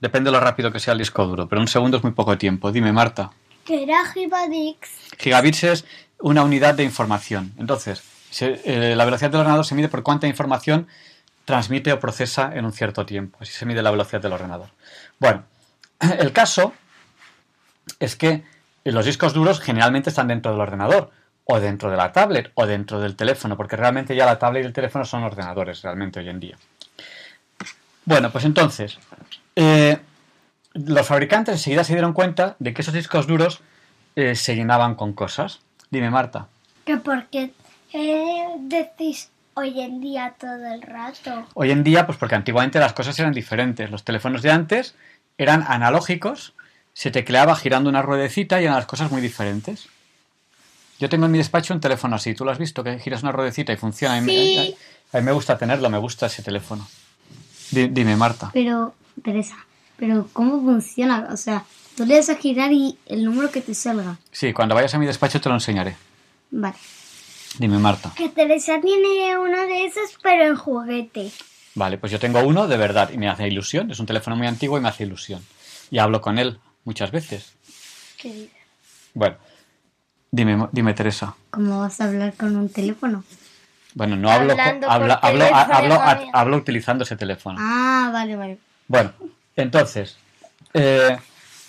depende 0.00 0.28
de 0.28 0.32
lo 0.36 0.40
rápido 0.40 0.70
que 0.70 0.78
sea 0.78 0.92
el 0.92 0.98
disco 0.98 1.26
duro, 1.26 1.48
pero 1.48 1.60
un 1.62 1.68
segundo 1.68 1.96
es 1.96 2.02
muy 2.04 2.12
poco 2.12 2.36
tiempo. 2.36 2.70
Dime, 2.70 2.92
Marta. 2.92 3.32
Que 3.64 3.82
era 3.84 4.04
Gigabits. 4.12 4.90
Gigabits 5.18 5.64
es 5.64 5.84
una 6.20 6.44
unidad 6.44 6.74
de 6.74 6.84
información. 6.84 7.52
Entonces, 7.58 8.02
se- 8.30 8.60
eh, 8.64 8.94
la 8.94 9.04
velocidad 9.06 9.30
del 9.30 9.40
ordenador 9.40 9.64
se 9.64 9.74
mide 9.74 9.88
por 9.88 10.02
cuánta 10.02 10.26
información 10.28 10.86
transmite 11.44 11.92
o 11.92 11.98
procesa 11.98 12.52
en 12.54 12.64
un 12.64 12.72
cierto 12.72 13.04
tiempo. 13.04 13.38
Así 13.40 13.52
se 13.52 13.66
mide 13.66 13.82
la 13.82 13.90
velocidad 13.90 14.20
del 14.22 14.32
ordenador. 14.32 14.68
Bueno, 15.22 15.44
el 16.18 16.32
caso 16.32 16.72
es 18.00 18.16
que 18.16 18.42
los 18.82 19.06
discos 19.06 19.32
duros 19.32 19.60
generalmente 19.60 20.10
están 20.10 20.26
dentro 20.26 20.50
del 20.50 20.60
ordenador, 20.60 21.12
o 21.44 21.60
dentro 21.60 21.92
de 21.92 21.96
la 21.96 22.10
tablet, 22.10 22.50
o 22.54 22.66
dentro 22.66 22.98
del 22.98 23.14
teléfono, 23.14 23.56
porque 23.56 23.76
realmente 23.76 24.16
ya 24.16 24.26
la 24.26 24.40
tablet 24.40 24.64
y 24.64 24.66
el 24.66 24.72
teléfono 24.72 25.04
son 25.04 25.22
ordenadores 25.22 25.80
realmente 25.82 26.18
hoy 26.18 26.28
en 26.28 26.40
día. 26.40 26.58
Bueno, 28.04 28.32
pues 28.32 28.44
entonces, 28.44 28.98
eh, 29.54 29.96
los 30.74 31.06
fabricantes 31.06 31.54
enseguida 31.54 31.84
se 31.84 31.92
dieron 31.92 32.14
cuenta 32.14 32.56
de 32.58 32.74
que 32.74 32.82
esos 32.82 32.94
discos 32.94 33.28
duros 33.28 33.60
eh, 34.16 34.34
se 34.34 34.56
llenaban 34.56 34.96
con 34.96 35.12
cosas. 35.12 35.60
Dime, 35.88 36.10
Marta. 36.10 36.48
Que 36.84 36.96
porque 36.96 37.52
eh, 37.92 38.46
decís 38.58 39.30
hoy 39.54 39.80
en 39.80 40.00
día 40.00 40.34
todo 40.38 40.66
el 40.72 40.82
rato. 40.82 41.46
Hoy 41.54 41.70
en 41.70 41.84
día, 41.84 42.06
pues 42.06 42.18
porque 42.18 42.34
antiguamente 42.34 42.78
las 42.78 42.92
cosas 42.92 43.18
eran 43.18 43.32
diferentes. 43.32 43.90
Los 43.90 44.04
teléfonos 44.04 44.42
de 44.42 44.50
antes 44.50 44.94
eran 45.38 45.64
analógicos, 45.66 46.52
se 46.94 47.10
tecleaba 47.10 47.56
girando 47.56 47.88
una 47.90 48.02
ruedecita 48.02 48.60
y 48.60 48.64
eran 48.64 48.76
las 48.76 48.86
cosas 48.86 49.10
muy 49.10 49.20
diferentes. 49.20 49.88
Yo 50.98 51.08
tengo 51.08 51.26
en 51.26 51.32
mi 51.32 51.38
despacho 51.38 51.74
un 51.74 51.80
teléfono 51.80 52.16
así, 52.16 52.34
¿tú 52.34 52.44
lo 52.44 52.50
has 52.52 52.58
visto? 52.58 52.84
Que 52.84 52.98
giras 52.98 53.22
una 53.22 53.32
ruedecita 53.32 53.72
y 53.72 53.76
funciona. 53.76 54.16
A 54.16 54.20
mí, 54.20 54.32
Sí. 54.32 54.76
a- 55.12 55.18
mí 55.18 55.24
me 55.24 55.32
gusta 55.32 55.58
tenerlo, 55.58 55.90
me 55.90 55.98
gusta 55.98 56.26
ese 56.26 56.42
teléfono. 56.42 56.86
Di- 57.70 57.88
dime, 57.88 58.14
Marta. 58.16 58.50
Pero, 58.52 58.94
Teresa, 59.22 59.56
pero 59.96 60.28
¿cómo 60.32 60.60
funciona? 60.62 61.28
O 61.32 61.36
sea, 61.36 61.64
tú 61.96 62.04
le 62.06 62.16
das 62.16 62.28
a 62.28 62.36
girar 62.36 62.70
y 62.72 62.96
el 63.06 63.24
número 63.24 63.50
que 63.50 63.62
te 63.62 63.74
salga. 63.74 64.16
Sí, 64.30 64.52
cuando 64.52 64.74
vayas 64.74 64.94
a 64.94 64.98
mi 64.98 65.06
despacho 65.06 65.40
te 65.40 65.48
lo 65.48 65.54
enseñaré. 65.56 65.96
Vale. 66.50 66.76
Dime, 67.58 67.78
Marta. 67.78 68.12
Que 68.16 68.28
Teresa 68.28 68.80
tiene 68.80 69.38
uno 69.38 69.60
de 69.62 69.84
esos, 69.84 70.18
pero 70.22 70.44
en 70.44 70.56
juguete. 70.56 71.30
Vale, 71.74 71.98
pues 71.98 72.12
yo 72.12 72.18
tengo 72.18 72.40
uno 72.40 72.68
de 72.68 72.76
verdad 72.76 73.10
y 73.12 73.18
me 73.18 73.28
hace 73.28 73.46
ilusión. 73.48 73.90
Es 73.90 74.00
un 74.00 74.06
teléfono 74.06 74.36
muy 74.36 74.46
antiguo 74.46 74.78
y 74.78 74.80
me 74.80 74.88
hace 74.88 75.04
ilusión. 75.04 75.44
Y 75.90 75.98
hablo 75.98 76.20
con 76.20 76.38
él 76.38 76.58
muchas 76.84 77.10
veces. 77.10 77.54
¿Qué? 78.18 78.48
Bueno, 79.14 79.36
dime, 80.30 80.68
dime 80.72 80.94
Teresa. 80.94 81.34
¿Cómo 81.50 81.80
vas 81.80 82.00
a 82.00 82.04
hablar 82.04 82.34
con 82.34 82.56
un 82.56 82.68
teléfono? 82.68 83.24
Bueno, 83.94 84.16
no 84.16 84.30
hablo, 84.30 84.54
hablo, 84.88 85.18
hablo, 85.20 85.98
María. 85.98 86.30
hablo 86.32 86.56
utilizando 86.56 87.04
ese 87.04 87.16
teléfono. 87.16 87.58
Ah, 87.60 88.10
vale, 88.12 88.36
vale. 88.36 88.58
Bueno, 88.88 89.12
entonces, 89.54 90.16
eh, 90.72 91.18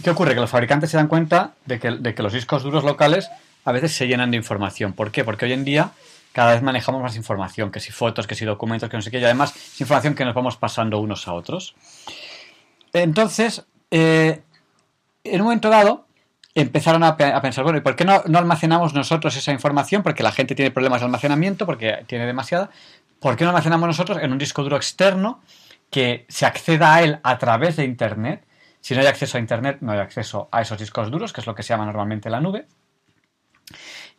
¿qué 0.02 0.10
ocurre? 0.10 0.34
Que 0.34 0.40
los 0.40 0.50
fabricantes 0.50 0.90
se 0.90 0.98
dan 0.98 1.08
cuenta 1.08 1.54
de 1.66 1.80
que, 1.80 1.92
de 1.92 2.16
que 2.16 2.24
los 2.24 2.32
discos 2.32 2.64
duros 2.64 2.86
locales 2.86 3.30
a 3.65 3.72
veces 3.72 3.95
se 3.95 4.07
llenan 4.07 4.31
de 4.31 4.38
información. 4.38 4.94
¿Por 4.94 5.11
qué? 5.11 5.23
Porque 5.23 5.45
hoy 5.45 5.53
en 5.53 5.64
día 5.64 5.91
cada 6.31 6.53
vez 6.53 6.64
manejamos 6.64 7.02
más 7.02 7.15
información, 7.15 7.72
que 7.72 7.80
si 7.80 7.91
fotos, 7.91 8.26
que 8.26 8.35
si 8.35 8.44
documentos, 8.44 8.90
que 8.90 8.98
no 8.98 9.02
sé 9.03 9.11
qué, 9.11 9.19
y 9.19 9.23
además 9.23 9.56
es 9.56 9.81
información 9.81 10.15
que 10.15 10.26
nos 10.26 10.34
vamos 10.34 10.57
pasando 10.57 10.98
unos 10.99 11.27
a 11.27 11.34
otros. 11.34 11.76
Entonces, 12.91 13.65
eh, 13.91 14.41
en 15.23 15.41
un 15.41 15.45
momento 15.45 15.69
dado, 15.69 16.07
empezaron 16.56 17.03
a, 17.03 17.18
pe- 17.18 17.31
a 17.31 17.41
pensar, 17.41 17.64
bueno, 17.64 17.77
¿y 17.77 17.81
por 17.81 17.95
qué 17.95 18.03
no, 18.06 18.23
no 18.27 18.40
almacenamos 18.40 18.94
nosotros 18.94 19.35
esa 19.35 19.52
información? 19.52 20.03
Porque 20.03 20.23
la 20.23 20.31
gente 20.31 20.56
tiene 20.56 20.72
problemas 20.72 21.02
de 21.02 21.06
almacenamiento, 21.06 21.65
porque 21.65 22.03
tiene 22.07 22.26
demasiada. 22.26 22.69
¿Por 23.19 23.35
qué 23.35 23.44
no 23.44 23.52
almacenamos 23.52 23.88
nosotros 23.88 24.18
en 24.22 24.31
un 24.31 24.38
disco 24.38 24.64
duro 24.64 24.76
externo 24.76 25.41
que 25.90 26.26
se 26.30 26.45
acceda 26.45 26.95
a 26.95 27.03
él 27.03 27.19
a 27.23 27.38
través 27.38 27.76
de 27.76 27.85
Internet? 27.85 28.44
Si 28.81 28.94
no 28.95 29.02
hay 29.02 29.07
acceso 29.07 29.38
a 29.38 29.40
Internet, 29.40 29.77
no 29.81 29.91
hay 29.94 29.99
acceso 29.99 30.49
a 30.52 30.61
esos 30.61 30.77
discos 30.77 31.10
duros, 31.10 31.31
que 31.31 31.41
es 31.41 31.48
lo 31.48 31.56
que 31.56 31.64
se 31.64 31.69
llama 31.69 31.85
normalmente 31.85 32.30
la 32.30 32.41
nube. 32.41 32.65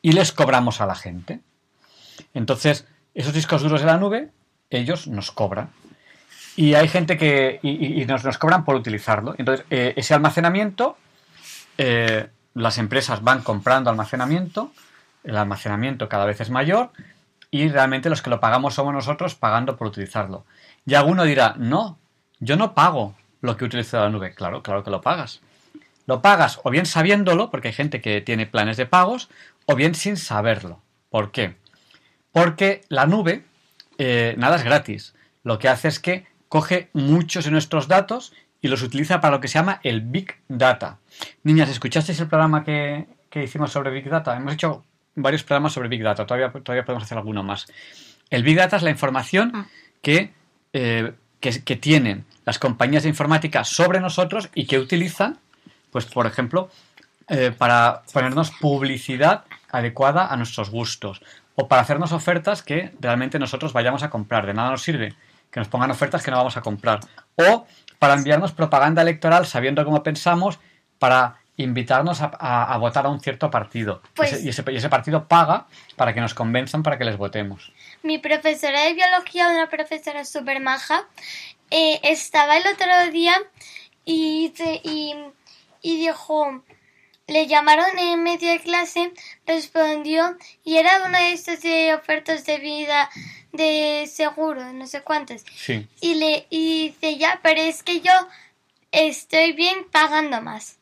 Y 0.05 0.13
les 0.13 0.33
cobramos 0.33 0.83
a 0.83 0.87
la 0.87 0.95
gente. 0.95 1.41
Entonces, 2.35 2.87
esos 3.15 3.33
discos 3.33 3.63
duros 3.63 3.81
de 3.81 3.87
la 3.87 3.97
nube, 3.97 4.29
ellos 4.69 5.09
nos 5.09 5.31
cobran. 5.31 5.71
Y 6.57 6.75
hay 6.75 6.89
gente 6.89 7.17
que. 7.17 7.59
y, 7.63 8.05
nos, 8.05 8.37
cobran 8.37 8.67
por 8.67 8.75
utilizarlo. 8.75 9.35
Entonces, 9.39 9.65
eh, 9.71 9.95
ese 9.97 10.13
almacenamiento, 10.13 10.99
eh, 11.79 12.29
las 12.53 12.77
empresas 12.77 13.23
van 13.23 13.41
comprando 13.41 13.89
almacenamiento, 13.89 14.73
el 15.23 15.39
almacenamiento 15.39 16.07
cada 16.07 16.27
vez 16.27 16.39
es 16.43 16.51
mayor, 16.51 16.91
y 17.51 17.71
realmente 17.71 18.11
los 18.11 18.21
que 18.21 18.29
lo 18.29 18.41
pagamos 18.41 18.75
somos 18.75 18.93
nosotros 18.93 19.35
pagando 19.35 19.79
por 19.79 19.87
utilizarlo. 19.87 20.45
Y 20.85 20.93
alguno 20.97 21.25
dirá, 21.25 21.55
no, 21.57 21.97
yo 22.41 22.57
no 22.57 22.75
pago 22.75 23.15
lo 23.41 23.57
que 23.57 23.65
utilizo 23.65 23.99
la 23.99 24.11
nube. 24.11 24.35
Claro, 24.35 24.63
claro 24.63 24.85
que 24.85 24.91
lo 24.91 25.01
pagas. 25.01 25.41
Lo 26.07 26.21
pagas 26.21 26.61
o 26.63 26.71
bien 26.71 26.85
sabiéndolo, 26.85 27.51
porque 27.51 27.69
hay 27.69 27.75
gente 27.75 28.03
que 28.03 28.21
tiene 28.21 28.47
planes 28.47 28.77
de 28.77 28.85
pagos, 28.85 29.31
o 29.67 29.75
bien 29.75 29.95
sin 29.95 30.17
saberlo. 30.17 30.83
¿Por 31.11 31.31
qué? 31.31 31.57
Porque 32.33 32.83
la 32.89 33.07
nube, 33.07 33.45
eh, 33.99 34.35
nada 34.39 34.57
es 34.57 34.65
gratis. 34.65 35.15
Lo 35.43 35.59
que 35.59 35.69
hace 35.69 35.89
es 35.89 36.01
que 36.01 36.27
coge 36.49 36.89
muchos 36.93 37.45
de 37.45 37.51
nuestros 37.51 37.89
datos 37.89 38.33
y 38.61 38.69
los 38.69 38.83
utiliza 38.83 39.21
para 39.21 39.37
lo 39.37 39.41
que 39.41 39.49
se 39.49 39.55
llama 39.55 39.81
el 39.83 40.01
Big 40.01 40.37
Data. 40.49 40.99
Niñas, 41.43 41.69
¿escuchasteis 41.69 42.19
el 42.21 42.29
programa 42.29 42.65
que, 42.65 43.07
que 43.31 43.45
hicimos 43.45 43.73
sobre 43.73 43.91
Big 43.91 44.09
Data? 44.09 44.37
Hemos 44.37 44.55
hecho 44.55 44.85
varios 45.15 45.45
programas 45.45 45.73
sobre 45.73 45.89
Big 45.89 46.03
Data, 46.03 46.27
todavía, 46.27 46.51
todavía 46.51 46.85
podemos 46.85 47.05
hacer 47.05 47.19
alguno 47.19 47.43
más. 47.43 47.67
El 48.31 48.43
Big 48.43 48.57
Data 48.57 48.77
es 48.77 48.83
la 48.83 48.91
información 48.91 49.67
que, 50.03 50.33
eh, 50.73 51.13
que, 51.41 51.63
que 51.63 51.77
tienen 51.77 52.25
las 52.45 52.59
compañías 52.59 53.03
de 53.03 53.11
informática 53.11 53.65
sobre 53.65 54.01
nosotros 54.01 54.49
y 54.55 54.67
que 54.67 54.79
utilizan, 54.79 55.39
pues 55.91 56.07
por 56.07 56.27
ejemplo, 56.27 56.71
eh, 57.29 57.53
para 57.57 58.03
ponernos 58.13 58.51
publicidad 58.51 59.45
adecuada 59.77 60.27
a 60.27 60.37
nuestros 60.37 60.71
gustos 60.71 61.21
o 61.55 61.69
para 61.69 61.83
hacernos 61.83 62.13
ofertas 62.13 62.63
que 62.63 62.93
realmente 63.01 63.39
nosotros 63.39 63.73
vayamos 63.73 64.03
a 64.03 64.11
comprar. 64.11 64.47
De 64.47 64.55
nada 64.55 64.71
nos 64.71 64.83
sirve 64.83 65.15
que 65.51 65.61
nos 65.61 65.69
pongan 65.69 65.91
ofertas 65.91 66.23
que 66.23 66.31
no 66.31 66.37
vamos 66.39 66.57
a 66.57 66.63
comprar. 66.63 67.01
O 67.37 67.67
para 67.99 68.15
enviarnos 68.15 68.53
propaganda 68.53 69.03
electoral 69.03 69.47
sabiendo 69.47 69.85
cómo 69.85 70.03
pensamos 70.03 70.59
para 70.99 71.37
invitarnos 71.57 72.21
a, 72.21 72.33
a- 72.39 72.75
a 72.75 72.77
votar 72.79 73.07
a 73.07 73.09
un 73.09 73.21
cierto 73.21 73.49
partido. 73.51 74.03
Pues- 74.15 74.33
Ese- 74.33 74.43
y, 74.45 74.49
ese, 74.49 74.65
y 74.73 74.77
ese 74.77 74.89
partido 74.89 75.29
paga 75.29 75.67
para 75.95 76.13
que 76.13 76.21
nos 76.21 76.35
convenzan 76.35 76.83
para 76.83 76.99
que 76.99 77.05
les 77.05 77.17
votemos. 77.17 77.73
Mi 78.03 78.19
profesora 78.19 78.83
de 78.83 78.95
biología, 78.95 79.49
una 79.49 79.69
profesora 79.69 80.25
súper 80.25 80.61
maja, 80.61 81.05
eh, 81.71 82.01
estaba 82.03 82.57
el 82.57 82.65
otro 82.67 83.13
día 83.13 83.35
y, 84.05 84.53
y, 84.83 85.15
y 85.83 85.99
dijo, 85.99 86.63
le 87.27 87.47
llamaron 87.47 87.99
en 87.99 88.23
medio 88.23 88.51
de 88.51 88.61
clase, 88.61 89.13
respondió 89.47 90.37
y 90.63 90.77
era 90.77 91.05
uno 91.07 91.17
de 91.17 91.33
estos 91.33 91.63
de 91.63 91.95
ofertas 91.95 92.45
de 92.45 92.59
vida 92.59 93.09
de 93.53 94.07
seguro, 94.07 94.73
no 94.73 94.87
sé 94.87 95.03
cuántos. 95.03 95.45
Sí. 95.55 95.89
Y 96.01 96.15
le 96.15 96.47
y 96.51 96.89
dice, 96.89 97.17
ya, 97.17 97.41
pero 97.43 97.61
es 97.61 97.83
que 97.83 98.01
yo 98.01 98.13
estoy 98.93 99.53
bien 99.53 99.87
pagando 99.91 100.41
más. 100.43 100.79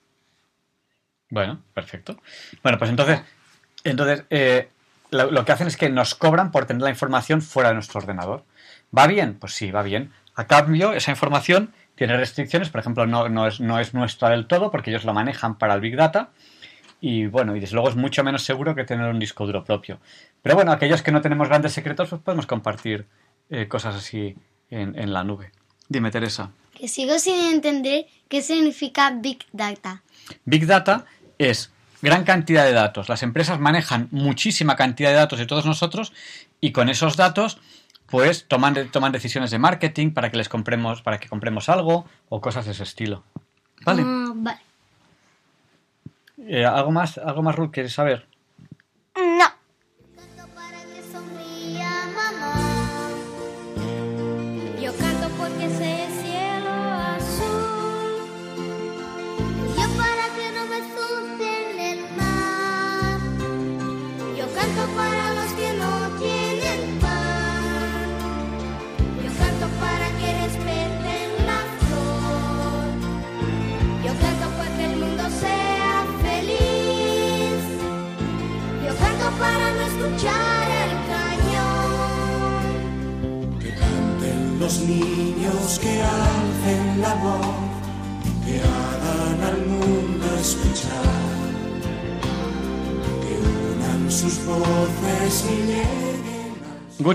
Bueno, 1.30 1.62
perfecto. 1.74 2.20
Bueno, 2.62 2.78
pues 2.78 2.90
entonces, 2.90 3.20
entonces 3.84 4.24
eh, 4.30 4.68
lo, 5.10 5.30
lo 5.30 5.44
que 5.44 5.52
hacen 5.52 5.66
es 5.66 5.76
que 5.76 5.88
nos 5.88 6.14
cobran 6.14 6.50
por 6.50 6.66
tener 6.66 6.82
la 6.82 6.90
información 6.90 7.40
fuera 7.40 7.70
de 7.70 7.74
nuestro 7.74 8.00
ordenador. 8.00 8.44
¿Va 8.96 9.06
bien? 9.06 9.38
Pues 9.38 9.54
sí, 9.54 9.70
va 9.70 9.82
bien. 9.82 10.12
A 10.34 10.46
cambio, 10.46 10.92
esa 10.92 11.10
información 11.10 11.72
tiene 12.02 12.16
restricciones, 12.16 12.68
por 12.68 12.80
ejemplo, 12.80 13.06
no, 13.06 13.28
no, 13.28 13.46
es, 13.46 13.60
no 13.60 13.78
es 13.78 13.94
nuestra 13.94 14.30
del 14.30 14.48
todo 14.48 14.72
porque 14.72 14.90
ellos 14.90 15.04
lo 15.04 15.14
manejan 15.14 15.56
para 15.56 15.74
el 15.74 15.80
Big 15.80 15.94
Data. 15.94 16.30
Y 17.00 17.26
bueno, 17.26 17.54
y 17.54 17.60
desde 17.60 17.74
luego 17.74 17.90
es 17.90 17.94
mucho 17.94 18.24
menos 18.24 18.42
seguro 18.42 18.74
que 18.74 18.82
tener 18.82 19.08
un 19.08 19.20
disco 19.20 19.46
duro 19.46 19.62
propio. 19.62 20.00
Pero 20.42 20.56
bueno, 20.56 20.72
aquellos 20.72 21.00
que 21.00 21.12
no 21.12 21.20
tenemos 21.20 21.46
grandes 21.46 21.74
secretos, 21.74 22.08
pues 22.08 22.20
podemos 22.20 22.48
compartir 22.48 23.06
eh, 23.50 23.68
cosas 23.68 23.94
así 23.94 24.34
en, 24.68 24.98
en 24.98 25.12
la 25.12 25.22
nube. 25.22 25.52
Dime, 25.88 26.10
Teresa. 26.10 26.50
Que 26.74 26.88
sigo 26.88 27.20
sin 27.20 27.38
entender 27.38 28.06
qué 28.26 28.42
significa 28.42 29.12
Big 29.12 29.46
Data. 29.52 30.02
Big 30.44 30.66
Data 30.66 31.04
es 31.38 31.70
gran 32.00 32.24
cantidad 32.24 32.64
de 32.64 32.72
datos. 32.72 33.08
Las 33.08 33.22
empresas 33.22 33.60
manejan 33.60 34.08
muchísima 34.10 34.74
cantidad 34.74 35.10
de 35.10 35.16
datos 35.18 35.38
de 35.38 35.46
todos 35.46 35.66
nosotros 35.66 36.12
y 36.60 36.72
con 36.72 36.88
esos 36.88 37.16
datos 37.16 37.60
pues 38.12 38.46
toman, 38.46 38.74
toman 38.90 39.10
decisiones 39.10 39.50
de 39.50 39.58
marketing 39.58 40.10
para 40.10 40.30
que 40.30 40.36
les 40.36 40.50
compremos, 40.50 41.00
para 41.00 41.16
que 41.16 41.30
compremos 41.30 41.70
algo 41.70 42.04
o 42.28 42.42
cosas 42.42 42.66
de 42.66 42.72
ese 42.72 42.82
estilo. 42.82 43.24
Vale. 43.86 44.02
Ah, 44.04 44.32
vale. 44.34 44.60
Eh, 46.46 46.66
¿Algo 46.66 46.90
más, 46.90 47.16
algo 47.16 47.42
más, 47.42 47.56
Ruth, 47.56 47.70
quieres 47.70 47.94
saber? 47.94 48.26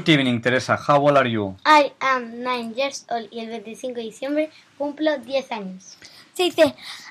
Good 0.08 0.20
evening, 0.20 0.40
Teresa. 0.40 0.78
How 0.78 1.02
old 1.02 1.18
are 1.18 1.28
you? 1.30 1.58
I 1.66 1.92
am 2.00 2.42
9 2.42 2.76
years 2.78 3.06
old 3.10 3.28
y 3.30 3.42
el 3.42 3.50
25 3.50 3.96
de 3.96 4.04
diciembre 4.04 4.50
cumplo 4.78 5.18
10 5.18 5.52
años. 5.52 5.98
Dice, 6.38 6.64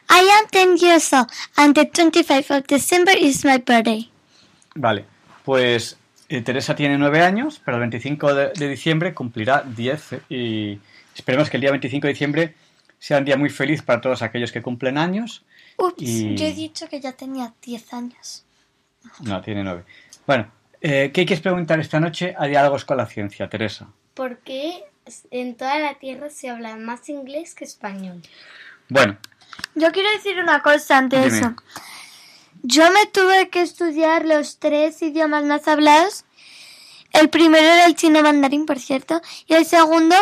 I 0.08 0.30
am 0.40 0.48
10 0.50 0.78
years 0.80 1.12
old 1.12 1.26
and 1.56 1.74
the 1.74 1.84
25th 1.90 2.56
of 2.56 2.66
December 2.66 3.12
is 3.14 3.44
my 3.44 3.58
birthday. 3.58 4.10
Vale, 4.76 5.04
pues 5.44 5.98
eh, 6.30 6.40
Teresa 6.40 6.74
tiene 6.74 6.96
nueve 6.96 7.20
años, 7.20 7.60
pero 7.62 7.76
el 7.76 7.82
25 7.82 8.34
de, 8.34 8.52
de 8.54 8.66
diciembre 8.66 9.12
cumplirá 9.12 9.62
10 9.62 10.12
eh, 10.14 10.20
y 10.30 10.80
esperemos 11.14 11.50
que 11.50 11.58
el 11.58 11.60
día 11.60 11.72
25 11.72 12.06
de 12.06 12.12
diciembre 12.14 12.54
sea 12.98 13.18
un 13.18 13.26
día 13.26 13.36
muy 13.36 13.50
feliz 13.50 13.82
para 13.82 14.00
todos 14.00 14.22
aquellos 14.22 14.52
que 14.52 14.62
cumplen 14.62 14.96
años. 14.96 15.44
Ups, 15.76 15.96
Y- 15.98 16.34
yo 16.34 16.46
he 16.46 16.54
dicho 16.54 16.88
que 16.88 16.98
ya 16.98 17.12
tenía 17.12 17.52
10 17.60 17.92
años. 17.92 18.46
No, 19.20 19.42
tiene 19.42 19.62
nueve. 19.62 19.84
Bueno, 20.26 20.50
eh, 20.88 21.10
¿qué 21.12 21.26
quieres 21.26 21.40
preguntar 21.40 21.80
esta 21.80 21.98
noche 21.98 22.34
a 22.38 22.46
Diálogos 22.46 22.84
con 22.84 22.96
la 22.96 23.06
Ciencia, 23.06 23.48
Teresa? 23.48 23.88
¿Por 24.14 24.38
qué 24.38 24.84
en 25.32 25.56
toda 25.56 25.78
la 25.80 25.94
Tierra 25.94 26.30
se 26.30 26.48
habla 26.48 26.76
más 26.76 27.08
inglés 27.08 27.54
que 27.56 27.64
español? 27.64 28.22
Bueno, 28.88 29.18
Yo 29.74 29.90
quiero 29.90 30.08
decir 30.12 30.38
una 30.38 30.62
cosa 30.62 30.98
ante 30.98 31.16
Dime. 31.16 31.38
eso. 31.38 31.54
Yo 32.62 32.90
me 32.92 33.06
tuve 33.06 33.48
que 33.48 33.62
estudiar 33.62 34.24
los 34.24 34.58
tres 34.58 35.02
idiomas 35.02 35.44
más 35.44 35.66
hablados. 35.66 36.24
El 37.12 37.30
primero 37.30 37.66
era 37.66 37.86
el 37.86 37.96
chino 37.96 38.22
mandarín, 38.22 38.64
por 38.64 38.78
cierto, 38.78 39.20
y 39.48 39.54
el 39.54 39.64
segundo 39.66 40.14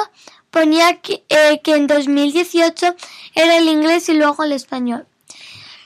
ponía 0.51 1.01
que, 1.01 1.25
eh, 1.29 1.61
que 1.63 1.75
en 1.75 1.87
2018 1.87 2.97
era 3.35 3.57
el 3.59 3.69
inglés 3.69 4.09
y 4.09 4.15
luego 4.15 4.45
el 4.45 4.53
español. 4.53 5.07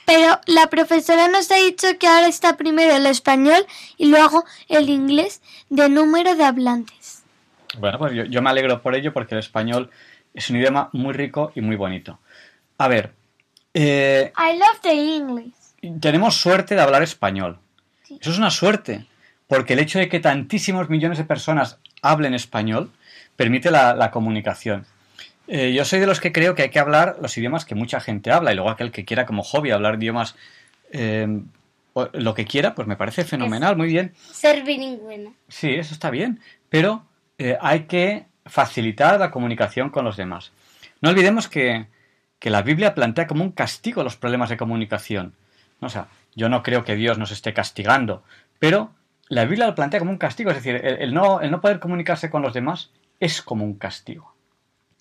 Pero 0.09 0.41
la 0.47 0.65
profesora 0.71 1.27
nos 1.27 1.51
ha 1.51 1.57
dicho 1.57 1.85
que 1.99 2.07
ahora 2.07 2.27
está 2.27 2.57
primero 2.57 2.95
el 2.95 3.05
español 3.05 3.63
y 3.95 4.07
luego 4.07 4.43
el 4.67 4.89
inglés 4.89 5.39
de 5.69 5.87
número 5.87 6.35
de 6.35 6.45
hablantes. 6.45 7.21
bueno, 7.77 7.99
pues 7.99 8.13
yo, 8.13 8.23
yo 8.23 8.41
me 8.41 8.49
alegro 8.49 8.81
por 8.81 8.95
ello 8.95 9.13
porque 9.13 9.35
el 9.35 9.39
español 9.39 9.91
es 10.33 10.49
un 10.49 10.55
idioma 10.55 10.89
muy 10.93 11.13
rico 11.13 11.51
y 11.53 11.61
muy 11.61 11.75
bonito. 11.75 12.17
A 12.79 12.87
ver, 12.87 13.13
eh, 13.75 14.33
I 14.35 14.57
love 14.57 14.79
the 14.81 15.15
English. 15.15 15.53
tenemos 16.01 16.37
suerte 16.37 16.73
de 16.73 16.81
hablar 16.81 17.03
español. 17.03 17.59
Eso 18.09 18.31
es 18.31 18.37
una 18.39 18.49
suerte, 18.49 19.05
porque 19.45 19.73
el 19.73 19.79
hecho 19.79 19.99
de 19.99 20.09
que 20.09 20.19
tantísimos 20.19 20.89
millones 20.89 21.19
de 21.19 21.23
personas 21.23 21.77
hablen 22.01 22.33
español 22.33 22.89
permite 23.35 23.69
la, 23.69 23.93
la 23.93 24.09
comunicación. 24.09 24.87
Eh, 25.51 25.73
yo 25.73 25.83
soy 25.83 25.99
de 25.99 26.05
los 26.05 26.19
que 26.19 26.31
creo 26.31 26.53
que 26.53 26.61
hay 26.61 26.69
que 26.69 26.77
hablar 26.77 27.17
los 27.23 27.35
idiomas 27.35 27.65
que 27.65 27.73
mucha 27.73 27.99
gente 27.99 28.31
habla 28.31 28.51
y 28.51 28.55
luego 28.55 28.69
aquel 28.69 28.91
que 28.91 29.03
quiera 29.03 29.25
como 29.25 29.41
hobby 29.41 29.71
hablar 29.71 29.95
idiomas 29.95 30.35
eh, 30.91 31.41
o 31.93 32.07
lo 32.13 32.35
que 32.35 32.45
quiera, 32.45 32.75
pues 32.75 32.87
me 32.87 32.95
parece 32.95 33.23
fenomenal, 33.23 33.75
muy 33.75 33.87
bien. 33.87 34.13
Ser 34.31 34.63
bilingüe. 34.63 35.31
Sí, 35.47 35.71
eso 35.71 35.95
está 35.95 36.11
bien, 36.11 36.39
pero 36.69 37.03
eh, 37.39 37.57
hay 37.61 37.85
que 37.85 38.27
facilitar 38.45 39.19
la 39.19 39.31
comunicación 39.31 39.89
con 39.89 40.05
los 40.05 40.17
demás. 40.17 40.51
No 41.01 41.09
olvidemos 41.09 41.47
que, 41.47 41.87
que 42.37 42.51
la 42.51 42.61
Biblia 42.61 42.93
plantea 42.93 43.25
como 43.25 43.43
un 43.43 43.51
castigo 43.51 44.03
los 44.03 44.17
problemas 44.17 44.49
de 44.49 44.57
comunicación. 44.57 45.33
O 45.79 45.89
sea, 45.89 46.09
yo 46.35 46.47
no 46.49 46.61
creo 46.61 46.83
que 46.83 46.93
Dios 46.93 47.17
nos 47.17 47.31
esté 47.31 47.55
castigando, 47.55 48.21
pero 48.59 48.91
la 49.29 49.45
Biblia 49.45 49.65
lo 49.65 49.73
plantea 49.73 49.99
como 49.99 50.11
un 50.11 50.19
castigo, 50.19 50.51
es 50.51 50.57
decir, 50.57 50.75
el, 50.75 51.01
el 51.01 51.11
no, 51.11 51.41
el 51.41 51.49
no 51.49 51.59
poder 51.59 51.79
comunicarse 51.79 52.29
con 52.29 52.43
los 52.43 52.53
demás 52.53 52.91
es 53.19 53.41
como 53.41 53.65
un 53.65 53.73
castigo. 53.73 54.35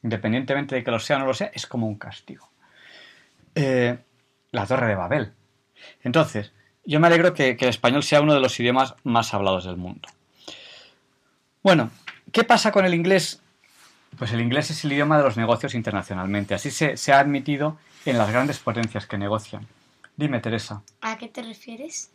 Independientemente 0.02 0.74
de 0.74 0.84
que 0.84 0.90
lo 0.90 1.00
sea 1.00 1.16
o 1.16 1.20
no 1.20 1.26
lo 1.26 1.34
sea, 1.34 1.50
es 1.52 1.66
como 1.66 1.86
un 1.86 1.96
castigo. 1.96 2.48
Eh, 3.54 3.98
la 4.52 4.66
Torre 4.66 4.86
de 4.86 4.94
Babel. 4.94 5.32
Entonces, 6.02 6.52
yo 6.84 7.00
me 7.00 7.06
alegro 7.06 7.34
que, 7.34 7.56
que 7.56 7.64
el 7.64 7.70
español 7.70 8.02
sea 8.02 8.20
uno 8.20 8.34
de 8.34 8.40
los 8.40 8.58
idiomas 8.60 8.94
más 9.04 9.34
hablados 9.34 9.64
del 9.64 9.76
mundo. 9.76 10.08
Bueno, 11.62 11.90
¿qué 12.32 12.44
pasa 12.44 12.72
con 12.72 12.84
el 12.84 12.94
inglés? 12.94 13.42
Pues 14.16 14.32
el 14.32 14.40
inglés 14.40 14.70
es 14.70 14.84
el 14.84 14.92
idioma 14.92 15.18
de 15.18 15.24
los 15.24 15.36
negocios 15.36 15.74
internacionalmente. 15.74 16.54
Así 16.54 16.70
se, 16.70 16.96
se 16.96 17.12
ha 17.12 17.20
admitido 17.20 17.78
en 18.06 18.16
las 18.18 18.30
grandes 18.30 18.58
potencias 18.58 19.06
que 19.06 19.18
negocian. 19.18 19.66
Dime, 20.16 20.40
Teresa. 20.40 20.82
¿A 21.00 21.18
qué 21.18 21.28
te 21.28 21.42
refieres? 21.42 22.10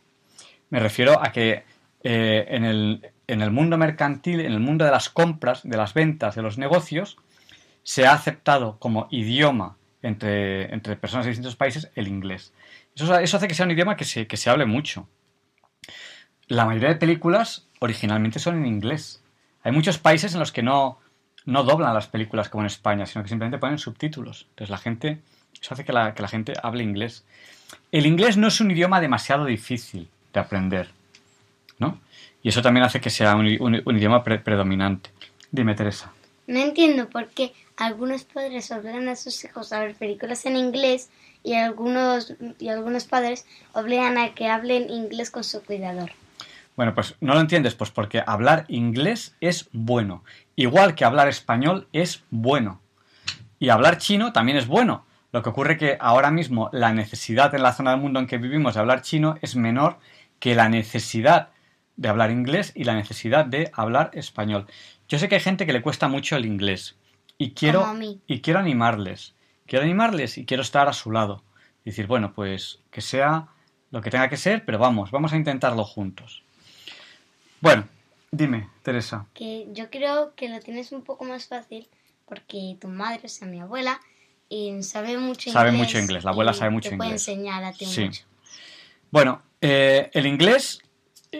Me 0.70 0.80
refiero 0.80 1.22
a 1.22 1.30
que 1.32 1.64
eh, 2.02 2.46
en, 2.48 2.64
el, 2.64 3.10
en 3.26 3.40
el 3.40 3.50
mundo 3.50 3.78
mercantil, 3.78 4.40
en 4.40 4.52
el 4.52 4.60
mundo 4.60 4.84
de 4.84 4.90
las 4.90 5.08
compras, 5.08 5.60
de 5.62 5.76
las 5.76 5.94
ventas, 5.94 6.34
de 6.34 6.42
los 6.42 6.58
negocios, 6.58 7.16
se 7.84 8.06
ha 8.06 8.12
aceptado 8.12 8.78
como 8.80 9.06
idioma 9.12 9.76
entre, 10.02 10.74
entre 10.74 10.96
personas 10.96 11.26
de 11.26 11.30
distintos 11.30 11.54
países 11.54 11.90
el 11.94 12.08
inglés. 12.08 12.52
Eso, 12.96 13.16
eso 13.18 13.36
hace 13.36 13.46
que 13.46 13.54
sea 13.54 13.66
un 13.66 13.72
idioma 13.72 13.96
que 13.96 14.04
se, 14.04 14.26
que 14.26 14.36
se 14.36 14.50
hable 14.50 14.66
mucho. 14.66 15.08
La 16.48 16.64
mayoría 16.66 16.88
de 16.88 16.96
películas 16.96 17.66
originalmente 17.80 18.38
son 18.38 18.56
en 18.56 18.66
inglés. 18.66 19.22
Hay 19.62 19.72
muchos 19.72 19.98
países 19.98 20.34
en 20.34 20.40
los 20.40 20.52
que 20.52 20.62
no, 20.62 20.98
no 21.44 21.62
doblan 21.62 21.94
las 21.94 22.06
películas 22.06 22.48
como 22.48 22.62
en 22.62 22.66
España, 22.66 23.06
sino 23.06 23.22
que 23.22 23.28
simplemente 23.28 23.58
ponen 23.58 23.78
subtítulos. 23.78 24.46
Entonces 24.50 24.70
la 24.70 24.78
gente, 24.78 25.20
eso 25.60 25.74
hace 25.74 25.84
que 25.84 25.92
la, 25.92 26.14
que 26.14 26.22
la 26.22 26.28
gente 26.28 26.54
hable 26.62 26.82
inglés. 26.82 27.24
El 27.92 28.06
inglés 28.06 28.36
no 28.36 28.48
es 28.48 28.60
un 28.60 28.70
idioma 28.70 29.00
demasiado 29.00 29.44
difícil 29.44 30.08
de 30.32 30.40
aprender, 30.40 30.90
¿no? 31.78 32.00
Y 32.42 32.48
eso 32.50 32.60
también 32.62 32.84
hace 32.84 33.00
que 33.00 33.10
sea 33.10 33.36
un, 33.36 33.46
un- 33.60 33.82
un 33.84 33.96
idioma 33.96 34.22
pre- 34.22 34.38
predominante. 34.38 35.10
Dime, 35.50 35.74
Teresa. 35.74 36.12
No 36.46 36.60
entiendo 36.60 37.08
por 37.08 37.28
qué 37.28 37.52
algunos 37.76 38.24
padres 38.24 38.70
obligan 38.70 39.08
a 39.08 39.16
sus 39.16 39.44
hijos 39.44 39.72
a 39.72 39.80
ver 39.80 39.94
películas 39.94 40.44
en 40.46 40.56
inglés 40.56 41.10
y 41.42 41.54
algunos, 41.54 42.34
y 42.58 42.68
algunos 42.68 43.04
padres 43.04 43.46
obligan 43.72 44.18
a 44.18 44.34
que 44.34 44.48
hablen 44.48 44.90
inglés 44.90 45.30
con 45.30 45.44
su 45.44 45.62
cuidador. 45.62 46.10
Bueno, 46.76 46.94
pues 46.94 47.14
no 47.20 47.34
lo 47.34 47.40
entiendes, 47.40 47.74
pues 47.74 47.90
porque 47.90 48.22
hablar 48.26 48.64
inglés 48.68 49.36
es 49.40 49.68
bueno. 49.72 50.24
Igual 50.56 50.94
que 50.94 51.04
hablar 51.04 51.28
español 51.28 51.86
es 51.92 52.24
bueno. 52.30 52.80
Y 53.58 53.68
hablar 53.68 53.98
chino 53.98 54.32
también 54.32 54.58
es 54.58 54.66
bueno. 54.66 55.06
Lo 55.32 55.42
que 55.42 55.48
ocurre 55.48 55.76
que 55.76 55.96
ahora 56.00 56.30
mismo 56.30 56.70
la 56.72 56.92
necesidad 56.92 57.54
en 57.54 57.62
la 57.62 57.72
zona 57.72 57.92
del 57.92 58.00
mundo 58.00 58.20
en 58.20 58.26
que 58.26 58.38
vivimos 58.38 58.74
de 58.74 58.80
hablar 58.80 59.02
chino 59.02 59.36
es 59.40 59.56
menor 59.56 59.98
que 60.38 60.54
la 60.54 60.68
necesidad 60.68 61.50
de 61.96 62.08
hablar 62.08 62.30
inglés 62.30 62.72
y 62.74 62.84
la 62.84 62.94
necesidad 62.94 63.44
de 63.44 63.70
hablar 63.72 64.10
español. 64.14 64.66
Yo 65.08 65.18
sé 65.18 65.28
que 65.28 65.34
hay 65.36 65.40
gente 65.40 65.66
que 65.66 65.72
le 65.72 65.82
cuesta 65.82 66.08
mucho 66.08 66.36
el 66.36 66.46
inglés 66.46 66.96
y 67.38 67.50
quiero 67.52 67.80
Como 67.80 67.90
a 67.92 67.94
mí. 67.94 68.20
y 68.26 68.40
quiero 68.40 68.60
animarles. 68.60 69.34
Quiero 69.66 69.84
animarles 69.84 70.38
y 70.38 70.44
quiero 70.44 70.62
estar 70.62 70.88
a 70.88 70.92
su 70.92 71.10
lado. 71.10 71.42
Y 71.84 71.90
decir, 71.90 72.06
bueno, 72.06 72.32
pues 72.32 72.80
que 72.90 73.00
sea 73.00 73.48
lo 73.90 74.00
que 74.00 74.10
tenga 74.10 74.28
que 74.28 74.36
ser, 74.36 74.64
pero 74.64 74.78
vamos, 74.78 75.10
vamos 75.10 75.32
a 75.32 75.36
intentarlo 75.36 75.84
juntos. 75.84 76.42
Bueno, 77.60 77.86
dime, 78.30 78.68
Teresa. 78.82 79.26
Que 79.34 79.68
yo 79.72 79.90
creo 79.90 80.34
que 80.34 80.48
lo 80.48 80.60
tienes 80.60 80.92
un 80.92 81.02
poco 81.02 81.24
más 81.24 81.46
fácil 81.46 81.88
porque 82.26 82.76
tu 82.80 82.88
madre, 82.88 83.20
o 83.24 83.28
sea, 83.28 83.46
mi 83.46 83.60
abuela, 83.60 84.00
eh, 84.50 84.82
sabe 84.82 85.18
mucho 85.18 85.50
Sabe 85.50 85.70
inglés. 85.70 85.86
mucho 85.86 85.98
inglés, 85.98 86.24
la 86.24 86.30
abuela 86.30 86.50
y 86.52 86.54
sabe 86.54 86.70
mucho 86.70 86.90
te 86.90 86.96
puede 86.96 87.10
inglés. 87.10 87.28
enseñar 87.28 87.64
a 87.64 87.72
ti 87.72 87.84
Sí. 87.86 88.04
mucho. 88.06 88.24
Bueno, 89.10 89.42
eh, 89.60 90.10
el 90.12 90.26
inglés 90.26 90.80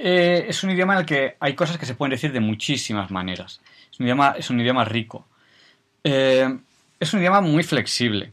eh, 0.02 0.46
es 0.48 0.62
un 0.62 0.70
idioma 0.70 0.94
en 0.94 1.00
el 1.00 1.06
que 1.06 1.36
hay 1.40 1.54
cosas 1.54 1.78
que 1.78 1.86
se 1.86 1.94
pueden 1.94 2.10
decir 2.10 2.32
de 2.32 2.40
muchísimas 2.40 3.10
maneras. 3.10 3.60
Es 3.90 4.00
un 4.00 4.06
idioma, 4.06 4.34
es 4.38 4.50
un 4.50 4.60
idioma 4.60 4.84
rico. 4.84 5.26
Eh, 6.02 6.58
es 7.00 7.14
un 7.14 7.20
idioma 7.20 7.40
muy 7.40 7.62
flexible. 7.62 8.32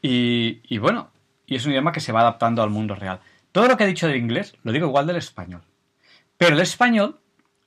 Y, 0.00 0.60
y 0.68 0.78
bueno, 0.78 1.10
y 1.46 1.56
es 1.56 1.64
un 1.66 1.72
idioma 1.72 1.92
que 1.92 2.00
se 2.00 2.12
va 2.12 2.20
adaptando 2.20 2.62
al 2.62 2.70
mundo 2.70 2.94
real. 2.94 3.20
Todo 3.52 3.68
lo 3.68 3.76
que 3.76 3.84
he 3.84 3.86
dicho 3.86 4.06
del 4.06 4.16
inglés 4.16 4.54
lo 4.62 4.72
digo 4.72 4.86
igual 4.86 5.06
del 5.06 5.16
español. 5.16 5.62
Pero 6.38 6.54
el 6.54 6.60
español, 6.60 7.20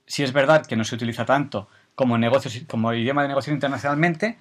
si 0.06 0.24
es 0.24 0.34
verdad 0.34 0.66
que 0.66 0.76
no 0.76 0.84
se 0.84 0.96
utiliza 0.96 1.26
tanto 1.26 1.70
como, 1.94 2.18
negocios, 2.18 2.62
como 2.68 2.94
idioma 2.94 3.22
de 3.22 3.30
negocio 3.30 3.54
internacionalmente, 3.54 4.38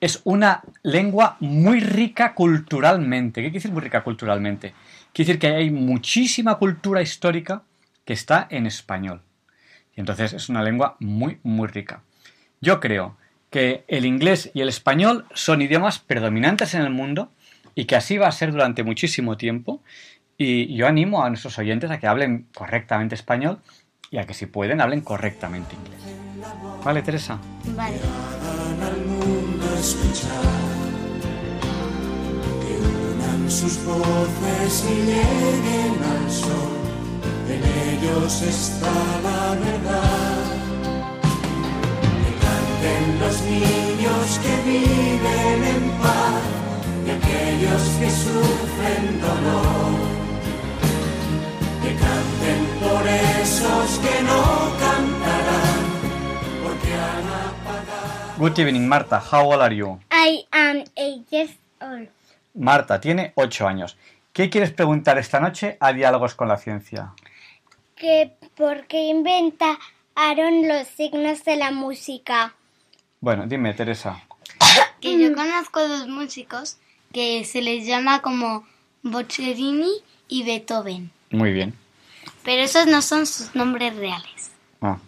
es 0.00 0.20
una 0.24 0.62
lengua 0.82 1.36
muy 1.40 1.80
rica 1.80 2.34
culturalmente. 2.34 3.40
¿Qué 3.40 3.48
quiere 3.48 3.58
decir 3.58 3.72
muy 3.72 3.82
rica 3.82 4.02
culturalmente? 4.02 4.74
Quiere 5.12 5.26
decir 5.26 5.38
que 5.38 5.54
hay 5.54 5.70
muchísima 5.70 6.56
cultura 6.56 7.00
histórica 7.00 7.62
que 8.06 8.14
está 8.14 8.46
en 8.48 8.66
español. 8.66 9.20
Y 9.94 10.00
entonces 10.00 10.32
es 10.32 10.48
una 10.48 10.62
lengua 10.62 10.96
muy, 11.00 11.38
muy 11.42 11.68
rica. 11.68 12.02
Yo 12.62 12.80
creo 12.80 13.18
que 13.50 13.84
el 13.88 14.06
inglés 14.06 14.50
y 14.54 14.62
el 14.62 14.70
español 14.70 15.26
son 15.34 15.60
idiomas 15.60 15.98
predominantes 15.98 16.72
en 16.74 16.82
el 16.82 16.90
mundo 16.90 17.30
y 17.74 17.84
que 17.84 17.96
así 17.96 18.16
va 18.16 18.28
a 18.28 18.32
ser 18.32 18.52
durante 18.52 18.82
muchísimo 18.82 19.36
tiempo. 19.36 19.82
Y 20.38 20.74
yo 20.74 20.86
animo 20.86 21.24
a 21.24 21.28
nuestros 21.28 21.58
oyentes 21.58 21.90
a 21.90 21.98
que 21.98 22.06
hablen 22.06 22.46
correctamente 22.54 23.14
español 23.14 23.60
y 24.10 24.18
a 24.18 24.24
que 24.24 24.34
si 24.34 24.46
pueden 24.46 24.80
hablen 24.80 25.00
correctamente 25.00 25.74
inglés. 25.74 26.00
¿Vale, 26.84 27.02
Teresa? 27.02 27.38
Vale. 27.74 27.96
Hagan 27.96 28.82
al 28.82 29.04
mundo 29.04 29.66
escuchar, 29.78 30.30
que 32.60 32.74
unan 32.76 33.50
sus 33.50 33.84
voces 33.84 34.86
y 34.90 34.94
lleguen 35.06 36.02
al 36.04 36.30
sol, 36.30 36.85
en 37.48 37.62
ellos 37.92 38.42
está 38.42 38.92
la 39.22 39.54
verdad. 39.54 40.44
Que 42.22 42.32
canten 42.44 43.20
los 43.20 43.42
niños 43.42 44.40
que 44.42 44.54
viven 44.70 45.64
en 45.74 45.90
paz 46.02 46.42
y 47.06 47.10
aquellos 47.10 47.82
que 47.98 48.10
sufren 48.10 49.20
dolor. 49.20 49.92
Que 51.82 51.94
canten 51.94 52.60
por 52.80 53.06
esos 53.06 53.98
que 53.98 54.22
no 54.22 54.42
cantarán, 54.84 55.82
porque 56.62 56.92
han 56.94 57.26
apagado. 57.48 58.38
Good 58.38 58.58
evening, 58.58 58.86
Marta. 58.88 59.18
How 59.20 59.52
old 59.52 59.62
are 59.62 59.74
you? 59.74 59.98
I 60.10 60.44
am 60.52 60.84
eight 60.96 61.26
years 61.30 61.52
old. 61.80 62.08
Marta 62.54 62.98
tiene 63.00 63.32
8 63.34 63.68
años. 63.68 63.96
¿Qué 64.32 64.48
quieres 64.50 64.70
preguntar 64.72 65.18
esta 65.18 65.40
noche 65.40 65.76
a 65.78 65.92
Diálogos 65.92 66.34
con 66.34 66.48
la 66.48 66.56
Ciencia? 66.56 67.12
Que 67.96 68.32
¿Por 68.56 68.86
qué 68.86 69.04
inventaron 69.08 70.68
los 70.68 70.86
signos 70.88 71.44
de 71.44 71.56
la 71.56 71.70
música? 71.70 72.54
Bueno, 73.20 73.46
dime, 73.46 73.72
Teresa. 73.74 74.22
Que 75.00 75.18
yo 75.18 75.34
conozco 75.34 75.86
dos 75.86 76.06
músicos 76.08 76.76
que 77.12 77.44
se 77.44 77.62
les 77.62 77.86
llama 77.86 78.20
como 78.22 78.66
Boccherini 79.02 79.90
y 80.28 80.42
Beethoven. 80.44 81.10
Muy 81.30 81.52
bien. 81.52 81.74
Pero 82.44 82.62
esos 82.62 82.86
no 82.86 83.02
son 83.02 83.26
sus 83.26 83.54
nombres 83.54 83.94
reales. 83.96 84.50
Ah, 84.80 84.98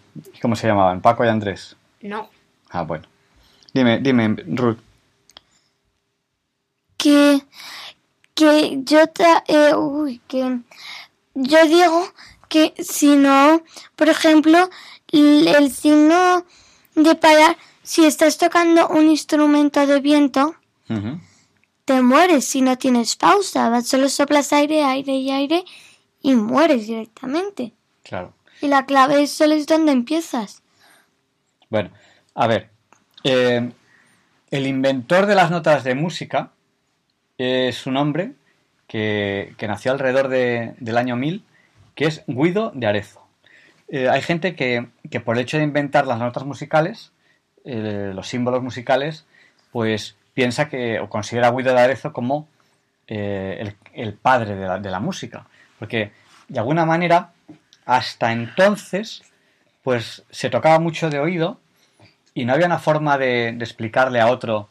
¿Cómo 0.41 0.55
se 0.55 0.67
llamaban? 0.67 1.01
Paco 1.01 1.23
y 1.25 1.27
Andrés. 1.27 1.75
No. 2.01 2.29
Ah, 2.69 2.83
bueno. 2.83 3.05
Dime, 3.73 3.99
dime, 3.99 4.35
Ruth. 4.47 4.79
que 6.97 7.41
que 8.35 8.79
yo 8.83 9.07
ta- 9.07 9.43
eh, 9.47 9.73
uy, 9.75 10.21
que 10.27 10.59
yo 11.35 11.65
digo 11.67 12.07
que 12.49 12.73
si 12.79 13.15
no, 13.15 13.63
por 13.95 14.09
ejemplo, 14.09 14.69
el 15.11 15.71
signo 15.71 16.45
de 16.95 17.15
parar, 17.15 17.55
si 17.83 18.05
estás 18.05 18.37
tocando 18.37 18.87
un 18.89 19.09
instrumento 19.09 19.85
de 19.87 19.99
viento, 20.01 20.55
te 21.85 22.01
mueres 22.01 22.45
si 22.45 22.61
no 22.61 22.77
tienes 22.77 23.15
pausa, 23.15 23.69
vas- 23.69 23.87
solo 23.87 24.09
soplas 24.09 24.51
aire, 24.53 24.83
aire 24.83 25.13
y 25.13 25.31
aire 25.31 25.63
y 26.21 26.35
mueres 26.35 26.87
directamente. 26.87 27.73
Claro. 28.03 28.33
Y 28.61 28.67
la 28.67 28.85
clave 28.85 29.23
es 29.23 29.31
solo 29.31 29.55
es 29.55 29.65
donde 29.65 29.91
empiezas. 29.91 30.61
Bueno, 31.69 31.91
a 32.35 32.47
ver. 32.47 32.69
eh, 33.23 33.71
el 34.51 34.65
inventor 34.67 35.25
de 35.27 35.35
las 35.35 35.51
notas 35.51 35.83
de 35.83 35.93
música 35.93 36.51
es 37.37 37.85
un 37.85 37.97
hombre 37.97 38.33
que, 38.87 39.53
que 39.57 39.67
nació 39.67 39.91
alrededor 39.91 40.27
de- 40.29 40.73
del 40.79 40.97
año 40.97 41.15
1000, 41.15 41.43
que 41.99 42.05
es 42.05 42.23
Guido 42.27 42.71
de 42.73 42.87
Arezzo. 42.87 43.27
Eh, 43.89 44.07
hay 44.07 44.21
gente 44.21 44.55
que, 44.55 44.87
que 45.11 45.19
por 45.19 45.35
el 45.35 45.41
hecho 45.41 45.57
de 45.57 45.65
inventar 45.65 46.07
las 46.07 46.17
notas 46.17 46.45
musicales, 46.45 47.11
eh, 47.65 48.13
los 48.15 48.25
símbolos 48.29 48.63
musicales, 48.63 49.25
pues 49.73 50.15
piensa 50.33 50.69
que, 50.69 51.01
o 51.01 51.09
considera 51.09 51.49
a 51.49 51.51
Guido 51.51 51.73
de 51.73 51.81
Arezzo 51.81 52.13
como 52.13 52.47
eh, 53.07 53.75
el, 53.91 54.13
padre 54.13 54.55
de 54.55 54.89
la, 54.89 54.99
música. 55.01 55.47
Porque, 55.77 56.13
de 56.47 56.59
alguna 56.59 56.85
manera, 56.85 57.33
hasta 57.85 58.31
entonces, 58.31 59.21
pues 59.83 60.23
se 60.29 60.49
tocaba 60.49 60.79
mucho 60.79 61.09
de 61.09 61.19
oído 61.19 61.59
y 62.33 62.45
no 62.45 62.53
había 62.53 62.67
una 62.67 62.79
forma 62.79 63.17
de, 63.17 63.51
de 63.51 63.65
explicarle 63.65 64.21
a 64.21 64.27
otro 64.27 64.69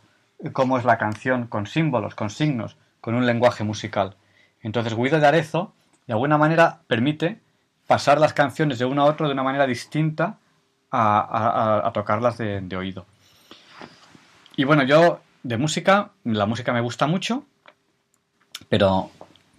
cómo 0.55 0.79
es 0.79 0.87
la 0.87 0.97
canción 0.97 1.47
con 1.47 1.67
símbolos, 1.67 2.15
con 2.15 2.31
signos, 2.31 2.79
con 3.03 3.15
un 3.15 3.27
lenguaje 3.27 3.65
musical. 3.65 4.17
Entonces 4.63 4.95
Guido 4.95 5.21
de 5.21 5.27
Arezzo, 5.27 5.75
de 6.09 6.13
alguna 6.15 6.37
manera, 6.39 6.81
permite 6.89 7.41
pasar 7.87 8.19
las 8.19 8.33
canciones 8.33 8.81
de 8.81 8.85
uno 8.87 9.03
a 9.03 9.05
otro 9.05 9.29
de 9.29 9.35
una 9.35 9.45
manera 9.45 9.67
distinta 9.67 10.39
a, 10.91 11.87
a- 11.87 11.93
tocarlas 11.93 12.37
de, 12.39 12.61
de 12.63 12.77
oído. 12.77 13.07
Y 14.57 14.65
bueno, 14.65 14.83
yo 14.83 15.21
de 15.45 15.57
música, 15.59 16.11
la 16.25 16.47
música 16.47 16.73
me 16.73 16.81
gusta 16.81 17.07
mucho, 17.07 17.45
pero 18.69 19.11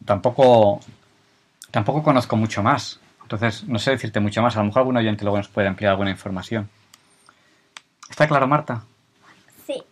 tampoco, 0.06 0.82
tampoco 1.72 2.04
conozco 2.04 2.36
mucho 2.36 2.62
más. 2.62 3.00
Entonces, 3.22 3.64
no 3.66 3.80
sé 3.80 3.92
decirte 3.92 4.20
mucho 4.20 4.42
más. 4.42 4.56
A 4.56 4.60
lo 4.60 4.66
mejor 4.66 4.80
algún 4.82 4.98
oyente 4.98 5.24
luego 5.24 5.38
nos 5.38 5.48
puede 5.48 5.68
ampliar 5.68 5.92
alguna 5.92 6.10
información. 6.10 6.68
¿Está 8.10 8.28
claro, 8.28 8.48
Marta? 8.48 8.84
Sí. 9.68 9.84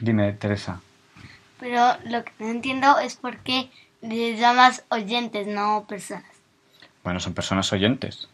Dime, 0.00 0.32
Teresa. 0.32 0.80
Pero 1.60 1.96
lo 2.04 2.24
que 2.24 2.32
no 2.40 2.48
entiendo 2.48 2.98
es 2.98 3.16
por 3.16 3.38
qué 3.38 3.70
les 4.00 4.38
llamas 4.38 4.84
oyentes, 4.90 5.46
no 5.46 5.84
personas. 5.88 6.24
Bueno, 7.04 7.20
son 7.20 7.34
personas 7.34 7.72
oyentes. 7.72 8.28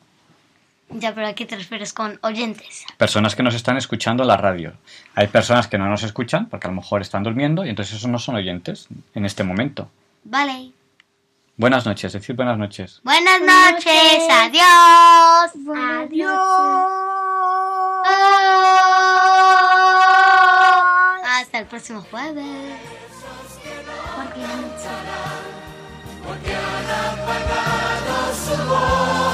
Ya, 0.91 1.15
pero 1.15 1.27
¿a 1.27 1.33
qué 1.35 1.47
te 1.47 1.57
refieres 1.57 1.93
con 1.93 2.19
oyentes? 2.23 2.85
Personas 2.99 3.35
que 3.35 3.43
nos 3.43 3.55
están 3.55 3.77
escuchando 3.77 4.23
en 4.23 4.29
la 4.29 4.37
radio. 4.37 4.75
Hay 5.15 5.27
personas 5.29 5.67
que 5.67 5.79
no 5.79 5.89
nos 5.89 6.03
escuchan 6.03 6.49
porque 6.49 6.67
a 6.67 6.71
lo 6.71 6.77
mejor 6.77 7.01
están 7.01 7.23
durmiendo 7.23 7.65
y 7.65 7.71
entonces 7.71 7.97
esos 7.97 8.11
no 8.11 8.19
son 8.19 8.37
oyentes 8.37 8.89
en 9.15 9.25
este 9.25 9.45
momento. 9.45 9.91
Vale. 10.25 10.73
Buenas 11.57 11.87
noches, 11.87 12.13
decir 12.13 12.35
buenas 12.35 12.59
noches. 12.59 13.01
Buenas 13.05 13.41
noches, 13.41 14.29
adiós. 14.31 15.53
Adiós. 15.77 16.91
Hasta 21.25 21.59
el 21.59 21.67
próximo 21.67 22.03
jueves. 22.11 22.77
porque 24.17 25.24
apagado 28.53 29.25
su 29.25 29.34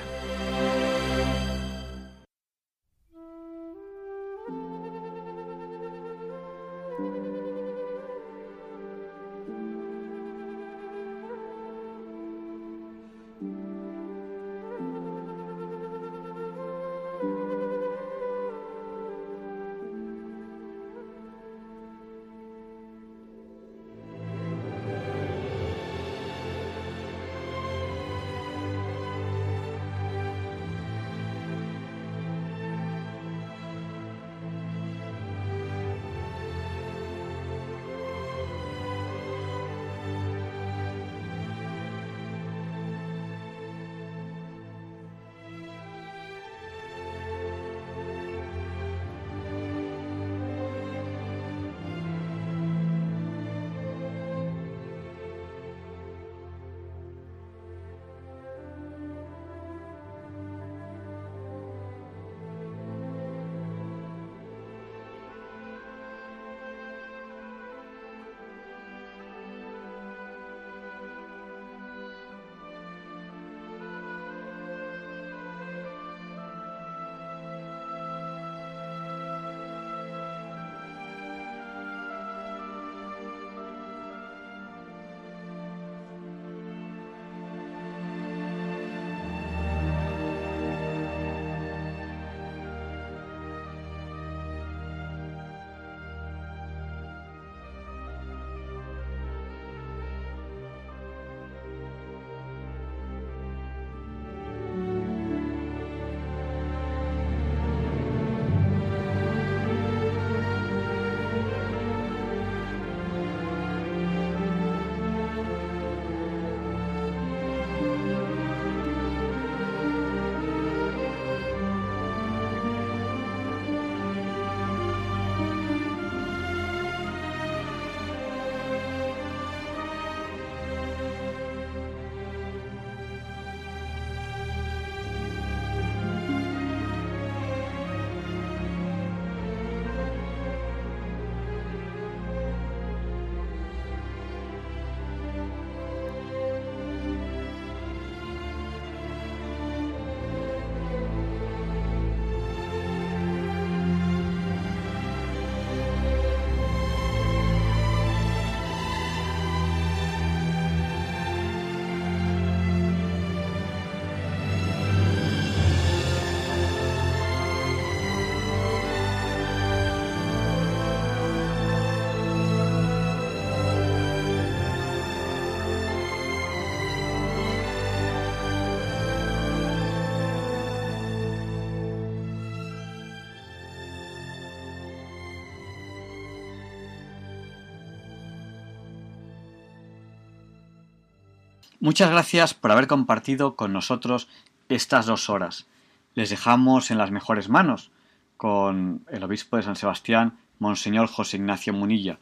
Muchas 191.83 192.11
gracias 192.11 192.53
por 192.53 192.71
haber 192.71 192.85
compartido 192.85 193.55
con 193.55 193.73
nosotros 193.73 194.29
estas 194.69 195.07
dos 195.07 195.31
horas. 195.31 195.65
Les 196.13 196.29
dejamos 196.29 196.91
en 196.91 196.99
las 196.99 197.09
mejores 197.09 197.49
manos 197.49 197.89
con 198.37 199.03
el 199.09 199.23
obispo 199.23 199.57
de 199.57 199.63
San 199.63 199.75
Sebastián, 199.75 200.37
Monseñor 200.59 201.07
José 201.07 201.37
Ignacio 201.37 201.73
Munilla, 201.73 202.19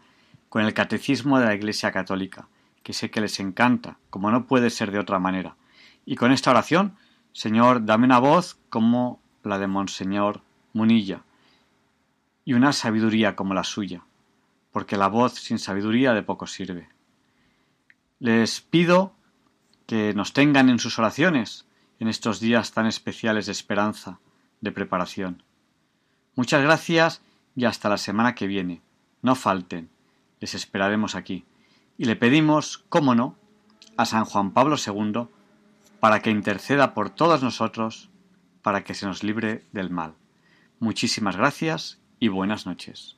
con 0.47 0.63
el 0.63 0.73
Catecismo 0.73 1.39
de 1.39 1.45
la 1.45 1.55
Iglesia 1.55 1.91
Católica, 1.91 2.47
que 2.83 2.93
sé 2.93 3.11
que 3.11 3.19
les 3.19 3.37
encanta, 3.41 3.97
como 4.09 4.31
no 4.31 4.47
puede 4.47 4.69
ser 4.69 4.91
de 4.91 4.99
otra 4.99 5.19
manera. 5.19 5.57
Y 6.05 6.15
con 6.15 6.31
esta 6.31 6.51
oración, 6.51 6.95
Señor, 7.33 7.83
dame 7.83 8.05
una 8.05 8.19
voz 8.19 8.57
como 8.69 9.19
la 9.43 9.59
de 9.59 9.67
Monseñor 9.67 10.41
Munilla, 10.71 11.23
y 12.45 12.53
una 12.53 12.71
sabiduría 12.71 13.35
como 13.35 13.53
la 13.53 13.65
suya, 13.65 14.05
porque 14.71 14.95
la 14.95 15.09
voz 15.09 15.33
sin 15.33 15.59
sabiduría 15.59 16.13
de 16.13 16.23
poco 16.23 16.47
sirve. 16.47 16.87
Les 18.19 18.61
pido 18.61 19.18
que 19.89 20.13
nos 20.13 20.33
tengan 20.33 20.69
en 20.69 20.77
sus 20.77 20.99
oraciones 20.99 21.65
en 21.99 22.09
estos 22.09 22.39
días 22.39 22.73
tan 22.73 22.85
especiales 22.85 23.47
de 23.47 23.53
esperanza, 23.53 24.19
de 24.61 24.71
preparación. 24.71 25.41
Muchas 26.35 26.61
gracias 26.61 27.23
y 27.55 27.65
hasta 27.65 27.89
la 27.89 27.97
semana 27.97 28.35
que 28.35 28.45
viene. 28.45 28.83
No 29.23 29.33
falten, 29.33 29.89
les 30.41 30.53
esperaremos 30.53 31.15
aquí. 31.15 31.43
Y 31.97 32.05
le 32.05 32.15
pedimos, 32.15 32.85
cómo 32.89 33.15
no, 33.15 33.35
a 33.97 34.05
San 34.05 34.25
Juan 34.25 34.51
Pablo 34.51 34.75
II 34.77 35.27
para 35.99 36.21
que 36.21 36.29
interceda 36.29 36.93
por 36.93 37.09
todos 37.09 37.41
nosotros, 37.41 38.11
para 38.61 38.83
que 38.83 38.93
se 38.93 39.07
nos 39.07 39.23
libre 39.23 39.65
del 39.71 39.89
mal. 39.89 40.13
Muchísimas 40.77 41.35
gracias 41.35 41.99
y 42.19 42.27
buenas 42.27 42.67
noches. 42.67 43.17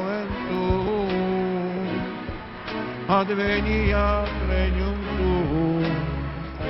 ventù, 0.07 0.67
advenia 3.07 4.25
regnum 4.49 4.99
tuum, 5.17 5.85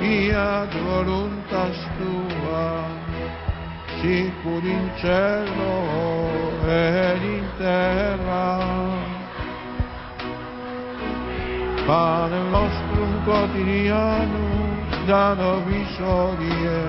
iad 0.01 0.73
voluntas 0.83 1.77
tua, 1.97 2.83
sicur 4.01 4.63
in 4.63 4.91
cielo 4.97 5.73
ed 6.67 7.23
in 7.23 7.47
terra. 7.57 8.59
Padre 11.85 12.39
nostrum 12.49 13.23
quotidiano, 13.23 14.44
Βυζάνο 15.05 15.53
Βυσόδιε 15.67 16.81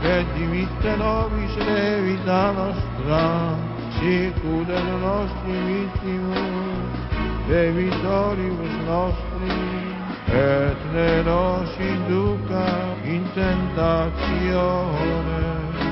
και 0.00 0.24
τη 0.34 0.42
μητέρα 0.52 1.28
Βυσέ 1.32 2.00
Βυζάνο 2.04 2.68
Στράτσι 2.80 4.32
κούτεν 4.40 4.88
νόστι 5.02 5.54
μύθι 5.66 6.16
μου 6.26 6.44
και 7.46 7.60
Βυσόδιβους 7.76 8.74
νόστι 8.86 9.58
έτρελος 10.26 11.70
ειδούκα 11.88 12.68
εντεντάξιονες 13.04 14.00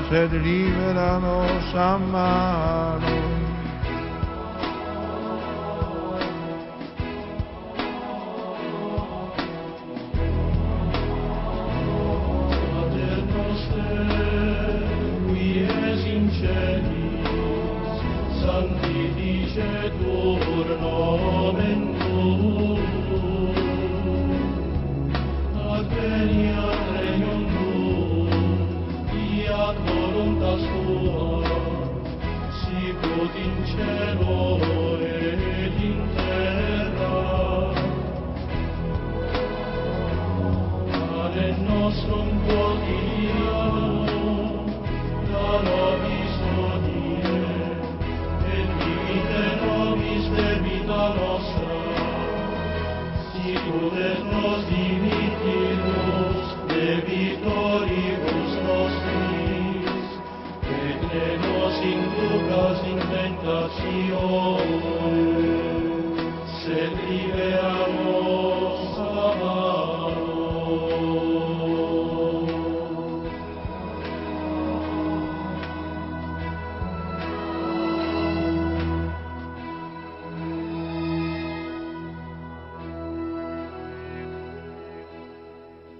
σε 0.09 0.21
τρίβεραν 0.27 1.23
ως 1.23 1.73